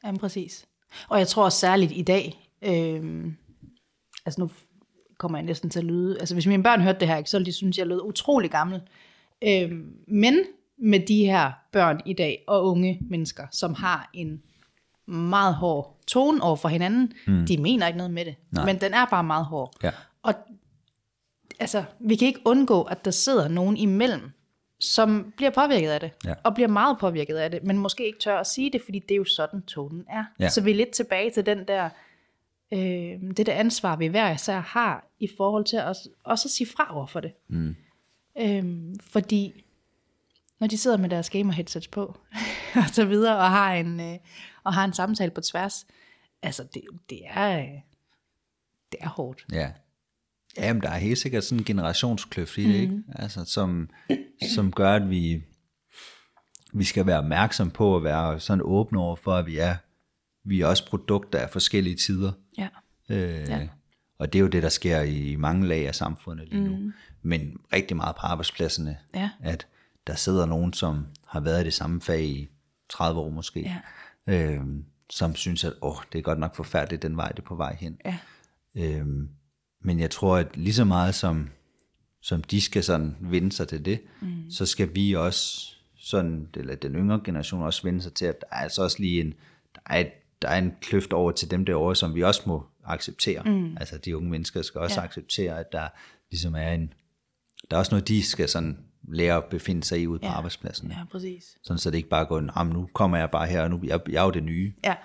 Jamen 0.05 0.19
præcis. 0.19 0.65
Og 1.09 1.19
jeg 1.19 1.27
tror 1.27 1.43
også 1.43 1.59
særligt 1.59 1.91
i 1.95 2.01
dag, 2.01 2.51
øh, 2.61 3.31
altså 4.25 4.41
nu 4.41 4.49
kommer 5.17 5.37
jeg 5.37 5.45
næsten 5.45 5.69
til 5.69 5.79
at 5.79 5.85
lyde, 5.85 6.19
altså 6.19 6.35
hvis 6.35 6.47
mine 6.47 6.63
børn 6.63 6.81
hørte 6.81 6.99
det 6.99 7.07
her, 7.07 7.23
så 7.25 7.37
ville 7.37 7.45
de 7.45 7.53
synes, 7.53 7.77
jeg 7.77 7.87
lød 7.87 8.01
utrolig 8.01 8.51
gammel. 8.51 8.81
Øh, 9.45 9.71
men 10.07 10.39
med 10.77 10.99
de 10.99 11.25
her 11.25 11.51
børn 11.71 12.01
i 12.05 12.13
dag, 12.13 12.43
og 12.47 12.65
unge 12.65 12.99
mennesker, 13.09 13.47
som 13.51 13.73
har 13.73 14.09
en 14.13 14.41
meget 15.05 15.55
hård 15.55 15.99
tone 16.07 16.43
over 16.43 16.55
for 16.55 16.69
hinanden, 16.69 17.13
mm. 17.27 17.45
de 17.45 17.57
mener 17.57 17.87
ikke 17.87 17.97
noget 17.97 18.13
med 18.13 18.25
det, 18.25 18.35
Nej. 18.51 18.65
men 18.65 18.81
den 18.81 18.93
er 18.93 19.05
bare 19.05 19.23
meget 19.23 19.45
hård. 19.45 19.73
Ja. 19.83 19.91
Og 20.23 20.33
altså, 21.59 21.83
vi 21.99 22.15
kan 22.15 22.27
ikke 22.27 22.41
undgå, 22.45 22.81
at 22.81 23.05
der 23.05 23.11
sidder 23.11 23.47
nogen 23.47 23.77
imellem, 23.77 24.31
som 24.79 25.33
bliver 25.37 25.51
påvirket 25.51 25.89
af 25.89 25.99
det, 25.99 26.11
ja. 26.25 26.33
og 26.43 26.53
bliver 26.53 26.67
meget 26.67 26.97
påvirket 26.99 27.35
af 27.35 27.51
det, 27.51 27.63
men 27.63 27.77
måske 27.77 28.05
ikke 28.05 28.19
tør 28.19 28.39
at 28.39 28.47
sige 28.47 28.71
det, 28.71 28.81
fordi 28.81 28.99
det 28.99 29.11
er 29.11 29.17
jo 29.17 29.25
sådan, 29.25 29.61
tonen 29.61 30.05
er. 30.09 30.23
Ja. 30.39 30.49
Så 30.49 30.61
vi 30.61 30.71
er 30.71 30.75
lidt 30.75 30.89
tilbage 30.89 31.31
til 31.31 31.45
den 31.45 31.67
der, 31.67 31.89
øh, 32.73 33.35
det 33.37 33.45
der 33.45 33.53
ansvar, 33.53 33.95
vi 33.95 34.07
hver 34.07 34.33
især 34.33 34.59
har, 34.59 35.07
i 35.19 35.29
forhold 35.37 35.65
til 35.65 35.79
os, 35.79 35.97
også 36.23 36.47
at 36.47 36.51
sige 36.51 36.67
fra 36.77 36.95
over 36.95 37.05
for 37.05 37.19
det. 37.19 37.31
Mm. 37.47 37.75
Øh, 38.39 38.95
fordi 39.01 39.63
når 40.59 40.67
de 40.67 40.77
sidder 40.77 40.97
med 40.97 41.09
deres 41.09 41.29
gamer 41.29 41.53
headsets 41.53 41.87
på, 41.87 42.01
og 42.75 42.89
så 42.91 43.05
videre, 43.05 43.37
og 43.37 43.49
har 43.49 43.73
en, 43.73 43.99
øh, 43.99 44.17
og 44.63 44.73
har 44.73 44.85
en 44.85 44.93
samtale 44.93 45.31
på 45.31 45.41
tværs, 45.41 45.87
altså 46.41 46.63
det, 46.73 46.81
det 47.09 47.19
er, 47.25 47.59
øh, 47.59 47.81
det 48.91 48.99
er 48.99 49.09
hårdt. 49.09 49.45
Ja. 49.51 49.71
Jamen, 50.57 50.81
der 50.81 50.89
er 50.89 50.97
helt 50.97 51.17
sikkert 51.17 51.43
sådan 51.43 51.59
en 51.59 51.65
generationskløft 51.65 52.57
i 52.57 52.63
det, 52.63 52.89
mm. 52.89 52.95
ikke? 52.97 53.03
Altså, 53.15 53.45
som, 53.45 53.89
som 54.55 54.71
gør, 54.71 54.93
at 54.93 55.09
vi, 55.09 55.43
vi 56.73 56.83
skal 56.83 57.05
være 57.05 57.17
opmærksom 57.17 57.71
på 57.71 57.95
at 57.95 58.03
være 58.03 58.39
sådan 58.39 58.61
åbne 58.65 58.99
over 58.99 59.15
for, 59.15 59.31
at 59.31 59.45
vi 59.45 59.57
er, 59.57 59.75
vi 60.43 60.61
er 60.61 60.67
også 60.67 60.89
produkter 60.89 61.39
af 61.39 61.49
forskellige 61.49 61.95
tider. 61.95 62.31
Ja. 62.57 62.67
Øh, 63.09 63.49
ja. 63.49 63.67
Og 64.17 64.33
det 64.33 64.39
er 64.39 64.41
jo 64.41 64.47
det, 64.47 64.63
der 64.63 64.69
sker 64.69 65.01
i 65.01 65.35
mange 65.35 65.67
lag 65.67 65.87
af 65.87 65.95
samfundet 65.95 66.49
lige 66.49 66.63
nu. 66.63 66.75
Mm. 66.75 66.93
Men 67.21 67.57
rigtig 67.73 67.97
meget 67.97 68.15
på 68.15 68.21
arbejdspladserne, 68.21 68.97
ja. 69.15 69.29
at 69.41 69.67
der 70.07 70.15
sidder 70.15 70.45
nogen, 70.45 70.73
som 70.73 71.07
har 71.27 71.39
været 71.39 71.61
i 71.61 71.63
det 71.63 71.73
samme 71.73 72.01
fag 72.01 72.23
i 72.23 72.49
30 72.89 73.19
år 73.19 73.29
måske, 73.29 73.79
ja. 74.27 74.33
øh, 74.33 74.61
som 75.09 75.35
synes, 75.35 75.63
at 75.63 75.73
åh, 75.81 75.97
det 76.13 76.19
er 76.19 76.23
godt 76.23 76.39
nok 76.39 76.55
forfærdeligt, 76.55 77.01
den 77.01 77.17
vej 77.17 77.29
det 77.29 77.39
er 77.39 77.47
på 77.47 77.55
vej 77.55 77.75
hen. 77.79 77.97
Ja. 78.05 78.17
Øh, 78.75 79.07
men 79.81 79.99
jeg 79.99 80.11
tror, 80.11 80.37
at 80.37 80.57
lige 80.57 80.73
så 80.73 80.83
meget 80.83 81.15
som, 81.15 81.49
som 82.21 82.43
de 82.43 82.61
skal 82.61 82.83
sådan 82.83 83.17
vende 83.19 83.51
sig 83.51 83.67
til 83.67 83.85
det, 83.85 84.01
mm. 84.21 84.51
så 84.51 84.65
skal 84.65 84.95
vi 84.95 85.13
også, 85.13 85.71
sådan, 85.97 86.47
eller 86.53 86.75
den 86.75 86.95
yngre 86.95 87.21
generation 87.23 87.61
også 87.61 87.83
vende 87.83 88.01
sig 88.01 88.13
til, 88.13 88.25
at 88.25 88.41
der 88.41 88.47
er 88.51 88.55
altså 88.61 88.83
også 88.83 88.97
lige 88.99 89.21
en, 89.21 89.33
der 89.75 89.81
er, 89.85 89.99
et, 89.99 90.11
der 90.41 90.47
er 90.47 90.57
en 90.57 90.73
kløft 90.81 91.13
over 91.13 91.31
til 91.31 91.51
dem 91.51 91.65
derovre, 91.65 91.95
som 91.95 92.15
vi 92.15 92.23
også 92.23 92.41
må 92.45 92.65
acceptere. 92.85 93.43
Mm. 93.43 93.77
Altså 93.77 93.97
de 93.97 94.17
unge 94.17 94.29
mennesker 94.29 94.61
skal 94.61 94.81
også 94.81 94.99
ja. 94.99 95.05
acceptere, 95.05 95.59
at 95.59 95.71
der 95.71 95.87
ligesom 96.31 96.55
er 96.55 96.69
en, 96.71 96.93
der 97.71 97.77
er 97.77 97.79
også 97.79 97.91
noget, 97.91 98.07
de 98.07 98.23
skal 98.23 98.49
sådan 98.49 98.77
lære 99.07 99.37
at 99.37 99.45
befinde 99.45 99.83
sig 99.83 100.01
i 100.01 100.07
ude 100.07 100.19
på 100.19 100.25
ja. 100.25 100.31
arbejdspladsen. 100.31 100.91
Ja, 100.91 101.05
præcis. 101.11 101.57
Sådan 101.63 101.77
så 101.77 101.91
det 101.91 101.97
ikke 101.97 102.09
bare 102.09 102.25
går, 102.25 102.63
nu 102.63 102.89
kommer 102.93 103.17
jeg 103.17 103.31
bare 103.31 103.47
her, 103.47 103.61
og 103.61 103.69
nu 103.69 103.79
jeg, 103.83 103.99
jeg 104.09 104.21
er 104.21 104.25
jo 104.25 104.31
det 104.31 104.43
nye. 104.43 104.73
Ja. 104.83 104.95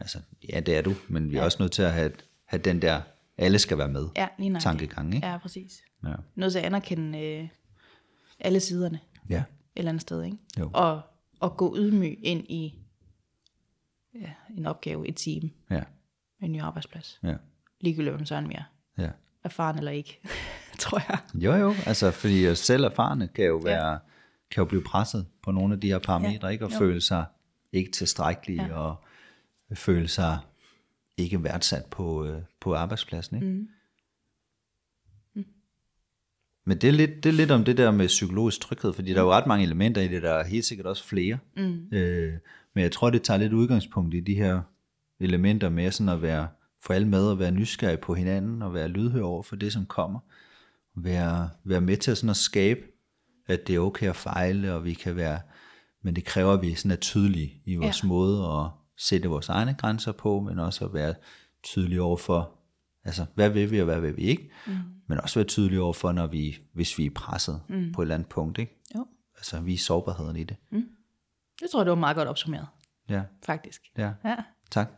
Altså, 0.00 0.18
ja, 0.52 0.60
det 0.60 0.76
er 0.76 0.82
du, 0.82 0.94
men 1.08 1.30
vi 1.30 1.36
er 1.36 1.38
ja. 1.38 1.44
også 1.44 1.56
nødt 1.60 1.72
til 1.72 1.82
at 1.82 1.92
have, 1.92 2.12
have 2.44 2.62
den 2.62 2.82
der 2.82 3.00
alle 3.36 3.58
skal 3.58 3.78
være 3.78 3.88
med. 3.88 4.08
Ja, 4.16 4.28
lige 4.38 4.60
tankegang, 4.60 5.14
ikke? 5.14 5.26
Ja, 5.26 5.38
præcis. 5.38 5.82
Ja. 6.04 6.14
Noget 6.34 6.52
til 6.52 6.58
at 6.58 6.64
anerkende 6.64 7.20
øh, 7.20 7.48
alle 8.40 8.60
siderne. 8.60 9.00
Ja. 9.28 9.38
Et 9.38 9.44
eller 9.76 9.88
andet 9.88 10.02
sted, 10.02 10.22
ikke? 10.24 10.36
Jo. 10.58 10.70
Og, 10.74 11.00
og 11.40 11.56
gå 11.56 11.76
ydmyg 11.78 12.18
ind 12.22 12.44
i 12.48 12.78
ja, 14.14 14.30
en 14.56 14.66
opgave, 14.66 15.08
et 15.08 15.16
team. 15.16 15.50
Ja. 15.70 15.82
En 16.42 16.52
ny 16.52 16.60
arbejdsplads. 16.60 17.20
Ja. 17.22 17.34
Ligegyldigt 17.80 18.14
hvem 18.14 18.26
søren 18.26 18.48
mere. 18.48 18.64
Ja. 18.98 19.10
Erfaren 19.44 19.78
eller 19.78 19.92
ikke, 19.92 20.20
tror 20.78 21.02
jeg. 21.08 21.18
Jo, 21.34 21.54
jo. 21.54 21.74
Altså, 21.86 22.10
fordi 22.10 22.54
selv 22.54 22.84
erfarne 22.84 23.28
kan 23.28 23.44
jo 23.44 23.56
være, 23.56 23.90
ja. 23.90 23.98
kan 24.50 24.60
jo 24.60 24.64
blive 24.64 24.82
presset 24.82 25.26
på 25.42 25.50
nogle 25.52 25.74
af 25.74 25.80
de 25.80 25.88
her 25.88 25.98
parametre, 25.98 26.46
ja. 26.46 26.52
ikke? 26.52 26.64
Og 26.64 26.72
jo. 26.72 26.78
føle 26.78 27.00
sig 27.00 27.24
ikke 27.72 27.90
tilstrækkelige, 27.90 28.64
ja. 28.64 28.74
og 28.74 28.96
føle 29.74 30.08
sig 30.08 30.38
ikke 31.16 31.44
værdsat 31.44 31.84
på, 31.86 32.24
øh, 32.24 32.42
på 32.60 32.74
arbejdspladsen. 32.74 33.36
Ikke? 33.36 33.46
Mm. 33.46 33.68
Mm. 35.34 35.44
Men 36.64 36.78
det 36.78 36.88
er, 36.88 36.92
lidt, 36.92 37.24
det 37.24 37.26
er 37.26 37.32
lidt 37.32 37.50
om 37.50 37.64
det 37.64 37.76
der 37.76 37.90
med 37.90 38.06
psykologisk 38.06 38.60
tryghed, 38.60 38.92
fordi 38.92 39.10
mm. 39.10 39.14
der 39.14 39.20
er 39.20 39.24
jo 39.24 39.32
ret 39.32 39.46
mange 39.46 39.64
elementer 39.64 40.00
i 40.00 40.08
det, 40.08 40.22
der 40.22 40.32
er 40.32 40.44
helt 40.44 40.64
sikkert 40.64 40.86
også 40.86 41.04
flere. 41.04 41.38
Mm. 41.56 41.88
Øh, 41.92 42.32
men 42.74 42.82
jeg 42.82 42.92
tror, 42.92 43.10
det 43.10 43.22
tager 43.22 43.38
lidt 43.38 43.52
udgangspunkt 43.52 44.14
i 44.14 44.20
de 44.20 44.34
her 44.34 44.62
elementer 45.22 45.68
med 45.68 45.90
sådan 45.90 46.08
at 46.08 46.22
være 46.22 46.48
for 46.82 46.94
alle 46.94 47.08
med, 47.08 47.26
og 47.26 47.38
være 47.38 47.50
nysgerrig 47.50 48.00
på 48.00 48.14
hinanden, 48.14 48.62
og 48.62 48.74
være 48.74 48.88
lydhør 48.88 49.22
over 49.22 49.42
for 49.42 49.56
det, 49.56 49.72
som 49.72 49.86
kommer. 49.86 50.20
Være, 50.96 51.50
være 51.64 51.80
med 51.80 51.96
til 51.96 52.10
at, 52.10 52.18
sådan 52.18 52.30
at 52.30 52.36
skabe, 52.36 52.80
at 53.46 53.66
det 53.66 53.74
er 53.74 53.80
okay 53.80 54.08
at 54.08 54.16
fejle, 54.16 54.74
og 54.74 54.84
vi 54.84 54.94
kan 54.94 55.16
være, 55.16 55.40
men 56.02 56.16
det 56.16 56.24
kræver, 56.24 56.52
at 56.52 56.62
vi 56.62 56.74
sådan 56.74 56.90
er 56.90 56.96
tydelige 56.96 57.62
i 57.64 57.76
vores 57.76 58.02
ja. 58.02 58.08
måde 58.08 58.46
at 58.46 58.70
sætte 58.96 59.28
vores 59.28 59.48
egne 59.48 59.74
grænser 59.74 60.12
på, 60.12 60.40
men 60.40 60.58
også 60.58 60.84
at 60.84 60.94
være 60.94 61.14
tydelige 61.62 62.02
over 62.02 62.16
for, 62.16 62.58
altså 63.04 63.26
hvad 63.34 63.50
vil 63.50 63.70
vi 63.70 63.78
og 63.78 63.84
hvad 63.84 64.00
vil 64.00 64.16
vi 64.16 64.22
ikke, 64.22 64.50
mm. 64.66 64.72
men 65.08 65.20
også 65.20 65.38
være 65.38 65.46
tydelige 65.46 65.82
over 65.82 65.92
for, 65.92 66.12
når 66.12 66.26
vi, 66.26 66.58
hvis 66.74 66.98
vi 66.98 67.06
er 67.06 67.10
presset 67.14 67.60
mm. 67.68 67.92
på 67.92 68.02
et 68.02 68.04
eller 68.04 68.14
andet 68.14 68.28
punkt, 68.28 68.58
ikke? 68.58 68.80
Jo. 68.94 69.06
Altså 69.36 69.60
vi 69.60 69.74
er 69.74 69.78
sårbarheden 69.78 70.36
i 70.36 70.44
det. 70.44 70.56
Mm. 70.70 70.84
Det 71.60 71.70
tror 71.70 71.80
jeg, 71.80 71.86
det 71.86 71.90
var 71.90 71.98
meget 71.98 72.16
godt 72.16 72.28
opsummeret. 72.28 72.66
Ja. 73.08 73.22
Faktisk. 73.46 73.82
Ja. 73.98 74.12
ja. 74.24 74.36
Tak. 74.72 74.88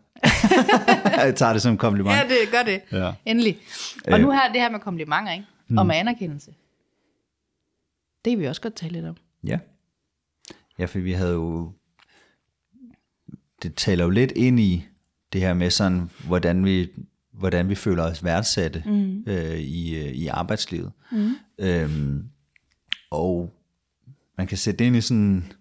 jeg 1.24 1.34
tager 1.36 1.52
det 1.52 1.62
som 1.62 1.76
kompliment. 1.76 2.16
Ja, 2.16 2.22
det 2.22 2.50
gør 2.52 2.62
det. 2.62 2.80
Ja. 2.92 3.12
Endelig. 3.24 3.58
Og 4.06 4.20
nu 4.20 4.32
øh. 4.32 4.34
her 4.34 4.52
det 4.52 4.60
her 4.60 4.70
med 4.70 4.80
komplimenter, 4.80 5.32
ikke? 5.32 5.46
Mm. 5.68 5.78
Og 5.78 5.86
med 5.86 5.94
anerkendelse. 5.94 6.54
Det 8.24 8.30
vil 8.30 8.38
vi 8.38 8.46
også 8.46 8.60
godt 8.60 8.74
tale 8.74 8.92
lidt 8.92 9.06
om. 9.06 9.16
Ja. 9.44 9.58
Ja, 10.78 10.84
for 10.84 10.98
vi 10.98 11.12
havde 11.12 11.32
jo 11.32 11.72
det 13.64 13.74
taler 13.74 14.04
jo 14.04 14.10
lidt 14.10 14.30
ind 14.30 14.60
i 14.60 14.86
det 15.32 15.40
her 15.40 15.54
med 15.54 15.70
sådan, 15.70 16.10
hvordan 16.26 16.64
vi, 16.64 16.88
hvordan 17.32 17.68
vi 17.68 17.74
føler 17.74 18.02
os 18.02 18.24
værdsatte 18.24 18.82
mm. 18.86 19.24
øh, 19.26 19.58
i, 19.58 19.96
øh, 19.96 20.12
i 20.12 20.26
arbejdslivet. 20.26 20.92
Mm. 21.12 21.34
Øhm, 21.58 22.24
og 23.10 23.54
man 24.38 24.46
kan 24.46 24.58
sætte 24.58 24.78
det 24.78 24.84
ind 24.84 24.96
i 24.96 25.00
sådan, 25.00 25.52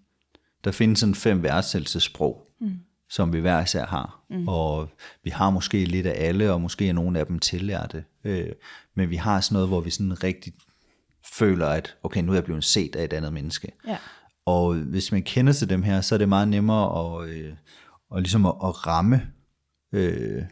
der 0.64 0.70
findes 0.70 0.98
sådan 0.98 1.14
fem 1.14 1.42
værdsættelsesprog, 1.42 2.50
mm. 2.60 2.78
Som 3.10 3.32
vi 3.32 3.40
hver 3.40 3.62
især 3.62 3.86
har. 3.86 4.24
Mm. 4.30 4.48
Og 4.48 4.88
vi 5.24 5.30
har 5.30 5.50
måske 5.50 5.84
lidt 5.84 6.06
af 6.06 6.26
alle, 6.28 6.52
og 6.52 6.60
måske 6.60 6.88
er 6.88 6.92
nogle 6.92 7.18
af 7.18 7.26
dem 7.26 7.38
tillærte. 7.38 8.04
Øh, 8.24 8.52
men 8.94 9.10
vi 9.10 9.16
har 9.16 9.40
sådan 9.40 9.54
noget, 9.54 9.68
hvor 9.68 9.80
vi 9.80 9.90
sådan 9.90 10.24
rigtig 10.24 10.52
føler, 11.32 11.66
at 11.66 11.96
okay, 12.02 12.22
nu 12.22 12.32
er 12.32 12.36
jeg 12.36 12.44
blevet 12.44 12.64
set 12.64 12.96
af 12.96 13.04
et 13.04 13.12
andet 13.12 13.32
menneske. 13.32 13.72
Ja. 13.86 13.98
Og 14.46 14.74
hvis 14.74 15.12
man 15.12 15.22
kender 15.22 15.52
til 15.52 15.68
dem 15.68 15.82
her, 15.82 16.00
så 16.00 16.14
er 16.14 16.18
det 16.18 16.28
meget 16.28 16.48
nemmere 16.48 17.22
at, 17.22 17.28
øh, 17.28 17.52
og 18.10 18.20
ligesom 18.20 18.46
at, 18.46 18.54
at 18.64 18.86
ramme 18.86 19.22
øh, 19.92 20.42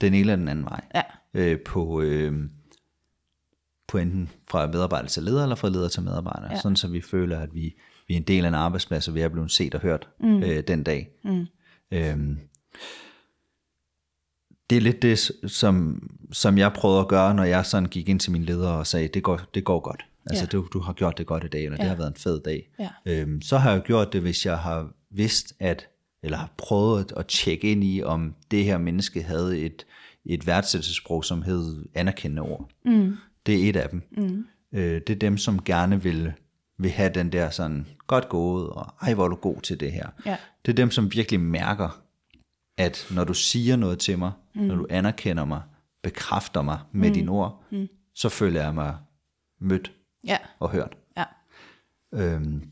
den 0.00 0.14
ene 0.14 0.18
eller 0.18 0.36
den 0.36 0.48
anden 0.48 0.64
vej. 0.64 0.80
Ja. 0.94 1.02
Øh, 1.34 1.60
på, 1.60 2.00
øh, 2.00 2.32
på 3.88 3.98
enten 3.98 4.30
fra 4.50 4.66
medarbejder 4.66 5.08
til 5.08 5.22
leder, 5.22 5.42
eller 5.42 5.56
fra 5.56 5.68
leder 5.68 5.88
til 5.88 6.02
medarbejder. 6.02 6.48
Ja. 6.50 6.60
Sådan 6.60 6.76
så 6.76 6.88
vi 6.88 7.00
føler, 7.00 7.40
at 7.40 7.54
vi, 7.54 7.74
vi 8.08 8.14
er 8.14 8.18
en 8.18 8.22
del 8.22 8.44
af 8.44 8.48
en 8.48 8.54
arbejdsplads, 8.54 9.08
og 9.08 9.14
vi 9.14 9.20
er 9.20 9.28
blevet 9.28 9.50
set 9.50 9.74
og 9.74 9.80
hørt 9.80 10.08
mm. 10.20 10.42
øh, 10.42 10.62
den 10.68 10.82
dag. 10.82 11.08
Mm. 11.24 11.46
Øhm, 11.90 12.38
det 14.70 14.76
er 14.76 14.80
lidt 14.80 15.02
det, 15.02 15.32
som, 15.46 16.02
som 16.32 16.58
jeg 16.58 16.72
prøvede 16.72 17.00
at 17.00 17.08
gøre, 17.08 17.34
når 17.34 17.44
jeg 17.44 17.66
sådan 17.66 17.88
gik 17.88 18.08
ind 18.08 18.20
til 18.20 18.32
min 18.32 18.44
leder 18.44 18.68
og 18.68 18.86
sagde, 18.86 19.08
det 19.08 19.22
går, 19.22 19.40
det 19.54 19.64
går 19.64 19.80
godt. 19.80 20.04
Altså, 20.26 20.44
ja. 20.44 20.48
du, 20.48 20.68
du 20.72 20.80
har 20.80 20.92
gjort 20.92 21.18
det 21.18 21.26
godt 21.26 21.44
i 21.44 21.48
dag, 21.48 21.64
eller 21.64 21.76
ja. 21.78 21.82
det 21.82 21.88
har 21.88 21.96
været 21.96 22.08
en 22.08 22.16
fed 22.16 22.40
dag. 22.40 22.70
Ja. 22.78 22.88
Øhm, 23.06 23.42
så 23.42 23.58
har 23.58 23.72
jeg 23.72 23.82
gjort 23.82 24.12
det, 24.12 24.20
hvis 24.20 24.46
jeg 24.46 24.58
har 24.58 24.88
vidst, 25.10 25.54
at, 25.58 25.88
eller 26.22 26.38
har 26.38 26.50
prøvet 26.56 27.12
at 27.16 27.26
tjekke 27.26 27.70
ind 27.70 27.84
i, 27.84 28.02
om 28.02 28.34
det 28.50 28.64
her 28.64 28.78
menneske 28.78 29.22
havde 29.22 29.58
et, 29.58 29.86
et 30.24 30.46
værdsættelsesprog, 30.46 31.24
som 31.24 31.42
hed 31.42 31.86
anerkendende 31.94 32.42
ord. 32.42 32.70
Mm. 32.84 33.16
Det 33.46 33.64
er 33.64 33.68
et 33.68 33.76
af 33.76 33.88
dem. 33.88 34.02
Mm. 34.16 34.46
Øh, 34.72 35.00
det 35.06 35.10
er 35.10 35.18
dem, 35.18 35.38
som 35.38 35.62
gerne 35.62 36.02
vil, 36.02 36.32
vil 36.78 36.90
have 36.90 37.12
den 37.14 37.32
der 37.32 37.50
sådan, 37.50 37.86
godt 38.06 38.28
gået, 38.28 38.70
og 38.70 38.94
ej, 39.02 39.14
hvor 39.14 39.24
er 39.24 39.28
du 39.28 39.34
god 39.36 39.60
til 39.60 39.80
det 39.80 39.92
her. 39.92 40.08
Ja. 40.26 40.36
Det 40.66 40.72
er 40.72 40.76
dem, 40.76 40.90
som 40.90 41.12
virkelig 41.12 41.40
mærker, 41.40 42.02
at 42.78 43.06
når 43.10 43.24
du 43.24 43.34
siger 43.34 43.76
noget 43.76 43.98
til 43.98 44.18
mig, 44.18 44.32
mm. 44.54 44.62
når 44.62 44.74
du 44.74 44.86
anerkender 44.90 45.44
mig, 45.44 45.62
bekræfter 46.02 46.62
mig 46.62 46.78
med 46.92 47.08
mm. 47.08 47.14
dine 47.14 47.30
ord, 47.30 47.64
mm. 47.70 47.88
så 48.14 48.28
føler 48.28 48.62
jeg 48.62 48.74
mig 48.74 48.96
mødt 49.60 49.92
Ja. 50.26 50.36
og 50.58 50.70
hørt. 50.70 50.96
Ja. 51.16 51.24
Øhm, 52.14 52.62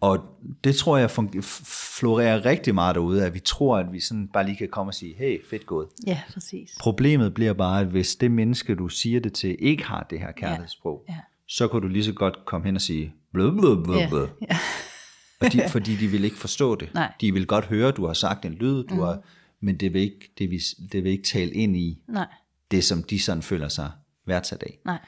og 0.00 0.24
det 0.64 0.76
tror 0.76 0.96
jeg 0.96 1.10
florerer 1.10 2.44
rigtig 2.44 2.74
meget 2.74 2.94
derude, 2.94 3.24
at 3.26 3.34
vi 3.34 3.40
tror, 3.40 3.78
at 3.78 3.92
vi 3.92 4.00
sådan 4.00 4.28
bare 4.28 4.44
lige 4.44 4.56
kan 4.56 4.68
komme 4.68 4.90
og 4.90 4.94
sige, 4.94 5.14
hey, 5.14 5.44
fedt 5.50 5.66
gået. 5.66 5.88
Ja, 6.06 6.20
præcis. 6.32 6.70
Problemet 6.80 7.34
bliver 7.34 7.52
bare, 7.52 7.80
at 7.80 7.86
hvis 7.86 8.16
det 8.16 8.30
menneske, 8.30 8.74
du 8.74 8.88
siger 8.88 9.20
det 9.20 9.32
til, 9.32 9.56
ikke 9.58 9.84
har 9.84 10.06
det 10.10 10.20
her 10.20 10.32
kærlighedssprog, 10.32 11.04
Ja. 11.08 11.16
Så 11.48 11.68
kan 11.68 11.80
du 11.80 11.88
lige 11.88 12.04
så 12.04 12.12
godt 12.12 12.38
komme 12.44 12.66
hen 12.66 12.74
og 12.74 12.80
sige, 12.82 13.14
blød, 13.32 13.52
blød, 13.52 13.84
blød, 13.84 13.96
Ja. 13.96 14.08
blød. 14.08 14.28
Ja. 14.50 14.56
Og 15.40 15.52
de, 15.52 15.62
fordi 15.68 15.96
de 15.96 16.06
vil 16.08 16.24
ikke 16.24 16.36
forstå 16.36 16.74
det. 16.74 16.94
Nej. 16.94 17.12
De 17.20 17.32
vil 17.32 17.46
godt 17.46 17.64
høre, 17.64 17.88
at 17.88 17.96
du 17.96 18.06
har 18.06 18.12
sagt 18.12 18.44
en 18.44 18.52
lyd, 18.52 18.84
du 18.84 18.94
mm. 18.94 19.00
har, 19.00 19.18
men 19.60 19.76
det 19.76 19.92
vil, 19.92 20.00
ikke, 20.02 20.32
det, 20.38 20.50
vil, 20.50 20.60
det 20.92 21.04
vil 21.04 21.12
ikke 21.12 21.24
tale 21.24 21.50
ind 21.50 21.76
i 21.76 21.98
Nej, 22.08 22.26
det, 22.70 22.84
som 22.84 23.02
de 23.02 23.20
sådan 23.20 23.42
føler 23.42 23.68
sig 23.68 23.90
værdsat 24.26 24.62
af. 24.62 24.78
nej, 24.84 24.98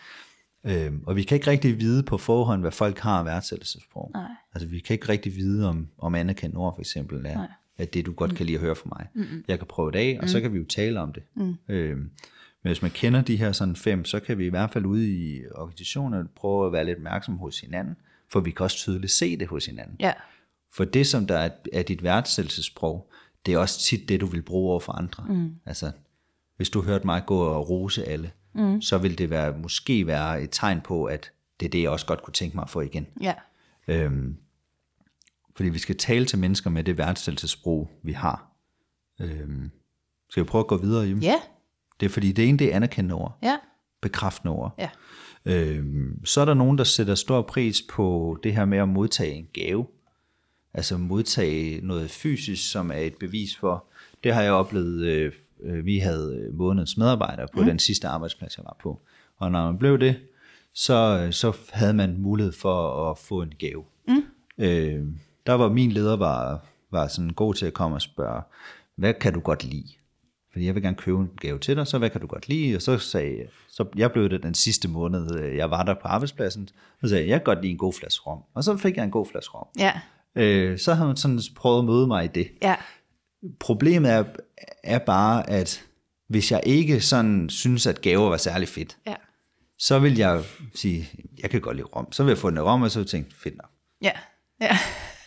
Øhm, 0.65 1.03
og 1.07 1.17
vi 1.17 1.23
kan 1.23 1.35
ikke 1.35 1.51
rigtig 1.51 1.81
vide 1.81 2.03
på 2.03 2.19
forhånd, 2.19 2.61
hvad 2.61 2.71
folk 2.73 2.99
har 2.99 3.19
af 3.19 3.25
værdsættelsesprog. 3.25 4.11
Nej. 4.15 4.29
Altså 4.55 4.69
vi 4.69 4.79
kan 4.79 4.95
ikke 4.95 5.09
rigtig 5.09 5.37
vide, 5.37 5.69
om, 5.69 5.89
om 5.99 6.15
anerkendt 6.15 6.57
ord 6.57 6.75
for 6.75 6.81
eksempel 6.81 7.27
er, 7.27 7.47
er 7.79 7.85
det, 7.85 8.07
du 8.07 8.13
godt 8.13 8.35
kan 8.35 8.47
lide 8.47 8.57
at 8.57 8.61
høre 8.65 8.75
fra 8.77 8.89
mig. 8.99 9.07
Mm-hmm. 9.15 9.45
Jeg 9.49 9.59
kan 9.59 9.67
prøve 9.67 9.93
det 9.93 9.99
af, 9.99 10.19
og 10.23 10.29
så 10.29 10.41
kan 10.41 10.53
vi 10.53 10.59
jo 10.59 10.65
tale 10.65 11.01
om 11.01 11.13
det. 11.13 11.23
Mm. 11.35 11.55
Øhm, 11.69 12.11
men 12.63 12.69
hvis 12.69 12.83
man 12.83 12.91
kender 12.91 13.21
de 13.23 13.37
her 13.37 13.53
sådan 13.53 13.77
fem, 13.77 14.05
så 14.05 14.21
kan 14.21 14.39
vi 14.39 14.47
i 14.47 14.49
hvert 14.49 14.71
fald 14.71 14.87
ude 14.87 15.11
i 15.11 15.41
organisationer 15.55 16.25
prøve 16.37 16.67
at 16.67 16.73
være 16.73 16.85
lidt 16.85 16.97
opmærksom 16.97 17.37
hos 17.37 17.61
hinanden, 17.61 17.97
for 18.29 18.41
vi 18.41 18.51
kan 18.51 18.65
også 18.65 18.77
tydeligt 18.77 19.13
se 19.13 19.37
det 19.37 19.49
hos 19.49 19.67
hinanden. 19.67 19.97
ja, 20.01 20.13
For 20.73 20.85
det, 20.85 21.07
som 21.07 21.27
der 21.27 21.39
er, 21.39 21.51
er 21.73 21.83
dit 21.83 22.03
værdsættelsesprog, 22.03 23.11
det 23.47 23.55
er 23.55 23.59
også 23.59 23.81
tit 23.81 24.09
det, 24.09 24.21
du 24.21 24.27
vil 24.27 24.43
bruge 24.43 24.71
over 24.71 24.81
for 24.81 24.93
andre. 24.93 25.25
Mm. 25.29 25.55
Altså, 25.67 25.91
hvis 26.57 26.71
du 26.71 26.83
hørte 26.83 27.07
mig 27.07 27.23
gå 27.27 27.39
og 27.39 27.71
rose 27.71 28.05
alle, 28.05 28.31
mm. 28.55 28.81
så 28.83 28.99
vil 28.99 29.19
det 29.19 29.31
være, 29.31 29.59
måske 29.59 30.07
være 30.07 30.43
et 30.43 30.49
tegn 30.53 30.81
på, 30.81 31.05
at 31.05 31.31
det 31.61 31.67
er 31.67 31.71
det, 31.71 31.83
jeg 31.83 31.91
også 31.91 32.07
godt 32.07 32.23
kunne 32.23 32.35
tænke 32.35 32.57
mig 32.57 32.63
at 32.63 32.71
få 32.71 32.81
igen. 32.81 33.07
ja, 33.23 33.35
Øhm, 33.89 34.37
fordi 35.57 35.69
vi 35.69 35.79
skal 35.79 35.97
tale 35.97 36.27
til 36.27 36.39
mennesker 36.39 36.71
med 36.71 36.85
det 36.85 36.99
værdsættelsesprog, 36.99 37.91
vi 38.03 38.13
har. 38.13 38.51
Øhm, 39.21 39.71
skal 40.31 40.43
vi 40.43 40.47
prøve 40.47 40.61
at 40.61 40.67
gå 40.67 40.77
videre, 40.77 41.07
Jim? 41.07 41.19
ja, 41.19 41.35
Det 42.01 42.07
er 42.07 42.11
fordi, 42.11 42.33
det 42.33 42.49
ene, 42.49 42.59
det 42.59 42.73
er 42.73 42.77
anerkendende 42.77 43.15
ord, 43.15 43.39
ja, 43.43 43.57
bekræftende 44.01 44.55
ord. 44.55 44.75
ja, 44.79 44.89
Øhm, 45.49 46.25
så 46.25 46.41
er 46.41 46.45
der 46.45 46.55
nogen, 46.55 46.79
der 46.79 46.85
sætter 46.85 47.15
stor 47.15 47.43
pris 47.43 47.83
på 47.91 48.39
det 48.43 48.55
her 48.55 48.65
med 48.65 48.79
at 48.79 48.89
modtage 48.89 49.33
en 49.33 49.49
gave. 49.53 49.87
Altså 50.75 50.99
modtage 50.99 51.81
noget 51.81 52.11
fysisk, 52.11 52.71
som 52.71 52.91
er 52.91 52.97
et 52.99 53.15
bevis 53.15 53.57
for. 53.57 53.85
Det 54.25 54.35
har 54.35 54.43
jeg 54.43 54.53
oplevet. 54.53 55.07
Øh, 55.07 55.33
øh, 55.63 55.85
vi 55.85 55.99
havde 55.99 56.45
øh, 56.45 56.59
månedens 56.59 56.97
medarbejdere 56.97 57.47
på 57.55 57.61
mm. 57.61 57.67
den 57.67 57.79
sidste 57.79 58.09
arbejdsplads, 58.09 58.57
jeg 58.57 58.65
var 58.65 58.77
på. 58.83 59.01
Og 59.37 59.53
når 59.53 59.67
man 59.67 59.79
blev 59.79 59.99
det, 59.99 60.17
så, 60.75 61.25
øh, 61.27 61.33
så 61.33 61.57
havde 61.71 61.95
man 61.95 62.19
mulighed 62.19 62.53
for 62.53 63.11
at 63.11 63.19
få 63.19 63.43
en 63.43 63.53
gave. 63.59 63.85
Mm. 64.09 64.23
Øh, 64.59 65.07
der 65.47 65.53
var 65.53 65.69
min 65.69 65.93
leder 65.93 66.17
var, 66.17 66.67
var 66.91 67.07
sådan 67.07 67.31
god 67.31 67.55
til 67.55 67.67
at 67.67 67.75
komme 67.75 67.97
og 67.97 68.03
spørge, 68.03 68.43
hvad 68.95 69.15
kan 69.15 69.33
du 69.33 69.41
godt 69.41 69.65
lide? 69.65 69.89
Fordi 70.59 70.67
jeg 70.67 70.75
vil 70.75 70.83
gerne 70.83 70.97
købe 70.97 71.19
en 71.19 71.31
gave 71.41 71.59
til 71.59 71.77
dig, 71.77 71.87
så 71.87 71.99
hvad 71.99 72.11
kan 72.11 72.21
du 72.21 72.27
godt 72.27 72.49
lide? 72.49 72.77
Og 72.77 72.83
så 72.83 72.99
sagde 72.99 73.47
så 73.69 73.85
jeg 73.97 74.13
blev 74.13 74.31
det 74.31 74.43
den 74.43 74.55
sidste 74.55 74.89
måned, 74.89 75.41
øh, 75.41 75.57
jeg 75.57 75.71
var 75.71 75.83
der 75.83 75.95
på 75.95 76.09
arbejdspladsen, 76.09 76.69
så 77.01 77.09
sagde 77.09 77.23
jeg, 77.23 77.29
jeg 77.31 77.39
kan 77.41 77.45
godt 77.45 77.61
lide 77.63 77.71
en 77.73 77.79
god 77.79 77.93
flaske 77.93 78.23
rom. 78.27 78.43
Og 78.55 78.65
så 78.65 78.77
fik 78.77 78.97
jeg 78.97 79.05
en 79.05 79.11
god 79.11 79.27
flaske 79.27 79.55
rom. 79.55 79.67
ja, 79.79 79.93
Øh, 80.35 80.79
så 80.79 80.95
havde 80.95 81.07
hun 81.07 81.17
sådan 81.17 81.41
prøvet 81.57 81.79
at 81.79 81.85
møde 81.85 82.07
mig 82.07 82.25
i 82.25 82.29
det. 82.29 82.49
ja, 82.63 82.75
Problemet 83.61 84.11
er, 84.13 84.25
er 84.85 84.99
bare, 84.99 85.51
at 85.51 85.85
hvis 86.29 86.53
jeg 86.53 86.61
ikke 86.67 87.01
sådan 87.01 87.49
synes, 87.51 87.87
at 87.87 88.01
gaver 88.01 88.29
var 88.29 88.37
særlig 88.37 88.69
fedt, 88.69 88.97
ja, 89.07 89.15
så 89.79 89.99
vil 89.99 90.17
jeg 90.17 90.43
sige, 90.75 91.09
jeg 91.43 91.51
kan 91.51 91.61
godt 91.61 91.77
lide 91.77 91.87
rom. 91.87 92.13
Så 92.13 92.23
vil 92.25 92.31
jeg 92.31 92.39
få 92.39 92.49
en 92.49 92.63
rom, 92.63 92.83
og 92.83 92.91
så 92.91 93.05
tænke, 93.05 93.35
fedt 93.37 93.57
nok. 93.57 93.71
ja, 94.03 94.13
ja, 94.61 94.79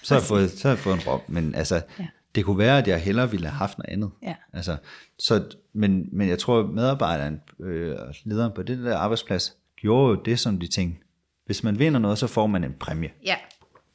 Så 0.04 0.14
har 0.14 0.22
jeg 0.22 0.28
fået, 0.28 0.52
så 0.52 0.68
har 0.68 0.76
jeg 0.76 0.80
fået 0.80 0.94
en 0.96 1.02
rom. 1.08 1.22
Men 1.28 1.56
altså, 1.56 1.82
ja. 2.00 2.08
Det 2.36 2.46
kunne 2.46 2.58
være, 2.58 2.78
at 2.78 2.88
jeg 2.88 3.02
hellere 3.02 3.32
ville 3.32 3.48
have 3.48 3.58
haft 3.58 3.78
noget 3.78 3.90
andet. 3.94 4.12
Ja. 4.24 4.36
Altså, 4.54 4.78
så, 5.20 5.56
men, 5.74 6.10
men 6.12 6.30
jeg 6.30 6.40
tror, 6.40 6.60
at 6.60 6.70
medarbejderen 6.70 7.42
øh, 7.60 7.96
og 8.00 8.16
lederen 8.24 8.52
på 8.56 8.64
det 8.64 8.78
der 8.78 8.98
arbejdsplads 8.98 9.58
gjorde 9.76 10.10
jo 10.18 10.22
det, 10.24 10.40
som 10.40 10.60
de 10.60 10.68
tænkte, 10.68 11.06
hvis 11.46 11.64
man 11.64 11.80
vinder 11.80 12.00
noget, 12.00 12.18
så 12.18 12.28
får 12.28 12.48
man 12.48 12.64
en 12.64 12.74
præmie. 12.80 13.10
ja, 13.26 13.36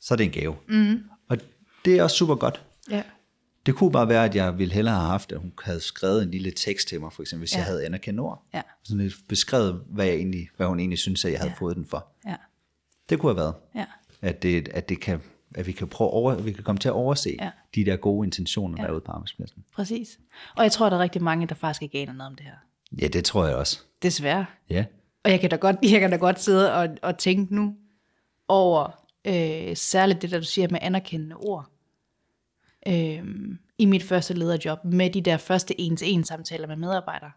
Så 0.01 0.15
er 0.15 0.17
det 0.17 0.25
en 0.25 0.31
gave. 0.31 0.57
Mm. 0.69 1.01
Og 1.29 1.39
det 1.85 1.99
er 1.99 2.03
også 2.03 2.17
super 2.17 2.35
godt. 2.35 2.63
ja, 2.91 3.03
Det 3.67 3.75
kunne 3.75 3.93
bare 3.93 4.09
være, 4.09 4.25
at 4.25 4.35
jeg 4.35 4.59
ville 4.59 4.75
hellere 4.75 4.95
have 4.95 5.07
haft, 5.07 5.33
at 5.33 5.39
hun 5.39 5.53
havde 5.65 5.81
skrevet 5.81 6.23
en 6.23 6.31
lille 6.31 6.51
tekst 6.51 6.89
til 6.89 7.01
mig, 7.01 7.13
for 7.13 7.23
eksempel, 7.23 7.41
hvis 7.41 7.53
Ja. 7.53 7.59
jeg 7.59 7.67
havde 7.67 7.87
anerkendt 7.87 8.21
ord. 8.21 8.47
Ja. 8.55 8.63
Sådan 8.85 8.99
lidt 9.03 9.15
beskrevet, 9.29 9.83
hvad, 9.91 10.07
jeg 10.07 10.15
egentlig, 10.15 10.49
hvad 10.57 10.67
hun 10.67 10.81
egentlig 10.81 10.99
synes, 10.99 11.25
at 11.25 11.33
jeg 11.33 11.41
havde 11.41 11.51
Ja. 11.51 11.57
fået 11.59 11.77
den 11.77 11.87
for. 11.87 12.07
ja, 12.27 12.37
Det 13.09 13.19
kunne 13.19 13.31
have 13.31 13.37
været, 13.37 13.55
ja, 13.75 13.85
at, 14.23 14.43
det, 14.43 14.69
at, 14.69 14.89
det 14.89 15.01
kan, 15.01 15.21
at 15.55 15.67
vi 15.67 15.73
kan 15.73 15.89
prøve 15.89 16.11
over, 16.11 16.35
vi 16.35 16.53
kan 16.53 16.65
komme 16.65 16.79
til 16.79 16.89
at 16.89 16.93
overse 16.93 17.37
Ja. 17.41 17.51
de 17.75 17.85
der 17.85 17.97
gode 17.97 18.27
intentioner, 18.27 18.77
der 18.77 18.85
er 18.85 18.93
ude 18.93 19.01
på 19.01 19.13
arbejdspladsen. 19.13 19.65
præcis. 19.75 20.19
Og 20.57 20.63
jeg 20.63 20.73
tror, 20.73 20.89
der 20.91 20.97
er 20.97 21.01
rigtig 21.01 21.23
mange, 21.23 21.47
der 21.47 21.55
faktisk 21.55 21.83
ikke 21.83 21.99
aner 21.99 22.13
noget 22.13 22.31
om 22.31 22.37
det 22.37 22.45
her. 22.47 22.55
Ja, 23.03 23.07
det 23.09 23.25
tror 23.25 23.47
jeg 23.47 23.57
også. 23.57 23.81
Desværre. 24.03 24.47
Ja, 24.71 24.85
Og 25.25 25.31
jeg 25.31 25.41
kan 25.41 25.51
da 25.51 25.57
godt, 25.57 25.77
jeg 25.93 26.01
kan 26.01 26.11
da 26.11 26.17
godt 26.17 26.41
sidde 26.41 26.75
og, 26.75 26.89
og 27.03 27.19
tænke 27.19 27.55
nu 27.55 27.75
over 28.49 29.03
øh, 29.25 29.77
særligt 29.77 30.23
det, 30.23 30.31
der 30.31 30.39
du 30.39 30.45
siger 30.45 30.69
med 30.71 30.79
anerkendende 30.83 31.37
ord. 31.37 31.67
Øh, 32.89 33.25
I 33.79 33.85
mit 33.87 34.03
første 34.03 34.35
lederjob, 34.35 34.85
med 34.85 35.11
de 35.11 35.21
der 35.21 35.37
første 35.37 35.81
en-til-en 35.81 36.25
samtaler 36.25 36.67
med 36.67 36.77
medarbejdere, 36.77 37.31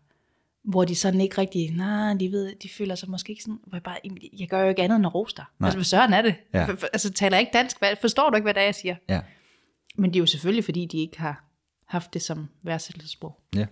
hvor 0.64 0.86
de 0.86 0.96
sådan 0.96 1.22
ikke 1.22 1.38
rigtig, 1.38 1.72
nej, 1.72 2.14
de 2.14 2.32
ved, 2.32 2.56
de 2.56 2.70
føler 2.70 2.96
sig 2.96 3.10
måske 3.10 3.30
ikke 3.32 3.44
sådan, 3.44 3.60
hvor 3.68 3.76
jeg 3.76 3.84
bare, 3.84 3.98
"Jamen, 4.06 4.18
jeg 4.40 4.48
gør 4.50 4.62
jo 4.62 4.70
ikke 4.70 4.82
andet 4.82 4.96
end 4.96 5.06
at 5.06 5.16
rose 5.16 5.36
dig. 5.36 5.46
Nej. 5.60 5.68
Altså, 5.68 5.78
hvad 5.78 5.84
søren 5.86 6.14
er 6.14 6.22
det? 6.22 6.36
Ja. 6.54 6.66
For- 6.66 6.88
Altså, 6.94 7.12
taler 7.14 7.38
jeg 7.38 7.42
ikke 7.42 7.54
dansk? 7.58 7.80
Hvad, 7.80 7.96
forstår 8.02 8.30
du 8.30 8.36
ikke, 8.36 8.44
hvad 8.46 8.54
det 8.54 8.62
er, 8.62 8.66
jeg 8.66 8.76
siger? 8.76 8.96
ja, 9.10 9.22
Men 9.96 10.10
det 10.10 10.16
er 10.16 10.20
jo 10.20 10.26
selvfølgelig, 10.26 10.64
fordi 10.66 10.86
de 10.86 10.98
ikke 10.98 11.20
har 11.20 11.44
haft 11.86 12.14
det 12.14 12.22
som 12.22 12.48
værdsættelsesprog. 12.64 13.40
ja. 13.56 13.66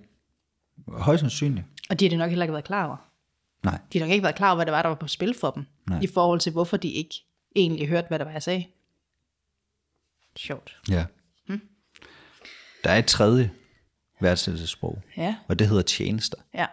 Højst 0.88 1.19
sandsynligt. 1.19 1.65
Og 1.89 1.99
de 1.99 2.05
har 2.05 2.09
det 2.09 2.17
nok 2.19 2.29
heller 2.29 2.45
ikke 2.45 2.53
været 2.53 2.65
klar 2.65 2.85
over. 2.88 2.97
Nej, 3.63 3.79
De 3.93 3.99
har 3.99 4.05
nok 4.05 4.11
ikke 4.13 4.23
været 4.23 4.35
klar 4.35 4.47
over, 4.49 4.55
hvad 4.55 4.65
det 4.65 4.71
var, 4.71 4.81
der 4.81 4.89
var 4.89 4.95
på 4.95 5.07
spil 5.07 5.33
for 5.33 5.51
dem. 5.51 5.65
Nej. 5.89 5.99
I 6.01 6.07
forhold 6.07 6.39
til, 6.39 6.51
hvorfor 6.51 6.77
de 6.77 6.89
ikke 6.91 7.15
egentlig 7.55 7.88
hørte, 7.88 8.07
hvad 8.07 8.19
det 8.19 8.25
var, 8.25 8.31
jeg 8.33 8.43
sagde. 8.43 8.65
Sjovt. 10.35 10.77
ja. 10.89 11.05
Der 12.83 12.89
er 12.89 12.97
et 12.97 13.05
tredje 13.05 13.51
værdsættelsesprog, 14.22 14.99
Ja, 15.18 15.36
og 15.47 15.59
det 15.59 15.68
hedder 15.68 15.82
tjenester. 15.84 16.38
ja, 16.53 16.65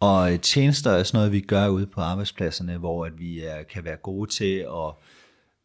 Og 0.00 0.32
øh, 0.32 0.38
tjenester 0.40 0.90
er 0.90 1.02
sådan 1.02 1.18
noget, 1.18 1.32
vi 1.32 1.40
gør 1.40 1.68
ude 1.68 1.86
på 1.86 2.00
arbejdspladserne, 2.00 2.76
hvor 2.78 3.04
at 3.06 3.12
vi 3.18 3.40
er, 3.40 3.62
kan 3.62 3.84
være 3.84 3.96
gode 3.96 4.30
til 4.30 4.54
at... 4.58 4.92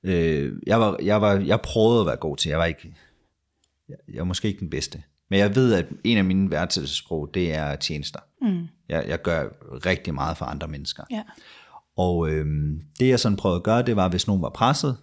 Øh, 0.04 0.54
jeg, 0.68 0.80
var, 0.80 0.98
jeg, 1.04 1.22
var, 1.22 1.34
jeg 1.34 1.62
prøvede 1.62 2.00
at 2.02 2.06
være 2.08 2.16
god 2.16 2.38
til, 2.38 2.50
jeg 2.50 2.60
var 2.60 2.66
ikke... 2.66 2.96
Jeg, 3.90 4.20
er 4.20 4.24
måske 4.24 4.48
ikke 4.48 4.60
den 4.60 4.70
bedste. 4.70 5.04
Men 5.30 5.40
jeg 5.40 5.56
ved, 5.56 5.74
at 5.74 5.86
en 6.04 6.18
af 6.18 6.24
mine 6.24 6.52
værdsættelsesprog, 6.52 7.30
det 7.34 7.54
er 7.56 7.76
tjenester. 7.76 8.20
Mm. 8.42 8.68
Jeg, 8.90 9.06
jeg 9.08 9.22
gør 9.22 9.50
rigtig 9.86 10.14
meget 10.14 10.38
for 10.38 10.46
andre 10.46 10.68
mennesker. 10.68 11.04
ja, 11.12 11.24
Og 11.98 12.30
øhm, 12.30 12.82
det 13.00 13.10
jeg 13.10 13.20
sådan 13.20 13.36
prøvede 13.38 13.58
at 13.58 13.64
gøre, 13.64 13.82
det 13.82 13.96
var, 13.96 14.10
hvis 14.10 14.28
nogen 14.28 14.42
var 14.42 14.50
presset, 14.50 14.98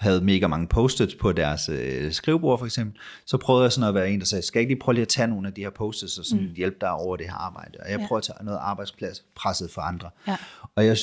havde 0.00 0.20
mega 0.24 0.46
mange 0.46 0.66
post-its 0.66 1.14
på 1.14 1.32
deres 1.32 1.68
øh, 1.68 2.12
skrivebord 2.12 2.58
for 2.58 2.66
eksempel, 2.66 3.00
så 3.26 3.36
prøvede 3.38 3.62
jeg 3.64 3.72
sådan 3.72 3.88
at 3.88 3.94
være 3.94 4.10
en, 4.10 4.20
der 4.20 4.26
sagde, 4.26 4.42
skal 4.42 4.58
jeg 4.58 4.62
ikke 4.62 4.74
lige 4.74 4.80
prøve 4.80 4.94
lige 4.94 5.02
at 5.02 5.08
tage 5.08 5.28
nogle 5.28 5.48
af 5.48 5.54
de 5.54 5.60
her 5.60 5.70
post-its 5.70 6.18
og 6.18 6.24
sådan 6.24 6.44
mm. 6.44 6.52
hjælpe 6.56 6.76
dig 6.80 6.90
over 6.92 7.16
det 7.16 7.26
her 7.26 7.34
arbejde? 7.34 7.78
Og 7.80 7.90
jeg 7.90 8.00
Ja. 8.00 8.06
prøver 8.06 8.18
at 8.18 8.24
tage 8.24 8.44
noget 8.44 8.58
arbejdsplads 8.62 9.24
presset 9.36 9.70
for 9.70 9.80
andre. 9.80 10.10
Ja. 10.28 10.36
Og 10.74 10.86
jeg, 10.86 10.96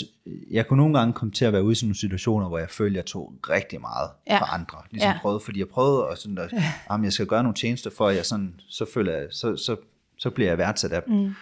jeg 0.51 0.67
kunne 0.67 0.77
nogle 0.77 0.99
gange 0.99 1.13
komme 1.13 1.31
til 1.31 1.45
at 1.45 1.53
være 1.53 1.63
ude 1.63 1.71
i 1.71 1.75
sådan 1.75 1.87
nogle 1.87 1.99
situationer, 1.99 2.47
hvor 2.47 2.57
jeg 2.57 2.69
følte, 2.69 2.93
at 2.99 3.03
jeg 3.03 3.05
tog 3.05 3.33
rigtig 3.49 3.81
meget 3.81 4.09
Ja. 4.29 4.37
for 4.39 4.45
andre. 4.45 4.77
Ligesom 4.91 5.11
Ja. 5.11 5.17
prøvede, 5.21 5.39
fordi 5.39 5.59
jeg 5.59 5.67
prøvede 5.67 6.07
at 6.11 6.17
sådan, 6.17 6.37
at, 6.37 6.53
jamen, 6.91 7.05
jeg 7.05 7.13
skal 7.13 7.25
gøre 7.25 7.43
nogle 7.43 7.55
tjenester 7.55 7.89
for, 7.97 8.07
at 8.07 8.15
jeg 8.15 8.25
sådan, 8.25 8.59
så 8.69 8.85
føler 8.93 9.13
jeg, 9.13 9.27
så, 9.31 9.55
så 9.55 9.75
så 10.19 10.29
bliver 10.29 10.49
jeg 10.49 10.57
værdsat 10.57 10.91
af 10.91 11.03
dem. 11.03 11.13
Mm. 11.15 11.33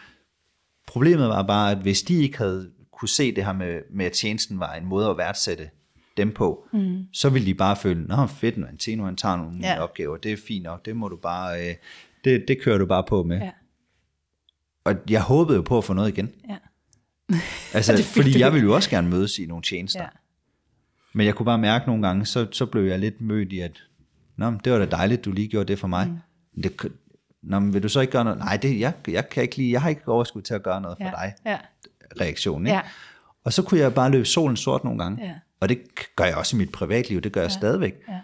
Problemet 0.88 1.30
var 1.30 1.44
bare, 1.44 1.72
at 1.72 1.78
hvis 1.78 2.02
de 2.02 2.16
ikke 2.24 2.38
havde 2.38 2.70
kunne 3.00 3.10
se 3.10 3.36
det 3.36 3.46
her 3.46 3.54
med, 3.54 3.82
med 3.92 4.06
at 4.06 4.12
tjenesten 4.12 4.60
var 4.60 4.74
en 4.74 4.86
måde 4.86 5.10
at 5.10 5.18
værdsætte 5.18 5.70
dem 6.18 6.32
på, 6.32 6.68
mm. 6.74 7.04
så 7.14 7.30
ville 7.30 7.46
de 7.46 7.54
bare 7.54 7.76
føle, 7.76 8.04
nå 8.04 8.26
fedt, 8.28 8.58
når 8.58 8.68
Antino 8.68 9.06
han 9.06 9.16
tager 9.16 9.36
nogle 9.36 9.58
Ja. 9.60 9.84
opgaver, 9.84 10.18
det 10.18 10.32
er 10.34 10.38
fint 10.48 10.64
nok, 10.64 10.86
det 10.86 10.96
må 10.96 11.08
du 11.08 11.16
bare, 11.16 11.70
øh, 11.70 11.76
det, 12.24 12.46
det 12.48 12.62
kører 12.62 12.78
du 12.78 12.86
bare 12.86 13.04
på 13.08 13.24
med. 13.24 13.38
Ja. 13.40 13.52
Og 14.84 14.96
jeg 15.10 15.22
håbede 15.22 15.56
jo 15.56 15.62
på 15.62 15.78
at 15.78 15.84
få 15.84 15.94
noget 15.94 16.10
igen. 16.10 16.30
Ja. 16.50 16.58
Altså, 17.74 18.04
fordi 18.04 18.40
jeg 18.40 18.54
ville 18.54 18.64
jo 18.68 18.76
også 18.76 18.90
gerne 18.90 19.10
mødes 19.10 19.40
i 19.40 19.46
nogle 19.46 19.64
tjenester. 19.64 20.02
Ja. 20.02 20.08
Men 21.14 21.26
jeg 21.26 21.36
kunne 21.36 21.46
bare 21.46 21.58
mærke 21.58 21.88
nogle 21.88 22.08
gange, 22.08 22.26
så, 22.26 22.48
så 22.52 22.66
blev 22.66 22.84
jeg 22.84 23.00
lidt 23.00 23.22
mødt 23.22 23.54
i, 23.54 23.60
at 23.60 23.84
Nå, 24.38 24.52
det 24.64 24.72
var 24.74 24.80
da 24.80 24.86
dejligt, 24.86 25.26
du 25.26 25.32
lige 25.32 25.48
gjorde 25.48 25.68
det 25.68 25.80
for 25.80 25.88
mig. 25.88 26.08
Mm. 26.08 26.62
Det, 26.62 26.92
Nå, 27.44 27.60
men 27.60 27.74
vil 27.74 27.84
du 27.84 27.90
så 27.90 28.00
ikke 28.00 28.12
gøre 28.12 28.24
noget? 28.24 28.40
Nej, 28.40 28.58
det, 28.58 28.80
jeg, 28.80 28.94
jeg, 29.08 29.30
kan 29.30 29.44
ikke 29.44 29.58
lige, 29.58 29.72
jeg 29.72 29.82
har 29.82 29.90
ikke 29.90 30.08
overskud 30.08 30.42
til 30.42 30.54
at 30.54 30.64
gøre 30.64 30.82
noget 30.82 30.98
for 31.02 31.06
Ja. 31.06 31.12
dig. 31.12 31.34
Ja. 31.46 31.58
Reaktion, 32.22 32.66
ikke? 32.68 32.76
Ja. 32.76 32.82
Og 33.44 33.54
så 33.54 33.64
kunne 33.64 33.80
jeg 33.80 33.94
bare 33.94 34.12
løbe 34.12 34.26
solen 34.26 34.58
sort 34.58 34.84
nogle 34.84 35.00
gange. 35.04 35.26
Ja. 35.26 35.34
Og 35.66 35.70
det 35.70 35.82
gør 36.16 36.24
jeg 36.26 36.36
også 36.36 36.56
i 36.56 36.60
mit 36.60 36.72
privatliv, 36.72 37.22
det 37.22 37.32
gør 37.32 37.42
jeg 37.42 37.52
stadigvæk. 37.52 37.94
Ja. 38.08 38.20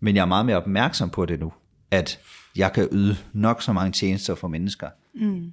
Men 0.00 0.16
jeg 0.16 0.22
er 0.22 0.26
meget 0.26 0.46
mere 0.46 0.56
opmærksom 0.56 1.10
på 1.10 1.26
det 1.26 1.40
nu, 1.40 1.52
at 1.90 2.18
jeg 2.56 2.72
kan 2.72 2.88
yde 2.92 3.16
nok 3.32 3.62
så 3.62 3.72
mange 3.72 3.92
tjenester 3.92 4.34
for 4.34 4.48
mennesker, 4.48 4.88
mm. 5.14 5.52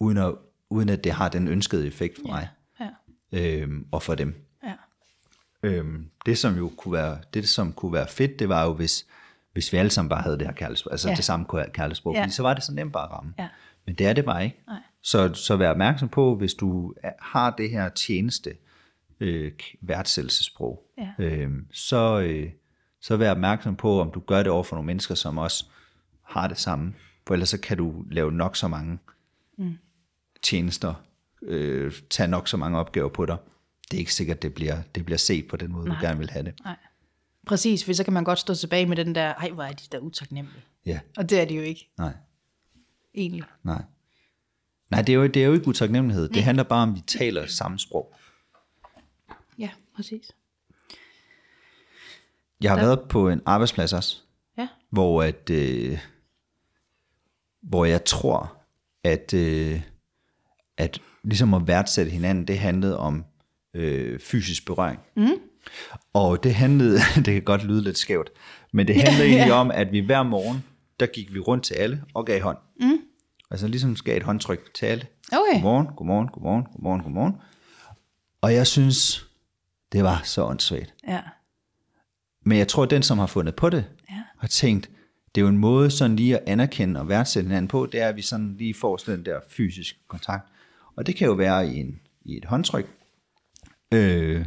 uden, 0.00 0.18
at, 0.18 0.34
uden 0.70 0.88
at 0.88 1.04
det 1.04 1.12
har 1.12 1.28
den 1.28 1.48
ønskede 1.48 1.86
effekt 1.86 2.16
for 2.20 2.28
mig 2.28 2.48
Ja. 2.80 2.88
øhm, 3.32 3.86
og 3.92 4.02
for 4.02 4.14
dem. 4.14 4.34
Ja. 4.64 4.72
Øhm, 5.62 6.10
det 6.26 6.38
som 6.38 6.56
jo 6.56 6.72
kunne 6.76 6.92
være, 6.92 7.18
det 7.34 7.48
som 7.48 7.72
kunne 7.72 7.92
være 7.92 8.08
fedt, 8.08 8.38
det 8.38 8.48
var 8.48 8.64
jo 8.64 8.72
hvis, 8.72 9.06
hvis 9.52 9.72
vi 9.72 9.78
alle 9.78 9.90
sammen 9.90 10.08
bare 10.08 10.22
havde 10.22 10.38
det 10.38 10.46
her 10.46 10.54
kærlighedssprog, 10.54 10.92
altså 10.92 11.08
Ja. 11.08 11.12
ja. 11.12 11.16
det 11.16 11.24
samme 11.24 11.46
kærlighedssprog, 11.46 12.14
Ja. 12.14 12.20
fordi 12.22 12.32
så 12.32 12.42
var 12.42 12.54
det 12.54 12.62
så 12.64 12.72
nemt 12.74 12.92
bare 12.92 13.04
at 13.04 13.10
ramme. 13.10 13.34
Ja. 13.38 13.48
Men 13.86 13.94
det 13.94 14.06
er 14.06 14.12
det 14.12 14.24
bare 14.24 14.44
ikke. 14.44 14.62
Nej. 14.68 14.78
Så, 15.02 15.34
så 15.34 15.56
vær 15.56 15.70
opmærksom 15.70 16.08
på, 16.08 16.34
hvis 16.36 16.54
du 16.54 16.94
har 17.20 17.50
det 17.50 17.70
her 17.70 17.88
tjeneste, 17.88 18.50
øh, 19.20 19.52
værdsættelsessprog, 19.80 20.82
Ja. 20.98 21.24
øh, 21.24 21.50
så, 21.72 22.20
øh, 22.20 22.50
så 23.00 23.16
vær 23.16 23.30
opmærksom 23.30 23.76
på, 23.76 24.00
om 24.00 24.10
du 24.10 24.20
gør 24.20 24.42
det 24.42 24.52
over 24.52 24.62
for 24.62 24.76
nogle 24.76 24.86
mennesker, 24.86 25.14
som 25.14 25.38
også 25.38 25.64
har 26.22 26.48
det 26.48 26.58
samme. 26.58 26.94
For 27.26 27.34
ellers 27.34 27.48
så 27.48 27.60
kan 27.60 27.76
du 27.76 28.04
lave 28.10 28.32
nok 28.32 28.56
så 28.56 28.68
mange 28.68 28.98
mm. 29.58 29.78
tjenester, 30.42 30.94
øh, 31.42 31.92
tage 32.10 32.28
nok 32.28 32.48
så 32.48 32.56
mange 32.56 32.78
opgaver 32.78 33.08
på 33.08 33.26
dig. 33.26 33.36
Det 33.90 33.96
er 33.96 33.98
ikke 33.98 34.14
sikkert, 34.14 34.42
det 34.42 34.54
bliver, 34.54 34.82
det 34.94 35.04
bliver 35.04 35.18
set 35.18 35.48
på 35.48 35.56
den 35.56 35.72
måde, 35.72 35.88
Nej. 35.88 36.00
du 36.00 36.06
gerne 36.06 36.18
vil 36.18 36.30
have 36.30 36.44
det. 36.44 36.54
Nej. 36.64 36.76
Præcis, 37.46 37.84
for 37.84 37.92
så 37.92 38.04
kan 38.04 38.12
man 38.12 38.24
godt 38.24 38.38
stå 38.38 38.54
tilbage 38.54 38.86
med 38.86 38.96
den 38.96 39.14
der, 39.14 39.34
ej, 39.34 39.50
hvor 39.50 39.62
er 39.62 39.72
de 39.72 39.84
der 39.92 39.98
utaknemmelige. 39.98 40.62
Ja, 40.86 41.00
Og 41.16 41.30
det 41.30 41.40
er 41.40 41.44
de 41.44 41.54
jo 41.54 41.62
ikke, 41.62 41.90
nej, 41.98 42.12
egentlig. 43.14 43.44
nej. 43.62 43.82
Nej, 44.90 45.02
det 45.02 45.12
er 45.12 45.16
jo, 45.16 45.26
det 45.26 45.42
er 45.42 45.46
jo 45.46 45.52
ikke 45.52 45.68
utaknemmelighed. 45.68 46.28
Det 46.28 46.42
handler 46.42 46.64
bare 46.64 46.82
om, 46.82 46.90
at 46.90 46.96
vi 46.96 47.00
taler 47.06 47.46
samme 47.46 47.78
sprog. 47.78 48.14
Ja, 49.96 50.02
præcis. 50.02 50.30
Jeg 52.60 52.70
har 52.70 52.76
været 52.78 53.00
på 53.08 53.28
en 53.28 53.40
arbejdsplads 53.46 53.92
også, 53.92 54.16
Ja. 54.58 54.68
hvor 54.90 55.22
at 55.22 55.50
øh, 55.50 55.98
hvor 57.62 57.84
jeg 57.84 58.04
tror 58.04 58.56
at 59.04 59.34
øh, 59.34 59.82
at 60.76 61.00
ligesom 61.24 61.54
at 61.54 61.66
værdsætte 61.66 62.10
hinanden, 62.10 62.46
det 62.48 62.58
handlede 62.58 62.98
om 62.98 63.24
øh, 63.74 64.20
fysisk 64.20 64.66
berøring. 64.66 65.00
Mm. 65.16 65.30
Og 66.12 66.44
det 66.44 66.54
handlede, 66.54 66.98
det 67.24 67.24
kan 67.24 67.42
godt 67.42 67.64
lyde 67.64 67.82
lidt 67.82 67.98
skævt, 67.98 68.30
men 68.72 68.86
det 68.86 69.02
handlede 69.02 69.28
egentlig 69.28 69.52
om, 69.52 69.70
at 69.70 69.92
vi 69.92 70.00
hver 70.00 70.22
morgen, 70.22 70.64
der 71.00 71.06
gik 71.06 71.34
vi 71.34 71.38
rundt 71.38 71.64
til 71.64 71.74
alle 71.74 72.04
og 72.14 72.26
gav 72.26 72.40
hånd. 72.40 72.58
Mm. 72.80 72.98
Altså 73.50 73.68
ligesom 73.68 73.96
gav 74.04 74.16
et 74.16 74.22
håndtryk 74.22 74.74
til 74.74 74.86
alle. 74.86 75.06
Okay. 75.32 75.52
Godmorgen, 75.52 75.86
godmorgen, 75.96 76.28
godmorgen, 76.28 76.64
godmorgen, 76.72 77.02
godmorgen. 77.02 77.34
Og 78.40 78.54
jeg 78.54 78.66
synes, 78.66 79.25
det 79.96 80.04
var 80.04 80.20
så 80.24 80.44
åndssvagt. 80.44 80.94
Ja. 81.08 81.20
Men 82.44 82.58
jeg 82.58 82.68
tror, 82.68 82.82
at 82.82 82.90
den, 82.90 83.02
som 83.02 83.18
har 83.18 83.26
fundet 83.26 83.54
på 83.54 83.70
det, 83.70 83.84
Ja. 84.10 84.22
har 84.38 84.48
tænkt, 84.48 84.90
det 85.34 85.40
er 85.40 85.42
jo 85.42 85.48
en 85.48 85.58
måde 85.58 85.90
sådan 85.90 86.16
lige 86.16 86.38
at 86.38 86.42
anerkende 86.46 87.00
og 87.00 87.08
værdsætte 87.08 87.46
hinanden 87.46 87.68
på, 87.68 87.86
det 87.92 88.00
er, 88.00 88.08
at 88.08 88.16
vi 88.16 88.22
sådan 88.22 88.54
lige 88.58 88.74
får 88.74 88.96
sådan 88.96 89.16
den 89.18 89.26
der 89.26 89.40
fysisk 89.48 89.96
kontakt. 90.08 90.48
Og 90.96 91.06
det 91.06 91.16
kan 91.16 91.26
jo 91.26 91.32
være 91.32 91.68
i, 91.68 91.80
en, 91.80 92.00
i 92.24 92.36
et 92.36 92.44
håndtryk. 92.44 92.86
Øh, 93.94 94.46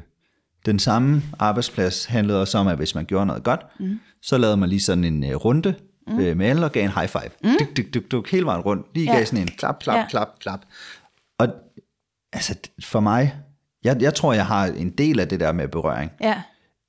den 0.65 0.79
samme 0.79 1.21
arbejdsplads 1.39 2.05
handlede 2.05 2.41
også 2.41 2.57
om, 2.57 2.67
at 2.67 2.77
hvis 2.77 2.95
man 2.95 3.05
gjorde 3.05 3.25
noget 3.25 3.43
godt, 3.43 3.61
mm. 3.79 3.99
så 4.21 4.37
lavede 4.37 4.57
man 4.57 4.69
lige 4.69 4.81
sådan 4.81 5.03
en 5.03 5.23
uh, 5.23 5.29
runde 5.45 5.75
mm. 6.07 6.19
øh, 6.19 6.37
med 6.37 6.45
alle 6.45 6.65
og 6.65 6.71
gav 6.71 6.83
en 6.83 6.91
high 6.91 7.07
five. 7.09 7.29
Mm. 7.43 7.49
Duk, 7.59 7.77
duk, 7.77 7.85
duk, 7.93 8.11
duk, 8.11 8.29
hele 8.31 8.45
vejen 8.45 8.61
rundt. 8.61 8.87
Lige 8.95 9.11
Ja. 9.11 9.17
gav 9.17 9.25
sådan 9.25 9.41
en 9.41 9.47
klap, 9.47 9.79
klap, 9.79 9.95
ja. 9.97 10.07
klap, 10.09 10.39
klap. 10.39 10.59
Og 11.37 11.47
altså 12.33 12.55
for 12.83 12.99
mig, 12.99 13.35
jeg, 13.83 14.01
jeg 14.01 14.13
tror, 14.15 14.33
jeg 14.33 14.45
har 14.45 14.65
en 14.65 14.89
del 14.89 15.19
af 15.19 15.27
det 15.27 15.39
der 15.39 15.51
med 15.51 15.67
berøring 15.67 16.11
Ja. 16.21 16.41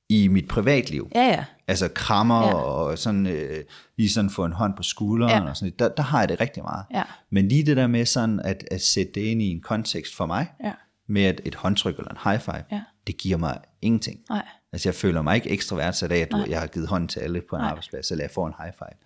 i 0.08 0.28
mit 0.28 0.48
privatliv. 0.48 1.08
Ja, 1.14 1.22
ja. 1.26 1.44
Altså 1.68 1.88
krammer 1.94 2.40
Ja. 2.46 2.54
og 2.54 2.98
sådan, 2.98 3.26
øh, 3.26 3.64
lige 3.98 4.08
sådan 4.10 4.30
få 4.30 4.44
en 4.44 4.52
hånd 4.52 4.76
på 4.76 4.82
skulderen 4.82 5.32
Ja. 5.32 5.42
ja. 5.42 5.48
og 5.50 5.56
sådan 5.56 5.72
der, 5.78 5.88
der 5.88 6.02
har 6.02 6.18
jeg 6.20 6.28
det 6.28 6.40
rigtig 6.40 6.62
meget. 6.62 6.84
Ja. 6.94 7.02
Men 7.30 7.48
lige 7.48 7.66
det 7.66 7.76
der 7.76 7.86
med 7.86 8.04
sådan 8.06 8.40
at, 8.40 8.64
at 8.70 8.82
sætte 8.82 9.12
det 9.14 9.20
ind 9.20 9.42
i 9.42 9.50
en 9.50 9.60
kontekst 9.60 10.16
for 10.16 10.26
mig, 10.26 10.46
Ja. 10.64 10.72
med 11.08 11.30
et, 11.30 11.40
et 11.44 11.54
håndtryk 11.54 11.98
eller 11.98 12.10
en 12.10 12.18
high 12.24 12.40
five, 12.40 12.64
Ja. 12.72 12.80
det 13.06 13.16
giver 13.16 13.36
mig 13.38 13.58
ingenting. 13.82 14.20
Nej. 14.30 14.46
Altså 14.72 14.88
jeg 14.88 14.94
føler 14.94 15.22
mig 15.22 15.34
ikke 15.36 15.50
ekstra 15.50 15.76
værdsat 15.76 16.12
af, 16.12 16.18
at 16.18 16.32
du, 16.32 16.44
jeg 16.48 16.60
har 16.60 16.66
givet 16.66 16.88
hånd 16.88 17.08
til 17.08 17.20
alle 17.20 17.42
på 17.50 17.56
en 17.56 17.60
Nej. 17.62 17.68
arbejdsplads, 17.68 18.10
eller 18.10 18.24
jeg 18.24 18.30
får 18.30 18.46
en 18.46 18.54
high 18.62 18.72
five. 18.78 18.98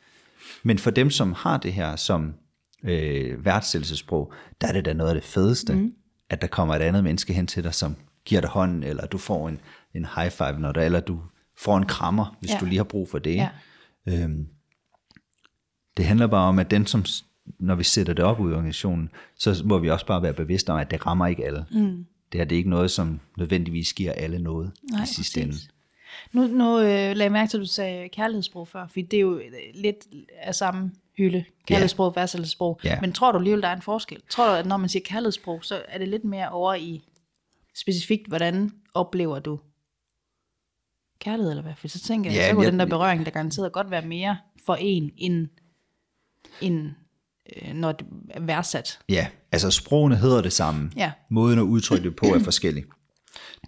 Men 0.63 0.79
for 0.79 0.91
dem, 0.91 1.11
som 1.11 1.33
har 1.33 1.57
det 1.59 1.73
her 1.73 1.97
som 1.97 2.35
øh, 2.85 3.45
værdsættelsesprog, 3.45 4.33
der 4.61 4.67
er 4.69 4.73
det 4.73 4.85
da 4.85 4.93
noget 4.93 5.11
af 5.11 5.15
det 5.15 5.25
fedeste, 5.25 5.75
mm. 5.75 5.93
At 6.31 6.41
der 6.41 6.47
kommer 6.47 6.75
et 6.75 6.83
andet 6.83 7.05
menneske 7.05 7.33
hen 7.33 7.47
til 7.47 7.65
dig, 7.65 7.75
som 7.75 7.97
giver 8.25 8.41
dig 8.41 8.51
hånden, 8.51 8.83
eller 8.83 9.07
du 9.07 9.19
får 9.19 9.49
en, 9.49 9.61
en 9.95 10.07
high 10.17 10.31
five, 10.31 10.59
når 10.59 10.73
der, 10.73 10.83
eller 10.83 11.01
du 11.01 11.21
får 11.57 11.77
en 11.77 11.87
krammer, 11.87 12.37
hvis 12.41 12.51
Ja. 12.51 12.59
du 12.61 12.65
lige 12.65 12.77
har 12.77 12.85
brug 12.85 13.09
for 13.09 13.19
det. 13.19 13.35
Ja. 13.35 13.49
Øhm, 14.07 14.49
det 15.97 16.05
handler 16.05 16.27
bare 16.27 16.49
om, 16.49 16.59
at 16.59 16.71
den, 16.71 16.87
som, 16.87 17.05
når 17.59 17.75
vi 17.75 17.85
sætter 17.85 18.13
det 18.15 18.25
op 18.25 18.41
ud 18.41 18.51
i 18.51 18.55
organisationen, 18.55 19.11
så 19.39 19.63
må 19.65 19.79
vi 19.79 19.91
også 19.91 20.07
bare 20.07 20.23
være 20.23 20.33
bevidste 20.35 20.71
om, 20.71 20.79
at 20.79 20.91
det 20.91 21.07
rammer 21.07 21.27
ikke 21.27 21.45
alle. 21.45 21.65
Mm. 21.71 22.07
Det 22.33 22.41
her 22.41 22.45
det 22.45 22.57
er 22.57 22.59
ikke 22.59 22.71
noget, 22.71 22.91
som 22.91 23.21
nødvendigvis 23.39 23.93
giver 23.93 24.13
alle 24.13 24.39
noget 24.39 24.73
Nej, 24.91 25.03
i 25.03 25.07
sidste 25.07 25.41
ende. 25.41 25.55
Nu, 26.33 26.47
nu 26.47 26.79
øh, 26.79 26.85
lagde 26.87 27.23
jeg 27.23 27.33
mærke 27.33 27.51
til, 27.51 27.57
at 27.57 27.61
du 27.61 27.67
sagde 27.67 28.09
kærlighedssprog 28.09 28.69
før, 28.69 28.87
for 28.87 29.01
det 29.01 29.15
er 29.15 29.21
jo 29.21 29.41
lidt 29.75 29.97
af 30.43 30.55
samme 30.55 30.91
hylde. 31.19 31.45
Kærlighedssprog, 31.67 32.13
ja. 32.17 32.21
værdsættelsessprog. 32.21 32.81
Ja. 32.85 33.01
Men 33.01 33.13
tror 33.13 33.33
du 33.33 33.39
alligevel, 33.39 33.63
der 33.63 33.69
er 33.69 33.77
en 33.77 33.83
forskel? 33.83 34.23
Tror 34.31 34.47
du, 34.49 34.53
at 34.55 34.67
når 34.67 34.77
man 34.77 34.89
siger 34.89 35.03
kærlighedssprog, 35.07 35.65
så 35.65 35.83
er 35.89 35.99
det 35.99 36.09
lidt 36.09 36.25
mere 36.25 36.49
over 36.51 36.75
i 36.75 37.09
specifikt, 37.77 38.29
hvordan 38.29 38.71
oplever 38.95 39.39
du 39.39 39.61
kærlighed, 41.21 41.51
eller 41.53 41.63
hvad? 41.63 41.73
For 41.77 41.89
så 41.89 42.01
tænker 42.01 42.31
jeg, 42.31 42.39
Ja, 42.39 42.49
så 42.49 42.55
kunne 42.55 42.65
jeg- 42.65 42.73
den 42.73 42.81
der 42.81 42.87
berøring, 42.87 43.25
der 43.25 43.31
garanteret 43.31 43.73
godt 43.73 43.91
være 43.91 44.07
mere 44.07 44.37
for 44.67 44.75
en, 44.81 45.11
end, 45.17 45.49
end 46.61 46.91
øh, 47.57 47.75
når 47.75 47.93
det 47.93 48.07
er 48.31 48.41
værdsat. 48.41 48.99
Ja, 49.09 49.27
altså 49.53 49.71
sprogene 49.71 50.17
hedder 50.17 50.43
det 50.43 50.53
samme. 50.53 50.91
Ja. 50.97 51.13
Måden 51.31 51.59
at 51.59 51.63
udtrykke 51.63 52.05
det 52.09 52.17
på 52.17 52.27
er 52.27 52.39
forskellig. 52.39 52.85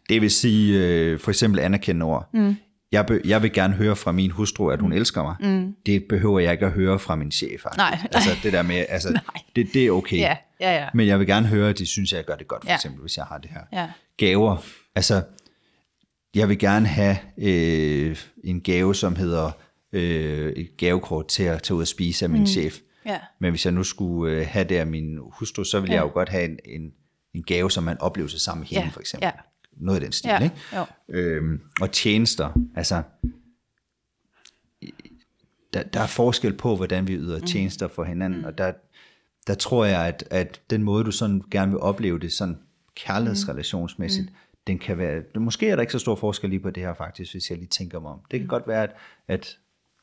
Det 0.08 0.20
vil 0.22 0.30
sige 0.30 0.78
øh, 0.86 1.20
for 1.20 1.30
eksempel 1.30 1.60
anerkendende 1.60 2.06
ord. 2.06 2.28
Mm. 2.34 2.56
Jeg, 2.96 3.06
be, 3.06 3.20
jeg 3.24 3.42
vil 3.42 3.52
gerne 3.52 3.74
høre 3.74 3.96
fra 3.96 4.12
min 4.12 4.30
hustru, 4.30 4.68
at 4.70 4.80
hun 4.80 4.90
mm. 4.90 4.96
elsker 4.96 5.22
mig. 5.22 5.36
Mm. 5.40 5.74
Det 5.86 6.04
behøver 6.08 6.40
jeg 6.40 6.52
ikke 6.52 6.66
at 6.66 6.72
høre 6.72 6.98
fra 6.98 7.16
min 7.16 7.30
chef. 7.32 7.60
Faktisk. 7.62 7.78
Nej. 7.78 7.98
Altså 8.12 8.30
det 8.42 8.52
der 8.52 8.62
med, 8.62 8.84
altså, 8.88 9.20
det, 9.56 9.68
det 9.74 9.86
er 9.86 9.90
okay. 9.90 10.18
Ja, 10.18 10.36
ja, 10.60 10.76
ja. 10.76 10.88
Men 10.94 11.06
jeg 11.06 11.18
vil 11.18 11.26
gerne 11.26 11.46
høre, 11.46 11.68
at 11.70 11.78
de 11.78 11.86
synes, 11.86 12.12
at 12.12 12.16
jeg 12.16 12.24
gør 12.24 12.34
det 12.36 12.48
godt, 12.48 12.62
for 12.64 12.70
Ja. 12.70 12.74
eksempel, 12.74 13.00
hvis 13.00 13.16
jeg 13.16 13.24
har 13.24 13.38
det 13.38 13.50
her. 13.50 13.60
Ja. 13.80 13.88
Gaver. 14.16 14.56
Altså, 14.94 15.22
jeg 16.34 16.48
vil 16.48 16.58
gerne 16.58 16.86
have 16.86 17.16
øh, 17.38 18.16
en 18.44 18.60
gave, 18.60 18.94
som 18.94 19.16
hedder 19.16 19.50
øh, 19.92 20.52
et 20.52 20.70
gavekort 20.78 21.26
til 21.28 21.42
at 21.42 21.62
tage 21.62 21.76
ud 21.76 21.80
og 21.82 21.88
spise 21.88 22.24
af 22.24 22.30
min 22.30 22.40
mm. 22.40 22.46
chef. 22.46 22.78
Ja. 23.06 23.18
Men 23.40 23.50
hvis 23.50 23.64
jeg 23.64 23.72
nu 23.72 23.82
skulle 23.84 24.36
øh, 24.36 24.46
have 24.50 24.64
det 24.64 24.76
af 24.76 24.86
min 24.86 25.18
hustru, 25.32 25.64
så 25.64 25.80
ville 25.80 25.94
ja. 25.94 26.00
jeg 26.00 26.06
jo 26.08 26.12
godt 26.12 26.28
have 26.28 26.44
en, 26.44 26.58
en, 26.64 26.90
en 27.34 27.42
gave, 27.42 27.70
som 27.70 27.84
man 27.84 28.00
oplevelse 28.00 28.38
sammen 28.38 28.60
med 28.60 28.68
hende, 28.68 28.82
Ja, 28.82 28.88
for 28.90 29.00
eksempel. 29.00 29.26
ja. 29.26 29.30
Noget 29.76 29.96
af 29.96 30.02
den 30.04 30.12
stil, 30.12 30.28
Ja, 30.28 30.44
ikke? 30.44 30.56
jo. 30.76 30.84
Øhm, 31.08 31.60
og 31.80 31.92
tjenester, 31.92 32.52
altså, 32.76 33.02
der, 35.74 35.82
der 35.82 36.00
er 36.00 36.06
forskel 36.06 36.56
på, 36.56 36.76
hvordan 36.76 37.08
vi 37.08 37.14
yder 37.14 37.38
Mm. 37.40 37.46
tjenester 37.46 37.88
for 37.88 38.04
hinanden, 38.04 38.44
og 38.44 38.58
der, 38.58 38.72
der 39.46 39.54
tror 39.54 39.84
jeg, 39.84 40.06
at, 40.06 40.24
at 40.30 40.60
den 40.70 40.82
måde, 40.82 41.04
du 41.04 41.10
sådan 41.10 41.42
gerne 41.50 41.70
vil 41.72 41.80
opleve 41.80 42.18
det 42.18 42.32
sådan 42.32 42.58
kærlighedsrelationsmæssigt, 42.94 44.26
mm. 44.30 44.34
den 44.66 44.78
kan 44.78 44.98
være, 44.98 45.22
måske 45.36 45.68
er 45.68 45.74
der 45.76 45.80
ikke 45.80 45.92
så 45.92 45.98
stor 45.98 46.14
forskel 46.14 46.50
lige 46.50 46.60
på 46.60 46.70
det 46.70 46.82
her 46.82 46.94
faktisk, 46.94 47.32
hvis 47.34 47.50
jeg 47.50 47.58
lige 47.58 47.68
tænker 47.68 48.00
mig 48.00 48.10
om. 48.10 48.20
Det 48.30 48.40
kan 48.40 48.44
mm. 48.46 48.48
godt 48.48 48.68
være, 48.68 48.82
at, 48.82 48.94
at 49.28 49.58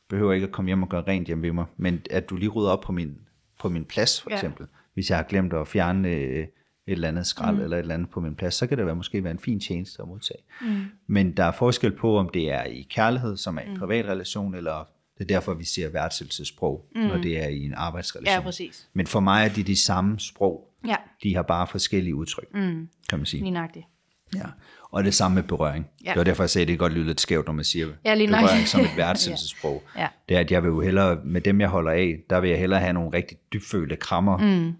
behøver 0.08 0.32
ikke 0.32 0.46
at 0.46 0.52
komme 0.52 0.68
hjem 0.68 0.82
og 0.82 0.88
gøre 0.88 1.02
rent 1.08 1.26
hjemme 1.26 1.42
ved 1.42 1.52
mig, 1.52 1.64
men 1.76 2.00
at 2.10 2.30
du 2.30 2.36
lige 2.36 2.48
rydder 2.48 2.70
op 2.70 2.80
på 2.80 2.92
min, 2.92 3.16
på 3.60 3.68
min 3.68 3.84
plads, 3.84 4.20
for 4.22 4.30
Ja. 4.30 4.36
eksempel. 4.36 4.66
Hvis 4.94 5.10
jeg 5.10 5.18
har 5.18 5.24
glemt 5.24 5.52
at 5.52 5.68
fjerne 5.68 6.08
øh, 6.08 6.46
et 6.86 6.92
eller 6.92 7.08
andet 7.08 7.26
skrald 7.26 7.56
mm. 7.56 7.62
eller 7.62 7.76
et 7.76 7.80
eller 7.80 7.94
andet 7.94 8.10
på 8.10 8.20
min 8.20 8.34
plads, 8.34 8.54
så 8.54 8.66
kan 8.66 8.78
det 8.78 8.86
være, 8.86 8.96
måske 8.96 9.24
være 9.24 9.30
en 9.30 9.38
fin 9.38 9.60
tjeneste 9.60 10.02
at 10.02 10.08
modtage. 10.08 10.38
Mm. 10.60 10.84
Men 11.06 11.36
der 11.36 11.44
er 11.44 11.52
forskel 11.52 11.92
på, 11.96 12.18
om 12.18 12.28
det 12.34 12.50
er 12.52 12.64
i 12.64 12.86
kærlighed, 12.90 13.36
som 13.36 13.56
er 13.58 13.62
en 13.62 13.78
privat 13.78 14.04
relation, 14.06 14.54
eller 14.54 14.88
Det 15.18 15.20
er 15.24 15.28
derfor, 15.28 15.54
vi 15.54 15.64
siger 15.64 15.88
værdsættelsessprog, 15.88 16.88
mm. 16.94 17.00
når 17.00 17.16
det 17.16 17.44
er 17.44 17.48
i 17.48 17.64
en 17.64 17.74
arbejdsrelation. 17.76 18.34
Ja, 18.34 18.40
præcis. 18.40 18.88
Men 18.92 19.06
for 19.06 19.20
mig 19.20 19.44
er 19.44 19.48
de 19.48 19.62
de 19.62 19.76
samme 19.82 20.20
sprog. 20.20 20.70
Ja, 20.86 20.96
De 21.22 21.34
har 21.34 21.42
bare 21.42 21.66
forskellige 21.66 22.14
udtryk, 22.14 22.54
mm. 22.54 22.88
kan 23.10 23.18
man 23.18 23.26
sige. 23.26 23.40
lige 23.42 23.50
nøjagtigt. 23.52 23.86
Ja. 24.34 24.44
Og 24.90 25.04
det 25.04 25.14
samme 25.14 25.34
med 25.34 25.42
berøring. 25.42 25.86
Ja. 26.04 26.10
Det 26.10 26.18
var 26.18 26.24
derfor, 26.24 26.42
jeg 26.42 26.50
sagde, 26.50 26.62
at 26.62 26.68
det 26.68 26.78
godt 26.78 26.92
lyde 26.92 27.06
lidt 27.06 27.20
skævt, 27.20 27.46
når 27.46 27.52
man 27.52 27.64
siger 27.64 27.88
Ja, 28.04 28.14
lige 28.14 28.26
nok. 28.30 28.40
berøring 28.40 28.66
som 28.68 28.80
et 28.80 28.90
værdsættelsessprog. 28.96 29.82
Ja. 29.96 30.08
Det 30.28 30.36
er, 30.36 30.40
at 30.40 30.50
jeg 30.52 30.62
vil 30.62 30.68
jo 30.68 30.80
hellere, 30.80 31.20
med 31.24 31.40
dem 31.40 31.60
jeg 31.60 31.68
holder 31.68 31.90
af, 31.90 32.18
der 32.30 32.40
vil 32.40 32.50
jeg 32.50 32.58
hellere 32.58 32.80
have 32.80 32.92
nogle 32.92 33.10
rigtig 33.12 33.36
dybfølte 33.52 33.96
krammer. 33.96 34.36
Mm. 34.36 34.72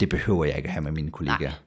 Det 0.00 0.08
behøver 0.08 0.44
jeg 0.44 0.56
ikke 0.56 0.66
at 0.66 0.72
have 0.72 0.82
med 0.82 0.92
mine 0.92 1.10
kollegaer. 1.10 1.50
Nej. 1.50 1.58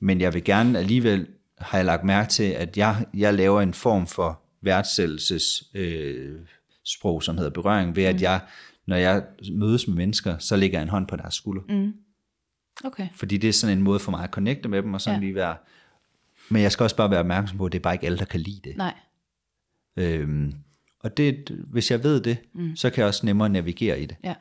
Men 0.00 0.20
jeg 0.20 0.34
vil 0.34 0.44
gerne 0.44 0.78
alligevel, 0.78 1.26
har 1.58 1.78
jeg 1.78 1.84
lagt 1.84 2.04
mærke 2.04 2.30
til, 2.30 2.44
at 2.44 2.76
jeg, 2.76 3.06
jeg 3.14 3.34
laver 3.34 3.60
en 3.60 3.74
form 3.74 4.06
for 4.06 4.42
værdsættelses 4.60 5.64
øh, 5.74 6.40
sprog, 6.84 7.22
som 7.22 7.36
hedder 7.36 7.50
berøring, 7.50 7.96
ved 7.96 8.04
at 8.04 8.22
jeg, 8.22 8.40
når 8.86 8.96
jeg 8.96 9.24
mødes 9.52 9.88
med 9.88 9.96
mennesker, 9.96 10.38
så 10.38 10.56
lægger 10.56 10.78
jeg 10.78 10.82
en 10.82 10.88
hånd 10.88 11.06
på 11.06 11.16
deres 11.16 11.34
skulder. 11.34 11.62
Mm. 11.68 11.92
Okay. 12.84 13.08
Fordi 13.14 13.36
det 13.36 13.48
er 13.48 13.52
sådan 13.52 13.78
en 13.78 13.84
måde 13.84 13.98
for 13.98 14.10
mig 14.10 14.24
at 14.24 14.30
connecte 14.30 14.68
med 14.68 14.82
dem, 14.82 14.94
og 14.94 15.00
sådan 15.00 15.20
ja. 15.20 15.26
lige 15.26 15.34
være... 15.34 15.56
Men 16.50 16.62
jeg 16.62 16.72
skal 16.72 16.84
også 16.84 16.96
bare 16.96 17.10
være 17.10 17.20
opmærksom 17.20 17.58
på, 17.58 17.66
at 17.66 17.72
det 17.72 17.78
er 17.78 17.82
bare 17.82 17.94
ikke 17.94 18.06
alle, 18.06 18.18
der 18.18 18.24
kan 18.24 18.40
lide 18.40 18.60
det. 18.64 18.76
Nej. 18.76 18.94
Øhm, 19.96 20.52
og 21.00 21.16
det, 21.16 21.50
hvis 21.66 21.90
jeg 21.90 22.02
ved 22.02 22.20
det, 22.20 22.38
mm. 22.54 22.76
så 22.76 22.90
kan 22.90 23.00
jeg 23.00 23.08
også 23.08 23.26
nemmere 23.26 23.48
navigere 23.48 24.00
i 24.00 24.06
det. 24.06 24.16
Ja. 24.24 24.34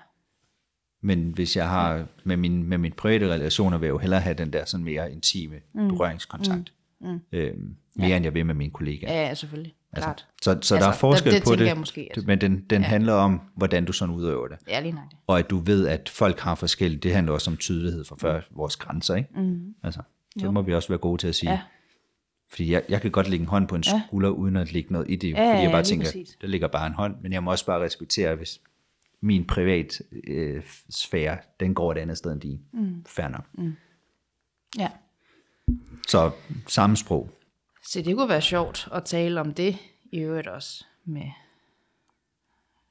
Men 1.02 1.30
hvis 1.36 1.56
jeg 1.58 1.70
har 1.70 2.06
med 2.24 2.38
min, 2.38 2.64
med 2.64 2.78
mine 2.78 2.95
private 2.95 3.28
relationer, 3.34 3.78
vil 3.78 3.88
jeg 3.88 3.93
jo 3.93 3.98
hellere 3.98 4.20
have 4.20 4.34
den 4.34 4.54
der 4.54 4.66
sådan 4.66 4.84
mere 4.84 5.12
intime 5.12 5.56
mm. 5.74 5.88
berøringskontakt. 5.88 6.74
Mm. 7.02 7.20
Øhm, 7.32 7.76
mere 7.95 8.08
ja. 8.10 8.16
end 8.16 8.24
jeg 8.26 8.34
vil 8.34 8.45
med 8.45 8.56
mine 8.56 8.72
kollegaer. 8.72 9.14
Ja, 9.14 9.28
ja, 9.28 9.34
selvfølgelig. 9.34 9.74
Klart. 9.95 10.28
Så, 10.41 10.43
så 10.43 10.52
Altså, 10.52 10.76
der 10.76 10.88
er 10.88 10.91
forskel 10.93 11.32
det- 11.34 11.41
det 11.41 11.48
på 11.48 11.56
det, 11.56 11.66
jeg 11.66 11.78
måske, 11.78 12.10
at- 12.18 12.28
men 12.28 12.41
den, 12.41 12.66
den 12.70 12.82
ja. 12.82 12.88
handler 12.88 13.14
om, 13.14 13.41
hvordan 13.56 13.86
du 13.86 13.93
sådan 13.93 14.16
udøver 14.16 14.48
det. 14.48 14.58
Ja, 14.68 14.80
lige 14.80 14.91
nøjagtigt. 14.91 15.22
Og 15.28 15.39
at 15.39 15.50
du 15.50 15.58
ved, 15.58 15.88
at 15.88 16.10
folk 16.10 16.39
har 16.39 16.56
forskellige, 16.56 17.00
det 17.00 17.14
handler 17.14 17.34
også 17.34 17.52
om 17.52 17.58
tydelighed 17.58 18.06
for 18.06 18.18
før 18.22 18.41
vores 18.52 18.76
grænser, 18.76 19.16
ikke? 19.16 19.30
Mm. 19.41 19.60
Altså, 19.84 20.02
så 20.39 20.45
Jo. 20.45 20.52
må 20.52 20.62
vi 20.62 20.74
også 20.74 20.88
være 20.89 20.98
gode 20.98 21.22
til 21.22 21.28
at 21.28 21.36
sige, 21.36 21.50
Ja. 21.50 21.56
ja. 21.56 21.62
fordi 22.52 22.72
jeg, 22.72 22.84
jeg 22.89 23.02
kan 23.02 23.12
godt 23.12 23.30
lægge 23.30 23.43
en 23.43 23.50
hånd 23.50 23.68
på 23.68 23.76
en 23.76 23.84
skulder, 23.84 24.30
uden 24.30 24.56
at 24.56 24.74
lægge 24.74 24.93
noget 24.93 25.10
i 25.12 25.16
det, 25.16 25.30
Ja, 25.30 25.34
fordi 25.34 25.43
ja, 25.58 25.58
jeg 25.62 25.72
bare 25.72 25.82
lige 25.82 25.89
tænker, 25.89 26.06
præcis. 26.06 26.38
der 26.41 26.48
ligger 26.48 26.68
bare 26.68 26.88
en 26.88 26.93
hånd, 26.93 27.16
men 27.22 27.34
jeg 27.34 27.43
må 27.43 27.52
også 27.52 27.66
bare 27.66 27.84
respektere, 27.84 28.36
hvis 28.36 28.60
min 29.22 29.47
privat 29.47 30.01
øh, 30.28 30.63
sfære, 30.89 31.38
den 31.59 31.74
går 31.74 31.91
et 31.91 31.97
andet 31.97 32.18
sted 32.18 32.32
end 32.32 32.41
din. 32.41 32.59
Mm. 32.74 33.05
Fair 33.05 33.28
nok. 33.28 33.45
Mm. 33.57 33.74
Ja. 34.78 34.89
Så 36.07 36.32
samme 36.68 36.97
sprog. 36.97 37.30
Så 37.84 38.01
det 38.01 38.15
kunne 38.15 38.30
være 38.30 38.41
sjovt 38.41 38.88
at 38.93 39.03
tale 39.05 39.39
om 39.41 39.53
det 39.53 39.78
i 40.11 40.20
øvrigt 40.20 40.47
også 40.47 40.86
med 41.05 41.26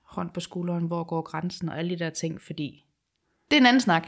hånd 0.05 0.31
på 0.31 0.41
skulderen, 0.41 0.87
hvor 0.87 1.05
går 1.05 1.23
grænsen 1.23 1.69
og 1.69 1.79
alle 1.79 1.91
de 1.91 1.99
der 2.05 2.11
ting, 2.11 2.41
fordi 2.43 2.85
det 3.51 3.57
er 3.57 3.61
en 3.61 3.67
anden 3.67 3.81
snak. 3.81 4.07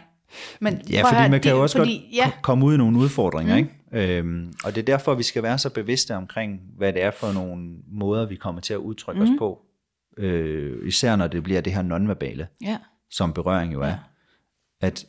Men 0.60 0.74
Ja, 0.90 1.02
fordi 1.02 1.14
høre, 1.16 1.28
man 1.30 1.40
kan 1.40 1.50
det- 1.50 1.56
jo 1.56 1.62
også 1.62 1.78
fordi, 1.78 1.94
godt 1.96 2.14
ja, 2.16 2.30
ko- 2.30 2.36
komme 2.42 2.66
ud 2.66 2.74
i 2.74 2.76
nogle 2.76 2.98
udfordringer, 2.98 3.54
mm. 3.54 3.68
ikke? 3.92 4.18
Øhm, 4.18 4.52
og 4.64 4.74
det 4.74 4.80
er 4.80 4.84
derfor, 4.84 5.14
vi 5.14 5.22
skal 5.22 5.42
være 5.42 5.58
så 5.58 5.70
bevidste 5.74 6.16
omkring, 6.16 6.60
hvad 6.76 6.92
det 6.92 7.02
er 7.02 7.10
for 7.10 7.32
nogle 7.32 7.74
måder, 7.86 8.26
vi 8.26 8.36
kommer 8.36 8.60
til 8.60 8.74
at 8.74 8.78
udtrykke 8.78 9.24
mm. 9.24 9.32
os 9.32 9.38
på. 9.38 9.62
Øh, 10.18 10.88
især 10.88 11.16
når 11.16 11.26
det 11.28 11.42
bliver 11.42 11.60
det 11.60 11.72
her 11.72 11.82
nonverbale, 11.82 12.48
ja, 12.62 12.78
som 13.10 13.32
berøring 13.32 13.72
jo 13.72 13.80
er. 13.82 13.94
At 14.80 15.06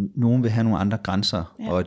n- 0.00 0.12
nogen 0.20 0.42
vil 0.42 0.50
have 0.50 0.64
nogle 0.64 0.78
andre 0.78 0.98
grænser, 0.98 1.54
Ja. 1.60 1.70
og, 1.72 1.84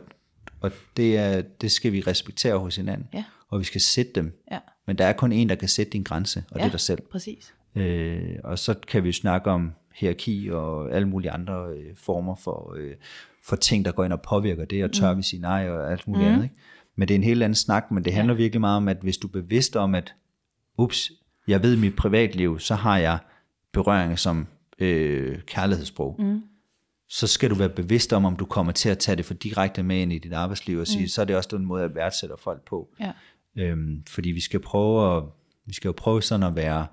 og 0.60 0.70
det, 0.96 1.18
er, 1.18 1.42
det 1.42 1.72
skal 1.72 1.92
vi 1.92 2.00
respektere 2.00 2.58
hos 2.58 2.76
hinanden. 2.76 3.08
Ja. 3.14 3.24
Og 3.48 3.58
vi 3.60 3.64
skal 3.64 3.80
sætte 3.80 4.12
dem. 4.14 4.42
ja, 4.52 4.58
Men 4.86 4.98
der 4.98 5.06
er 5.06 5.12
kun 5.12 5.32
en, 5.32 5.48
der 5.48 5.54
kan 5.54 5.68
sætte 5.68 5.92
din 5.92 6.02
grænse, 6.02 6.44
og 6.50 6.56
ja. 6.56 6.62
det 6.62 6.66
er 6.66 6.70
dig 6.70 6.80
selv. 6.80 7.00
præcis. 7.12 7.54
Øh, 7.74 8.34
og 8.44 8.58
så 8.58 8.74
kan 8.88 9.04
vi 9.04 9.12
snakke 9.12 9.50
om 9.50 9.72
hierarki 9.94 10.48
og 10.52 10.92
alle 10.92 11.08
mulige 11.08 11.30
andre 11.30 11.66
øh, 11.70 11.96
former 11.96 12.34
for, 12.34 12.74
øh, 12.78 12.94
for 13.44 13.56
ting, 13.56 13.84
der 13.84 13.92
går 13.92 14.04
ind 14.04 14.12
og 14.12 14.22
påvirker 14.22 14.64
det, 14.64 14.84
og 14.84 14.92
tør 14.92 15.14
vi 15.14 15.22
sige 15.22 15.40
nej 15.40 15.70
og 15.70 15.92
alt 15.92 16.08
muligt 16.08 16.26
mm. 16.26 16.32
andet. 16.32 16.44
Ikke? 16.44 16.54
Men 16.96 17.08
det 17.08 17.14
er 17.14 17.18
en 17.18 17.24
helt 17.24 17.42
anden 17.42 17.54
snak, 17.54 17.90
men 17.90 18.04
det 18.04 18.12
handler 18.14 18.34
ja. 18.34 18.36
virkelig 18.36 18.60
meget 18.60 18.76
om, 18.76 18.88
at 18.88 18.96
hvis 19.02 19.18
du 19.18 19.26
er 19.28 19.32
bevidst 19.32 19.76
om, 19.76 19.94
at 19.94 20.14
ups, 20.78 21.10
jeg 21.48 21.62
ved 21.62 21.76
i 21.76 21.80
mit 21.80 21.96
privatliv, 21.96 22.58
så 22.58 22.74
har 22.74 22.98
jeg 22.98 23.18
berøringer 23.72 24.16
som 24.16 24.46
øh, 24.78 25.38
kærlighedssprog. 25.46 26.16
Mm. 26.18 26.42
Så 27.08 27.26
skal 27.26 27.50
du 27.50 27.54
være 27.54 27.68
bevidst 27.68 28.12
om, 28.12 28.24
om 28.24 28.36
du 28.36 28.44
kommer 28.44 28.72
til 28.72 28.88
at 28.88 28.98
tage 28.98 29.16
det 29.16 29.24
for 29.24 29.34
direkte 29.34 29.82
med 29.82 29.96
ind 29.96 30.12
i 30.12 30.18
dit 30.18 30.32
arbejdsliv 30.32 30.78
og 30.78 30.86
sige, 30.86 31.00
mm. 31.02 31.08
så 31.08 31.20
er 31.20 31.24
det 31.24 31.36
også 31.36 31.56
den 31.56 31.64
måde, 31.64 31.84
at 31.84 31.94
værdsætter 31.94 32.36
folk 32.36 32.62
på. 32.68 32.88
Ja, 33.00 33.12
Øhm, 33.56 34.02
fordi 34.08 34.30
vi 34.30 34.40
skal 34.40 34.60
prøve 34.60 35.16
at, 35.16 35.22
vi 35.66 35.74
skal 35.74 35.88
jo 35.88 35.92
prøve 35.92 36.22
sådan 36.22 36.46
at 36.46 36.56
være, 36.56 36.86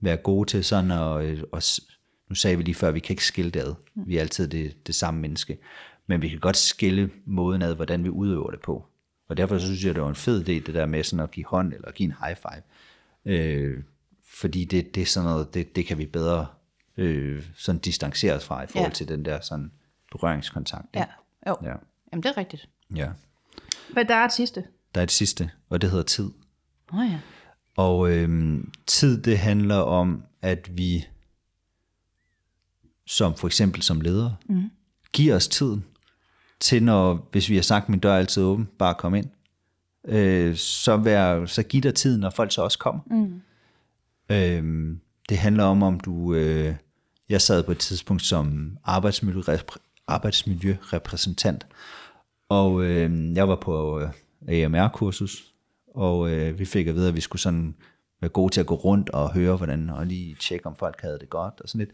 være 0.00 0.16
gode 0.16 0.50
til 0.50 0.64
sådan 0.64 0.90
at, 0.90 1.24
øh, 1.24 1.42
og, 1.52 1.62
s- 1.62 1.80
nu 2.28 2.34
sagde 2.34 2.56
vi 2.56 2.62
lige 2.62 2.74
før, 2.74 2.90
vi 2.90 3.00
kan 3.00 3.12
ikke 3.12 3.24
skille 3.24 3.50
det 3.50 3.60
ad. 3.60 3.74
Vi 4.06 4.16
er 4.16 4.20
altid 4.20 4.48
det, 4.48 4.86
det 4.86 4.94
samme 4.94 5.20
menneske. 5.20 5.58
Men 6.06 6.22
vi 6.22 6.28
kan 6.28 6.38
godt 6.38 6.56
skille 6.56 7.10
måden 7.26 7.62
ad, 7.62 7.74
hvordan 7.74 8.04
vi 8.04 8.08
udøver 8.08 8.50
det 8.50 8.60
på. 8.60 8.84
Og 9.28 9.36
derfor 9.36 9.58
så 9.58 9.66
synes 9.66 9.84
jeg, 9.84 9.94
det 9.94 10.02
var 10.02 10.08
en 10.08 10.14
fed 10.14 10.40
idé, 10.40 10.52
det 10.52 10.74
der 10.74 10.86
med 10.86 11.02
sådan 11.04 11.22
at 11.22 11.30
give 11.30 11.46
hånd, 11.46 11.72
eller 11.72 11.90
give 11.92 12.06
en 12.06 12.14
high 12.24 12.36
five. 12.36 12.62
Øh, 13.34 13.82
fordi 14.34 14.64
det, 14.64 14.94
det 14.94 15.00
er 15.02 15.06
sådan 15.06 15.28
noget, 15.30 15.54
det, 15.54 15.76
det 15.76 15.86
kan 15.86 15.98
vi 15.98 16.06
bedre 16.06 16.46
øh, 16.96 17.44
sådan 17.56 17.78
distancere 17.80 18.34
os 18.34 18.44
fra, 18.44 18.62
i 18.62 18.66
forhold 18.66 18.90
Ja. 18.90 18.94
til 18.94 19.08
den 19.08 19.24
der 19.24 19.40
sådan 19.40 19.72
berøringskontakt. 20.12 20.86
ikke? 20.94 21.06
ja, 21.46 21.50
jo. 21.50 21.56
ja. 21.70 21.74
Jamen, 22.12 22.22
det 22.22 22.26
er 22.28 22.36
rigtigt. 22.36 22.68
ja. 22.96 23.10
Men 23.94 24.08
der 24.08 24.14
er 24.14 24.24
et 24.24 24.32
sidste. 24.32 24.64
Der 24.94 25.00
er 25.00 25.04
et 25.04 25.10
sidste, 25.10 25.50
og 25.68 25.80
det 25.82 25.90
hedder 25.90 26.04
tid. 26.04 26.30
Åh 26.92 26.98
oh, 26.98 27.06
ja. 27.10 27.18
Og 27.76 28.10
øhm, 28.10 28.72
tid, 28.86 29.22
det 29.22 29.38
handler 29.38 29.76
om, 29.76 30.24
at 30.42 30.76
vi, 30.76 31.06
som 33.06 33.34
for 33.34 33.46
eksempel 33.46 33.82
som 33.82 34.00
ledere, 34.00 34.36
mm. 34.48 34.70
giver 35.12 35.36
os 35.36 35.48
tiden 35.48 35.84
til, 36.60 36.82
når, 36.82 37.28
hvis 37.32 37.48
vi 37.48 37.54
har 37.54 37.62
sagt, 37.62 37.88
min 37.88 37.98
dør 38.00 38.12
er 38.12 38.18
altid 38.18 38.42
åben, 38.42 38.68
bare 38.78 38.94
kom 38.94 39.14
ind, 39.14 39.26
øh, 40.04 40.56
så, 40.56 40.96
vær, 40.96 41.46
så 41.46 41.62
giv 41.62 41.80
dig 41.82 41.94
tiden, 41.94 42.20
når 42.20 42.30
folk 42.30 42.52
så 42.52 42.62
også 42.62 42.78
kommer. 42.78 43.02
Mm. 43.06 43.40
Øhm, 44.28 45.00
det 45.28 45.38
handler 45.38 45.64
om, 45.64 45.82
om 45.82 46.00
du, 46.00 46.34
øh, 46.34 46.74
jeg 47.28 47.40
sad 47.40 47.62
på 47.62 47.72
et 47.72 47.78
tidspunkt 47.78 48.22
som 48.22 48.76
arbejdsmiljø, 48.84 49.42
arbejdsmiljørepræsentant, 50.06 51.66
og 52.48 52.84
øh, 52.84 53.34
jeg 53.34 53.48
var 53.48 53.56
på 53.56 54.00
øh, 54.00 54.08
AMR-kursus, 54.48 55.54
og 55.94 56.30
øh, 56.30 56.58
vi 56.58 56.64
fik 56.64 56.86
at 56.86 56.94
vide, 56.94 57.08
at 57.08 57.16
vi 57.16 57.20
skulle 57.20 57.42
sådan 57.42 57.74
være 58.20 58.28
gode 58.28 58.52
til 58.52 58.60
at 58.60 58.66
gå 58.66 58.74
rundt 58.74 59.10
og 59.10 59.34
høre, 59.34 59.56
hvordan, 59.56 59.90
og 59.90 60.06
lige 60.06 60.36
tjekke, 60.40 60.66
om 60.66 60.76
folk 60.76 61.00
havde 61.00 61.18
det 61.18 61.30
godt, 61.30 61.60
og 61.60 61.68
sådan 61.68 61.78
lidt. 61.78 61.90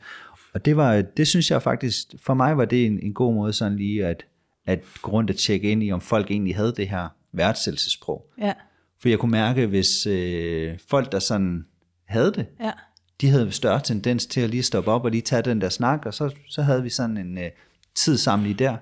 Og 0.55 0.64
det 0.64 0.76
var, 0.76 1.03
det 1.03 1.28
synes 1.28 1.51
jeg 1.51 1.62
faktisk, 1.62 2.14
for 2.18 2.35
mig 2.35 2.57
var 2.57 2.64
det 2.64 2.87
en, 2.87 3.01
en 3.03 3.14
god 3.14 3.35
måde 3.35 3.53
sådan 3.53 3.76
lige 3.76 4.07
at, 4.07 4.26
at 4.66 4.85
gå 5.03 5.11
rundt 5.11 5.31
og 5.31 5.37
tjekke 5.37 5.70
ind 5.70 5.83
i, 5.83 5.93
om 5.93 6.01
folk 6.01 6.31
egentlig 6.31 6.57
havde 6.57 6.74
det 6.76 6.89
her 6.89 7.09
værdsættelsessprog. 7.33 8.31
Ja, 8.39 8.53
For 8.99 9.09
jeg 9.09 9.18
kunne 9.18 9.31
mærke, 9.31 9.66
hvis 9.66 10.07
øh, 10.07 10.78
folk, 10.89 11.12
der 11.12 11.18
sådan 11.18 11.66
havde 12.11 12.32
det, 12.32 12.46
ja, 12.61 12.72
de 13.20 13.30
havde 13.30 13.52
større 13.52 13.80
tendens 13.80 14.26
til 14.26 14.40
at 14.40 14.50
lige 14.50 14.62
stoppe 14.62 14.90
op 14.90 15.04
og 15.04 15.11
lige 15.11 15.20
tage 15.20 15.42
den 15.42 15.61
der 15.61 15.68
snak, 15.68 16.06
og 16.06 16.14
så, 16.14 16.34
så 16.48 16.62
havde 16.62 16.82
vi 16.82 16.90
sådan 16.90 17.16
en 17.16 17.38
øh, 17.38 17.50
tid 17.94 18.16
sammen 18.16 18.46
lige 18.46 18.64
der. 18.64 18.76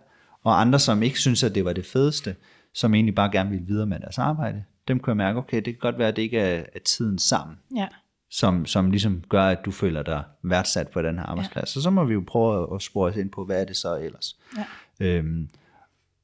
Og 0.45 0.61
andre, 0.61 0.79
som 0.79 1.03
ikke 1.03 1.18
synes 1.18 1.45
at 1.45 1.55
det 1.55 1.64
var 1.64 1.72
det 1.72 1.87
fedeste, 1.87 2.37
som 2.74 2.95
egentlig 2.95 3.14
bare 3.14 3.31
gerne 3.33 3.51
ville 3.51 3.66
videre 3.66 3.87
med 3.87 4.01
deres 4.01 4.18
arbejde, 4.18 4.64
dem 4.89 5.01
kunne 5.01 5.11
jeg 5.11 5.16
mærke, 5.16 5.39
okay, 5.39 5.57
det 5.57 5.64
kan 5.64 5.79
godt 5.81 5.99
være, 5.99 6.09
at 6.09 6.16
det 6.16 6.22
ikke 6.22 6.39
er, 6.39 6.64
er 6.74 6.79
tiden 6.85 7.18
sammen, 7.18 7.57
ja, 7.76 7.89
som, 8.31 8.66
som 8.66 8.91
ligesom 8.91 9.22
gør, 9.29 9.43
at 9.43 9.59
du 9.64 9.70
føler 9.70 10.03
dig 10.03 10.22
værdsat 10.43 10.89
på 10.89 11.03
den 11.03 11.18
her 11.18 11.24
arbejdsplads. 11.24 11.76
Ja. 11.76 11.81
Så 11.81 11.83
så 11.83 11.91
må 11.91 12.05
vi 12.05 12.14
jo 12.14 12.24
prøve 12.26 12.74
at 12.74 12.83
spore 12.83 13.11
os 13.11 13.16
ind 13.16 13.31
på, 13.31 13.45
hvad 13.45 13.61
er 13.61 13.64
det 13.64 13.76
så 13.76 13.97
ellers. 13.97 14.37
Ja. 14.57 14.64
Øhm, 15.07 15.49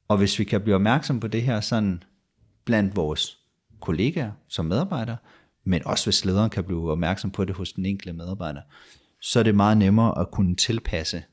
og 0.07 0.17
hvis 0.17 0.39
vi 0.39 0.43
kan 0.43 0.61
blive 0.61 0.75
opmærksom 0.75 1.19
på 1.19 1.27
det 1.27 1.41
her 1.41 1.61
sådan 1.61 2.03
blandt 2.65 2.95
vores 2.95 3.37
kollegaer 3.79 4.31
som 4.47 4.65
medarbejdere, 4.65 5.17
men 5.65 5.87
også 5.87 6.05
hvis 6.05 6.25
lederen 6.25 6.49
kan 6.49 6.63
blive 6.63 6.91
opmærksom 6.91 7.31
på 7.31 7.45
det 7.45 7.55
hos 7.55 7.73
den 7.73 7.85
enkelte 7.85 8.13
medarbejder, 8.13 8.61
så 9.21 9.39
er 9.39 9.43
det 9.43 9.55
meget 9.55 9.77
nemmere 9.77 10.19
at 10.19 10.31
kunne 10.31 10.55
tilpasse 10.55 11.23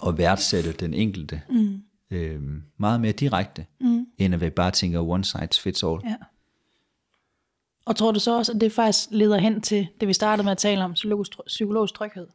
og 0.00 0.18
værdsætte 0.18 0.72
den 0.72 0.94
enkelte 0.94 1.42
mm. 1.48 1.82
øhm, 2.10 2.62
meget 2.76 3.00
mere 3.00 3.12
direkte, 3.12 3.66
mm. 3.80 4.06
end 4.18 4.34
at 4.34 4.40
vi 4.40 4.50
bare 4.50 4.70
tænker 4.70 5.00
one 5.00 5.24
size 5.24 5.60
fits 5.62 5.82
all. 5.82 6.00
ja. 6.04 6.16
Og 7.84 7.96
tror 7.96 8.12
du 8.12 8.20
så 8.20 8.36
også, 8.36 8.52
at 8.52 8.60
det 8.60 8.72
faktisk 8.72 9.08
leder 9.10 9.38
hen 9.38 9.60
til 9.60 9.88
det, 10.00 10.08
vi 10.08 10.12
startede 10.12 10.44
med 10.44 10.52
at 10.52 10.58
tale 10.58 10.84
om, 10.84 10.92
psykologisk, 10.92 11.32
psykologisk 11.46 11.94
tryghed? 11.94 12.26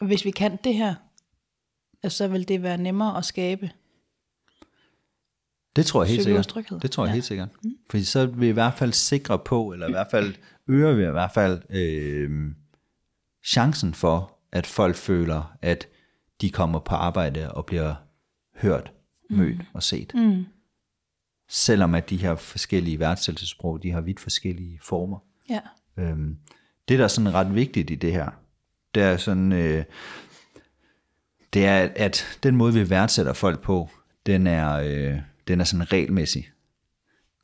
Og 0.00 0.06
hvis 0.06 0.24
vi 0.24 0.30
kan 0.30 0.58
det 0.64 0.74
her, 0.74 0.94
så 2.08 2.28
vil 2.28 2.48
det 2.48 2.62
være 2.62 2.78
nemmere 2.78 3.18
at 3.18 3.24
skabe. 3.24 3.70
Det 5.76 5.86
tror 5.86 6.02
jeg 6.02 6.10
helt 6.10 6.22
sikkert. 6.24 6.46
tryghed. 6.46 6.80
Det 6.80 6.90
tror 6.90 7.04
jeg 7.04 7.08
Ja. 7.08 7.12
helt 7.12 7.24
sikkert. 7.24 7.48
Mm. 7.64 7.70
Fordi 7.90 8.04
så 8.04 8.20
er 8.20 8.26
vi 8.26 8.48
i 8.48 8.52
hvert 8.52 8.74
fald 8.74 8.92
sikre 8.92 9.38
på, 9.38 9.72
eller 9.72 9.88
i 9.88 9.90
hvert 9.90 10.10
fald 10.10 10.34
øger 10.68 10.92
vi 10.92 11.02
i 11.02 11.10
hvert 11.10 11.32
fald 11.34 11.62
øh, 11.70 12.50
chancen 13.44 13.94
for, 13.94 14.38
at 14.52 14.66
folk 14.66 14.96
føler, 14.96 15.56
at 15.62 15.88
de 16.40 16.50
kommer 16.50 16.78
på 16.78 16.94
arbejde 16.94 17.50
og 17.54 17.66
bliver 17.66 17.94
hørt, 18.56 18.92
mødt 19.30 19.58
mm. 19.58 19.64
og 19.72 19.82
set. 19.82 20.12
Mm. 20.14 20.44
Selvom 21.48 21.94
at 21.94 22.10
de 22.10 22.16
her 22.16 22.34
forskellige 22.34 22.98
værdsættelsesprog, 22.98 23.82
de 23.82 23.90
har 23.90 24.00
vidt 24.00 24.20
forskellige 24.20 24.78
former. 24.82 25.18
Ja. 25.50 25.60
Øhm, 25.98 26.36
det, 26.88 26.98
der 26.98 27.04
er 27.04 27.08
sådan 27.08 27.34
ret 27.34 27.54
vigtigt 27.54 27.90
i 27.90 27.94
det 27.94 28.12
her, 28.12 28.30
det 28.94 29.02
er 29.02 29.16
sådan, 29.16 29.52
øh, 29.52 29.84
det 31.52 31.66
er, 31.66 31.88
at 31.96 32.38
den 32.42 32.56
måde, 32.56 32.72
vi 32.74 32.90
værdsætter 32.90 33.32
folk 33.32 33.60
på, 33.62 33.90
den 34.26 34.46
er, 34.46 34.72
øh, 34.72 35.18
den 35.48 35.60
er 35.60 35.64
sådan 35.64 35.92
regelmæssig. 35.92 36.50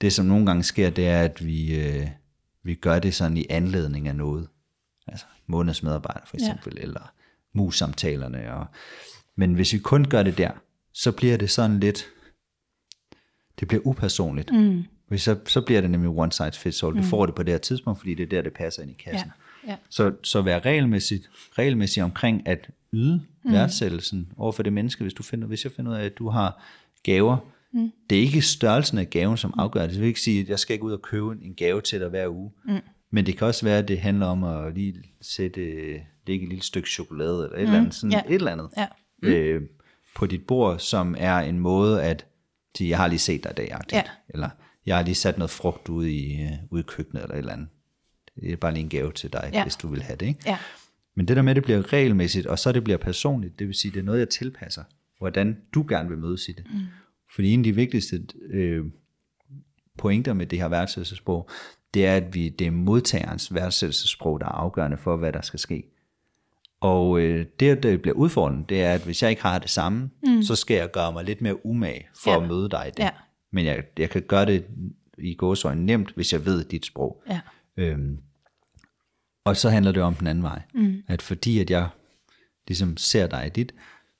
Det, 0.00 0.12
som 0.12 0.26
nogle 0.26 0.46
gange 0.46 0.62
sker, 0.62 0.90
det 0.90 1.08
er, 1.08 1.22
at 1.22 1.46
vi, 1.46 1.80
øh, 1.80 2.08
vi 2.62 2.74
gør 2.74 2.98
det 2.98 3.14
sådan 3.14 3.36
i 3.36 3.46
anledning 3.50 4.08
af 4.08 4.16
noget. 4.16 4.48
Altså 5.06 5.26
månedsmedarbejder 5.46 6.26
for 6.26 6.36
eksempel, 6.36 6.72
ja. 6.76 6.82
eller 6.82 7.12
mus-samtalerne. 7.52 8.54
Og, 8.54 8.66
men 9.36 9.54
hvis 9.54 9.72
vi 9.72 9.78
kun 9.78 10.04
gør 10.04 10.22
det 10.22 10.38
der, 10.38 10.50
så 10.92 11.12
bliver 11.12 11.36
det 11.36 11.50
sådan 11.50 11.80
lidt, 11.80 12.06
det 13.60 13.68
bliver 13.68 13.86
upersonligt. 13.86 14.52
Mm. 14.52 14.84
Hvis 15.08 15.22
så, 15.22 15.38
så 15.46 15.60
bliver 15.60 15.80
det 15.80 15.90
nemlig 15.90 16.10
one 16.10 16.32
size 16.32 16.52
fits 16.52 16.82
all. 16.82 16.92
Du 16.92 16.98
mm. 16.98 17.04
får 17.04 17.26
det 17.26 17.34
på 17.34 17.42
det 17.42 17.54
her 17.54 17.58
tidspunkt, 17.58 17.98
fordi 17.98 18.14
det 18.14 18.22
er 18.22 18.28
der, 18.28 18.42
det 18.42 18.52
passer 18.52 18.82
ind 18.82 18.90
i 18.90 18.94
kassen. 18.94 19.30
Ja. 19.66 19.70
Ja. 19.70 19.76
Så, 19.88 20.12
så 20.22 20.42
vær 20.42 20.60
regelmæssigt, 20.60 21.30
regelmæssigt 21.58 22.04
omkring 22.04 22.48
at 22.48 22.70
yde 22.92 23.22
mm. 23.44 23.52
værdsættelsen 23.52 24.32
over 24.36 24.52
for 24.52 24.62
det 24.62 24.72
menneske, 24.72 25.02
hvis, 25.02 25.14
du 25.14 25.22
finder, 25.22 25.46
hvis 25.46 25.64
jeg 25.64 25.72
finder 25.72 25.92
ud 25.92 25.96
af, 25.96 26.04
at 26.04 26.18
du 26.18 26.28
har 26.28 26.62
gaver. 27.02 27.38
Mm. 27.72 27.92
Det 28.10 28.18
er 28.18 28.22
ikke 28.22 28.42
størrelsen 28.42 28.98
af 28.98 29.10
gaven, 29.10 29.36
som 29.36 29.54
afgør 29.58 29.82
det. 29.82 29.90
Det 29.90 30.00
vil 30.00 30.08
ikke 30.08 30.20
sige, 30.20 30.40
at 30.40 30.48
jeg 30.48 30.58
skal 30.58 30.74
ikke 30.74 30.84
ud 30.84 30.92
og 30.92 31.02
købe 31.02 31.36
en 31.42 31.54
gave 31.54 31.80
til 31.80 32.00
dig 32.00 32.08
hver 32.08 32.28
uge. 32.28 32.52
Mm. 32.64 32.80
Men 33.10 33.26
det 33.26 33.38
kan 33.38 33.46
også 33.46 33.66
være, 33.66 33.78
at 33.78 33.88
det 33.88 33.98
handler 33.98 34.26
om 34.26 34.44
at 34.44 34.74
lige 34.74 34.94
sætte, 35.20 35.60
lægge 36.26 36.42
et 36.42 36.48
lille 36.48 36.64
stykke 36.64 36.88
chokolade, 36.88 37.44
eller 37.44 37.56
et, 37.56 37.62
mm. 37.62 37.66
eller, 37.66 37.78
andet, 37.78 37.94
sådan 37.94 38.12
ja. 38.12 38.22
et 38.28 38.34
eller 38.34 38.52
andet 38.52 38.68
ja. 38.76 38.86
mm. 39.22 39.28
øh, 39.28 39.62
på 40.14 40.26
dit 40.26 40.46
bord, 40.46 40.78
som 40.78 41.14
er 41.18 41.38
en 41.38 41.58
måde 41.58 42.02
at 42.02 42.26
sige, 42.76 42.90
jeg 42.90 42.98
har 42.98 43.08
lige 43.08 43.18
set 43.18 43.44
dig 43.44 43.50
i 43.50 43.54
dag, 43.54 43.76
ja. 43.92 44.02
eller 44.28 44.48
jeg 44.86 44.96
har 44.96 45.02
lige 45.02 45.14
sat 45.14 45.38
noget 45.38 45.50
frugt 45.50 45.88
ude 45.88 46.12
i, 46.12 46.44
uh, 46.44 46.72
ude 46.72 46.80
i 46.80 46.84
køkkenet, 46.88 47.22
eller 47.22 47.34
et 47.34 47.38
eller 47.38 47.52
andet. 47.52 47.68
Det 48.40 48.52
er 48.52 48.56
bare 48.56 48.72
lige 48.72 48.82
en 48.82 48.88
gave 48.88 49.12
til 49.12 49.32
dig, 49.32 49.50
ja. 49.52 49.62
hvis 49.62 49.76
du 49.76 49.88
vil 49.88 50.02
have 50.02 50.16
det. 50.16 50.26
Ikke? 50.26 50.40
Ja. 50.46 50.58
Men 51.14 51.28
det 51.28 51.36
der 51.36 51.42
med, 51.42 51.50
at 51.50 51.56
det 51.56 51.64
bliver 51.64 51.92
regelmæssigt, 51.92 52.46
og 52.46 52.58
så 52.58 52.72
det 52.72 52.84
bliver 52.84 52.96
personligt, 52.96 53.58
det 53.58 53.66
vil 53.66 53.74
sige, 53.74 53.92
det 53.92 53.98
er 53.98 54.04
noget, 54.04 54.18
jeg 54.18 54.28
tilpasser, 54.28 54.82
hvordan 55.18 55.56
du 55.74 55.86
gerne 55.88 56.08
vil 56.08 56.18
mødes 56.18 56.48
i 56.48 56.52
det. 56.52 56.64
Mm. 56.70 56.80
Fordi 57.36 57.50
en 57.52 57.60
af 57.60 57.64
de 57.64 57.74
vigtigste 57.74 58.26
øh, 58.50 58.84
pointer 59.98 60.32
med 60.32 60.46
det 60.46 60.58
her 60.58 60.68
værdsættelsesprog, 60.68 61.48
det 61.94 62.06
er, 62.06 62.16
at 62.16 62.34
vi, 62.34 62.48
det 62.48 62.66
er 62.66 62.70
modtagerens 62.70 63.54
værdsættelsesprog, 63.54 64.40
der 64.40 64.46
er 64.46 64.50
afgørende 64.50 64.96
for, 64.96 65.16
hvad 65.16 65.32
der 65.32 65.40
skal 65.40 65.58
ske. 65.58 65.84
Og 66.80 67.20
øh, 67.20 67.46
det, 67.60 67.82
der 67.82 67.96
bliver 67.96 68.14
udfordrende, 68.14 68.64
det 68.68 68.82
er, 68.82 68.92
at 68.92 69.04
hvis 69.04 69.22
jeg 69.22 69.30
ikke 69.30 69.42
har 69.42 69.58
det 69.58 69.70
samme, 69.70 70.10
mm. 70.22 70.42
så 70.42 70.56
skal 70.56 70.76
jeg 70.76 70.90
gøre 70.90 71.12
mig 71.12 71.24
lidt 71.24 71.40
mere 71.40 71.66
umage 71.66 72.06
for 72.24 72.30
ja. 72.30 72.42
at 72.42 72.48
møde 72.48 72.68
dig 72.68 72.84
i 72.88 72.90
det. 72.90 73.02
Ja. 73.02 73.10
Men 73.52 73.64
jeg, 73.64 73.84
jeg 73.98 74.10
kan 74.10 74.22
gøre 74.22 74.46
det 74.46 74.66
i 75.18 75.34
gåsøjne 75.34 75.86
nemt, 75.86 76.12
hvis 76.14 76.32
jeg 76.32 76.46
ved 76.46 76.64
dit 76.64 76.86
sprog. 76.86 77.22
Ja. 77.30 77.40
Øhm, 77.76 78.18
og 79.44 79.56
så 79.56 79.70
handler 79.70 79.92
det 79.92 80.02
om 80.02 80.14
den 80.14 80.26
anden 80.26 80.44
vej. 80.44 80.62
Mm. 80.74 81.02
At 81.08 81.22
fordi 81.22 81.58
at 81.58 81.70
jeg 81.70 81.88
ligesom 82.68 82.96
ser 82.96 83.26
dig 83.26 83.46
i 83.46 83.50
dit, 83.50 83.74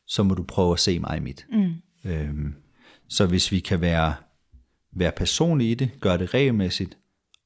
så 0.07 0.23
må 0.23 0.35
du 0.35 0.43
prøve 0.43 0.73
at 0.73 0.81
se 0.81 0.99
mig 0.99 1.17
i 1.17 1.21
mit. 1.21 1.47
Mm. 1.53 1.73
Øhm, 2.11 2.55
så 3.09 3.26
hvis 3.26 3.52
vi 3.52 3.61
kan 3.61 3.80
være, 3.80 4.14
være 4.92 5.12
personlige 5.16 5.70
i 5.70 5.74
det, 5.74 5.90
gøre 6.00 6.18
det 6.18 6.34
regelmæssigt, 6.34 6.98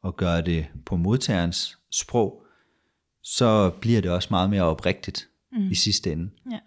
og 0.02 0.16
gøre 0.16 0.42
det 0.42 0.66
på 0.86 0.96
modtagerens 0.96 1.78
sprog, 1.90 2.42
så 3.22 3.70
bliver 3.80 4.00
det 4.00 4.10
også 4.10 4.28
meget 4.30 4.50
mere 4.50 4.62
oprigtigt 4.62 5.28
mm. 5.52 5.70
i 5.70 5.74
sidste 5.74 6.12
ende. 6.12 6.30
Ja. 6.50 6.58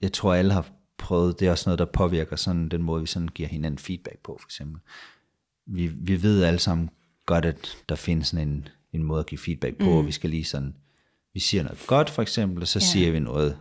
Jeg 0.00 0.12
tror 0.12 0.34
alle 0.34 0.52
har 0.52 0.70
prøvet, 0.98 1.40
det 1.40 1.46
er 1.46 1.50
også 1.50 1.70
noget, 1.70 1.78
der 1.78 1.84
påvirker 1.84 2.36
sådan 2.36 2.68
den 2.68 2.82
måde, 2.82 3.00
vi 3.00 3.06
sådan 3.06 3.28
giver 3.28 3.48
hinanden 3.48 3.78
feedback 3.78 4.18
på, 4.18 4.38
for 4.40 4.46
eksempel. 4.46 4.80
Vi, 5.66 5.86
vi 5.86 6.22
ved 6.22 6.42
alle 6.42 6.58
sammen 6.58 6.90
godt, 7.26 7.44
at 7.44 7.76
der 7.88 7.94
findes 7.94 8.28
sådan 8.28 8.48
en, 8.48 8.68
en 8.92 9.02
måde 9.02 9.20
at 9.20 9.26
give 9.26 9.38
feedback 9.38 9.76
på, 9.76 9.84
mm. 9.84 9.96
og 9.96 10.06
vi 10.06 10.12
skal 10.12 10.30
lige 10.30 10.44
sådan, 10.44 10.76
vi 11.34 11.40
siger 11.40 11.62
noget 11.62 11.84
godt 11.86 12.10
for 12.10 12.22
eksempel, 12.22 12.62
og 12.62 12.68
så 12.68 12.78
ja. 12.78 12.84
siger 12.84 13.12
vi 13.12 13.18
noget, 13.18 13.58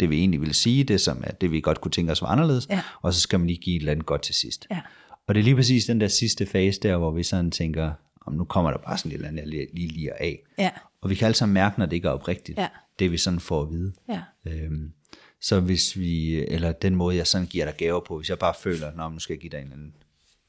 det 0.00 0.10
vi 0.10 0.18
egentlig 0.18 0.40
vil 0.40 0.54
sige, 0.54 0.84
det 0.84 1.00
som 1.00 1.22
er 1.26 1.32
det, 1.32 1.50
vi 1.50 1.60
godt 1.60 1.80
kunne 1.80 1.92
tænke 1.92 2.12
os 2.12 2.22
var 2.22 2.28
anderledes, 2.28 2.66
ja. 2.70 2.82
og 3.02 3.14
så 3.14 3.20
skal 3.20 3.38
man 3.40 3.46
lige 3.46 3.58
give 3.58 3.76
et 3.76 3.80
eller 3.80 3.92
andet 3.92 4.06
godt 4.06 4.22
til 4.22 4.34
sidst. 4.34 4.66
Ja. 4.70 4.80
Og 5.26 5.34
det 5.34 5.40
er 5.40 5.44
lige 5.44 5.56
præcis 5.56 5.84
den 5.84 6.00
der 6.00 6.08
sidste 6.08 6.46
fase 6.46 6.80
der, 6.80 6.96
hvor 6.96 7.10
vi 7.10 7.22
sådan 7.22 7.50
tænker, 7.50 7.92
om 8.26 8.32
nu 8.32 8.44
kommer 8.44 8.70
der 8.70 8.78
bare 8.78 8.98
sådan 8.98 9.12
et 9.12 9.14
eller 9.14 9.28
andet, 9.28 9.48
lige, 9.48 9.66
lige 9.72 9.88
lige 9.88 10.22
af. 10.22 10.42
Ja. 10.58 10.70
Og 11.00 11.10
vi 11.10 11.14
kan 11.14 11.26
alle 11.26 11.36
sammen 11.36 11.54
mærke, 11.54 11.78
når 11.78 11.86
det 11.86 11.96
ikke 11.96 12.08
er 12.08 12.12
oprigtigt, 12.12 12.58
ja. 12.58 12.68
det 12.98 13.12
vi 13.12 13.18
sådan 13.18 13.40
får 13.40 13.62
at 13.62 13.70
vide. 13.70 13.92
Ja. 14.08 14.20
Øhm, 14.46 14.92
så 15.40 15.60
hvis 15.60 15.98
vi, 15.98 16.44
eller 16.44 16.72
den 16.72 16.94
måde, 16.94 17.16
jeg 17.16 17.26
sådan 17.26 17.46
giver 17.46 17.64
dig 17.64 17.74
gaver 17.76 18.00
på, 18.00 18.18
hvis 18.18 18.28
jeg 18.28 18.38
bare 18.38 18.54
føler, 18.60 18.86
at 18.86 19.12
nu 19.12 19.18
skal 19.18 19.34
jeg 19.34 19.40
give 19.40 19.50
dig 19.50 19.56
en 19.56 19.62
eller 19.62 19.76
anden 19.76 19.94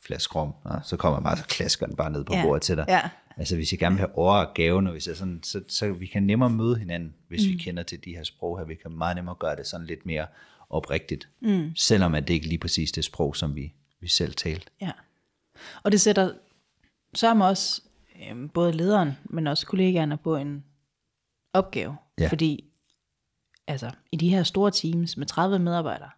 flaske 0.06 0.36
rom, 0.36 0.54
så 0.84 0.98
kommer 0.98 1.18
jeg 1.18 1.24
bare, 1.24 1.38
så 1.38 1.44
klasker 1.44 1.86
den 1.86 1.96
bare 1.96 2.12
ned 2.12 2.24
på 2.24 2.36
ja. 2.36 2.44
bordet 2.44 2.62
til 2.62 2.78
dig. 2.78 2.86
Ja. 2.88 3.02
Altså 3.38 3.56
hvis 3.56 3.72
jeg 3.72 3.80
gerne 3.80 3.96
vil 3.96 4.08
have 4.16 4.48
gaven, 4.54 4.88
og 4.88 4.92
hvis 4.92 5.08
jeg 5.08 5.16
sådan, 5.16 5.44
så, 5.44 5.64
så 5.68 5.92
vi 5.92 6.06
kan 6.06 6.24
nemmere 6.24 6.50
møde 6.50 6.78
hinanden, 6.78 7.14
hvis 7.28 7.48
mm. 7.48 7.52
vi 7.52 7.58
kender 7.58 7.84
til 7.84 8.06
de 8.06 8.16
her 8.16 8.24
sprog 8.24 8.60
her. 8.60 8.66
Vi 8.66 8.76
kan 8.76 8.92
meget 8.92 9.16
nemmere 9.16 9.36
gøre 9.36 9.56
det 9.56 9.68
sådan 9.68 9.88
lidt 9.88 10.06
mere 10.06 10.28
oprigtigt, 10.70 11.30
mm. 11.40 11.76
selvom 11.76 12.16
at 12.16 12.28
det 12.28 12.34
ikke 12.34 12.48
lige 12.48 12.60
præcis 12.60 12.92
det 12.92 13.06
sprog, 13.06 13.36
som 13.36 13.56
vi, 13.56 13.74
vi 14.00 14.08
selv 14.08 14.34
talte. 14.34 14.72
Ja. 14.82 14.92
Og 15.84 15.92
det 15.92 16.02
sætter 16.02 16.34
sørger 17.16 17.46
også 17.46 17.82
øh, 18.22 18.50
både 18.54 18.72
lederen, 18.72 19.12
men 19.24 19.48
også 19.48 19.66
kollegaerne 19.66 20.18
på 20.18 20.36
en 20.36 20.64
opgave. 21.54 21.98
Ja. 22.20 22.28
Fordi 22.28 22.66
altså, 23.68 23.92
i 24.12 24.16
de 24.16 24.30
her 24.30 24.44
store 24.44 24.72
teams 24.72 25.18
med 25.18 25.26
30 25.26 25.60
medarbejdere, 25.60 26.10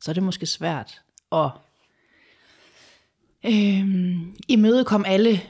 så 0.00 0.10
er 0.10 0.12
det 0.12 0.22
måske 0.22 0.46
svært 0.46 1.02
at 1.32 1.50
øh, 3.46 3.86
imødekomme 4.48 5.08
alle 5.08 5.40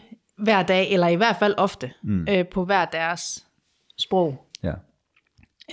hver 0.43 0.62
dag, 0.62 0.93
eller 0.93 1.09
i 1.09 1.14
hvert 1.14 1.36
fald 1.36 1.55
ofte, 1.59 1.93
mm. 2.03 2.26
øh, 2.28 2.49
på 2.49 2.64
hver 2.64 2.84
deres 2.84 3.47
sprog. 3.99 4.47
Ja. 4.62 4.74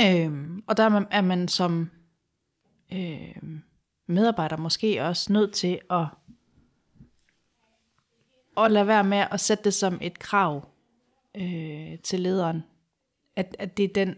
Øh, 0.02 0.32
og 0.68 0.78
der 0.78 0.84
er 0.84 0.90
man, 0.90 1.08
er 1.12 1.22
man 1.22 1.48
som 1.48 1.90
øh, 2.94 3.36
medarbejder 4.08 4.58
måske 4.58 5.04
også 5.04 5.34
nødt 5.34 5.54
til 5.54 5.80
at 5.90 6.06
og 8.58 8.72
lade 8.72 8.88
være 8.88 9.04
med 9.04 9.26
at 9.32 9.40
sætte 9.40 9.64
det 9.64 9.74
som 9.74 9.98
et 10.02 10.20
krav 10.20 10.70
øh, 11.38 12.00
til 12.04 12.20
lederen. 12.20 12.64
At, 13.36 13.56
at 13.60 13.78
det 13.78 13.84
er 13.84 13.94
den, 13.94 14.16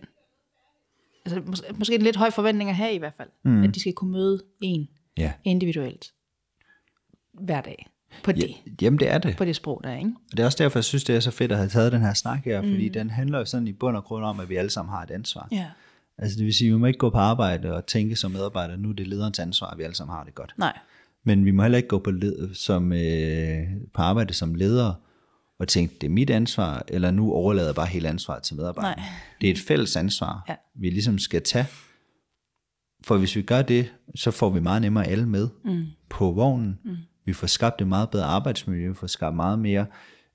altså 1.25 1.39
mås- 1.39 1.73
måske 1.79 1.95
en 1.95 2.01
lidt 2.01 2.15
høj 2.15 2.29
forventning 2.29 2.69
at 2.69 2.75
have 2.75 2.93
i 2.93 2.97
hvert 2.97 3.13
fald, 3.13 3.29
mm. 3.43 3.63
at 3.63 3.75
de 3.75 3.79
skal 3.79 3.93
kunne 3.93 4.11
møde 4.11 4.43
en 4.61 4.89
ja. 5.17 5.33
individuelt 5.43 6.13
hver 7.33 7.61
dag 7.61 7.88
på 8.23 8.31
det. 8.31 8.49
Ja, 8.49 8.53
jamen 8.81 8.99
det 8.99 9.11
er 9.11 9.17
det. 9.17 9.37
På 9.37 9.45
det 9.45 9.55
sprog 9.55 9.81
der, 9.83 9.97
ikke? 9.97 10.11
Og 10.31 10.37
det 10.37 10.39
er 10.39 10.45
også 10.45 10.63
derfor, 10.63 10.79
jeg 10.79 10.83
synes, 10.83 11.03
det 11.03 11.15
er 11.15 11.19
så 11.19 11.31
fedt 11.31 11.51
at 11.51 11.57
have 11.57 11.69
taget 11.69 11.91
den 11.91 12.01
her 12.01 12.13
snak 12.13 12.45
her, 12.45 12.61
mm. 12.61 12.69
fordi 12.69 12.89
den 12.89 13.09
handler 13.09 13.39
jo 13.39 13.45
sådan 13.45 13.67
i 13.67 13.73
bund 13.73 13.97
og 13.97 14.03
grund 14.03 14.25
om, 14.25 14.39
at 14.39 14.49
vi 14.49 14.55
alle 14.55 14.69
sammen 14.69 14.93
har 14.93 15.03
et 15.03 15.11
ansvar. 15.11 15.47
Ja. 15.51 15.65
Altså 16.17 16.37
det 16.37 16.45
vil 16.45 16.53
sige, 16.53 16.67
at 16.67 16.73
vi 16.73 16.79
må 16.79 16.85
ikke 16.85 16.99
gå 16.99 17.09
på 17.09 17.17
arbejde 17.17 17.73
og 17.73 17.85
tænke 17.85 18.15
som 18.15 18.31
medarbejder, 18.31 18.75
nu 18.75 18.89
er 18.89 18.93
det 18.93 19.07
lederens 19.07 19.39
ansvar, 19.39 19.67
at 19.67 19.77
vi 19.77 19.83
alle 19.83 19.95
sammen 19.95 20.15
har 20.15 20.23
det 20.23 20.35
godt. 20.35 20.53
Nej. 20.57 20.77
Men 21.25 21.45
vi 21.45 21.51
må 21.51 21.61
heller 21.61 21.77
ikke 21.77 21.89
gå 21.89 21.99
på, 21.99 22.11
led, 22.11 22.53
som, 22.53 22.93
øh, 22.93 23.63
på 23.93 24.01
arbejde 24.01 24.33
som 24.33 24.55
leder 24.55 24.93
og 25.59 25.67
tænke, 25.67 25.95
det 26.01 26.07
er 26.07 26.11
mit 26.11 26.29
ansvar, 26.29 26.83
eller 26.87 27.11
nu 27.11 27.31
overlader 27.31 27.67
jeg 27.67 27.75
bare 27.75 27.87
hele 27.87 28.09
ansvaret 28.09 28.43
til 28.43 28.55
medarbejderne. 28.55 29.01
Nej. 29.01 29.11
Det 29.41 29.47
er 29.47 29.51
et 29.51 29.59
fælles 29.59 29.95
ansvar, 29.95 30.45
ja. 30.49 30.55
vi 30.75 30.89
ligesom 30.89 31.19
skal 31.19 31.41
tage. 31.41 31.65
For 33.03 33.17
hvis 33.17 33.35
vi 33.35 33.41
gør 33.41 33.61
det, 33.61 33.93
så 34.15 34.31
får 34.31 34.49
vi 34.49 34.59
meget 34.59 34.81
nemmere 34.81 35.07
alle 35.07 35.29
med 35.29 35.49
mm. 35.65 35.85
på 36.09 36.31
vognen. 36.31 36.79
Mm. 36.85 36.95
Vi 37.29 37.33
får 37.33 37.47
skabt 37.47 37.81
et 37.81 37.87
meget 37.87 38.09
bedre 38.09 38.25
arbejdsmiljø, 38.25 38.87
vi 38.87 38.93
får 38.93 39.07
skabt 39.07 39.35
meget 39.35 39.59
mere, 39.59 39.85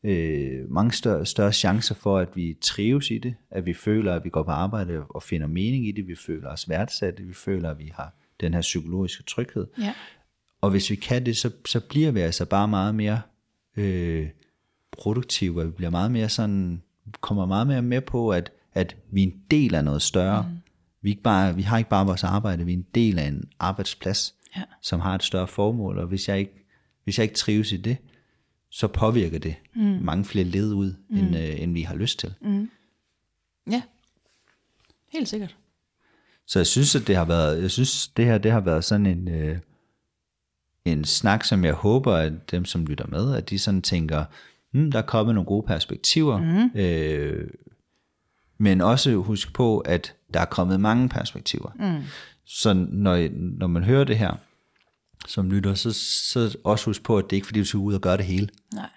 øh, 0.05 0.71
mange 0.71 0.93
større, 0.93 1.27
større 1.27 1.53
chancer 1.53 1.95
for, 1.95 2.19
at 2.19 2.29
vi 2.35 2.57
trives 2.61 3.11
i 3.11 3.19
det, 3.19 3.35
at 3.51 3.67
vi 3.67 3.75
føler, 3.75 4.15
at 4.15 4.25
vi 4.25 4.29
går 4.29 4.43
på 4.43 4.51
arbejde 4.51 5.03
og 5.09 5.23
finder 5.23 5.47
mening 5.47 5.89
i 5.89 5.93
det, 5.93 6.09
vi 6.09 6.15
føler 6.27 6.49
os 6.49 6.69
værdsatte, 6.69 7.23
vi 7.23 7.35
føler, 7.35 7.71
at 7.71 7.79
vi 7.79 7.93
har 7.95 8.15
den 8.41 8.55
her 8.55 8.61
psykologiske 8.61 9.23
tryghed. 9.23 9.67
Ja. 9.79 9.95
Og 10.61 10.71
hvis 10.71 10.91
vi 10.91 10.95
kan 10.95 11.27
det, 11.27 11.37
så, 11.37 11.51
så 11.67 11.81
bliver 11.81 12.11
vi 12.11 12.21
altså 12.21 12.45
bare 12.45 12.69
meget 12.69 12.95
mere 12.95 13.21
øh, 13.77 14.29
produktive, 14.93 15.61
og 15.61 15.67
vi 15.67 15.71
bliver 15.71 15.91
meget 15.91 16.11
mere 16.11 16.29
sådan, 16.29 16.83
kommer 17.21 17.47
meget 17.47 17.67
mere 17.67 17.83
med 17.83 18.01
på, 18.01 18.31
at, 18.31 18.53
at 18.75 18.97
vi 19.11 19.23
er 19.23 19.27
en 19.27 19.41
del 19.51 19.75
af 19.75 19.85
noget 19.85 20.03
større. 20.03 20.43
Mm. 20.43 20.57
Vi, 21.03 21.11
ikke 21.11 21.23
bare, 21.23 21.55
vi 21.57 21.63
har 21.63 21.79
ikke 21.79 21.91
bare 21.91 22.07
vores 22.07 22.25
arbejde, 22.25 22.65
vi 22.65 22.73
er 22.73 22.77
en 22.77 22.87
del 22.95 23.19
af 23.19 23.27
en 23.27 23.45
arbejdsplads, 23.59 24.35
ja. 24.57 24.63
som 24.83 25.01
har 25.01 25.15
et 25.15 25.23
større 25.23 25.47
formål, 25.47 25.99
og 25.99 26.07
hvis 26.07 26.29
jeg 26.29 26.39
ikke, 26.39 26.64
hvis 27.05 27.19
jeg 27.19 27.25
ikke 27.25 27.35
trives 27.35 27.73
i 27.73 27.77
det, 27.77 27.97
så 28.71 28.89
påvirker 28.89 29.39
det 29.39 29.55
mm. 29.75 29.83
mange 29.83 30.25
flere 30.25 30.45
led 30.45 30.73
ud, 30.73 30.95
mm. 31.09 31.17
end, 31.17 31.37
øh, 31.37 31.61
end 31.61 31.73
vi 31.73 31.83
har 31.83 31.95
lyst 31.95 32.19
til. 32.19 32.35
Mm. 32.41 32.71
Ja, 33.71 33.83
helt 35.13 35.29
sikkert. 35.29 35.57
Så 36.47 36.59
jeg 36.59 36.67
synes, 36.67 36.97
at 36.97 37.07
det 37.07 37.17
har 37.17 37.25
været, 37.25 37.63
jeg 37.63 37.71
synes, 37.71 38.09
det 38.09 38.25
her, 38.25 38.39
det 38.39 38.53
har 38.53 38.61
været 38.61 38.85
sådan 38.85 39.07
en, 39.07 39.29
øh, 39.29 39.59
en 40.85 41.05
snak, 41.05 41.45
som 41.45 41.65
jeg 41.65 41.75
håber, 41.75 42.15
at 42.15 42.51
dem, 42.51 42.65
som 42.65 42.87
lytter 42.87 43.07
med, 43.07 43.35
at 43.37 43.51
de 43.51 43.59
sådan 43.59 43.83
tænker, 43.83 44.25
hmm, 44.71 44.93
der 44.93 44.99
er 44.99 45.03
kommet 45.03 45.35
nogle 45.35 45.47
gode 45.47 45.67
perspektiver, 45.67 46.39
mm. 46.39 46.81
øh, 46.81 47.51
men 48.59 48.81
også 48.81 49.15
husk 49.15 49.53
på, 49.53 49.79
at 49.79 50.15
der 50.35 50.41
er 50.41 50.45
kommet 50.45 50.81
mange 50.81 51.09
perspektiver. 51.09 51.71
Mm. 51.75 52.05
Så 52.45 52.73
når, 52.73 53.29
når 53.33 53.67
man 53.67 53.85
hører 53.85 54.05
det 54.05 54.19
her, 54.19 54.37
som 55.27 55.51
lytter, 55.51 55.75
så, 55.75 55.93
så 56.33 56.57
også 56.65 56.87
husk 56.87 57.03
på, 57.03 57.19
at 57.19 57.25
det 57.31 57.37
ikke 57.37 57.45
er 57.45 57.47
fordi, 57.47 57.61
du 57.61 57.65
skal 57.65 57.79
ud 57.79 57.95
og 57.95 58.01
gøre 58.01 58.17
det 58.17 58.25
hele. 58.25 58.49
Nej. 58.75 58.89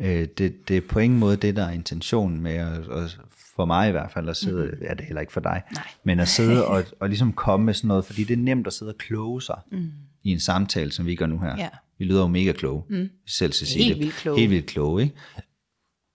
Øh, 0.00 0.28
det, 0.38 0.68
det 0.68 0.76
er 0.76 0.80
på 0.88 0.98
ingen 0.98 1.18
måde 1.18 1.36
det, 1.36 1.56
der 1.56 1.64
er 1.64 1.70
intentionen 1.70 2.40
med, 2.40 2.52
at, 2.52 2.88
at 2.88 3.18
for 3.56 3.64
mig 3.64 3.88
i 3.88 3.90
hvert 3.90 4.10
fald, 4.10 4.28
at 4.28 4.36
sidde, 4.36 4.64
mm-hmm. 4.64 4.82
ja, 4.82 4.90
det 4.90 5.00
er 5.00 5.04
heller 5.04 5.20
ikke 5.20 5.32
for 5.32 5.40
dig, 5.40 5.62
Nej. 5.74 5.84
men 6.04 6.20
at 6.20 6.28
sidde 6.28 6.66
og, 6.72 6.84
og 7.00 7.08
ligesom 7.08 7.32
komme 7.32 7.66
med 7.66 7.74
sådan 7.74 7.88
noget, 7.88 8.04
fordi 8.04 8.24
det 8.24 8.34
er 8.34 8.42
nemt 8.42 8.66
at 8.66 8.72
sidde 8.72 8.90
og 8.90 8.98
kloge 8.98 9.42
sig 9.42 9.58
mm. 9.72 9.90
i 10.22 10.30
en 10.30 10.40
samtale, 10.40 10.92
som 10.92 11.06
vi 11.06 11.14
gør 11.14 11.26
nu 11.26 11.38
her. 11.38 11.56
Ja. 11.58 11.68
Vi 11.98 12.04
lyder 12.04 12.20
jo 12.20 12.26
mega 12.26 12.52
kloge, 12.52 12.82
mm. 12.88 13.10
selv 13.26 13.52
til 13.52 13.66
sige 13.66 13.84
Helt 13.84 13.96
det. 13.96 14.04
vildt 14.04 14.16
kloge. 14.16 14.38
Helt 14.38 14.50
vildt 14.50 14.66
kloge, 14.66 15.02
ikke? 15.02 15.14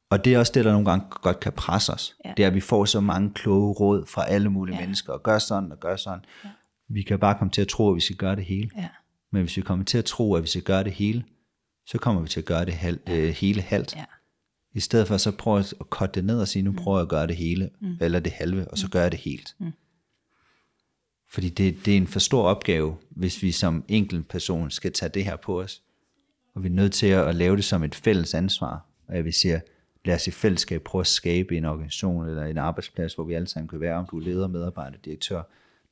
Og 0.10 0.26
det 0.26 0.34
er 0.34 0.39
også 0.39 0.51
det, 0.56 0.66
der 0.66 0.72
nogle 0.72 0.89
gange 0.89 1.06
godt 1.10 1.39
kan 1.39 1.51
presse 1.51 1.93
os. 1.93 2.16
Ja. 2.26 2.34
Det 2.38 2.43
er, 2.43 2.47
at 2.47 2.56
vi 2.56 2.60
får 2.60 2.86
så 2.86 3.01
mange 3.01 3.32
kloge 3.34 3.74
råd 3.74 4.06
fra 4.06 4.26
alle 4.28 4.49
mulige 4.49 4.76
ja. 4.76 4.82
mennesker, 4.82 5.14
og 5.14 5.24
gør 5.24 5.39
sådan 5.39 5.72
og 5.72 5.80
gør 5.80 5.95
sådan. 5.95 6.20
Ja. 6.43 6.49
Vi 6.89 7.01
kan 7.01 7.20
bare 7.20 7.36
komme 7.36 7.51
til 7.51 7.62
at 7.62 7.68
tro, 7.68 7.89
at 7.89 7.95
vi 7.95 8.01
skal 8.01 8.16
gøre 8.16 8.36
det 8.36 8.45
hele. 8.45 8.70
Ja. 8.78 8.88
Men 9.36 9.43
hvis 9.43 9.57
vi 9.57 9.61
kommer 9.61 9.86
til 9.86 9.97
at 9.97 10.05
tro, 10.05 10.36
at 10.36 10.43
vi 10.43 10.47
skal 10.47 10.61
gøre 10.61 10.83
det 10.83 10.91
hele, 10.91 11.23
så 11.86 11.97
kommer 11.97 12.21
vi 12.21 12.27
til 12.27 12.39
at 12.39 12.45
gøre 12.45 12.65
det 12.65 12.73
hal- 12.73 12.99
øh, 13.09 13.29
hele 13.29 13.61
halvt. 13.61 13.95
Ja. 13.95 14.05
I 14.73 14.79
stedet 14.79 15.07
for 15.07 15.17
så 15.17 15.31
prøve 15.31 15.59
at 15.59 15.89
korte 15.89 16.11
det 16.13 16.25
ned 16.25 16.39
og 16.39 16.47
sige, 16.47 16.63
nu 16.63 16.71
prøver 16.71 16.97
jeg 16.97 17.01
at 17.01 17.09
gøre 17.09 17.27
det 17.27 17.36
hele, 17.36 17.69
mm. 17.81 17.97
eller 18.01 18.19
det 18.19 18.31
halve, 18.31 18.67
og 18.67 18.77
så 18.77 18.89
gør 18.89 19.01
jeg 19.01 19.11
det 19.11 19.19
helt. 19.19 19.55
Mm. 19.59 19.71
Fordi 21.29 21.49
det, 21.49 21.86
det 21.86 21.93
er 21.93 21.97
en 21.97 22.07
for 22.07 22.19
stor 22.19 22.43
opgave, 22.43 22.97
hvis 23.09 23.43
vi 23.43 23.51
som 23.51 23.83
enkelt 23.88 24.27
person 24.27 24.71
skal 24.71 24.91
tage 24.91 25.09
det 25.09 25.25
her 25.25 25.36
på 25.36 25.61
os. 25.61 25.81
Og 26.53 26.63
vi 26.63 26.67
er 26.67 26.73
nødt 26.73 26.93
til 26.93 27.07
at, 27.07 27.27
at 27.27 27.36
lave 27.36 27.55
det 27.55 27.65
som 27.65 27.83
et 27.83 27.95
fælles 27.95 28.33
ansvar. 28.33 28.86
Og 29.07 29.15
jeg 29.15 29.25
vil 29.25 29.33
sige, 29.33 29.61
lad 30.05 30.15
os 30.15 30.27
i 30.27 30.31
fællesskab 30.31 30.81
prøve 30.81 30.99
at 30.99 31.07
skabe 31.07 31.57
en 31.57 31.65
organisation 31.65 32.27
eller 32.27 32.45
en 32.45 32.57
arbejdsplads, 32.57 33.13
hvor 33.13 33.23
vi 33.23 33.33
alle 33.33 33.47
sammen 33.47 33.67
kan 33.67 33.79
være, 33.79 33.95
om 33.95 34.07
du 34.11 34.19
er 34.19 34.23
leder, 34.23 34.47
medarbejder, 34.47 34.97
direktør. 34.97 35.43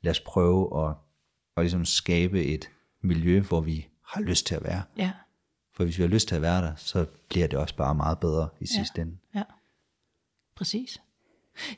Lad 0.02 0.12
os 0.12 0.20
prøve 0.20 0.88
at, 0.88 0.96
at 1.58 1.64
ligesom 1.64 1.86
skabe 1.86 2.44
et 2.44 2.70
miljø, 3.04 3.42
hvor 3.42 3.62
vi 3.62 3.88
har 4.06 4.22
lyst 4.22 4.46
til 4.46 4.56
at 4.56 4.64
være. 4.64 4.84
Ja. 4.98 5.12
For 5.76 5.84
hvis 5.84 5.98
vi 5.98 6.04
har 6.04 6.10
lyst 6.10 6.28
til 6.28 6.36
at 6.36 6.42
være 6.42 6.62
der, 6.62 6.76
så 6.76 7.06
bliver 7.30 7.48
det 7.48 7.60
også 7.60 7.76
bare 7.76 7.96
meget 7.96 8.20
bedre 8.20 8.50
i 8.60 8.68
sidste 8.68 9.02
ende. 9.02 9.18
Ja. 9.36 9.44
Præcis. 10.56 11.02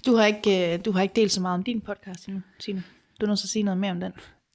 Du 0.06 0.16
har 0.16 0.26
ikke, 0.26 0.74
øh, 0.74 0.86
du 0.86 0.92
har 0.92 1.02
ikke 1.02 1.16
delt 1.16 1.32
så 1.32 1.42
meget 1.42 1.58
om 1.58 1.64
din 1.64 1.82
podcast 1.82 2.28
endnu, 2.28 2.42
Tine. 2.60 2.84
Du 3.20 3.26
er 3.26 3.28
nødt 3.28 3.40
til 3.40 3.46
at 3.46 3.50
sige 3.50 3.64
noget 3.64 3.78
mere 3.78 3.92
om 3.92 4.00
den. 4.00 4.12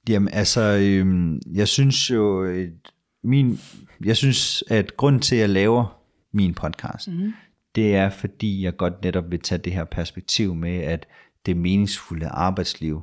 Jamen 0.09 0.29
altså, 0.33 0.61
øhm, 0.61 1.41
jeg 1.53 1.67
synes 1.67 2.09
jo, 2.09 2.43
et, 2.43 2.93
min, 3.23 3.59
jeg 4.05 4.17
synes, 4.17 4.63
at 4.67 4.97
grund 4.97 5.21
til, 5.21 5.35
at 5.35 5.41
jeg 5.41 5.49
laver 5.49 6.01
min 6.31 6.53
podcast, 6.53 7.07
mm-hmm. 7.07 7.33
det 7.75 7.95
er, 7.95 8.09
fordi 8.09 8.63
jeg 8.63 8.77
godt 8.77 9.03
netop 9.03 9.31
vil 9.31 9.39
tage 9.39 9.59
det 9.59 9.73
her 9.73 9.83
perspektiv 9.83 10.55
med, 10.55 10.77
at 10.77 11.07
det 11.45 11.57
meningsfulde 11.57 12.27
arbejdsliv, 12.27 13.01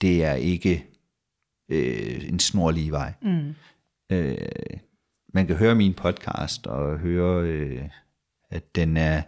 det 0.00 0.24
er 0.24 0.34
ikke 0.34 0.86
øh, 1.68 2.28
en 2.28 2.38
snorlig 2.38 2.92
vej. 2.92 3.12
Mm. 3.22 3.54
Øh, 4.12 4.36
man 5.34 5.46
kan 5.46 5.56
høre 5.56 5.74
min 5.74 5.94
podcast 5.94 6.66
og 6.66 6.98
høre, 6.98 7.42
øh, 7.48 7.82
at 8.50 8.74
den 8.74 8.96
er, 8.96 9.22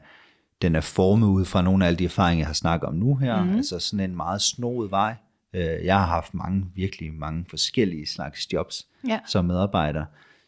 den 0.63 0.75
er 0.77 0.81
formet 0.81 1.27
ud 1.27 1.45
fra 1.45 1.63
nogle 1.63 1.85
af 1.85 1.89
alle 1.89 1.99
de 1.99 2.05
erfaringer, 2.05 2.41
jeg 2.43 2.47
har 2.49 2.55
snakket 2.55 2.89
om 2.89 2.95
nu 2.95 3.17
her. 3.17 3.45
Mm. 3.45 3.57
Altså 3.57 3.79
sådan 3.79 4.11
en 4.11 4.17
meget 4.17 4.43
snoet 4.43 4.91
vej. 4.91 5.15
Øh, 5.55 5.85
jeg 5.85 5.99
har 5.99 6.07
haft 6.07 6.35
mange, 6.35 6.67
virkelig 6.75 7.13
mange 7.15 7.45
forskellige 7.51 8.07
slags 8.07 8.53
jobs 8.53 8.87
Ja. 9.09 9.21
som 9.27 9.45
medarbejder. 9.45 10.05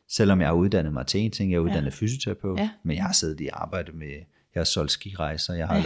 Selvom 0.09 0.41
jeg 0.41 0.49
har 0.49 0.55
uddannet 0.55 0.93
mig 0.93 1.07
til 1.07 1.21
en 1.21 1.31
ting, 1.31 1.51
jeg 1.51 1.57
er 1.57 1.61
uddannet 1.61 1.91
ja. 1.91 1.97
fysioterapeut, 1.97 2.59
Ja. 2.59 2.71
men 2.83 2.97
jeg 2.97 3.05
har 3.05 3.13
siddet 3.13 3.41
i 3.41 3.49
arbejde 3.53 3.93
med, 3.93 4.13
jeg 4.55 4.61
har 4.61 4.65
solgt 4.65 4.93
skirejser, 4.93 5.55
jeg 5.55 5.69
har 5.69 5.77
ja. 5.77 5.83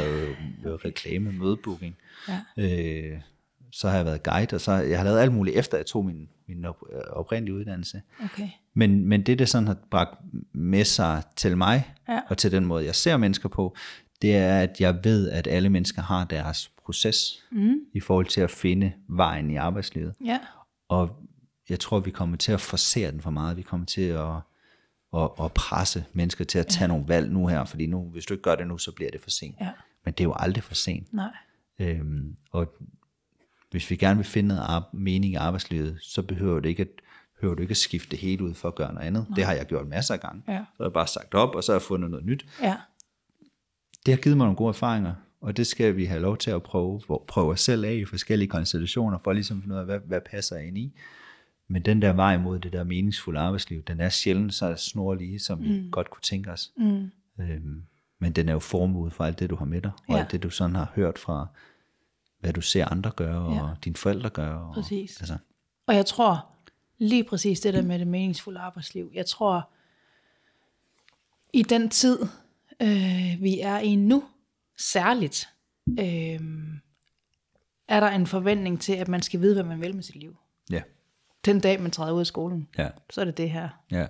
lavet, 0.64 0.84
reklame, 0.84 1.32
mødebooking. 1.32 1.96
Ja. 2.28 2.40
Øh, 2.58 3.20
så 3.74 3.88
har 3.88 3.96
jeg 3.96 4.04
været 4.04 4.22
guide, 4.22 4.54
og 4.54 4.60
så 4.60 4.72
jeg 4.72 4.98
har 4.98 5.04
lavet 5.04 5.18
alt 5.20 5.32
muligt, 5.32 5.56
efter 5.56 5.76
jeg 5.76 5.86
tog 5.86 6.04
min, 6.04 6.28
min 6.48 6.64
op, 6.64 6.76
øh, 6.92 7.00
oprindelige 7.10 7.54
uddannelse. 7.54 8.02
Okay. 8.24 8.48
Men, 8.74 9.06
men 9.08 9.22
det, 9.22 9.38
det 9.38 9.48
sådan 9.48 9.66
har 9.66 9.76
bragt 9.90 10.18
med 10.52 10.84
sig 10.84 11.22
til 11.36 11.56
mig, 11.56 11.94
Ja. 12.08 12.20
og 12.28 12.38
til 12.38 12.52
den 12.52 12.64
måde, 12.64 12.84
jeg 12.84 12.94
ser 12.94 13.16
mennesker 13.16 13.48
på, 13.48 13.76
det 14.22 14.36
er, 14.36 14.60
at 14.60 14.80
jeg 14.80 15.04
ved, 15.04 15.30
at 15.30 15.46
alle 15.46 15.68
mennesker 15.70 16.02
har 16.02 16.24
deres 16.24 16.70
proces 16.84 17.44
mm. 17.52 17.74
i 17.94 18.00
forhold 18.00 18.26
til 18.26 18.40
at 18.40 18.50
finde 18.50 18.92
vejen 19.08 19.50
i 19.50 19.56
arbejdslivet. 19.56 20.14
Ja. 20.24 20.38
Og 20.88 21.16
jeg 21.68 21.80
tror, 21.80 22.00
vi 22.00 22.10
kommer 22.10 22.36
til 22.36 22.52
at 22.52 22.60
forsere 22.60 23.10
den 23.10 23.20
for 23.20 23.30
meget. 23.30 23.56
Vi 23.56 23.62
kommer 23.62 23.86
til 23.86 24.02
at, 24.02 24.34
at, 25.16 25.30
at 25.40 25.52
presse 25.52 26.04
mennesker 26.12 26.44
til 26.44 26.58
at 26.58 26.66
tage 26.66 26.84
ja. 26.84 26.86
nogle 26.88 27.04
valg 27.08 27.32
nu 27.32 27.46
her, 27.46 27.64
fordi 27.64 27.86
nu, 27.86 28.02
hvis 28.02 28.26
du 28.26 28.34
ikke 28.34 28.42
gør 28.42 28.54
det 28.54 28.66
nu, 28.66 28.78
så 28.78 28.92
bliver 28.92 29.10
det 29.10 29.20
for 29.20 29.30
sent. 29.30 29.56
Ja. 29.60 29.70
Men 30.04 30.14
det 30.14 30.20
er 30.20 30.24
jo 30.24 30.34
aldrig 30.36 30.64
for 30.64 30.74
sent. 30.74 31.12
Nej. 31.12 31.32
Øhm, 31.78 32.36
og 32.50 32.74
hvis 33.74 33.90
vi 33.90 33.96
gerne 33.96 34.16
vil 34.16 34.26
finde 34.26 34.48
noget 34.48 34.82
mening 34.92 35.32
i 35.32 35.36
arbejdslivet, 35.36 35.98
så 36.02 36.22
behøver 36.22 36.60
det 36.60 36.68
ikke 36.68 36.80
at, 36.80 36.88
behøver 37.40 37.54
du 37.54 37.62
ikke 37.62 37.70
at 37.70 37.76
skifte 37.76 38.10
det 38.10 38.18
hele 38.18 38.44
ud 38.44 38.54
for 38.54 38.68
at 38.68 38.74
gøre 38.74 38.94
noget 38.94 39.06
andet. 39.06 39.26
Nej. 39.28 39.36
Det 39.36 39.44
har 39.44 39.52
jeg 39.52 39.66
gjort 39.66 39.86
masser 39.86 40.14
af 40.14 40.20
gange. 40.20 40.42
Ja. 40.48 40.58
Så 40.58 40.76
har 40.76 40.84
jeg 40.84 40.92
bare 40.92 41.06
sagt 41.06 41.34
op, 41.34 41.54
og 41.54 41.64
så 41.64 41.72
har 41.72 41.78
jeg 41.78 41.82
fundet 41.82 42.10
noget 42.10 42.26
nyt. 42.26 42.46
Ja. 42.62 42.76
Det 44.06 44.14
har 44.14 44.20
givet 44.20 44.36
mig 44.36 44.44
nogle 44.44 44.56
gode 44.56 44.68
erfaringer, 44.68 45.14
og 45.40 45.56
det 45.56 45.66
skal 45.66 45.96
vi 45.96 46.04
have 46.04 46.20
lov 46.20 46.36
til 46.36 46.50
at 46.50 46.62
prøve, 46.62 47.00
prøve 47.28 47.50
os 47.50 47.60
selv 47.60 47.84
af 47.84 47.94
i 47.94 48.04
forskellige 48.04 48.48
konstellationer, 48.48 49.18
for 49.24 49.32
ligesom 49.32 49.56
at 49.56 49.62
finde 49.62 49.74
ud 49.74 49.80
af, 49.80 49.86
hvad, 49.86 49.98
hvad 50.06 50.20
passer 50.30 50.56
ind 50.56 50.78
i. 50.78 50.92
Men 51.68 51.82
den 51.82 52.02
der 52.02 52.12
vej 52.12 52.38
mod 52.38 52.58
det 52.58 52.72
der 52.72 52.84
meningsfulde 52.84 53.40
arbejdsliv, 53.40 53.82
den 53.82 54.00
er 54.00 54.08
sjældent 54.08 54.54
så 54.54 54.76
snorlige, 54.76 55.38
som 55.38 55.62
vi 55.62 55.80
mm. 55.80 55.90
godt 55.90 56.10
kunne 56.10 56.22
tænke 56.22 56.50
os. 56.50 56.72
Mm. 56.76 57.10
Øhm, 57.40 57.82
men 58.20 58.32
den 58.32 58.48
er 58.48 58.52
jo 58.52 58.86
ud 58.86 59.10
fra 59.10 59.26
alt 59.26 59.38
det, 59.38 59.50
du 59.50 59.56
har 59.56 59.64
med 59.64 59.80
dig, 59.80 59.92
og 60.08 60.14
Ja. 60.14 60.20
alt 60.20 60.32
det, 60.32 60.42
du 60.42 60.50
sådan 60.50 60.76
har 60.76 60.92
hørt 60.94 61.18
fra, 61.18 61.46
hvad 62.44 62.52
du 62.52 62.60
ser 62.60 62.84
andre 62.88 63.10
gøre, 63.16 63.40
og 63.42 63.54
Ja. 63.54 63.74
dine 63.84 63.96
forældre 63.96 64.30
gøre. 64.30 64.60
Og, 64.68 64.74
Præcis. 64.74 65.20
Altså, 65.20 65.36
Og 65.86 65.94
jeg 65.94 66.06
tror 66.06 66.54
lige 66.98 67.24
præcis 67.24 67.60
det 67.60 67.74
der 67.74 67.82
med 67.82 67.98
det 67.98 68.06
meningsfulde 68.06 68.60
arbejdsliv. 68.60 69.10
Jeg 69.14 69.26
tror, 69.26 69.70
i 71.52 71.62
den 71.62 71.88
tid, 71.90 72.18
øh, 72.82 73.36
vi 73.40 73.60
er 73.60 73.78
i 73.78 73.96
nu, 73.96 74.24
særligt, 74.78 75.48
øh, 76.00 76.40
er 77.88 78.00
der 78.00 78.08
en 78.08 78.26
forventning 78.26 78.80
til, 78.80 78.92
at 78.92 79.08
man 79.08 79.22
skal 79.22 79.40
vide, 79.40 79.54
hvad 79.54 79.64
man 79.64 79.80
vil 79.80 79.94
med 79.94 80.02
sit 80.02 80.16
liv. 80.16 80.36
ja, 80.70 80.82
Den 81.44 81.60
dag, 81.60 81.82
man 81.82 81.90
træder 81.90 82.12
ud 82.12 82.20
af 82.20 82.26
skolen, 82.26 82.68
ja, 82.78 82.88
så 83.10 83.20
er 83.20 83.24
det 83.24 83.36
det 83.36 83.50
her. 83.50 83.68
ja. 83.90 84.06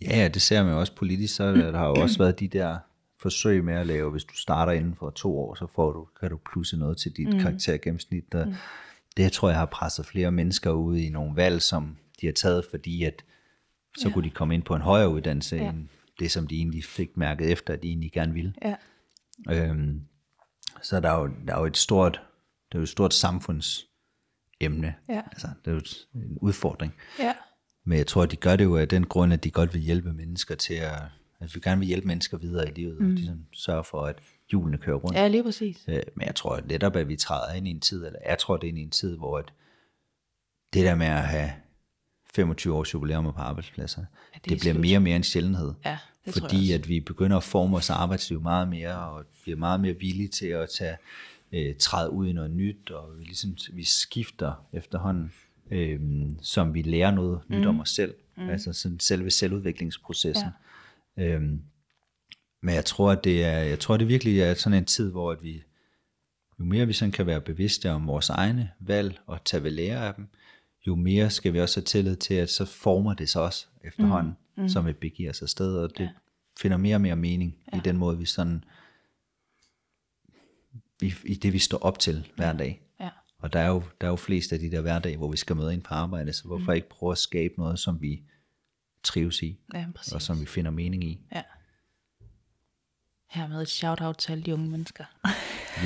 Ja, 0.00 0.16
ja, 0.18 0.28
det 0.28 0.42
ser 0.42 0.62
man 0.62 0.72
jo 0.72 0.80
også 0.80 0.94
politisk, 0.94 1.34
så 1.34 1.52
der 1.52 1.78
har 1.78 1.86
jo 1.86 1.94
også 1.94 2.18
været 2.18 2.40
de 2.40 2.48
der 2.48 2.78
forsøg 3.24 3.64
med 3.64 3.74
at 3.74 3.86
lave, 3.86 4.10
hvis 4.10 4.24
du 4.24 4.34
starter 4.36 4.72
inden 4.72 4.94
for 4.96 5.10
to 5.10 5.38
år, 5.38 5.54
så 5.54 5.66
får 5.74 5.92
du, 5.92 6.08
kan 6.20 6.30
du 6.30 6.38
plusse 6.52 6.76
noget 6.76 6.96
til 6.98 7.12
dit 7.16 7.28
mm. 7.34 7.40
karaktergennemsnit. 7.40 8.32
Der, 8.32 8.44
mm. 8.46 8.54
Det 9.16 9.32
tror 9.32 9.48
jeg 9.48 9.58
har 9.58 9.66
presset 9.66 10.06
flere 10.06 10.32
mennesker 10.32 10.70
ud 10.70 10.96
i 10.96 11.08
nogle 11.08 11.36
valg, 11.36 11.62
som 11.62 11.96
de 12.20 12.26
har 12.26 12.32
taget, 12.32 12.64
fordi 12.70 13.04
at 13.04 13.24
så 13.98 14.08
ja. 14.08 14.14
kunne 14.14 14.24
de 14.24 14.30
komme 14.30 14.54
ind 14.54 14.62
på 14.62 14.74
en 14.74 14.82
højere 14.82 15.08
uddannelse, 15.08 15.56
ja. 15.56 15.70
end 15.70 15.88
det, 16.18 16.30
som 16.30 16.46
de 16.46 16.56
egentlig 16.56 16.84
fik 16.84 17.16
mærket 17.16 17.50
efter, 17.50 17.72
at 17.74 17.82
de 17.82 17.88
egentlig 17.88 18.12
gerne 18.12 18.32
ville. 18.32 18.54
Ja. 18.64 18.74
Øhm, 19.50 20.00
så 20.82 21.00
der 21.00 21.10
er, 21.10 21.20
jo, 21.20 21.30
der 21.46 21.54
er 21.54 21.58
jo 21.58 21.66
et 21.66 21.76
stort, 21.76 22.20
det 22.68 22.74
er 22.74 22.78
jo 22.78 22.82
et 22.82 22.88
stort 22.88 23.14
samfundsemne. 23.14 24.94
Ja. 25.08 25.22
Altså, 25.32 25.48
det 25.64 25.70
er 25.70 25.72
jo 25.72 25.78
et- 25.78 26.08
en 26.14 26.38
udfordring. 26.40 26.94
Ja. 27.18 27.32
Men 27.86 27.98
jeg 27.98 28.06
tror, 28.06 28.22
at 28.22 28.30
de 28.30 28.36
gør 28.36 28.56
det 28.56 28.64
jo 28.64 28.76
af 28.76 28.88
den 28.88 29.06
grund, 29.06 29.32
at 29.32 29.44
de 29.44 29.50
godt 29.50 29.74
vil 29.74 29.82
hjælpe 29.82 30.12
mennesker 30.12 30.54
til 30.54 30.74
at, 30.74 31.02
at 31.40 31.54
vi 31.54 31.60
gerne 31.60 31.78
vil 31.78 31.88
hjælpe 31.88 32.06
mennesker 32.06 32.38
videre 32.38 32.68
i 32.68 32.72
livet, 32.74 33.00
mm. 33.00 33.06
og 33.06 33.12
ligesom 33.12 33.46
sørge 33.52 33.84
for, 33.84 34.00
at 34.00 34.18
hjulene 34.50 34.78
kører 34.78 34.96
rundt. 34.96 35.16
ja, 35.16 35.28
lige 35.28 35.42
præcis. 35.42 35.84
Øh, 35.88 36.00
Men 36.14 36.26
jeg 36.26 36.34
tror 36.34 36.56
at 36.56 36.66
netop, 36.66 36.96
at 36.96 37.08
vi 37.08 37.16
træder 37.16 37.52
ind 37.54 37.68
i 37.68 37.70
en 37.70 37.80
tid, 37.80 38.06
eller 38.06 38.18
jeg 38.26 38.38
tror, 38.38 38.56
det 38.56 38.66
er 38.66 38.68
ind 38.68 38.78
i 38.78 38.82
en 38.82 38.90
tid, 38.90 39.16
hvor 39.16 39.38
at 39.38 39.52
det 40.72 40.84
der 40.84 40.94
med 40.94 41.06
at 41.06 41.22
have 41.28 41.50
25 42.34 42.74
års 42.74 42.94
jubilæum 42.94 43.24
på 43.24 43.30
arbejdspladser, 43.36 44.00
ja, 44.34 44.38
det 44.44 44.50
det, 44.50 44.60
bliver 44.60 44.74
slut. 44.74 44.80
mere 44.80 44.98
og 44.98 45.02
mere 45.02 45.16
en 45.16 45.22
sjældenhed. 45.22 45.72
Ja, 45.84 45.98
det 46.24 46.34
fordi 46.34 46.72
at 46.72 46.88
vi 46.88 47.00
begynder 47.00 47.36
at 47.36 47.42
forme 47.42 47.72
vores 47.72 47.90
arbejdsliv 47.90 48.40
meget 48.40 48.68
mere, 48.68 48.96
og 48.98 49.24
bliver 49.42 49.58
meget 49.58 49.80
mere 49.80 49.94
villige 49.94 50.28
til 50.28 50.46
at 50.46 50.68
tage, 50.78 50.96
øh, 51.52 51.74
træde 51.78 52.10
ud 52.10 52.28
i 52.28 52.32
noget 52.32 52.50
nyt, 52.50 52.90
og 52.90 53.18
vi, 53.18 53.24
ligesom, 53.24 53.56
vi 53.72 53.84
skifter 53.84 54.66
efterhånden, 54.72 55.32
øh, 55.70 56.00
som 56.42 56.74
vi 56.74 56.82
lærer 56.82 57.10
noget 57.10 57.40
mm. 57.48 57.56
nyt 57.56 57.66
om 57.66 57.80
os 57.80 57.90
selv. 57.90 58.14
Mm. 58.36 58.48
Altså 58.48 58.72
sådan 58.72 59.00
selve 59.00 59.30
selvudviklingsprocessen. 59.30 60.44
Ja. 60.44 60.50
Øhm, 61.18 61.62
men 62.62 62.74
jeg 62.74 62.84
tror, 62.84 63.12
at 63.12 63.24
det 63.24 63.44
er, 63.44 63.58
jeg 63.58 63.80
tror, 63.80 63.96
det 63.96 64.08
virkelig 64.08 64.40
er 64.40 64.54
sådan 64.54 64.78
en 64.78 64.84
tid, 64.84 65.10
hvor 65.10 65.32
at 65.32 65.42
vi, 65.42 65.62
jo 66.58 66.64
mere 66.64 66.86
vi 66.86 66.92
sådan 66.92 67.12
kan 67.12 67.26
være 67.26 67.40
bevidste 67.40 67.90
om 67.90 68.06
vores 68.06 68.30
egne 68.30 68.70
valg 68.80 69.20
og 69.26 69.44
tage 69.44 69.62
ved 69.62 69.70
lære 69.70 70.08
af 70.08 70.14
dem, 70.14 70.28
jo 70.86 70.94
mere 70.94 71.30
skal 71.30 71.52
vi 71.52 71.60
også 71.60 71.80
have 71.80 71.84
tillid 71.84 72.16
til, 72.16 72.34
at 72.34 72.50
så 72.50 72.64
former 72.64 73.14
det 73.14 73.28
sig 73.28 73.42
også 73.42 73.66
efterhånden, 73.84 74.36
mm. 74.56 74.62
Mm. 74.62 74.68
som 74.68 74.86
vi 74.86 74.92
begiver 74.92 75.30
os 75.30 75.42
afsted, 75.42 75.76
og 75.76 75.90
det 75.98 76.04
ja. 76.04 76.10
finder 76.58 76.76
mere 76.76 76.96
og 76.96 77.00
mere 77.00 77.16
mening 77.16 77.56
ja. 77.72 77.78
i 77.78 77.80
den 77.84 77.96
måde, 77.96 78.18
vi 78.18 78.24
sådan, 78.24 78.64
i, 81.02 81.14
i 81.24 81.34
det 81.34 81.52
vi 81.52 81.58
står 81.58 81.78
op 81.78 81.98
til 81.98 82.30
hver 82.36 82.52
dag. 82.52 82.82
Ja. 83.00 83.10
Og 83.38 83.52
der 83.52 83.58
er, 83.58 83.68
jo, 83.68 83.82
der 84.00 84.06
er 84.06 84.10
jo 84.10 84.16
flest 84.16 84.52
af 84.52 84.58
de 84.58 84.70
der 84.70 84.80
hverdage, 84.80 85.16
hvor 85.16 85.30
vi 85.30 85.36
skal 85.36 85.56
møde 85.56 85.74
ind 85.74 85.82
på 85.82 85.94
arbejde, 85.94 86.32
så 86.32 86.44
hvorfor 86.44 86.72
mm. 86.72 86.76
ikke 86.76 86.88
prøve 86.88 87.12
at 87.12 87.18
skabe 87.18 87.54
noget, 87.58 87.78
som 87.78 88.02
vi 88.02 88.22
trives 89.04 89.42
i, 89.42 89.58
Ja, 89.74 89.86
præcis. 89.94 90.12
og 90.12 90.22
som 90.22 90.40
vi 90.40 90.46
finder 90.46 90.70
mening 90.70 91.04
i. 91.04 91.20
Ja. 91.34 91.42
Hermed 93.30 93.62
et 93.62 93.68
shout-out 93.68 94.16
til 94.18 94.32
alle 94.32 94.44
de 94.44 94.54
unge 94.54 94.70
mennesker. 94.70 95.04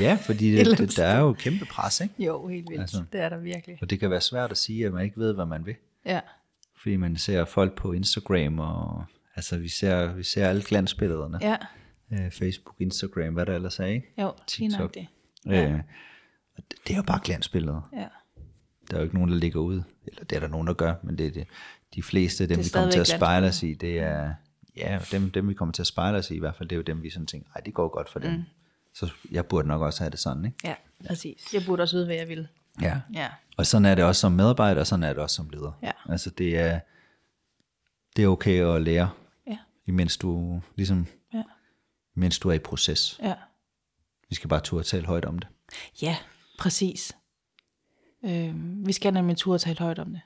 Ja, 0.00 0.18
fordi 0.22 0.60
Et 0.60 0.66
det, 0.66 0.78
det, 0.78 0.96
der 0.96 1.04
er 1.06 1.20
jo 1.20 1.32
kæmpe 1.32 1.64
pres, 1.64 2.00
ikke? 2.00 2.14
jo, 2.24 2.46
helt 2.48 2.68
vildt. 2.68 2.80
Altså. 2.80 3.04
Det 3.12 3.20
er 3.20 3.28
der 3.28 3.38
virkelig. 3.38 3.78
Og 3.82 3.90
det 3.90 4.00
kan 4.00 4.10
være 4.10 4.20
svært 4.20 4.50
at 4.50 4.56
sige, 4.58 4.86
at 4.86 4.92
man 4.92 5.04
ikke 5.04 5.16
ved, 5.20 5.34
hvad 5.34 5.46
man 5.46 5.66
vil. 5.66 5.74
Ja. 6.06 6.20
Fordi 6.82 6.96
man 6.96 7.16
ser 7.16 7.44
folk 7.44 7.74
på 7.76 7.92
Instagram 7.92 8.58
og 8.58 9.04
Altså, 9.36 9.58
vi 9.58 9.68
ser, 9.68 10.12
vi 10.12 10.22
ser 10.22 10.48
alle 10.48 10.62
glansbillederne. 10.62 11.38
Ja, 11.42 11.56
Øh, 12.12 12.30
Facebook, 12.30 12.76
Instagram, 12.78 13.34
hvad 13.34 13.46
der 13.46 13.54
ellers 13.54 13.78
er, 13.80 13.84
ikke? 13.84 14.12
jo, 14.18 14.32
TikTok. 14.46 14.94
det. 14.94 15.06
Ja. 15.46 15.70
Øh, 15.70 15.80
det 16.86 16.92
er 16.92 16.96
jo 16.96 17.02
bare 17.02 17.20
glansbilleder. 17.24 17.90
Ja. 17.92 18.06
Der 18.90 18.96
er 18.96 19.00
jo 19.00 19.04
ikke 19.04 19.14
nogen, 19.14 19.30
der 19.30 19.36
ligger 19.36 19.60
ud. 19.60 19.82
Eller 20.06 20.24
det 20.24 20.36
er 20.36 20.40
der 20.40 20.48
nogen, 20.48 20.66
der 20.66 20.72
gør, 20.74 20.94
men 21.02 21.18
det 21.18 21.26
er 21.26 21.30
det. 21.30 21.46
De 21.94 22.02
fleste 22.02 22.44
af 22.44 22.48
dem, 22.48 22.58
vi 22.58 22.68
kommer 22.72 22.90
til 22.90 23.00
at 23.00 23.06
spejle 23.06 23.46
os 23.46 23.62
i, 23.62 23.74
det 23.74 23.98
er... 23.98 24.34
Ja, 24.76 24.98
dem, 25.12 25.30
dem 25.30 25.48
vi 25.48 25.54
kommer 25.54 25.72
til 25.72 25.82
at 25.82 25.86
spejle 25.86 26.18
os 26.18 26.30
i, 26.30 26.34
i 26.34 26.38
hvert 26.38 26.56
fald, 26.56 26.68
det 26.68 26.74
er 26.76 26.78
jo 26.78 26.82
dem, 26.82 27.02
vi 27.02 27.10
sådan 27.10 27.26
tænker, 27.26 27.50
ej, 27.54 27.60
det 27.60 27.74
går 27.74 27.88
godt 27.88 28.08
for 28.08 28.18
dem. 28.18 28.32
Mm. 28.32 28.42
Så 28.94 29.10
jeg 29.30 29.46
burde 29.46 29.68
nok 29.68 29.82
også 29.82 30.02
have 30.02 30.10
det 30.10 30.18
sådan, 30.18 30.44
ikke? 30.44 30.56
ja, 30.64 30.74
præcis. 31.06 31.54
Jeg 31.54 31.62
burde 31.66 31.82
også 31.82 31.96
vide, 31.96 32.06
hvad 32.06 32.16
jeg 32.16 32.28
vil. 32.28 32.48
Ja. 32.82 33.00
Ja, 33.14 33.28
Og 33.56 33.66
sådan 33.66 33.84
er 33.84 33.94
det 33.94 34.04
også 34.04 34.20
som 34.20 34.32
medarbejder, 34.32 34.80
og 34.80 34.86
sådan 34.86 35.02
er 35.02 35.08
det 35.12 35.18
også 35.18 35.36
som 35.36 35.48
leder. 35.50 35.72
Ja. 35.82 35.90
Altså 36.08 36.30
det 36.30 36.58
er, 36.58 36.80
det 38.16 38.24
er 38.24 38.28
okay 38.28 38.62
at 38.64 38.82
lære, 38.82 39.10
ja, 39.46 39.58
imens 39.86 40.16
du, 40.16 40.60
ligesom, 40.76 41.06
ja, 41.34 41.42
mens 42.14 42.38
du 42.38 42.48
er 42.48 42.52
i 42.54 42.58
proces. 42.58 43.20
ja. 43.22 43.34
Vi 44.28 44.34
skal 44.34 44.48
bare 44.48 44.60
turde 44.60 44.84
tale 44.84 45.06
højt 45.06 45.24
om 45.24 45.38
det. 45.38 45.48
Ja, 46.02 46.16
præcis. 46.58 47.16
Øh, 48.24 48.54
vi 48.86 48.92
skal 48.92 49.14
nemlig 49.14 49.36
turde 49.36 49.58
tale 49.58 49.78
højt 49.78 49.98
om 49.98 50.10
det. 50.10 50.20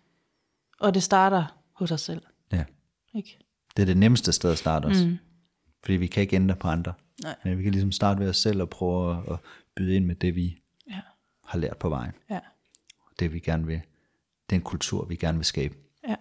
Og 0.81 0.95
det 0.95 1.03
starter 1.03 1.45
hos 1.73 1.91
os 1.91 2.01
selv, 2.01 2.23
Ja. 2.53 2.65
ikke? 3.15 3.39
Det 3.77 3.83
er 3.83 3.87
det 3.87 3.97
nemmeste 3.97 4.33
sted 4.33 4.53
at 4.53 4.59
starte 4.59 4.87
os. 4.87 5.05
Mm. 5.05 5.19
Fordi 5.85 5.97
vi 5.97 6.07
kan 6.07 6.21
ikke 6.21 6.37
ændre 6.37 6.57
på 6.57 6.69
andre. 6.69 6.93
Nej. 7.23 7.35
Men 7.45 7.59
vi 7.59 7.63
kan 7.63 7.73
ligesom 7.73 7.93
starte 7.93 8.21
ved 8.21 8.29
os 8.29 8.37
selv 8.37 8.61
og 8.63 8.71
prøve 8.71 9.17
at, 9.17 9.33
at 9.33 9.39
byde 9.77 9.97
ind 9.97 10.05
med 10.07 10.15
det, 10.15 10.35
vi 10.35 10.59
Ja, 10.91 11.01
har 11.45 11.59
lært 11.59 11.77
på 11.77 11.89
vejen. 11.89 12.13
ja, 12.31 12.39
Det 13.19 13.33
vi 13.33 13.39
gerne 13.39 13.67
vil. 13.67 13.81
Den 14.51 14.61
kultur, 14.61 15.05
vi 15.05 15.17
gerne 15.17 15.39
vil 15.39 15.45
skabe. 15.45 15.75
ja. 16.09 16.15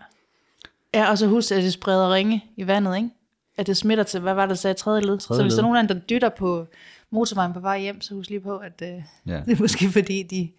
Ja, 0.93 1.09
og 1.09 1.17
så 1.17 1.27
husk, 1.27 1.51
at 1.51 1.63
det 1.63 1.73
spreder 1.73 2.13
ringe 2.13 2.45
i 2.55 2.67
vandet, 2.67 2.95
ikke? 2.97 3.09
At 3.57 3.67
det 3.67 3.77
smitter 3.77 4.03
til, 4.03 4.19
hvad 4.19 4.33
var 4.33 4.45
det, 4.45 4.59
sagde, 4.59 4.73
tredje 4.73 5.01
led? 5.01 5.17
Tredje 5.17 5.39
så 5.39 5.43
hvis 5.43 5.53
der 5.53 5.59
er 5.59 5.65
nogen, 5.67 5.89
der 5.89 5.99
dytter 5.99 6.29
på 6.29 6.67
motorvejen 7.09 7.53
på 7.53 7.59
vej 7.59 7.79
hjem, 7.81 8.01
så 8.01 8.13
husk 8.15 8.29
lige 8.29 8.39
på, 8.39 8.57
at 8.57 8.81
øh, 8.83 9.03
Ja. 9.27 9.41
det 9.45 9.51
er 9.57 9.61
måske 9.61 9.89
fordi, 9.89 10.23
de 10.23 10.51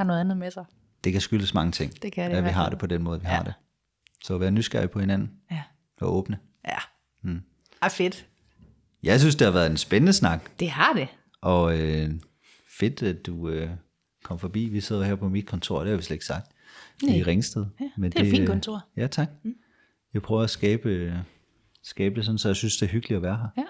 har 0.00 0.04
noget 0.06 0.20
andet 0.20 0.36
med 0.36 0.50
sig. 0.50 0.64
Det 1.04 1.12
kan 1.12 1.20
skyldes 1.20 1.54
mange 1.54 1.72
ting. 1.72 2.02
Det 2.02 2.12
kan 2.12 2.30
det 2.30 2.36
At 2.36 2.44
vi 2.44 2.48
har 2.48 2.68
det 2.68 2.78
på 2.78 2.86
den 2.86 3.02
måde, 3.02 3.20
vi 3.20 3.26
Ja. 3.26 3.34
har 3.34 3.42
det. 3.42 3.54
Så 4.24 4.38
vær 4.38 4.50
nysgerrig 4.50 4.90
på 4.90 5.00
hinanden 5.00 5.30
Ja, 5.50 5.62
og 6.00 6.14
åbne. 6.16 6.38
ja. 6.68 6.78
Mm. 7.22 7.42
Ej, 7.82 7.88
fedt. 7.88 8.26
Jeg 9.02 9.20
synes, 9.20 9.34
det 9.36 9.44
har 9.44 9.52
været 9.52 9.70
en 9.70 9.76
spændende 9.76 10.12
snak. 10.12 10.50
Det 10.60 10.70
har 10.70 10.92
det. 10.92 11.08
Og 11.40 11.78
øh, 11.78 12.10
fedt, 12.80 13.02
at 13.02 13.26
du 13.26 13.48
øh, 13.48 13.70
kom 14.24 14.38
forbi. 14.38 14.68
Vi 14.68 14.80
sidder 14.80 15.04
her 15.04 15.14
på 15.14 15.28
mit 15.28 15.46
kontor, 15.46 15.80
det 15.80 15.88
har 15.88 15.96
vi 15.96 16.02
slet 16.02 16.14
ikke 16.14 16.24
sagt. 16.24 16.46
Nej. 17.02 17.16
I 17.16 17.22
Ringsted. 17.22 17.66
Ja, 17.80 17.84
det 18.06 18.14
er 18.18 18.20
et 18.24 18.30
fint 18.30 18.48
kontor. 18.48 18.84
Ja, 18.96 19.06
tak. 19.06 19.28
Mm. 19.42 19.54
Jeg 20.14 20.22
prøver 20.22 20.42
at 20.42 20.50
skabe, 20.50 20.88
øh, 20.88 21.14
skabe 21.82 22.14
det 22.14 22.24
sådan, 22.24 22.38
så 22.38 22.48
jeg 22.48 22.56
synes, 22.56 22.76
det 22.76 22.86
er 22.86 22.90
hyggeligt 22.90 23.16
at 23.16 23.22
være 23.22 23.36
her. 23.36 23.48
Ja. 23.56 23.66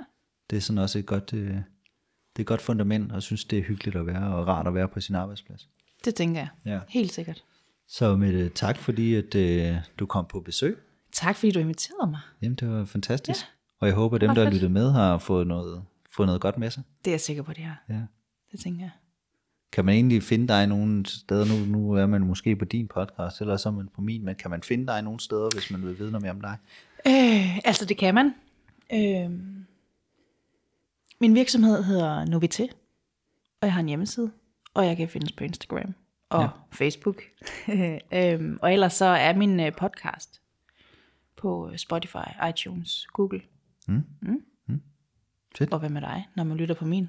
Det 0.50 0.56
er 0.56 0.60
sådan 0.60 0.78
også 0.78 0.98
et 0.98 1.06
godt, 1.06 1.32
øh, 1.34 1.48
det 1.50 1.56
er 2.36 2.40
et 2.40 2.46
godt 2.46 2.60
fundament, 2.60 3.10
og 3.10 3.14
jeg 3.14 3.22
synes, 3.22 3.44
det 3.44 3.58
er 3.58 3.62
hyggeligt 3.62 3.96
at 3.96 4.06
være, 4.06 4.34
og 4.34 4.46
rart 4.46 4.66
at 4.66 4.74
være 4.74 4.88
på 4.88 5.00
sin 5.00 5.14
arbejdsplads. 5.14 5.68
Det 6.04 6.14
tænker 6.14 6.40
jeg. 6.40 6.48
Ja. 6.64 6.80
Helt 6.88 7.12
sikkert. 7.12 7.44
Så 7.88 8.16
med 8.16 8.32
det, 8.32 8.52
tak 8.54 8.76
fordi, 8.76 9.14
at 9.14 9.34
øh, 9.34 9.76
du 9.98 10.06
kom 10.06 10.26
på 10.28 10.40
besøg. 10.40 10.78
Tak 11.12 11.36
fordi 11.36 11.50
du 11.52 11.58
inviterede 11.58 12.10
mig. 12.10 12.20
Jamen, 12.42 12.56
det 12.56 12.68
var 12.68 12.84
fantastisk. 12.84 13.40
Ja. 13.40 13.46
Og 13.80 13.86
jeg 13.86 13.94
håber, 13.94 14.14
at 14.14 14.20
dem, 14.20 14.34
der 14.34 14.44
har 14.44 14.50
lyttet 14.50 14.70
med, 14.70 14.92
har 14.92 15.18
fået 15.18 15.46
noget, 15.46 15.82
fået 16.16 16.26
noget 16.26 16.40
godt 16.40 16.58
med 16.58 16.70
sig. 16.70 16.82
Det 17.04 17.10
er 17.10 17.12
jeg 17.12 17.20
sikker 17.20 17.42
på, 17.42 17.52
det 17.52 17.64
her. 17.64 17.74
Ja. 17.88 18.00
Det 18.52 18.60
tænker 18.60 18.80
jeg. 18.80 18.90
Kan 19.72 19.84
man 19.84 19.94
egentlig 19.94 20.22
finde 20.22 20.48
dig 20.48 20.66
nogle 20.66 21.06
steder, 21.06 21.44
nu, 21.44 21.78
nu 21.78 21.92
er 21.92 22.06
man 22.06 22.20
måske 22.20 22.56
på 22.56 22.64
din 22.64 22.88
podcast, 22.88 23.40
eller 23.40 23.56
så 23.56 23.68
er 23.68 23.72
man 23.72 23.88
på 23.94 24.00
min, 24.00 24.24
men 24.24 24.34
kan 24.34 24.50
man 24.50 24.62
finde 24.62 24.86
dig 24.86 25.02
nogle 25.02 25.20
steder, 25.20 25.48
hvis 25.54 25.70
man 25.70 25.82
vil 25.82 25.98
vide 25.98 26.10
noget 26.10 26.22
mere 26.22 26.32
om 26.32 26.40
dig? 26.40 26.56
Øh, 27.06 27.58
altså, 27.58 27.84
det 27.84 27.96
kan 27.98 28.14
man. 28.14 28.34
Øh, 28.92 29.30
min 31.20 31.34
virksomhed 31.34 31.82
hedder 31.82 32.26
Novité, 32.26 32.74
og 33.60 33.66
jeg 33.66 33.72
har 33.72 33.80
en 33.80 33.88
hjemmeside, 33.88 34.30
og 34.74 34.86
jeg 34.86 34.96
kan 34.96 35.08
findes 35.08 35.32
på 35.32 35.44
Instagram 35.44 35.94
og 36.30 36.42
Ja. 36.42 36.48
Facebook. 36.72 37.22
øh, 38.12 38.56
og 38.62 38.72
ellers 38.72 38.92
så 38.92 39.04
er 39.04 39.34
min 39.36 39.60
øh, 39.60 39.72
podcast 39.72 40.40
på 41.36 41.70
Spotify, 41.76 42.48
iTunes, 42.50 43.06
Google. 43.12 43.40
Fedt. 45.56 45.72
Og 45.72 45.78
hvad 45.78 45.88
med 45.90 46.00
dig, 46.00 46.28
når 46.36 46.44
man 46.44 46.56
lytter 46.56 46.74
på 46.74 46.84
min? 46.84 47.08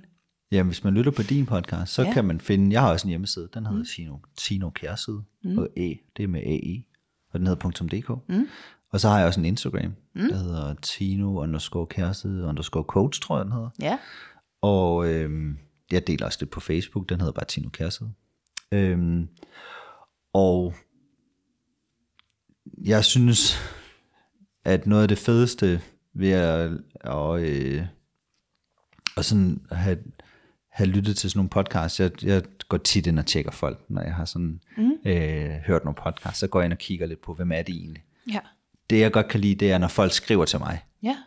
Jamen, 0.51 0.69
hvis 0.69 0.83
man 0.83 0.93
lytter 0.93 1.11
på 1.11 1.21
din 1.23 1.45
podcast, 1.45 1.93
så 1.93 2.03
ja. 2.03 2.13
Kan 2.13 2.25
man 2.25 2.39
finde, 2.41 2.73
jeg 2.73 2.81
har 2.81 2.91
også 2.91 3.07
en 3.07 3.09
hjemmeside, 3.09 3.49
den 3.53 3.65
hedder 3.65 3.79
mm. 3.79 3.85
Tino, 3.85 4.17
Tino 4.37 4.69
Kjærside, 4.69 5.23
mm. 5.43 5.57
og 5.57 5.67
E, 5.77 5.95
det 6.17 6.23
er 6.23 6.27
med 6.27 6.41
AI, 6.41 6.85
og 7.33 7.39
den 7.39 7.47
hedder 7.47 7.69
.dk. 7.69 8.09
Mm. 8.29 8.47
Og 8.91 8.99
så 8.99 9.09
har 9.09 9.17
jeg 9.17 9.27
også 9.27 9.39
en 9.39 9.45
Instagram, 9.45 9.93
mm. 10.15 10.21
der 10.29 10.37
hedder 10.37 10.73
Tino 10.73 11.39
underscore 11.41 11.87
Kjærside 11.87 12.43
underscore 12.45 12.83
coach, 12.83 13.21
tror 13.21 13.37
jeg 13.37 13.45
den 13.45 13.53
hedder. 13.53 13.69
Ja, 13.81 13.97
Og 14.61 15.07
øhm, 15.13 15.57
jeg 15.93 16.07
deler 16.07 16.25
også 16.25 16.37
lidt 16.41 16.51
på 16.51 16.59
Facebook, 16.59 17.09
den 17.09 17.19
hedder 17.19 17.33
bare 17.33 17.45
Tino 17.45 17.69
Kjærside. 17.69 18.13
Øhm, 18.71 19.27
og 20.33 20.73
jeg 22.83 23.05
synes, 23.05 23.57
at 24.65 24.87
noget 24.87 25.01
af 25.01 25.07
det 25.07 25.17
fedeste 25.17 25.81
ved 26.13 26.31
at, 26.31 26.71
at, 27.01 27.41
øh, 27.41 27.85
at 29.17 29.25
sådan 29.25 29.61
have, 29.71 29.97
have 30.69 30.89
lyttet 30.89 31.17
til 31.17 31.29
sådan 31.29 31.37
nogle 31.37 31.49
podcasts, 31.49 31.99
jeg, 31.99 32.23
jeg 32.23 32.43
går 32.69 32.77
tit 32.77 33.07
ind 33.07 33.19
og 33.19 33.25
tjekker 33.25 33.51
folk, 33.51 33.79
når 33.89 34.01
jeg 34.01 34.15
har 34.15 34.25
sådan 34.25 34.61
mm. 34.77 34.91
øh, 35.05 35.51
hørt 35.51 35.83
nogle 35.83 35.97
podcasts, 36.03 36.39
så 36.39 36.47
går 36.47 36.59
jeg 36.59 36.65
ind 36.65 36.73
og 36.73 36.79
kigger 36.79 37.05
lidt 37.05 37.21
på, 37.21 37.33
hvem 37.33 37.51
er 37.51 37.61
det 37.61 37.75
egentlig. 37.75 38.03
ja, 38.31 38.39
Det 38.89 38.99
jeg 38.99 39.11
godt 39.11 39.27
kan 39.27 39.39
lide, 39.39 39.55
det 39.55 39.71
er, 39.71 39.77
når 39.77 39.87
folk 39.87 40.11
skriver 40.11 40.45
til 40.45 40.59
mig, 40.59 40.85
ja, 41.03 41.17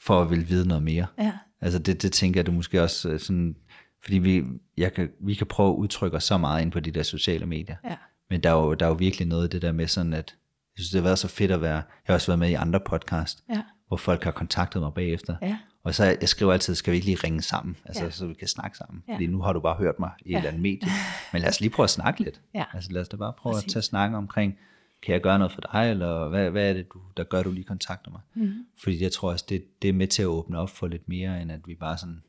for 0.00 0.22
at 0.22 0.30
vil 0.30 0.48
vide 0.48 0.68
noget 0.68 0.82
mere. 0.82 1.06
ja, 1.18 1.32
Altså 1.60 1.78
det, 1.78 2.02
det 2.02 2.12
tænker 2.12 2.40
jeg, 2.40 2.46
du 2.46 2.52
måske 2.52 2.82
også 2.82 3.08
øh, 3.08 3.20
sådan, 3.20 3.56
fordi 4.04 4.18
vi, 4.18 4.44
jeg 4.76 4.92
kan, 4.92 5.10
vi 5.20 5.34
kan 5.34 5.46
prøve 5.46 5.70
at 5.70 5.74
udtrykke 5.76 6.16
os 6.16 6.24
så 6.24 6.38
meget 6.38 6.62
ind 6.62 6.72
på 6.72 6.80
de 6.80 6.90
der 6.90 7.02
sociale 7.02 7.46
medier. 7.46 7.76
ja, 7.84 7.96
Men 8.30 8.40
der 8.42 8.50
er, 8.50 8.54
jo, 8.54 8.74
der 8.74 8.86
er 8.86 8.90
jo 8.90 8.94
virkelig 8.96 9.28
noget 9.28 9.44
af 9.44 9.50
det 9.50 9.62
der 9.62 9.72
med 9.72 9.86
sådan, 9.86 10.12
at 10.14 10.36
jeg 10.76 10.84
synes, 10.84 10.90
det 10.90 11.00
har 11.00 11.04
været 11.04 11.18
så 11.18 11.28
fedt 11.28 11.50
at 11.50 11.60
være, 11.60 11.74
jeg 11.74 11.82
har 12.04 12.14
også 12.14 12.26
været 12.26 12.38
med 12.38 12.48
i 12.50 12.54
andre 12.54 12.80
podcast, 12.80 13.44
ja, 13.50 13.62
hvor 13.88 13.96
folk 13.96 14.24
har 14.24 14.30
kontaktet 14.30 14.82
mig 14.82 14.94
bagefter. 14.94 15.36
ja, 15.42 15.58
Og 15.84 15.94
så 15.94 16.04
jeg 16.20 16.28
skriver 16.28 16.52
altid, 16.52 16.74
skal 16.74 16.90
vi 16.90 16.94
ikke 16.96 17.06
lige 17.06 17.18
ringe 17.24 17.42
sammen, 17.42 17.76
altså 17.84 18.04
Ja. 18.04 18.10
så 18.10 18.26
vi 18.26 18.34
kan 18.34 18.48
snakke 18.48 18.76
sammen. 18.78 19.02
Ja. 19.08 19.14
Fordi 19.14 19.26
nu 19.26 19.40
har 19.42 19.52
du 19.52 19.60
bare 19.60 19.76
hørt 19.76 19.98
mig 20.00 20.10
i 20.24 20.30
et 20.32 20.36
eller 20.36 20.48
andet 20.48 20.62
medie. 20.62 20.88
Men 21.32 21.42
lad 21.42 21.48
os 21.48 21.60
lige 21.60 21.70
prøve 21.70 21.84
at 21.84 21.90
snakke 21.90 22.20
lidt. 22.24 22.40
Ja. 22.54 22.64
Altså 22.74 22.92
lad 22.92 23.00
os 23.02 23.08
da 23.08 23.16
bare 23.16 23.32
prøve 23.38 23.52
Præcis. 23.54 23.66
at 23.66 23.72
tage 23.72 23.82
snakken 23.82 24.16
omkring, 24.18 24.58
kan 25.02 25.12
jeg 25.12 25.20
gøre 25.20 25.38
noget 25.38 25.52
for 25.52 25.60
dig, 25.72 25.90
eller 25.90 26.28
hvad, 26.28 26.50
hvad 26.50 26.68
er 26.68 26.72
det, 26.72 26.86
du, 26.94 26.98
der 27.16 27.24
gør, 27.24 27.42
du 27.42 27.50
lige 27.50 27.64
kontakter 27.64 28.10
mig? 28.10 28.20
Mhm. 28.34 28.44
Mm. 28.46 28.54
Fordi 28.82 29.02
jeg 29.02 29.12
tror 29.12 29.30
også, 29.32 29.44
det, 29.48 29.64
det 29.82 29.88
er 29.88 29.92
med 29.92 30.06
til 30.06 30.22
at 30.22 30.26
åbne 30.26 30.58
op 30.58 30.70
for 30.70 30.86
lidt 30.86 31.08
mere, 31.08 31.42
end 31.42 31.52
at 31.52 31.60
vi 31.66 31.74
bare 31.74 31.98
sådan 31.98 32.22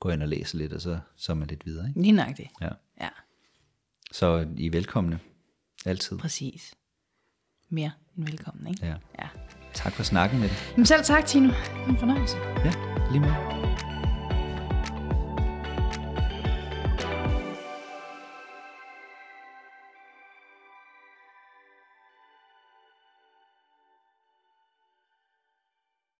går 0.00 0.10
ind 0.10 0.22
og 0.22 0.28
læser 0.28 0.58
lidt, 0.58 0.72
og 0.72 0.80
så, 0.80 0.98
så 1.16 1.32
er 1.32 1.36
man 1.36 1.48
lidt 1.48 1.66
videre. 1.66 1.88
Ikke? 1.88 2.00
lige 2.02 2.12
nok 2.12 2.36
det. 2.36 2.48
Ja. 2.60 2.68
Ja, 3.00 3.08
Så 4.12 4.46
I 4.56 4.66
er 4.66 4.70
velkomne. 4.70 5.20
Altid. 5.86 6.18
præcis. 6.18 6.74
Mere 7.68 7.90
end 8.16 8.26
velkommen, 8.26 8.66
ikke? 8.66 8.86
Ja. 8.86 8.94
Ja. 9.18 9.28
Tak 9.74 9.92
for 9.92 10.02
snakken 10.02 10.40
med 10.40 10.48
det. 10.48 10.74
Men 10.76 10.86
selv 10.86 11.04
tak, 11.04 11.26
Tino. 11.26 11.48
En 11.88 11.96
fornøjelse. 11.98 12.36
Ja, 12.36 12.72
lige 13.10 13.20
måde. 13.20 13.59